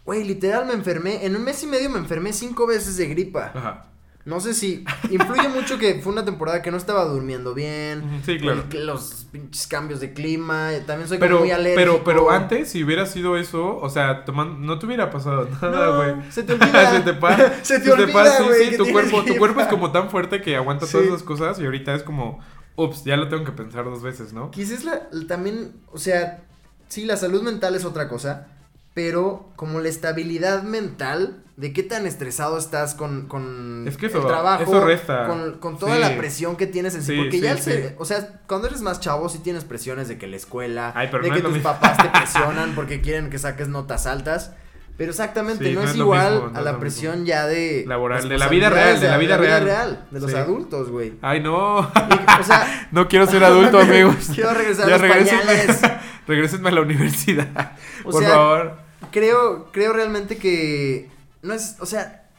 güey, 0.05 0.23
literal 0.25 0.65
me 0.67 0.73
enfermé, 0.73 1.25
en 1.25 1.35
un 1.35 1.43
mes 1.43 1.63
y 1.63 1.67
medio 1.67 1.89
me 1.89 1.97
enfermé 1.99 2.33
cinco 2.33 2.67
veces 2.67 2.97
de 2.97 3.07
gripa. 3.07 3.51
Ajá. 3.55 3.85
No 4.25 4.39
sé 4.39 4.55
si 4.55 4.83
influye 5.11 5.47
mucho 5.49 5.77
que 5.77 6.01
fue 6.01 6.11
una 6.11 6.25
temporada 6.25 6.63
que 6.63 6.71
no 6.71 6.77
estaba 6.77 7.05
durmiendo 7.05 7.53
bien. 7.53 8.21
Sí, 8.25 8.39
claro. 8.39 8.63
el- 8.71 8.87
los 8.87 9.27
pinches 9.31 9.67
cambios 9.67 9.99
de 9.99 10.13
clima, 10.13 10.71
también 10.87 11.07
soy 11.07 11.19
Pero, 11.19 11.35
como 11.35 11.45
muy 11.45 11.51
alérgico. 11.51 11.75
pero, 11.79 12.03
pero 12.03 12.31
antes, 12.31 12.69
si 12.69 12.83
hubiera 12.83 13.05
sido 13.05 13.37
eso, 13.37 13.77
o 13.77 13.87
sea, 13.89 14.25
tomando, 14.25 14.57
no 14.57 14.79
te 14.79 14.87
hubiera 14.87 15.11
pasado 15.11 15.47
nada, 15.61 15.85
No, 15.87 15.95
güey. 15.97 16.31
se 16.31 16.41
te 16.41 16.53
olvida. 16.53 16.91
se 16.97 16.99
te 17.01 17.13
pa- 17.13 17.37
Se 17.63 17.77
te 17.79 17.85
se 17.85 17.91
olvida, 17.91 18.13
pasa, 18.13 18.43
sí, 18.57 18.71
sí, 18.71 18.77
tu 18.77 18.91
cuerpo, 18.91 19.23
tu 19.23 19.35
cuerpo 19.37 19.61
es 19.61 19.67
como 19.67 19.91
tan 19.91 20.09
fuerte 20.09 20.41
que 20.41 20.55
aguanta 20.55 20.87
todas 20.87 21.05
esas 21.05 21.21
cosas 21.21 21.59
y 21.59 21.65
ahorita 21.65 21.93
es 21.93 22.01
como, 22.01 22.39
ups, 22.77 23.03
ya 23.03 23.17
lo 23.17 23.29
tengo 23.29 23.43
que 23.43 23.51
pensar 23.51 23.85
dos 23.85 24.01
veces, 24.01 24.33
¿no? 24.33 24.49
Quizás 24.49 24.83
la, 24.85 25.07
la- 25.11 25.27
también, 25.27 25.73
o 25.91 25.99
sea, 25.99 26.41
sí, 26.87 27.05
la 27.05 27.17
salud 27.17 27.43
mental 27.43 27.75
es 27.75 27.85
otra 27.85 28.07
cosa, 28.09 28.47
pero 28.95 29.51
como 29.55 29.79
la 29.81 29.89
estabilidad 29.89 30.63
mental, 30.63 31.43
de 31.57 31.71
qué 31.71 31.83
tan 31.83 32.05
estresado 32.07 32.57
estás 32.57 32.95
con, 32.95 33.27
con 33.27 33.85
Es 33.87 33.95
que 33.97 34.07
el 34.07 34.11
trabajo, 34.11 34.63
eso 34.63 34.83
resta. 34.83 35.27
con, 35.27 35.59
con 35.59 35.77
toda 35.77 35.95
Sí. 35.95 36.01
la 36.01 36.17
presión 36.17 36.55
que 36.57 36.65
tienes 36.67 36.95
en 36.95 37.01
sí, 37.03 37.11
Sí, 37.13 37.17
porque 37.17 37.37
sí, 37.37 37.41
ya, 37.41 37.51
el 37.51 37.59
ser- 37.59 37.95
o 37.99 38.03
sea, 38.05 38.41
cuando 38.47 38.67
eres 38.67 38.81
más 38.81 38.99
chavo 38.99 39.29
sí 39.29 39.39
tienes 39.39 39.63
presiones 39.63 40.07
de 40.07 40.17
que 40.17 40.27
la 40.27 40.35
escuela, 40.37 40.91
Ay, 40.95 41.07
de 41.07 41.29
no 41.29 41.35
que 41.35 41.41
tus 41.41 41.53
mismo. 41.53 41.63
papás 41.71 41.97
te 41.97 42.09
presionan 42.19 42.73
porque 42.73 42.99
quieren 43.01 43.29
que 43.29 43.37
saques 43.37 43.67
notas 43.69 44.05
altas, 44.05 44.51
pero 44.97 45.11
exactamente, 45.11 45.71
no, 45.73 45.81
no 45.83 45.89
es, 45.89 45.95
igual 45.97 46.33
mismo, 46.33 46.49
no 46.49 46.57
a 46.57 46.61
la 46.61 46.79
presión 46.79 47.25
ya 47.25 47.45
de... 47.47 47.83
Laboral, 47.87 48.27
de 48.29 48.37
la 48.37 48.47
vida 48.47 48.69
real, 48.69 48.99
de 48.99 49.07
la 49.09 49.17
vida 49.17 49.37
real. 49.37 50.07
de 50.11 50.19
los 50.21 50.33
adultos, 50.33 50.89
güey. 50.89 51.13
Ay, 51.21 51.41
no. 51.41 51.81
Y, 51.81 52.39
o 52.39 52.43
sea, 52.43 52.87
No 52.91 53.07
quiero 53.09 53.27
ser 53.27 53.43
adulto, 53.45 53.77
amigos. 53.79 54.29
Quiero 54.33 54.53
regresar 54.53 54.87
Ya 54.87 54.95
a 54.95 54.97
los 54.97 55.01
regrésenme, 55.09 55.97
regrésenme 56.27 56.69
a 56.69 56.71
la 56.71 56.81
universidad. 56.81 57.71
O 58.05 58.11
por 58.11 58.23
sea, 58.23 58.29
favor. 58.33 58.84
Creo, 59.11 59.71
creo 59.71 59.93
realmente 59.93 60.37
que 60.37 61.09
no 61.41 61.53
es, 61.53 61.75
o 61.79 61.85
sea, 61.85 62.29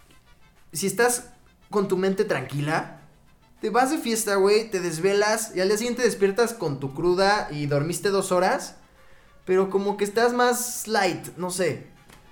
si 0.72 0.86
estás 0.86 1.30
con 1.70 1.88
tu 1.88 1.96
mente 1.96 2.24
tranquila, 2.24 3.00
te 3.60 3.70
vas 3.70 3.90
de 3.90 3.98
fiesta, 3.98 4.36
güey, 4.36 4.70
te 4.70 4.80
desvelas 4.80 5.52
y 5.54 5.60
al 5.60 5.68
día 5.68 5.78
siguiente 5.78 6.02
despiertas 6.02 6.52
con 6.52 6.78
tu 6.80 6.94
cruda 6.94 7.48
y 7.50 7.66
dormiste 7.66 8.10
dos 8.10 8.32
horas, 8.32 8.76
pero 9.44 9.70
como 9.70 9.96
que 9.96 10.04
estás 10.04 10.32
más 10.32 10.86
light, 10.88 11.28
no 11.36 11.50
sé, 11.50 11.86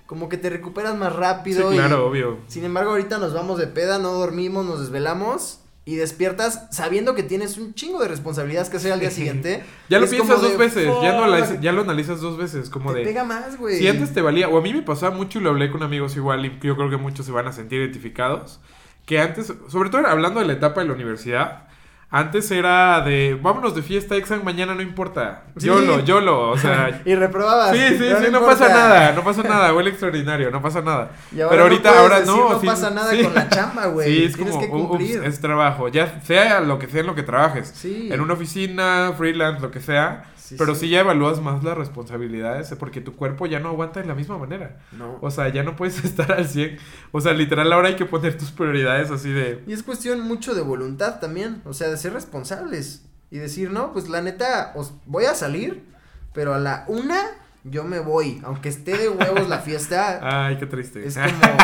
como 0.05 0.29
que 0.29 0.37
te 0.37 0.49
recuperas 0.49 0.95
más 0.95 1.13
Sí, 1.13 1.19
rápido. 1.19 1.71
y- 1.71 1.75
claro, 1.75 2.07
obvio. 2.07 2.39
sin 2.47 2.63
embargo, 2.65 2.91
ahorita 2.91 3.17
nos 3.17 3.33
vamos 3.33 3.57
de 3.57 3.67
peda, 3.67 3.97
no 3.99 4.11
dormimos, 4.13 4.65
nos 4.65 4.79
desvelamos. 4.81 5.59
Y 5.85 5.95
despiertas 5.97 6.67
sabiendo 6.71 7.13
que 7.13 7.21
tienes 7.21 7.59
un 7.59 7.75
chingo 7.75 8.01
de 8.01 8.07
responsabilidades 8.07 8.69
que 8.69 8.77
hacer 8.77 8.91
al 8.91 8.99
día 8.99 9.11
siguiente. 9.11 9.63
Ya 9.87 9.99
lo 9.99 10.09
piensas 10.09 10.41
dos 10.41 10.51
de, 10.51 10.57
veces, 10.57 10.85
ya, 11.03 11.13
no 11.13 11.61
ya 11.61 11.71
lo 11.71 11.81
analizas 11.81 12.21
dos 12.21 12.37
veces, 12.37 12.71
como 12.71 12.91
Te 12.91 12.99
de... 12.99 13.05
pega 13.05 13.23
más, 13.23 13.57
güey. 13.57 13.77
Si 13.77 13.87
antes 13.87 14.11
te 14.11 14.21
valía, 14.21 14.49
o 14.49 14.57
a 14.57 14.61
mí 14.61 14.73
me 14.73 14.81
pasaba 14.81 15.15
mucho 15.15 15.37
y 15.39 15.43
lo 15.43 15.51
hablé 15.51 15.71
con 15.71 15.83
amigos 15.83 16.15
igual, 16.15 16.43
y 16.43 16.59
yo 16.63 16.75
creo 16.75 16.89
que 16.89 16.97
muchos 16.97 17.27
se 17.27 17.31
van 17.31 17.47
a 17.47 17.51
sentir 17.51 17.81
identificados, 17.81 18.59
que 19.05 19.19
antes, 19.19 19.53
sobre 19.67 19.91
todo 19.91 20.07
hablando 20.07 20.39
de 20.39 20.47
la 20.47 20.53
etapa 20.53 20.81
de 20.81 20.87
la 20.87 20.93
universidad, 20.93 21.67
antes 22.09 22.49
era 22.51 23.01
de, 23.01 23.37
vámonos 23.41 23.75
de 23.75 23.81
fiesta, 23.81 24.15
examen 24.15 24.45
mañana 24.45 24.73
no 24.75 24.81
importa, 24.81 25.43
Sí. 25.57 25.67
YOLO, 25.67 25.99
YOLO, 26.03 26.49
o 26.51 26.57
sea... 26.57 27.01
Y 27.05 27.15
reprobabas. 27.15 27.71
Sí, 27.75 27.81
sí, 27.89 27.97
sí, 27.97 28.03
no 28.31 28.37
importa. 28.39 28.45
pasa 28.47 28.69
nada, 28.69 29.11
no 29.13 29.23
pasa 29.23 29.43
nada, 29.43 29.73
huele 29.73 29.89
extraordinario, 29.89 30.49
no 30.51 30.61
pasa 30.61 30.81
nada. 30.81 31.11
Y 31.35 31.41
ahora 31.41 31.49
Pero 31.49 31.63
no 31.63 31.63
ahorita, 31.71 31.89
puedes 31.89 32.01
ahora 32.03 32.19
decir, 32.19 32.33
no. 32.35 32.49
No 32.51 32.61
pasa 32.61 32.89
nada 32.91 33.11
sí. 33.11 33.23
con 33.23 33.33
la 33.35 33.49
chamba, 33.49 33.85
güey. 33.87 34.07
Sí, 34.07 34.23
es 34.25 34.33
Tienes 34.35 34.53
como, 34.55 34.65
que 34.65 34.71
"Ups, 34.75 34.87
cumplir. 34.87 35.23
es 35.25 35.41
trabajo, 35.41 35.87
ya 35.89 36.21
sea 36.21 36.61
lo 36.61 36.79
que 36.79 36.87
sea 36.87 37.01
en 37.01 37.07
lo 37.07 37.15
que 37.15 37.23
trabajes. 37.23 37.71
Sí. 37.75 38.09
En 38.11 38.21
una 38.21 38.33
oficina, 38.33 39.11
freelance, 39.17 39.61
lo 39.61 39.71
que 39.71 39.81
sea. 39.81 40.25
Sí, 40.45 40.55
pero 40.59 40.75
sí. 40.75 40.81
sí. 40.81 40.89
ya 40.89 40.99
evalúas 40.99 41.41
más 41.41 41.63
las 41.63 41.75
responsabilidades 41.77 42.71
porque 42.77 43.01
tu 43.01 43.15
cuerpo 43.15 43.47
ya 43.47 43.59
no 43.59 43.69
aguanta 43.69 43.99
de 44.01 44.05
la 44.05 44.13
misma 44.13 44.37
manera. 44.37 44.77
No. 44.91 45.17
O 45.21 45.31
sea, 45.31 45.49
ya 45.49 45.63
no 45.63 45.75
puedes 45.75 46.03
estar 46.05 46.31
al 46.31 46.47
100. 46.47 46.77
O 47.11 47.19
sea, 47.21 47.33
literal, 47.33 47.73
ahora 47.73 47.87
hay 47.87 47.95
que 47.95 48.05
poner 48.05 48.37
tus 48.37 48.51
prioridades 48.51 49.09
así 49.09 49.31
de... 49.31 49.63
Y 49.65 49.73
es 49.73 49.81
cuestión 49.81 50.21
mucho 50.21 50.53
de 50.53 50.61
voluntad 50.61 51.19
también. 51.19 51.61
O 51.65 51.73
sea, 51.73 51.89
de 51.89 51.97
ser 51.97 52.13
responsables. 52.13 53.05
Y 53.31 53.39
decir, 53.39 53.71
no, 53.71 53.91
pues 53.91 54.07
la 54.07 54.21
neta, 54.21 54.71
os 54.75 54.93
voy 55.05 55.25
a 55.25 55.33
salir, 55.33 55.83
pero 56.33 56.53
a 56.53 56.59
la 56.59 56.85
una 56.87 57.19
yo 57.63 57.83
me 57.83 57.99
voy. 57.99 58.39
Aunque 58.43 58.69
esté 58.69 58.97
de 58.97 59.09
huevos 59.09 59.49
la 59.49 59.59
fiesta. 59.59 60.19
Ay, 60.45 60.57
qué 60.57 60.67
triste. 60.67 61.05
es 61.07 61.17
como. 61.17 61.57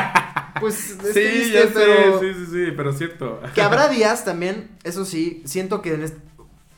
Pues 0.59 0.91
es 0.91 0.97
sí, 1.07 1.13
triste, 1.13 1.51
ya 1.53 1.69
pero. 1.73 2.19
sé, 2.19 2.33
sí, 2.33 2.39
sí, 2.45 2.51
sí, 2.51 2.71
pero 2.75 2.93
cierto. 2.93 3.41
Que 3.55 3.61
habrá 3.61 3.87
días 3.87 4.25
también, 4.25 4.69
eso 4.83 5.05
sí, 5.05 5.41
siento 5.45 5.81
que 5.81 5.93
en 5.95 6.03
est- 6.03 6.17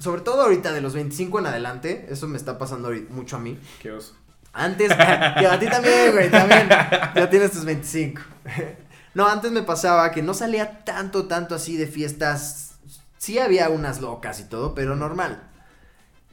sobre 0.03 0.21
todo 0.21 0.41
ahorita 0.43 0.73
de 0.73 0.81
los 0.81 0.93
25 0.93 1.39
en 1.39 1.45
adelante, 1.47 2.07
eso 2.09 2.27
me 2.27 2.37
está 2.37 2.57
pasando 2.57 2.91
mucho 3.09 3.37
a 3.37 3.39
mí. 3.39 3.57
Qué 3.81 3.91
oso. 3.91 4.15
Antes, 4.51 4.89
que 4.93 5.01
a 5.01 5.57
ti 5.59 5.67
también, 5.67 6.11
güey, 6.11 6.29
también. 6.29 6.67
Ya 6.69 7.29
tienes 7.29 7.51
tus 7.51 7.65
25. 7.65 8.21
No, 9.15 9.27
antes 9.27 9.51
me 9.51 9.61
pasaba 9.61 10.09
que 10.09 10.23
no 10.23 10.33
salía 10.33 10.83
tanto, 10.85 11.27
tanto 11.27 11.53
así 11.53 11.77
de 11.77 11.85
fiestas 11.85 12.73
sí 13.19 13.37
había 13.37 13.69
unas 13.69 14.01
locas 14.01 14.39
y 14.39 14.45
todo, 14.45 14.73
pero 14.73 14.95
normal. 14.95 15.43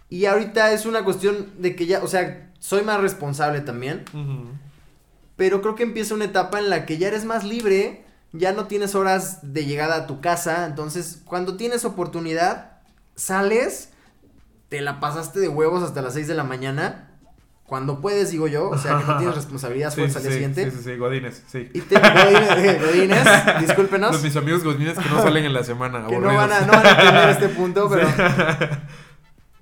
Y 0.08 0.24
ahorita 0.24 0.72
es 0.72 0.86
una 0.86 1.04
cuestión 1.04 1.52
de 1.58 1.76
que 1.76 1.84
ya, 1.84 2.02
o 2.02 2.08
sea, 2.08 2.50
soy 2.58 2.82
más 2.82 3.00
responsable 3.00 3.60
también. 3.60 4.04
Pero 5.36 5.60
creo 5.60 5.74
que 5.74 5.82
empieza 5.82 6.14
una 6.14 6.24
etapa 6.24 6.58
en 6.58 6.70
la 6.70 6.86
que 6.86 6.96
ya 6.96 7.08
eres 7.08 7.26
más 7.26 7.44
libre, 7.44 8.06
ya 8.32 8.52
no 8.52 8.66
tienes 8.66 8.94
horas 8.94 9.38
de 9.42 9.66
llegada 9.66 9.96
a 9.96 10.06
tu 10.06 10.20
casa, 10.20 10.66
entonces 10.66 11.20
cuando 11.24 11.56
tienes 11.56 11.84
oportunidad, 11.84 12.69
sales, 13.14 13.90
te 14.68 14.80
la 14.80 15.00
pasaste 15.00 15.40
de 15.40 15.48
huevos 15.48 15.82
hasta 15.82 16.02
las 16.02 16.14
6 16.14 16.28
de 16.28 16.34
la 16.34 16.44
mañana, 16.44 17.10
cuando 17.64 18.00
puedes, 18.00 18.32
digo 18.32 18.48
yo, 18.48 18.68
o 18.68 18.76
sea, 18.76 18.98
que 18.98 19.04
no 19.04 19.16
tienes 19.18 19.36
responsabilidad 19.36 19.90
Sí, 19.90 20.00
fuerza 20.00 20.18
al 20.18 20.24
sí, 20.24 20.32
siguiente. 20.32 20.70
Sí, 20.70 20.76
sí, 20.76 20.82
sí, 20.82 20.96
Godines, 20.96 21.42
sí. 21.46 21.70
Y 21.72 21.80
te, 21.82 22.00
Godines, 22.00 22.86
Godines, 22.86 23.28
discúlpenos, 23.60 24.12
Los 24.12 24.22
mis 24.24 24.36
amigos 24.36 24.64
Godines 24.64 24.98
que 24.98 25.08
no 25.08 25.22
salen 25.22 25.44
en 25.44 25.52
la 25.52 25.62
semana. 25.62 26.06
que 26.08 26.18
no 26.18 26.34
van, 26.34 26.50
a, 26.50 26.60
no 26.62 26.72
van 26.72 26.86
a 26.86 26.90
entender 26.90 27.28
este 27.30 27.48
punto, 27.50 27.88
pero... 27.88 28.08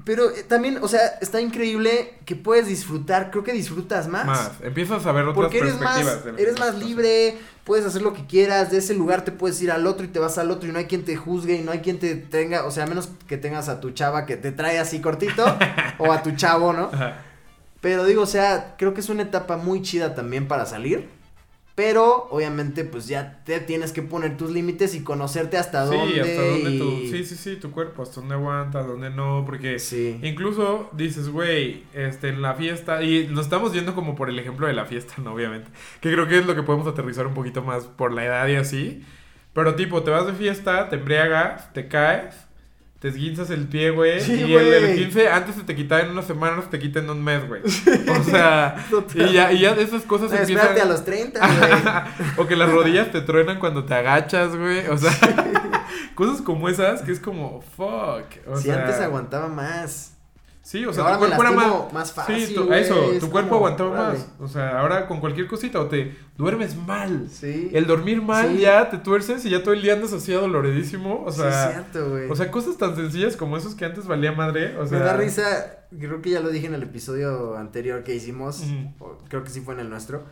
Pero 0.08 0.30
eh, 0.30 0.42
también, 0.42 0.78
o 0.80 0.88
sea, 0.88 1.18
está 1.20 1.38
increíble 1.38 2.14
que 2.24 2.34
puedes 2.34 2.66
disfrutar, 2.66 3.30
creo 3.30 3.44
que 3.44 3.52
disfrutas 3.52 4.08
más. 4.08 4.24
Más. 4.24 4.52
Empiezas 4.62 5.04
a 5.04 5.12
ver 5.12 5.24
otras 5.24 5.34
Porque 5.34 5.58
eres 5.58 5.78
más, 5.78 5.98
perspectivas. 5.98 6.34
que 6.34 6.42
eres 6.42 6.58
más 6.58 6.78
libre, 6.78 7.36
puedes 7.64 7.84
hacer 7.84 8.00
lo 8.00 8.14
que 8.14 8.24
quieras, 8.24 8.70
de 8.70 8.78
ese 8.78 8.94
lugar 8.94 9.22
te 9.22 9.32
puedes 9.32 9.60
ir 9.60 9.70
al 9.70 9.86
otro 9.86 10.06
y 10.06 10.08
te 10.08 10.18
vas 10.18 10.38
al 10.38 10.50
otro 10.50 10.66
y 10.66 10.72
no 10.72 10.78
hay 10.78 10.86
quien 10.86 11.04
te 11.04 11.14
juzgue 11.14 11.56
y 11.56 11.62
no 11.62 11.72
hay 11.72 11.80
quien 11.80 11.98
te 11.98 12.14
tenga, 12.14 12.64
o 12.64 12.70
sea, 12.70 12.84
a 12.84 12.86
menos 12.86 13.10
que 13.26 13.36
tengas 13.36 13.68
a 13.68 13.80
tu 13.80 13.90
chava 13.90 14.24
que 14.24 14.38
te 14.38 14.50
trae 14.50 14.78
así 14.78 15.02
cortito 15.02 15.44
o 15.98 16.10
a 16.10 16.22
tu 16.22 16.30
chavo, 16.30 16.72
¿no? 16.72 16.88
Ajá. 16.90 17.18
Pero 17.82 18.06
digo, 18.06 18.22
o 18.22 18.26
sea, 18.26 18.76
creo 18.78 18.94
que 18.94 19.00
es 19.00 19.10
una 19.10 19.24
etapa 19.24 19.58
muy 19.58 19.82
chida 19.82 20.14
también 20.14 20.48
para 20.48 20.64
salir. 20.64 21.06
Pero 21.78 22.26
obviamente 22.32 22.82
pues 22.84 23.06
ya 23.06 23.38
te 23.44 23.60
tienes 23.60 23.92
que 23.92 24.02
poner 24.02 24.36
tus 24.36 24.50
límites 24.50 24.96
y 24.96 25.04
conocerte 25.04 25.58
hasta 25.58 25.86
Sí, 25.88 25.96
dónde. 25.96 26.20
hasta 26.22 26.42
dónde 26.42 26.70
y- 26.72 26.78
tu, 26.78 27.00
sí, 27.08 27.24
sí, 27.24 27.36
sí, 27.36 27.54
tu 27.54 27.70
cuerpo, 27.70 28.02
hasta 28.02 28.16
dónde 28.20 28.34
aguanta, 28.34 28.82
dónde 28.82 29.10
no, 29.10 29.44
porque 29.46 29.78
Sí. 29.78 30.18
incluso 30.24 30.90
dices, 30.92 31.28
güey, 31.28 31.84
este, 31.94 32.30
en 32.30 32.42
la 32.42 32.54
fiesta, 32.54 33.04
y 33.04 33.28
nos 33.28 33.44
estamos 33.46 33.72
yendo 33.72 33.94
como 33.94 34.16
por 34.16 34.28
el 34.28 34.40
ejemplo 34.40 34.66
de 34.66 34.72
la 34.72 34.86
fiesta, 34.86 35.14
¿no? 35.22 35.34
Obviamente, 35.34 35.70
que 36.00 36.10
creo 36.12 36.26
que 36.26 36.40
es 36.40 36.46
lo 36.46 36.56
que 36.56 36.64
podemos 36.64 36.88
aterrizar 36.88 37.28
un 37.28 37.34
poquito 37.34 37.62
más 37.62 37.84
por 37.84 38.12
la 38.12 38.24
edad 38.24 38.48
y 38.48 38.56
así, 38.56 39.04
pero 39.52 39.76
tipo, 39.76 40.02
te 40.02 40.10
vas 40.10 40.26
de 40.26 40.32
fiesta, 40.32 40.88
te 40.88 40.96
embriagas, 40.96 41.72
te 41.74 41.86
caes, 41.86 42.34
te 42.98 43.08
esguinzas 43.08 43.50
el 43.50 43.68
pie, 43.68 43.90
güey, 43.90 44.20
Sí, 44.20 44.32
y 44.32 44.54
el, 44.54 44.74
el. 44.74 44.96
15 44.96 45.28
antes 45.28 45.54
se 45.54 45.62
te 45.62 45.76
quitaba 45.76 46.00
en 46.02 46.10
unas 46.10 46.26
semanas, 46.26 46.68
te 46.68 46.80
quita 46.80 46.98
en 46.98 47.08
un 47.10 47.22
mes, 47.22 47.46
güey. 47.46 47.62
O 48.08 48.24
sea, 48.24 48.84
y 49.14 49.32
ya, 49.32 49.52
y 49.52 49.60
ya 49.60 49.74
de 49.74 49.82
esas 49.82 50.02
cosas 50.02 50.32
No, 50.32 50.38
empiezan... 50.38 50.66
espérate 50.66 50.82
a 50.82 50.92
los 50.92 51.04
30, 51.04 51.40
güey. 51.46 52.34
o 52.38 52.46
que 52.48 52.56
las 52.56 52.70
rodillas 52.70 53.12
te 53.12 53.20
truenan 53.20 53.60
cuando 53.60 53.84
te 53.84 53.94
agachas, 53.94 54.56
güey. 54.56 54.88
O 54.88 54.98
sea, 54.98 55.12
cosas 56.16 56.42
como 56.42 56.68
esas 56.68 57.02
que 57.02 57.12
es 57.12 57.20
como, 57.20 57.62
fuck. 57.76 58.24
O 58.48 58.56
si 58.56 58.64
sea, 58.64 58.80
antes 58.80 59.00
aguantaba 59.00 59.48
más. 59.48 60.17
Sí, 60.68 60.84
o 60.84 60.92
sea, 60.92 61.04
Ahora 61.04 61.14
tu 61.14 61.20
cuerpo 61.34 61.42
era 61.42 61.50
más. 61.52 61.92
más 61.94 62.12
fácil, 62.12 62.46
sí, 62.46 62.54
tu- 62.54 62.70
eso, 62.74 63.10
es 63.12 63.20
tu 63.20 63.30
cuerpo 63.30 63.48
como, 63.52 63.60
aguantaba 63.68 63.90
órale. 63.90 64.18
más. 64.18 64.28
O 64.38 64.48
sea, 64.48 64.80
ahora 64.80 65.06
con 65.08 65.18
cualquier 65.18 65.46
cosita 65.46 65.80
o 65.80 65.86
te 65.86 66.14
duermes 66.36 66.76
mal. 66.76 67.26
Sí. 67.30 67.70
El 67.72 67.86
dormir 67.86 68.20
mal 68.20 68.50
Sí. 68.50 68.58
ya 68.58 68.90
te 68.90 68.98
tuerces 68.98 69.42
y 69.46 69.48
ya 69.48 69.62
todo 69.62 69.72
el 69.72 69.80
día 69.80 69.94
andas 69.94 70.12
así 70.12 70.30
adoloridísimo. 70.34 71.24
O 71.24 71.32
sí, 71.32 71.40
sea, 71.40 71.68
es 71.68 71.72
cierto, 71.72 72.10
güey. 72.10 72.30
o 72.30 72.36
sea, 72.36 72.50
cosas 72.50 72.76
tan 72.76 72.94
sencillas 72.96 73.34
como 73.34 73.56
esos 73.56 73.74
que 73.74 73.86
antes 73.86 74.06
valía 74.06 74.32
madre. 74.32 74.76
O 74.76 74.86
sea, 74.86 74.98
me 74.98 75.04
da 75.06 75.16
risa, 75.16 75.86
creo 75.98 76.20
que 76.20 76.28
ya 76.28 76.40
lo 76.40 76.50
dije 76.50 76.66
en 76.66 76.74
el 76.74 76.82
episodio 76.82 77.56
anterior 77.56 78.04
que 78.04 78.14
hicimos, 78.14 78.60
Ujú. 78.60 78.92
o 79.06 79.18
creo 79.26 79.42
que 79.44 79.48
sí 79.48 79.62
fue 79.62 79.72
en 79.72 79.80
el 79.80 79.88
nuestro, 79.88 80.26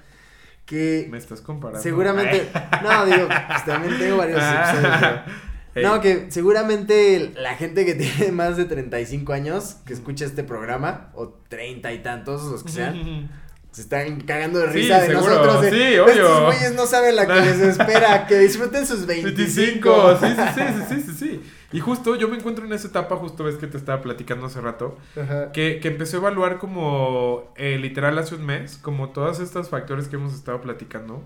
que 0.66 1.09
Me 1.11 1.16
estás 1.16 1.41
comparando. 1.41 1.80
seguramente, 1.82 2.47
no, 2.82 3.07
digo, 3.07 3.26
pues 3.49 3.64
también 3.64 3.97
tengo 3.99 4.18
varios 4.18 4.39
Ah. 4.43 4.70
episodios, 4.70 5.37
no, 5.83 6.01
que 6.01 6.27
seguramente 6.31 7.33
la 7.37 7.55
gente 7.55 7.85
que 7.85 7.95
tiene 7.97 8.33
más 8.33 8.57
de 8.57 8.64
35 8.64 9.33
años, 9.33 9.77
que 9.87 9.93
escucha 9.93 10.24
este 10.24 10.45
programa, 10.45 11.11
o 11.14 11.29
30 11.49 11.93
y 11.93 11.99
tantos, 12.03 12.45
los 12.45 12.62
que 12.62 12.70
sean, 12.72 13.29
se 13.70 13.83
están 13.83 14.20
cagando 14.22 14.59
de 14.61 14.68
Sí, 14.68 14.79
risa 14.79 15.01
de 15.03 15.09
seguro, 15.09 15.35
nosotros. 15.35 15.62
de, 15.62 15.70
sí, 15.70 15.99
obvio. 15.99 16.12
Estos 16.12 16.45
güeyes 16.45 16.74
no 16.74 16.87
saben 16.87 17.16
la 17.16 17.27
que 17.27 17.35
les 17.41 17.61
espera, 17.79 18.27
que 18.27 18.39
disfruten 18.39 18.87
sus 18.87 19.05
25. 19.07 20.14
25, 20.14 20.18
sí, 20.18 20.27
sí, 20.27 20.43
sí, 20.55 20.62
sí, 20.89 21.03
sí, 21.03 21.03
sí, 21.12 21.14
sí. 21.18 21.41
Y 21.72 21.81
justo 21.81 22.14
yo 22.16 22.29
me 22.29 22.37
encuentro 22.37 22.64
en 22.64 22.72
esa 22.72 22.89
etapa, 22.89 23.16
justo 23.16 23.45
ves 23.45 23.57
que 23.57 23.66
te 23.66 23.77
estaba 23.77 24.01
platicando 24.01 24.47
hace 24.47 24.61
rato, 24.62 24.97
Ajá. 25.20 25.53
que, 25.53 25.79
que 25.81 25.89
empecé 25.89 26.16
a 26.16 26.20
evaluar 26.20 26.57
como 26.59 27.53
eh, 27.57 27.77
literal 27.79 28.16
hace 28.18 28.35
un 28.37 28.47
mes, 28.47 28.79
como 28.81 29.11
todos 29.11 29.41
estos 29.41 29.68
factores 29.68 30.09
que 30.09 30.16
hemos 30.16 30.33
estado 30.33 30.61
platicando, 30.62 31.22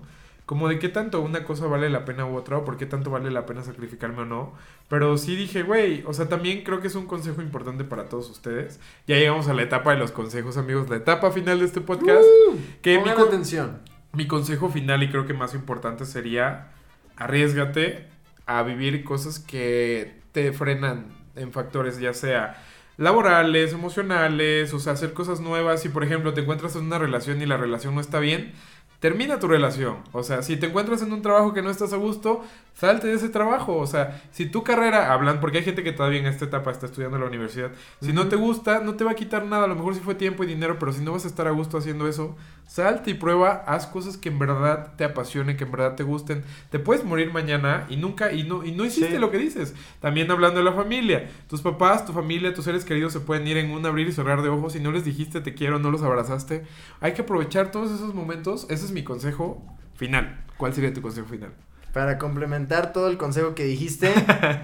como 0.51 0.67
de 0.67 0.79
qué 0.79 0.89
tanto 0.89 1.21
una 1.21 1.45
cosa 1.45 1.65
vale 1.67 1.89
la 1.89 2.03
pena 2.03 2.25
u 2.25 2.35
otra, 2.35 2.57
o 2.57 2.65
por 2.65 2.75
qué 2.75 2.85
tanto 2.85 3.09
vale 3.09 3.31
la 3.31 3.45
pena 3.45 3.63
sacrificarme 3.63 4.23
o 4.23 4.25
no. 4.25 4.51
Pero 4.89 5.17
sí 5.17 5.37
dije, 5.37 5.63
güey, 5.63 6.03
o 6.05 6.13
sea, 6.13 6.27
también 6.27 6.65
creo 6.65 6.81
que 6.81 6.87
es 6.87 6.95
un 6.95 7.07
consejo 7.07 7.41
importante 7.41 7.85
para 7.85 8.09
todos 8.09 8.29
ustedes. 8.29 8.77
Ya 9.07 9.15
llegamos 9.15 9.47
a 9.47 9.53
la 9.53 9.61
etapa 9.61 9.91
de 9.93 9.97
los 9.97 10.11
consejos, 10.11 10.57
amigos, 10.57 10.89
la 10.89 10.97
etapa 10.97 11.31
final 11.31 11.59
de 11.59 11.65
este 11.67 11.79
podcast. 11.79 12.25
que 12.81 12.97
mi, 12.97 13.09
Pongan 13.11 13.27
atención. 13.29 13.79
mi 14.11 14.27
consejo 14.27 14.67
final 14.67 15.01
y 15.03 15.09
creo 15.09 15.25
que 15.25 15.33
más 15.33 15.53
importante 15.53 16.03
sería 16.03 16.73
arriesgate 17.15 18.07
a 18.45 18.61
vivir 18.63 19.05
cosas 19.05 19.39
que 19.39 20.19
te 20.33 20.51
frenan 20.51 21.05
en 21.37 21.53
factores 21.53 21.97
ya 21.97 22.13
sea 22.13 22.61
laborales, 22.97 23.71
emocionales, 23.71 24.73
o 24.73 24.79
sea, 24.81 24.91
hacer 24.91 25.13
cosas 25.13 25.39
nuevas. 25.39 25.81
Si 25.81 25.87
por 25.87 26.03
ejemplo 26.03 26.33
te 26.33 26.41
encuentras 26.41 26.75
en 26.75 26.87
una 26.87 26.99
relación 26.99 27.41
y 27.41 27.45
la 27.45 27.55
relación 27.55 27.95
no 27.95 28.01
está 28.01 28.19
bien, 28.19 28.51
termina 29.01 29.39
tu 29.39 29.47
relación. 29.47 29.97
O 30.13 30.23
sea, 30.23 30.43
si 30.43 30.55
te 30.55 30.67
encuentras 30.67 31.01
en 31.01 31.11
un 31.11 31.21
trabajo 31.21 31.53
que 31.53 31.61
no 31.61 31.69
estás 31.69 31.91
a 31.91 31.97
gusto, 31.97 32.45
salte 32.75 33.07
de 33.07 33.15
ese 33.15 33.27
trabajo. 33.29 33.75
O 33.77 33.87
sea, 33.87 34.21
si 34.31 34.45
tu 34.45 34.63
carrera, 34.63 35.11
hablan, 35.11 35.41
porque 35.41 35.57
hay 35.57 35.63
gente 35.65 35.83
que 35.83 35.91
todavía 35.91 36.19
en 36.19 36.27
esta 36.27 36.45
etapa 36.45 36.71
está 36.71 36.85
estudiando 36.85 37.17
en 37.17 37.23
la 37.23 37.27
universidad, 37.27 37.71
si 37.99 38.13
no 38.13 38.27
te 38.29 38.35
gusta, 38.37 38.79
no 38.79 38.93
te 38.93 39.03
va 39.03 39.11
a 39.11 39.15
quitar 39.15 39.43
nada. 39.45 39.65
A 39.65 39.67
lo 39.67 39.75
mejor 39.75 39.95
si 39.95 40.01
fue 40.01 40.15
tiempo 40.15 40.43
y 40.43 40.47
dinero, 40.47 40.77
pero 40.79 40.93
si 40.93 41.03
no 41.03 41.11
vas 41.13 41.25
a 41.25 41.27
estar 41.27 41.47
a 41.47 41.51
gusto 41.51 41.77
haciendo 41.79 42.07
eso, 42.07 42.37
salte 42.67 43.09
y 43.11 43.15
prueba, 43.15 43.63
haz 43.67 43.87
cosas 43.87 44.17
que 44.17 44.29
en 44.29 44.37
verdad 44.39 44.93
te 44.95 45.03
apasionen, 45.03 45.57
que 45.57 45.63
en 45.65 45.71
verdad 45.71 45.95
te 45.95 46.03
gusten. 46.03 46.43
Te 46.69 46.77
puedes 46.79 47.03
morir 47.03 47.33
mañana 47.33 47.87
y 47.89 47.97
nunca, 47.97 48.31
y 48.31 48.43
no, 48.43 48.63
y 48.63 48.71
no 48.71 48.85
hiciste 48.85 49.11
Sí. 49.13 49.17
lo 49.17 49.31
que 49.31 49.39
dices. 49.39 49.73
También 49.99 50.29
hablando 50.31 50.59
de 50.59 50.65
la 50.65 50.73
familia, 50.73 51.27
tus 51.49 51.61
papás, 51.61 52.05
tu 52.05 52.13
familia, 52.13 52.53
tus 52.53 52.65
seres 52.65 52.85
queridos 52.85 53.11
se 53.13 53.19
pueden 53.19 53.47
ir 53.47 53.57
en 53.57 53.71
un 53.71 53.83
abrir 53.85 54.07
y 54.07 54.11
cerrar 54.11 54.41
de 54.43 54.49
ojos 54.49 54.75
y 54.75 54.79
no 54.79 54.91
les 54.91 55.03
dijiste 55.03 55.41
te 55.41 55.53
quiero, 55.55 55.79
no 55.79 55.89
los 55.91 56.03
abrazaste. 56.03 56.63
Hay 57.01 57.13
que 57.13 57.23
aprovechar 57.23 57.71
todos 57.71 57.89
esos 57.91 58.13
momentos. 58.13 58.67
Ese 58.69 58.90
es 58.91 58.93
mi 58.93 59.03
consejo 59.03 59.63
final. 59.95 60.43
¿Cuál 60.57 60.73
sería 60.73 60.93
tu 60.93 61.01
consejo 61.01 61.27
final? 61.27 61.53
Para 61.93 62.17
complementar 62.17 62.93
todo 62.93 63.07
el 63.07 63.17
consejo 63.17 63.55
que 63.55 63.63
dijiste, 63.63 64.13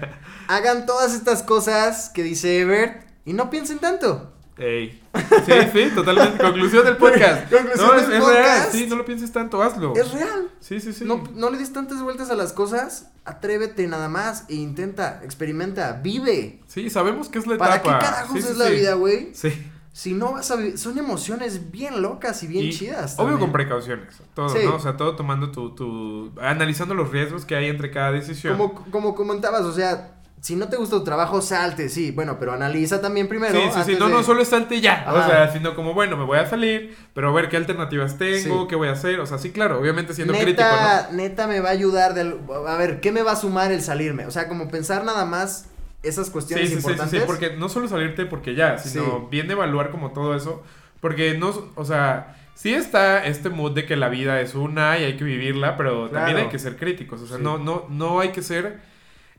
hagan 0.48 0.86
todas 0.86 1.14
estas 1.14 1.42
cosas 1.42 2.10
que 2.10 2.22
dice 2.22 2.60
Ebert 2.60 3.06
y 3.24 3.32
no 3.32 3.50
piensen 3.50 3.78
tanto. 3.78 4.32
Ey. 4.56 5.00
Sí, 5.46 5.52
sí, 5.72 5.90
totalmente. 5.94 6.38
Conclusión 6.42 6.84
del 6.84 6.96
podcast. 6.96 7.50
Conclusión 7.52 7.86
no, 7.86 7.94
del 7.94 8.12
es, 8.12 8.18
es 8.18 8.26
real. 8.26 8.68
Sí, 8.72 8.86
no 8.88 8.96
lo 8.96 9.04
pienses 9.04 9.32
tanto, 9.32 9.62
hazlo. 9.62 9.94
Es 9.94 10.10
real. 10.12 10.50
Sí, 10.60 10.80
sí, 10.80 10.92
sí. 10.92 11.04
No, 11.04 11.22
no 11.34 11.50
le 11.50 11.58
des 11.58 11.72
tantas 11.72 12.02
vueltas 12.02 12.30
a 12.30 12.34
las 12.34 12.52
cosas. 12.52 13.10
Atrévete 13.24 13.86
nada 13.86 14.08
más 14.08 14.44
e 14.48 14.54
intenta, 14.54 15.20
experimenta, 15.22 15.92
vive. 16.02 16.60
Sí, 16.66 16.90
sabemos 16.90 17.28
que 17.28 17.38
es 17.38 17.46
la 17.46 17.56
¿Para 17.56 17.76
etapa. 17.76 17.98
qué 17.98 18.04
carajos 18.04 18.36
Sí, 18.36 18.42
sí, 18.42 18.48
es 18.50 18.58
la 18.58 18.68
vida, 18.68 18.94
güey? 18.94 19.30
Sí. 19.34 19.52
Si 19.98 20.14
no 20.14 20.30
vas 20.34 20.48
a 20.52 20.54
vivir, 20.54 20.78
son 20.78 20.96
emociones 20.96 21.72
bien 21.72 22.02
locas 22.02 22.40
y 22.44 22.46
bien 22.46 22.66
Y 22.66 22.70
chidas. 22.72 23.16
Obvio 23.18 23.36
con 23.40 23.50
precauciones. 23.50 24.22
Todo, 24.32 24.48
Sí. 24.48 24.58
¿no? 24.64 24.76
O 24.76 24.78
sea, 24.78 24.96
todo 24.96 25.16
tomando 25.16 25.50
tu, 25.50 25.74
tu. 25.74 26.30
Analizando 26.40 26.94
los 26.94 27.10
riesgos 27.10 27.44
que 27.44 27.56
hay 27.56 27.66
entre 27.66 27.90
cada 27.90 28.12
decisión. 28.12 28.56
Como, 28.56 28.74
como 28.92 29.16
comentabas, 29.16 29.62
o 29.62 29.72
sea, 29.72 30.12
si 30.40 30.54
no 30.54 30.68
te 30.68 30.76
gusta 30.76 30.94
tu 30.98 31.02
trabajo, 31.02 31.42
salte, 31.42 31.88
sí. 31.88 32.12
Bueno, 32.12 32.36
pero 32.38 32.52
analiza 32.52 33.00
también 33.00 33.26
primero. 33.26 33.60
sí, 33.60 33.66
sí, 33.74 33.80
sí. 33.86 33.96
No, 33.98 34.06
de- 34.06 34.12
no, 34.12 34.22
solo 34.22 34.44
salte 34.44 34.80
ya. 34.80 35.04
O 35.12 35.26
sea, 35.26 35.52
sino 35.52 35.74
como, 35.74 35.94
bueno, 35.94 36.16
me 36.16 36.24
voy 36.24 36.38
a 36.38 36.46
salir, 36.46 36.96
pero 37.12 37.30
a 37.30 37.32
ver 37.32 37.48
qué 37.48 37.56
alternativas 37.56 38.18
tengo, 38.18 38.60
Sí. 38.62 38.66
qué 38.68 38.76
voy 38.76 38.86
a 38.86 38.92
hacer. 38.92 39.18
O 39.18 39.26
sea, 39.26 39.38
sí, 39.38 39.50
claro, 39.50 39.80
obviamente 39.80 40.14
siendo 40.14 40.32
crítico, 40.32 40.62
¿no? 40.62 40.70
neta, 40.70 41.08
neta 41.10 41.46
me 41.48 41.58
va 41.58 41.70
a 41.70 41.72
ayudar 41.72 42.14
del, 42.14 42.36
a 42.68 42.76
ver, 42.76 43.00
¿qué 43.00 43.10
me 43.10 43.22
va 43.22 43.32
a 43.32 43.36
sumar 43.36 43.72
el 43.72 43.82
salirme? 43.82 44.26
O 44.26 44.30
sea, 44.30 44.46
como 44.46 44.68
pensar 44.68 45.04
nada 45.04 45.24
más 45.24 45.67
esas 46.02 46.30
cuestiones 46.30 46.68
sí, 46.68 46.74
sí, 46.74 46.78
importantes. 46.78 47.20
sí, 47.20 47.26
porque 47.26 47.56
no 47.56 47.68
solo 47.68 47.88
salirte 47.88 48.26
porque 48.26 48.54
ya, 48.54 48.78
sino 48.78 49.28
bien 49.28 49.50
evaluar 49.50 49.90
como 49.90 50.12
todo 50.12 50.34
eso, 50.34 50.62
porque 51.00 51.36
no, 51.36 51.52
o 51.74 51.84
sea, 51.84 52.36
sí 52.54 52.72
está 52.74 53.24
este 53.24 53.50
mood 53.50 53.72
de 53.72 53.86
que 53.86 53.96
la 53.96 54.08
vida 54.08 54.40
es 54.40 54.54
una 54.54 54.98
y 54.98 55.04
hay 55.04 55.16
que 55.16 55.24
vivirla, 55.24 55.76
pero 55.76 56.08
también 56.08 56.36
hay 56.36 56.48
que 56.48 56.58
ser 56.58 56.76
críticos, 56.76 57.20
o 57.22 57.26
sea, 57.26 57.38
no, 57.38 57.58
no, 57.58 57.86
no 57.88 58.20
hay 58.20 58.30
que 58.30 58.42
ser 58.42 58.80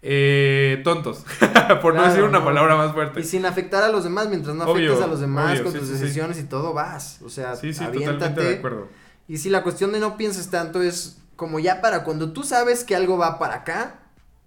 eh, 0.02 0.82
tontos, 0.84 1.26
por 1.82 1.96
no 1.96 2.04
decir 2.08 2.24
una 2.24 2.40
no. 2.40 2.46
palabra 2.46 2.76
más 2.76 2.94
fuerte. 2.94 3.20
Y 3.20 3.24
sin 3.24 3.46
afectar 3.46 3.84
a 3.84 3.90
los 3.90 4.04
demás, 4.04 4.30
mientras 4.30 4.56
no 4.56 4.64
Obvio, 4.66 4.92
afectes 4.92 5.04
a 5.06 5.08
los 5.08 5.20
demás 5.20 5.54
obvio, 5.60 5.64
con 5.66 5.74
tus 5.74 5.90
decisiones 5.90 6.40
y 6.40 6.44
todo, 6.44 6.74
vas. 6.74 7.22
O 7.24 7.30
sea, 7.30 7.56
Sí, 7.56 7.74
sí, 7.74 7.84
aviéntate. 7.84 8.14
totalmente 8.14 8.44
de 8.44 8.56
acuerdo. 8.58 8.88
Y 9.28 9.38
si 9.38 9.50
la 9.50 9.62
cuestión 9.64 9.92
de 9.92 10.00
no 10.00 10.18
pienses 10.18 10.50
tanto 10.50 10.82
es 10.82 11.22
como 11.36 11.60
ya 11.60 11.82
para 11.82 12.04
cuando 12.04 12.32
tú 12.32 12.44
sabes 12.44 12.84
que 12.84 12.96
algo 12.96 13.18
va 13.18 13.40
para 13.40 13.56
acá, 13.56 14.00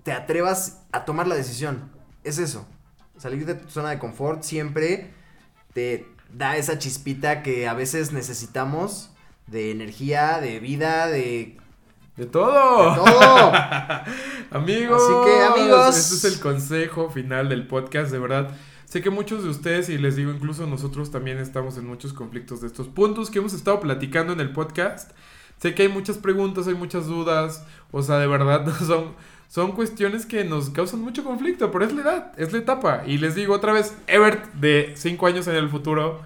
te 0.03 0.13
atrevas 0.13 0.83
a 0.93 1.05
tomar 1.05 1.27
la 1.27 1.35
decisión. 1.35 1.91
Es 2.25 2.39
eso. 2.39 2.67
Salir 3.19 3.47
de 3.47 3.55
tu 3.55 3.69
zona 3.71 3.91
de 3.91 3.99
confort 3.99 4.43
siempre 4.43 5.11
te 5.75 6.07
da 6.33 6.57
esa 6.57 6.79
chispita 6.79 7.43
que 7.43 7.69
a 7.69 7.75
veces 7.75 8.13
necesitamos 8.13 9.11
de 9.47 9.71
energía, 9.71 10.39
de 10.41 10.61
vida, 10.61 11.07
de, 11.09 11.57
De 12.17 12.27
todo. 12.27 12.91
de 12.91 12.97
todo. 12.97 13.53
Amigos, 14.51 15.03
Así 15.03 15.31
que, 15.31 15.43
amigos. 15.61 15.97
este 15.97 16.15
es 16.29 16.35
el 16.35 16.41
consejo 16.41 17.11
final 17.11 17.49
del 17.49 17.67
podcast, 17.67 18.11
de 18.13 18.19
verdad. 18.19 18.51
Sé 18.85 19.01
que 19.01 19.09
muchos 19.11 19.43
de 19.43 19.49
ustedes, 19.49 19.89
y 19.89 19.97
les 19.97 20.17
digo, 20.17 20.31
incluso 20.31 20.67
nosotros 20.67 21.11
también 21.11 21.39
estamos 21.39 21.79
en 21.79 21.87
muchos 21.87 22.13
conflictos 22.13 22.61
de 22.61 22.67
estos 22.67 22.89
puntos 22.89 23.31
que 23.31 23.39
hemos 23.39 23.55
estado 23.55 23.81
platicando 23.81 24.35
en 24.35 24.41
el 24.41 24.53
podcast. 24.53 25.13
Sé 25.59 25.75
que 25.75 25.83
hay 25.85 25.89
muchas 25.89 26.19
preguntas, 26.19 26.67
hay 26.67 26.75
muchas 26.75 27.07
dudas, 27.07 27.65
o 27.91 28.03
sea, 28.03 28.19
de 28.19 28.27
verdad 28.27 28.67
son, 28.87 29.15
son 29.53 29.73
cuestiones 29.73 30.25
que 30.25 30.45
nos 30.45 30.71
causan 30.71 31.03
mucho 31.03 31.23
conflicto, 31.25 31.71
pero 31.71 31.85
es 31.85 31.93
la 31.93 32.01
edad, 32.01 32.33
es 32.39 32.53
la 32.55 32.59
etapa. 32.61 33.03
Y 33.07 33.19
les 33.19 33.35
digo 33.35 33.53
otra 33.53 33.75
vez, 33.75 33.95
Ebert, 34.07 34.51
de 34.55 34.95
5 34.97 35.27
años 35.27 35.47
en 35.47 35.57
el 35.57 35.69
futuro, 35.69 36.23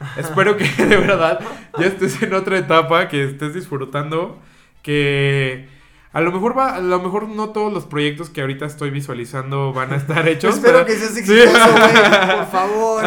espero 0.16 0.56
que 0.56 0.64
de 0.64 0.96
verdad 0.96 1.38
ya 1.78 1.84
estés 1.86 2.22
en 2.22 2.32
otra 2.32 2.56
etapa, 2.56 3.08
que 3.08 3.24
estés 3.24 3.52
disfrutando, 3.52 4.38
que 4.82 5.68
a 6.14 6.22
lo 6.22 6.32
mejor 6.32 6.56
va, 6.56 6.76
a 6.76 6.80
lo 6.80 6.98
mejor 7.02 7.28
no 7.28 7.50
todos 7.50 7.70
los 7.70 7.84
proyectos 7.84 8.30
que 8.30 8.40
ahorita 8.40 8.64
estoy 8.64 8.88
visualizando 8.88 9.74
van 9.74 9.92
a 9.92 9.96
estar 9.96 10.26
hechos. 10.28 10.54
Espero 10.56 10.78
pero- 10.78 10.86
que 10.86 10.96
seas 10.96 11.14
exitoso, 11.14 11.72
güey, 11.72 11.92
por 12.38 12.46
favor. 12.52 13.04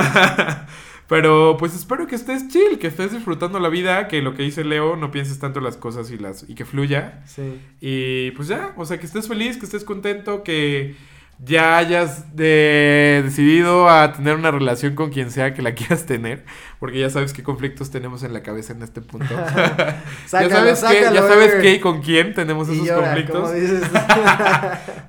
Pero 1.08 1.56
pues 1.58 1.76
espero 1.76 2.08
que 2.08 2.16
estés 2.16 2.48
chill, 2.48 2.80
que 2.80 2.88
estés 2.88 3.12
disfrutando 3.12 3.60
la 3.60 3.70
vida, 3.70 4.08
que 4.08 4.22
lo 4.22 4.34
que 4.34 4.44
dice 4.44 4.64
Leo, 4.64 4.96
no 4.96 5.12
pienses 5.12 5.38
tanto 5.40 5.60
las 5.60 5.78
cosas 5.78 6.10
y 6.10 6.18
las 6.18 6.50
y 6.50 6.56
que 6.56 6.66
fluya. 6.66 7.22
Sí. 7.26 7.60
Y 7.80 8.32
pues 8.32 8.48
ya, 8.48 8.74
o 8.76 8.86
sea, 8.86 9.00
que 9.00 9.06
estés 9.06 9.28
feliz, 9.28 9.58
que 9.58 9.66
estés 9.66 9.84
contento, 9.84 10.44
que 10.44 10.96
ya 11.40 11.78
hayas 11.78 12.36
de- 12.36 13.22
decidido 13.24 13.90
a 13.90 14.14
tener 14.14 14.36
una 14.36 14.52
relación 14.52 14.96
con 14.96 15.10
quien 15.12 15.32
sea 15.32 15.54
que 15.54 15.62
la 15.62 15.74
quieras 15.76 16.06
tener, 16.06 16.46
porque 16.80 17.00
ya 17.00 17.10
sabes 17.10 17.34
qué 17.34 17.44
conflictos 17.44 17.92
tenemos 17.92 18.24
en 18.24 18.34
la 18.34 18.42
cabeza 18.44 18.74
en 18.74 18.82
este 18.84 19.02
punto. 19.02 19.34
ya 19.56 20.04
Sácalo, 20.28 20.76
sabes 20.76 20.84
qué, 21.10 21.14
ya 21.14 21.22
sabes 21.22 21.50
Ever. 21.52 21.62
qué 21.62 21.74
y 21.74 21.80
con 21.80 22.02
quién 22.02 22.34
tenemos 22.34 22.70
Y 22.70 22.74
esos 22.74 22.88
llora, 22.88 23.02
conflictos. 23.08 23.54
dices. 23.54 23.84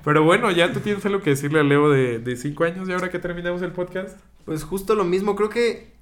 Pero 0.03 0.23
bueno, 0.23 0.51
ya 0.51 0.71
tú 0.71 0.79
tienes 0.79 1.05
algo 1.05 1.21
que 1.21 1.31
decirle 1.31 1.59
a 1.59 1.63
Leo 1.63 1.89
de, 1.89 2.19
de 2.19 2.35
cinco 2.35 2.63
años 2.63 2.87
y 2.87 2.93
ahora 2.93 3.09
que 3.09 3.19
terminamos 3.19 3.61
el 3.61 3.71
podcast. 3.71 4.17
Pues 4.45 4.63
justo 4.63 4.95
lo 4.95 5.03
mismo, 5.03 5.35
creo 5.35 5.49
que 5.49 5.96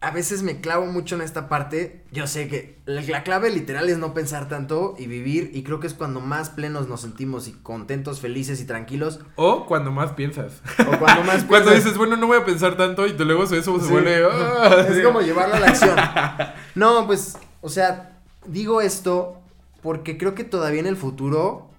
a 0.00 0.12
veces 0.12 0.42
me 0.44 0.60
clavo 0.60 0.86
mucho 0.86 1.16
en 1.16 1.22
esta 1.22 1.48
parte. 1.48 2.04
Yo 2.12 2.28
sé 2.28 2.46
que 2.46 2.78
la, 2.84 3.02
la 3.02 3.24
clave 3.24 3.50
literal 3.50 3.88
es 3.88 3.98
no 3.98 4.14
pensar 4.14 4.48
tanto 4.48 4.94
y 4.96 5.06
vivir 5.08 5.50
y 5.54 5.64
creo 5.64 5.80
que 5.80 5.88
es 5.88 5.94
cuando 5.94 6.20
más 6.20 6.50
plenos 6.50 6.86
nos 6.88 7.00
sentimos 7.00 7.48
y 7.48 7.52
contentos, 7.52 8.20
felices 8.20 8.60
y 8.60 8.64
tranquilos 8.64 9.18
O 9.34 9.66
cuando 9.66 9.90
más 9.90 10.12
piensas. 10.12 10.62
o 10.80 10.98
cuando 10.98 11.24
más 11.24 11.42
Cuando 11.48 11.70
piensas- 11.70 11.74
dices, 11.84 11.98
bueno, 11.98 12.16
no 12.16 12.28
voy 12.28 12.38
a 12.38 12.44
pensar 12.44 12.76
tanto 12.76 13.06
y 13.06 13.12
luego 13.18 13.42
eso 13.42 13.56
se 13.56 13.62
Sí. 13.62 13.90
vuelve... 13.90 14.24
ah, 14.32 14.86
es 14.88 14.96
sí. 14.96 15.02
como 15.02 15.20
llevarlo 15.20 15.56
a 15.56 15.60
la 15.60 15.66
acción. 15.68 15.96
No, 16.76 17.06
pues, 17.08 17.36
o 17.60 17.68
sea, 17.68 18.20
digo 18.46 18.80
esto 18.80 19.40
porque 19.82 20.16
creo 20.16 20.34
que 20.36 20.44
todavía 20.44 20.78
en 20.80 20.86
el 20.86 20.96
futuro 20.96 21.70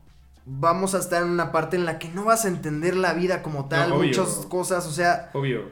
vamos 0.45 0.93
a 0.93 0.99
estar 0.99 1.24
en 1.24 1.30
una 1.30 1.53
parte 1.53 1.78
en 1.78 1.86
la 1.86 1.99
que 1.99 2.09
no 2.09 2.26
vas 2.26 2.43
a 2.43 2.49
entender 2.49 2.95
la 2.97 3.13
vida 3.13 3.41
como 3.43 3.70
tal, 3.70 3.91
No, 3.91 3.97
muchas 3.97 4.45
cosas, 4.49 4.86
o 4.88 4.91
sea, 4.91 5.30
Obvio. 5.34 5.63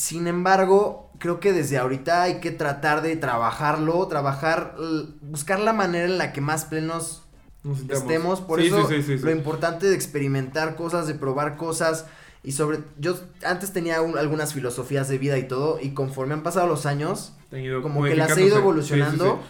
Sin 0.00 0.26
embargo, 0.28 1.10
creo 1.18 1.40
que 1.40 1.52
desde 1.52 1.76
ahorita 1.76 2.22
hay 2.22 2.40
que 2.40 2.50
tratar 2.50 3.02
de 3.02 3.16
trabajarlo, 3.16 4.06
trabajar, 4.08 4.74
buscar 5.20 5.60
la 5.60 5.74
manera 5.74 6.06
en 6.06 6.16
la 6.16 6.32
que 6.32 6.40
más 6.40 6.64
plenos 6.64 7.22
Nos 7.62 7.80
estemos. 7.80 8.40
Por 8.40 8.62
Sí, 8.62 8.68
eso 8.68 8.88
sí, 8.88 9.02
sí, 9.02 9.18
lo 9.18 9.30
importante 9.30 9.86
de 9.90 9.94
experimentar 9.94 10.74
cosas, 10.74 11.06
de 11.06 11.12
probar 11.12 11.58
cosas. 11.58 12.06
Y 12.42 12.52
sobre, 12.52 12.78
yo 12.98 13.14
antes 13.44 13.74
tenía 13.74 14.00
un- 14.00 14.16
algunas 14.16 14.54
filosofías 14.54 15.06
de 15.10 15.18
vida 15.18 15.36
y 15.36 15.46
todo, 15.46 15.78
y 15.78 15.90
conforme 15.90 16.32
han 16.32 16.42
pasado 16.42 16.66
los 16.66 16.86
años, 16.86 17.34
como 17.82 18.00
que 18.04 18.16
las 18.16 18.28
he 18.38 18.40
ido 18.46 18.56
evolucionando 18.62 19.40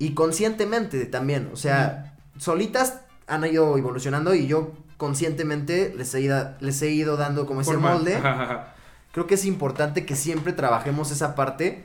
y 0.00 0.14
conscientemente 0.14 1.06
también. 1.06 1.48
O 1.52 1.56
sea, 1.56 2.16
solitas 2.38 3.02
han 3.28 3.44
ido 3.44 3.78
evolucionando 3.78 4.34
y 4.34 4.48
yo 4.48 4.72
conscientemente 4.96 5.94
les 5.96 6.12
he 6.16 6.22
ido, 6.22 6.54
les 6.58 6.82
he 6.82 6.90
ido 6.90 7.16
dando 7.16 7.46
como 7.46 7.60
ese 7.60 7.70
molde. 7.92 8.16
Creo 9.12 9.26
que 9.26 9.34
es 9.34 9.44
importante 9.44 10.06
que 10.06 10.14
siempre 10.16 10.52
trabajemos 10.52 11.10
esa 11.10 11.34
parte 11.34 11.84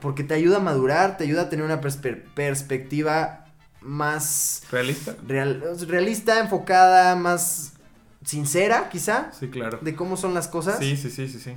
porque 0.00 0.24
te 0.24 0.34
ayuda 0.34 0.56
a 0.56 0.60
madurar, 0.60 1.16
te 1.16 1.24
ayuda 1.24 1.42
a 1.42 1.48
tener 1.48 1.64
una 1.64 1.80
perspe- 1.80 2.22
perspectiva 2.34 3.44
más 3.80 4.62
¿Realista? 4.70 5.14
real- 5.26 5.62
realista, 5.86 6.40
enfocada, 6.40 7.14
más 7.14 7.74
sincera, 8.24 8.88
quizá, 8.88 9.30
Sí, 9.38 9.48
claro. 9.48 9.78
de 9.80 9.94
cómo 9.94 10.16
son 10.16 10.34
las 10.34 10.48
cosas. 10.48 10.78
Sí, 10.80 10.96
sí, 10.96 11.10
sí, 11.10 11.28
sí, 11.28 11.38
sí. 11.38 11.54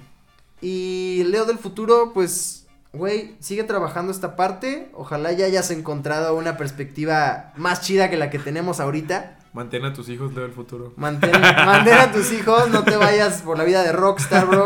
Y 0.62 1.24
Leo 1.26 1.46
del 1.46 1.58
futuro, 1.58 2.12
pues, 2.14 2.68
güey, 2.94 3.36
sigue 3.40 3.64
trabajando 3.64 4.12
esta 4.12 4.36
parte. 4.36 4.92
Ojalá 4.94 5.32
ya 5.32 5.46
hayas 5.48 5.72
encontrado 5.72 6.36
una 6.36 6.58
perspectiva 6.58 7.54
más 7.56 7.82
chida 7.82 8.10
que 8.12 8.18
la 8.18 8.30
que 8.30 8.38
tenemos 8.38 8.80
ahorita. 8.80 9.39
Mantén 9.54 9.84
a 9.84 9.94
tus 9.94 10.10
hijos, 10.10 10.34
Leo, 10.34 10.46
el 10.46 10.52
futuro. 10.52 10.94
Mantén, 10.96 11.32
mantén 11.42 11.98
a 11.98 12.12
tus 12.12 12.32
hijos, 12.32 12.70
no 12.70 12.84
te 12.84 12.96
vayas 12.98 13.42
por 13.42 13.58
la 13.58 13.64
vida 13.64 13.84
de 13.84 13.92
rockstar, 13.92 14.46
bro. 14.46 14.66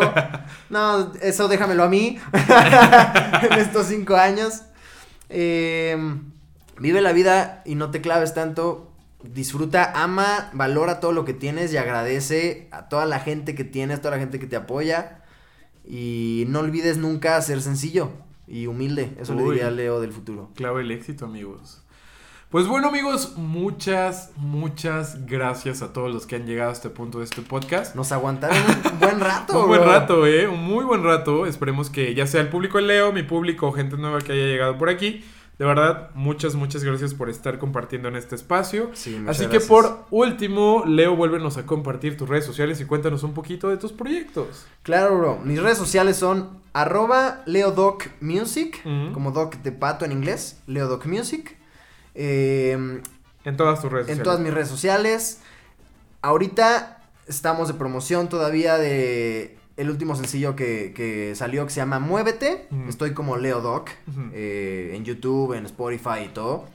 No, 0.69 1.13
eso 1.21 1.47
déjamelo 1.47 1.83
a 1.83 1.89
mí. 1.89 2.19
en 3.41 3.59
estos 3.59 3.87
cinco 3.87 4.15
años. 4.15 4.63
Eh, 5.29 5.97
vive 6.79 7.01
la 7.01 7.13
vida 7.13 7.61
y 7.65 7.75
no 7.75 7.91
te 7.91 8.01
claves 8.01 8.33
tanto. 8.33 8.91
Disfruta, 9.23 9.93
ama, 9.95 10.49
valora 10.53 10.99
todo 10.99 11.13
lo 11.13 11.23
que 11.23 11.33
tienes 11.33 11.71
y 11.71 11.77
agradece 11.77 12.67
a 12.71 12.89
toda 12.89 13.05
la 13.05 13.19
gente 13.19 13.55
que 13.55 13.63
tienes, 13.63 14.01
toda 14.01 14.15
la 14.15 14.19
gente 14.19 14.37
que 14.37 14.47
te 14.47 14.57
apoya. 14.57 15.23
Y 15.85 16.43
no 16.49 16.59
olvides 16.59 16.97
nunca 16.97 17.41
ser 17.41 17.61
sencillo 17.61 18.11
y 18.47 18.67
humilde. 18.67 19.15
Eso 19.19 19.33
le 19.33 19.43
Uy. 19.43 19.51
diría 19.51 19.67
a 19.67 19.71
Leo 19.71 20.01
del 20.01 20.11
futuro. 20.11 20.51
Clave 20.55 20.81
el 20.81 20.91
éxito, 20.91 21.25
amigos. 21.25 21.82
Pues 22.53 22.67
bueno, 22.67 22.89
amigos, 22.89 23.33
muchas, 23.35 24.29
muchas 24.37 25.25
gracias 25.25 25.81
a 25.81 25.91
todos 25.91 26.13
los 26.13 26.27
que 26.27 26.35
han 26.35 26.45
llegado 26.45 26.69
a 26.69 26.73
este 26.73 26.91
punto 26.91 27.17
de 27.17 27.23
este 27.25 27.41
podcast. 27.41 27.95
Nos 27.95 28.11
aguantaron 28.11 28.55
un 28.93 28.99
buen 28.99 29.19
rato. 29.19 29.61
Un 29.63 29.67
buen 29.69 29.81
bro. 29.81 29.89
rato, 29.89 30.27
eh, 30.27 30.47
un 30.47 30.63
muy 30.63 30.85
buen 30.85 31.03
rato. 31.03 31.47
Esperemos 31.47 31.89
que 31.89 32.13
ya 32.13 32.27
sea 32.27 32.41
el 32.41 32.49
público 32.49 32.77
de 32.77 32.83
Leo, 32.83 33.11
mi 33.11 33.23
público, 33.23 33.71
gente 33.71 33.97
nueva 33.97 34.19
que 34.21 34.33
haya 34.33 34.43
llegado 34.45 34.77
por 34.77 34.89
aquí. 34.89 35.25
De 35.57 35.65
verdad, 35.65 36.11
muchas, 36.13 36.53
muchas 36.53 36.83
gracias 36.83 37.15
por 37.15 37.27
estar 37.27 37.57
compartiendo 37.57 38.07
en 38.07 38.15
este 38.17 38.35
espacio. 38.35 38.91
Sí, 38.93 39.15
Así 39.27 39.45
que 39.45 39.57
gracias. 39.57 39.63
por 39.63 40.05
último, 40.11 40.83
Leo, 40.85 41.15
vuélvenos 41.15 41.57
a 41.57 41.65
compartir 41.65 42.17
tus 42.17 42.29
redes 42.29 42.45
sociales 42.45 42.79
y 42.81 42.85
cuéntanos 42.85 43.23
un 43.23 43.33
poquito 43.33 43.69
de 43.69 43.77
tus 43.77 43.91
proyectos. 43.93 44.67
Claro, 44.83 45.17
bro. 45.17 45.39
Mis 45.43 45.59
redes 45.59 45.79
sociales 45.79 46.17
son 46.17 46.59
arroba 46.73 47.41
leodocmusic, 47.47 48.85
Ujú. 48.85 49.11
como 49.11 49.31
doc 49.31 49.55
de 49.55 49.71
pato 49.71 50.05
en 50.05 50.11
inglés, 50.11 50.61
leodocmusic. 50.67 51.62
Eh, 52.15 53.01
En 53.45 53.57
todas 53.57 53.81
tus 53.81 53.91
redes 53.91 54.07
en 54.07 54.15
sociales. 54.17 54.23
todas 54.23 54.39
mis 54.39 54.53
redes 54.53 54.67
sociales. 54.69 55.39
Ahorita 56.21 57.01
estamos 57.27 57.67
de 57.67 57.73
promoción 57.73 58.29
todavía 58.29 58.77
de 58.77 59.57
el 59.75 59.89
último 59.89 60.15
sencillo 60.15 60.55
que, 60.55 60.93
que 60.95 61.33
salió 61.35 61.65
que 61.65 61.71
se 61.71 61.77
llama 61.77 61.99
Muévete. 61.99 62.67
Estoy 62.87 63.13
como 63.13 63.37
Leodoc 63.37 63.89
Ujú. 64.07 64.21
eh, 64.33 64.93
en 64.95 65.03
YouTube, 65.03 65.53
en 65.53 65.65
Spotify 65.65 66.25
y 66.25 66.29
todo. 66.29 66.65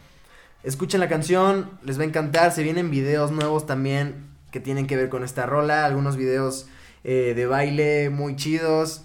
Escuchen 0.64 0.99
la 1.01 1.09
canción, 1.09 1.70
les 1.84 1.99
va 1.99 2.03
a 2.03 2.07
encantar. 2.07 2.53
Se 2.53 2.62
vienen 2.62 2.91
videos 2.91 3.30
nuevos 3.30 3.66
también 3.66 4.26
que 4.51 4.59
tienen 4.61 4.86
que 4.86 4.97
ver 4.97 5.09
con 5.09 5.22
esta 5.22 5.47
rola. 5.47 5.84
Algunos 5.86 6.16
videos 6.16 6.66
eh, 7.05 7.32
de 7.36 7.47
baile 7.47 8.11
muy 8.11 8.34
chidos. 8.36 9.03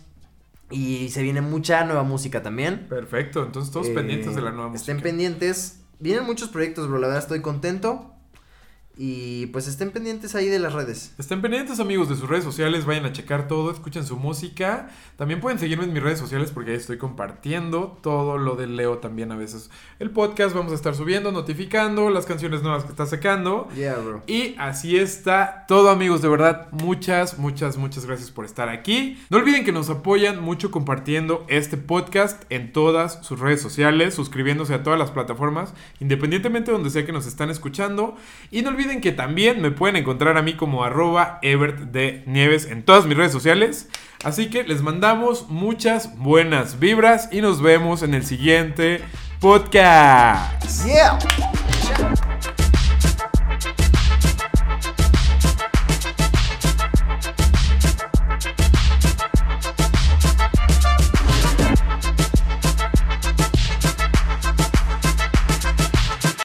Y 0.72 1.10
se 1.10 1.22
viene 1.22 1.42
mucha 1.42 1.86
nueva 1.86 2.02
música 2.02 2.42
también. 2.42 2.88
Perfecto, 2.90 3.44
entonces 3.46 3.72
todos 3.72 3.88
Eh, 3.88 3.94
pendientes 3.94 4.34
de 4.36 4.42
la 4.42 4.52
nueva 4.52 4.74
Estén 4.74 4.96
música. 4.96 5.10
pendientes. 5.10 5.80
Vienen 6.04 6.26
muchos 6.26 6.50
proyectos, 6.50 6.90
bro. 6.90 7.00
La 7.00 7.08
verdad 7.08 7.24
estoy 7.24 7.42
contento. 7.42 8.13
Y 8.96 9.48
pues 9.48 9.68
estén 9.68 9.92
pendientes 9.92 10.36
ahí 10.36 10.48
de 10.48 10.60
las 10.60 10.74
redes. 10.74 11.14
Estén 11.18 11.42
pendientes 11.42 11.80
amigos 11.80 12.10
de 12.10 12.16
sus 12.16 12.30
redes 12.30 12.44
sociales, 12.44 12.86
vayan 12.86 13.06
a 13.06 13.12
checar 13.12 13.48
todo, 13.48 13.72
escuchen 13.72 14.06
su 14.06 14.18
música. 14.18 14.90
También 15.18 15.40
pueden 15.40 15.58
seguirme 15.58 15.86
en 15.86 15.94
mis 15.94 16.04
redes 16.04 16.20
sociales 16.20 16.52
porque 16.52 16.72
ahí 16.72 16.78
estoy 16.78 17.00
compartiendo 17.00 17.98
todo 18.04 18.38
lo 18.38 18.56
de 18.56 18.68
Leo 18.68 19.00
también 19.00 19.32
a 19.32 19.36
veces. 19.36 19.72
El 19.98 20.12
podcast 20.12 20.56
vamos 20.56 20.72
a 20.74 20.76
estar 20.76 20.94
subiendo, 20.94 21.32
notificando 21.32 22.12
las 22.12 22.28
canciones 22.28 22.62
nuevas 22.62 22.84
que 22.84 22.92
está 22.92 23.08
sacando. 23.08 23.68
Yeah, 23.76 23.96
bro. 23.96 24.22
Y 24.28 24.56
así 24.60 24.96
está 24.96 25.66
todo 25.68 25.90
amigos, 25.90 26.22
de 26.22 26.30
verdad, 26.30 26.68
muchas, 26.72 27.40
muchas, 27.40 27.78
muchas 27.78 28.06
gracias 28.06 28.30
por 28.30 28.46
estar 28.46 28.70
aquí. 28.70 29.20
No 29.32 29.38
olviden 29.38 29.66
que 29.66 29.72
nos 29.72 29.90
apoyan 29.90 30.40
mucho 30.40 30.70
compartiendo 30.70 31.46
este 31.50 31.78
podcast 31.78 32.44
en 32.52 32.72
todas 32.72 33.26
sus 33.26 33.40
redes 33.40 33.62
sociales, 33.62 34.14
suscribiéndose 34.14 34.76
a 34.76 34.84
todas 34.84 35.00
las 35.00 35.10
plataformas, 35.10 35.74
independientemente 36.00 36.70
de 36.70 36.78
donde 36.78 36.92
sea 36.92 37.08
que 37.08 37.12
nos 37.12 37.26
están 37.26 37.50
escuchando. 37.50 38.16
Y 38.52 38.62
no 38.62 38.70
olviden 38.84 39.02
que 39.02 39.14
también 39.14 39.62
me 39.62 39.72
pueden 39.72 39.96
encontrar 39.96 40.38
a 40.38 40.42
mí 40.42 40.56
como 40.56 40.84
arroba 40.84 41.40
Ebert 41.42 41.80
de 41.92 42.24
Nieves 42.26 42.66
en 42.66 42.84
todas 42.84 43.06
mis 43.06 43.16
redes 43.16 43.32
sociales. 43.32 43.88
Así 44.26 44.50
que 44.50 44.64
les 44.64 44.82
mandamos 44.82 45.50
muchas 45.50 46.18
buenas 46.18 46.80
vibras 46.80 47.30
y 47.32 47.42
nos 47.42 47.62
vemos 47.62 48.04
en 48.04 48.14
el 48.14 48.26
siguiente 48.26 49.02
podcast. 49.40 50.86
Yeah. 50.86 51.18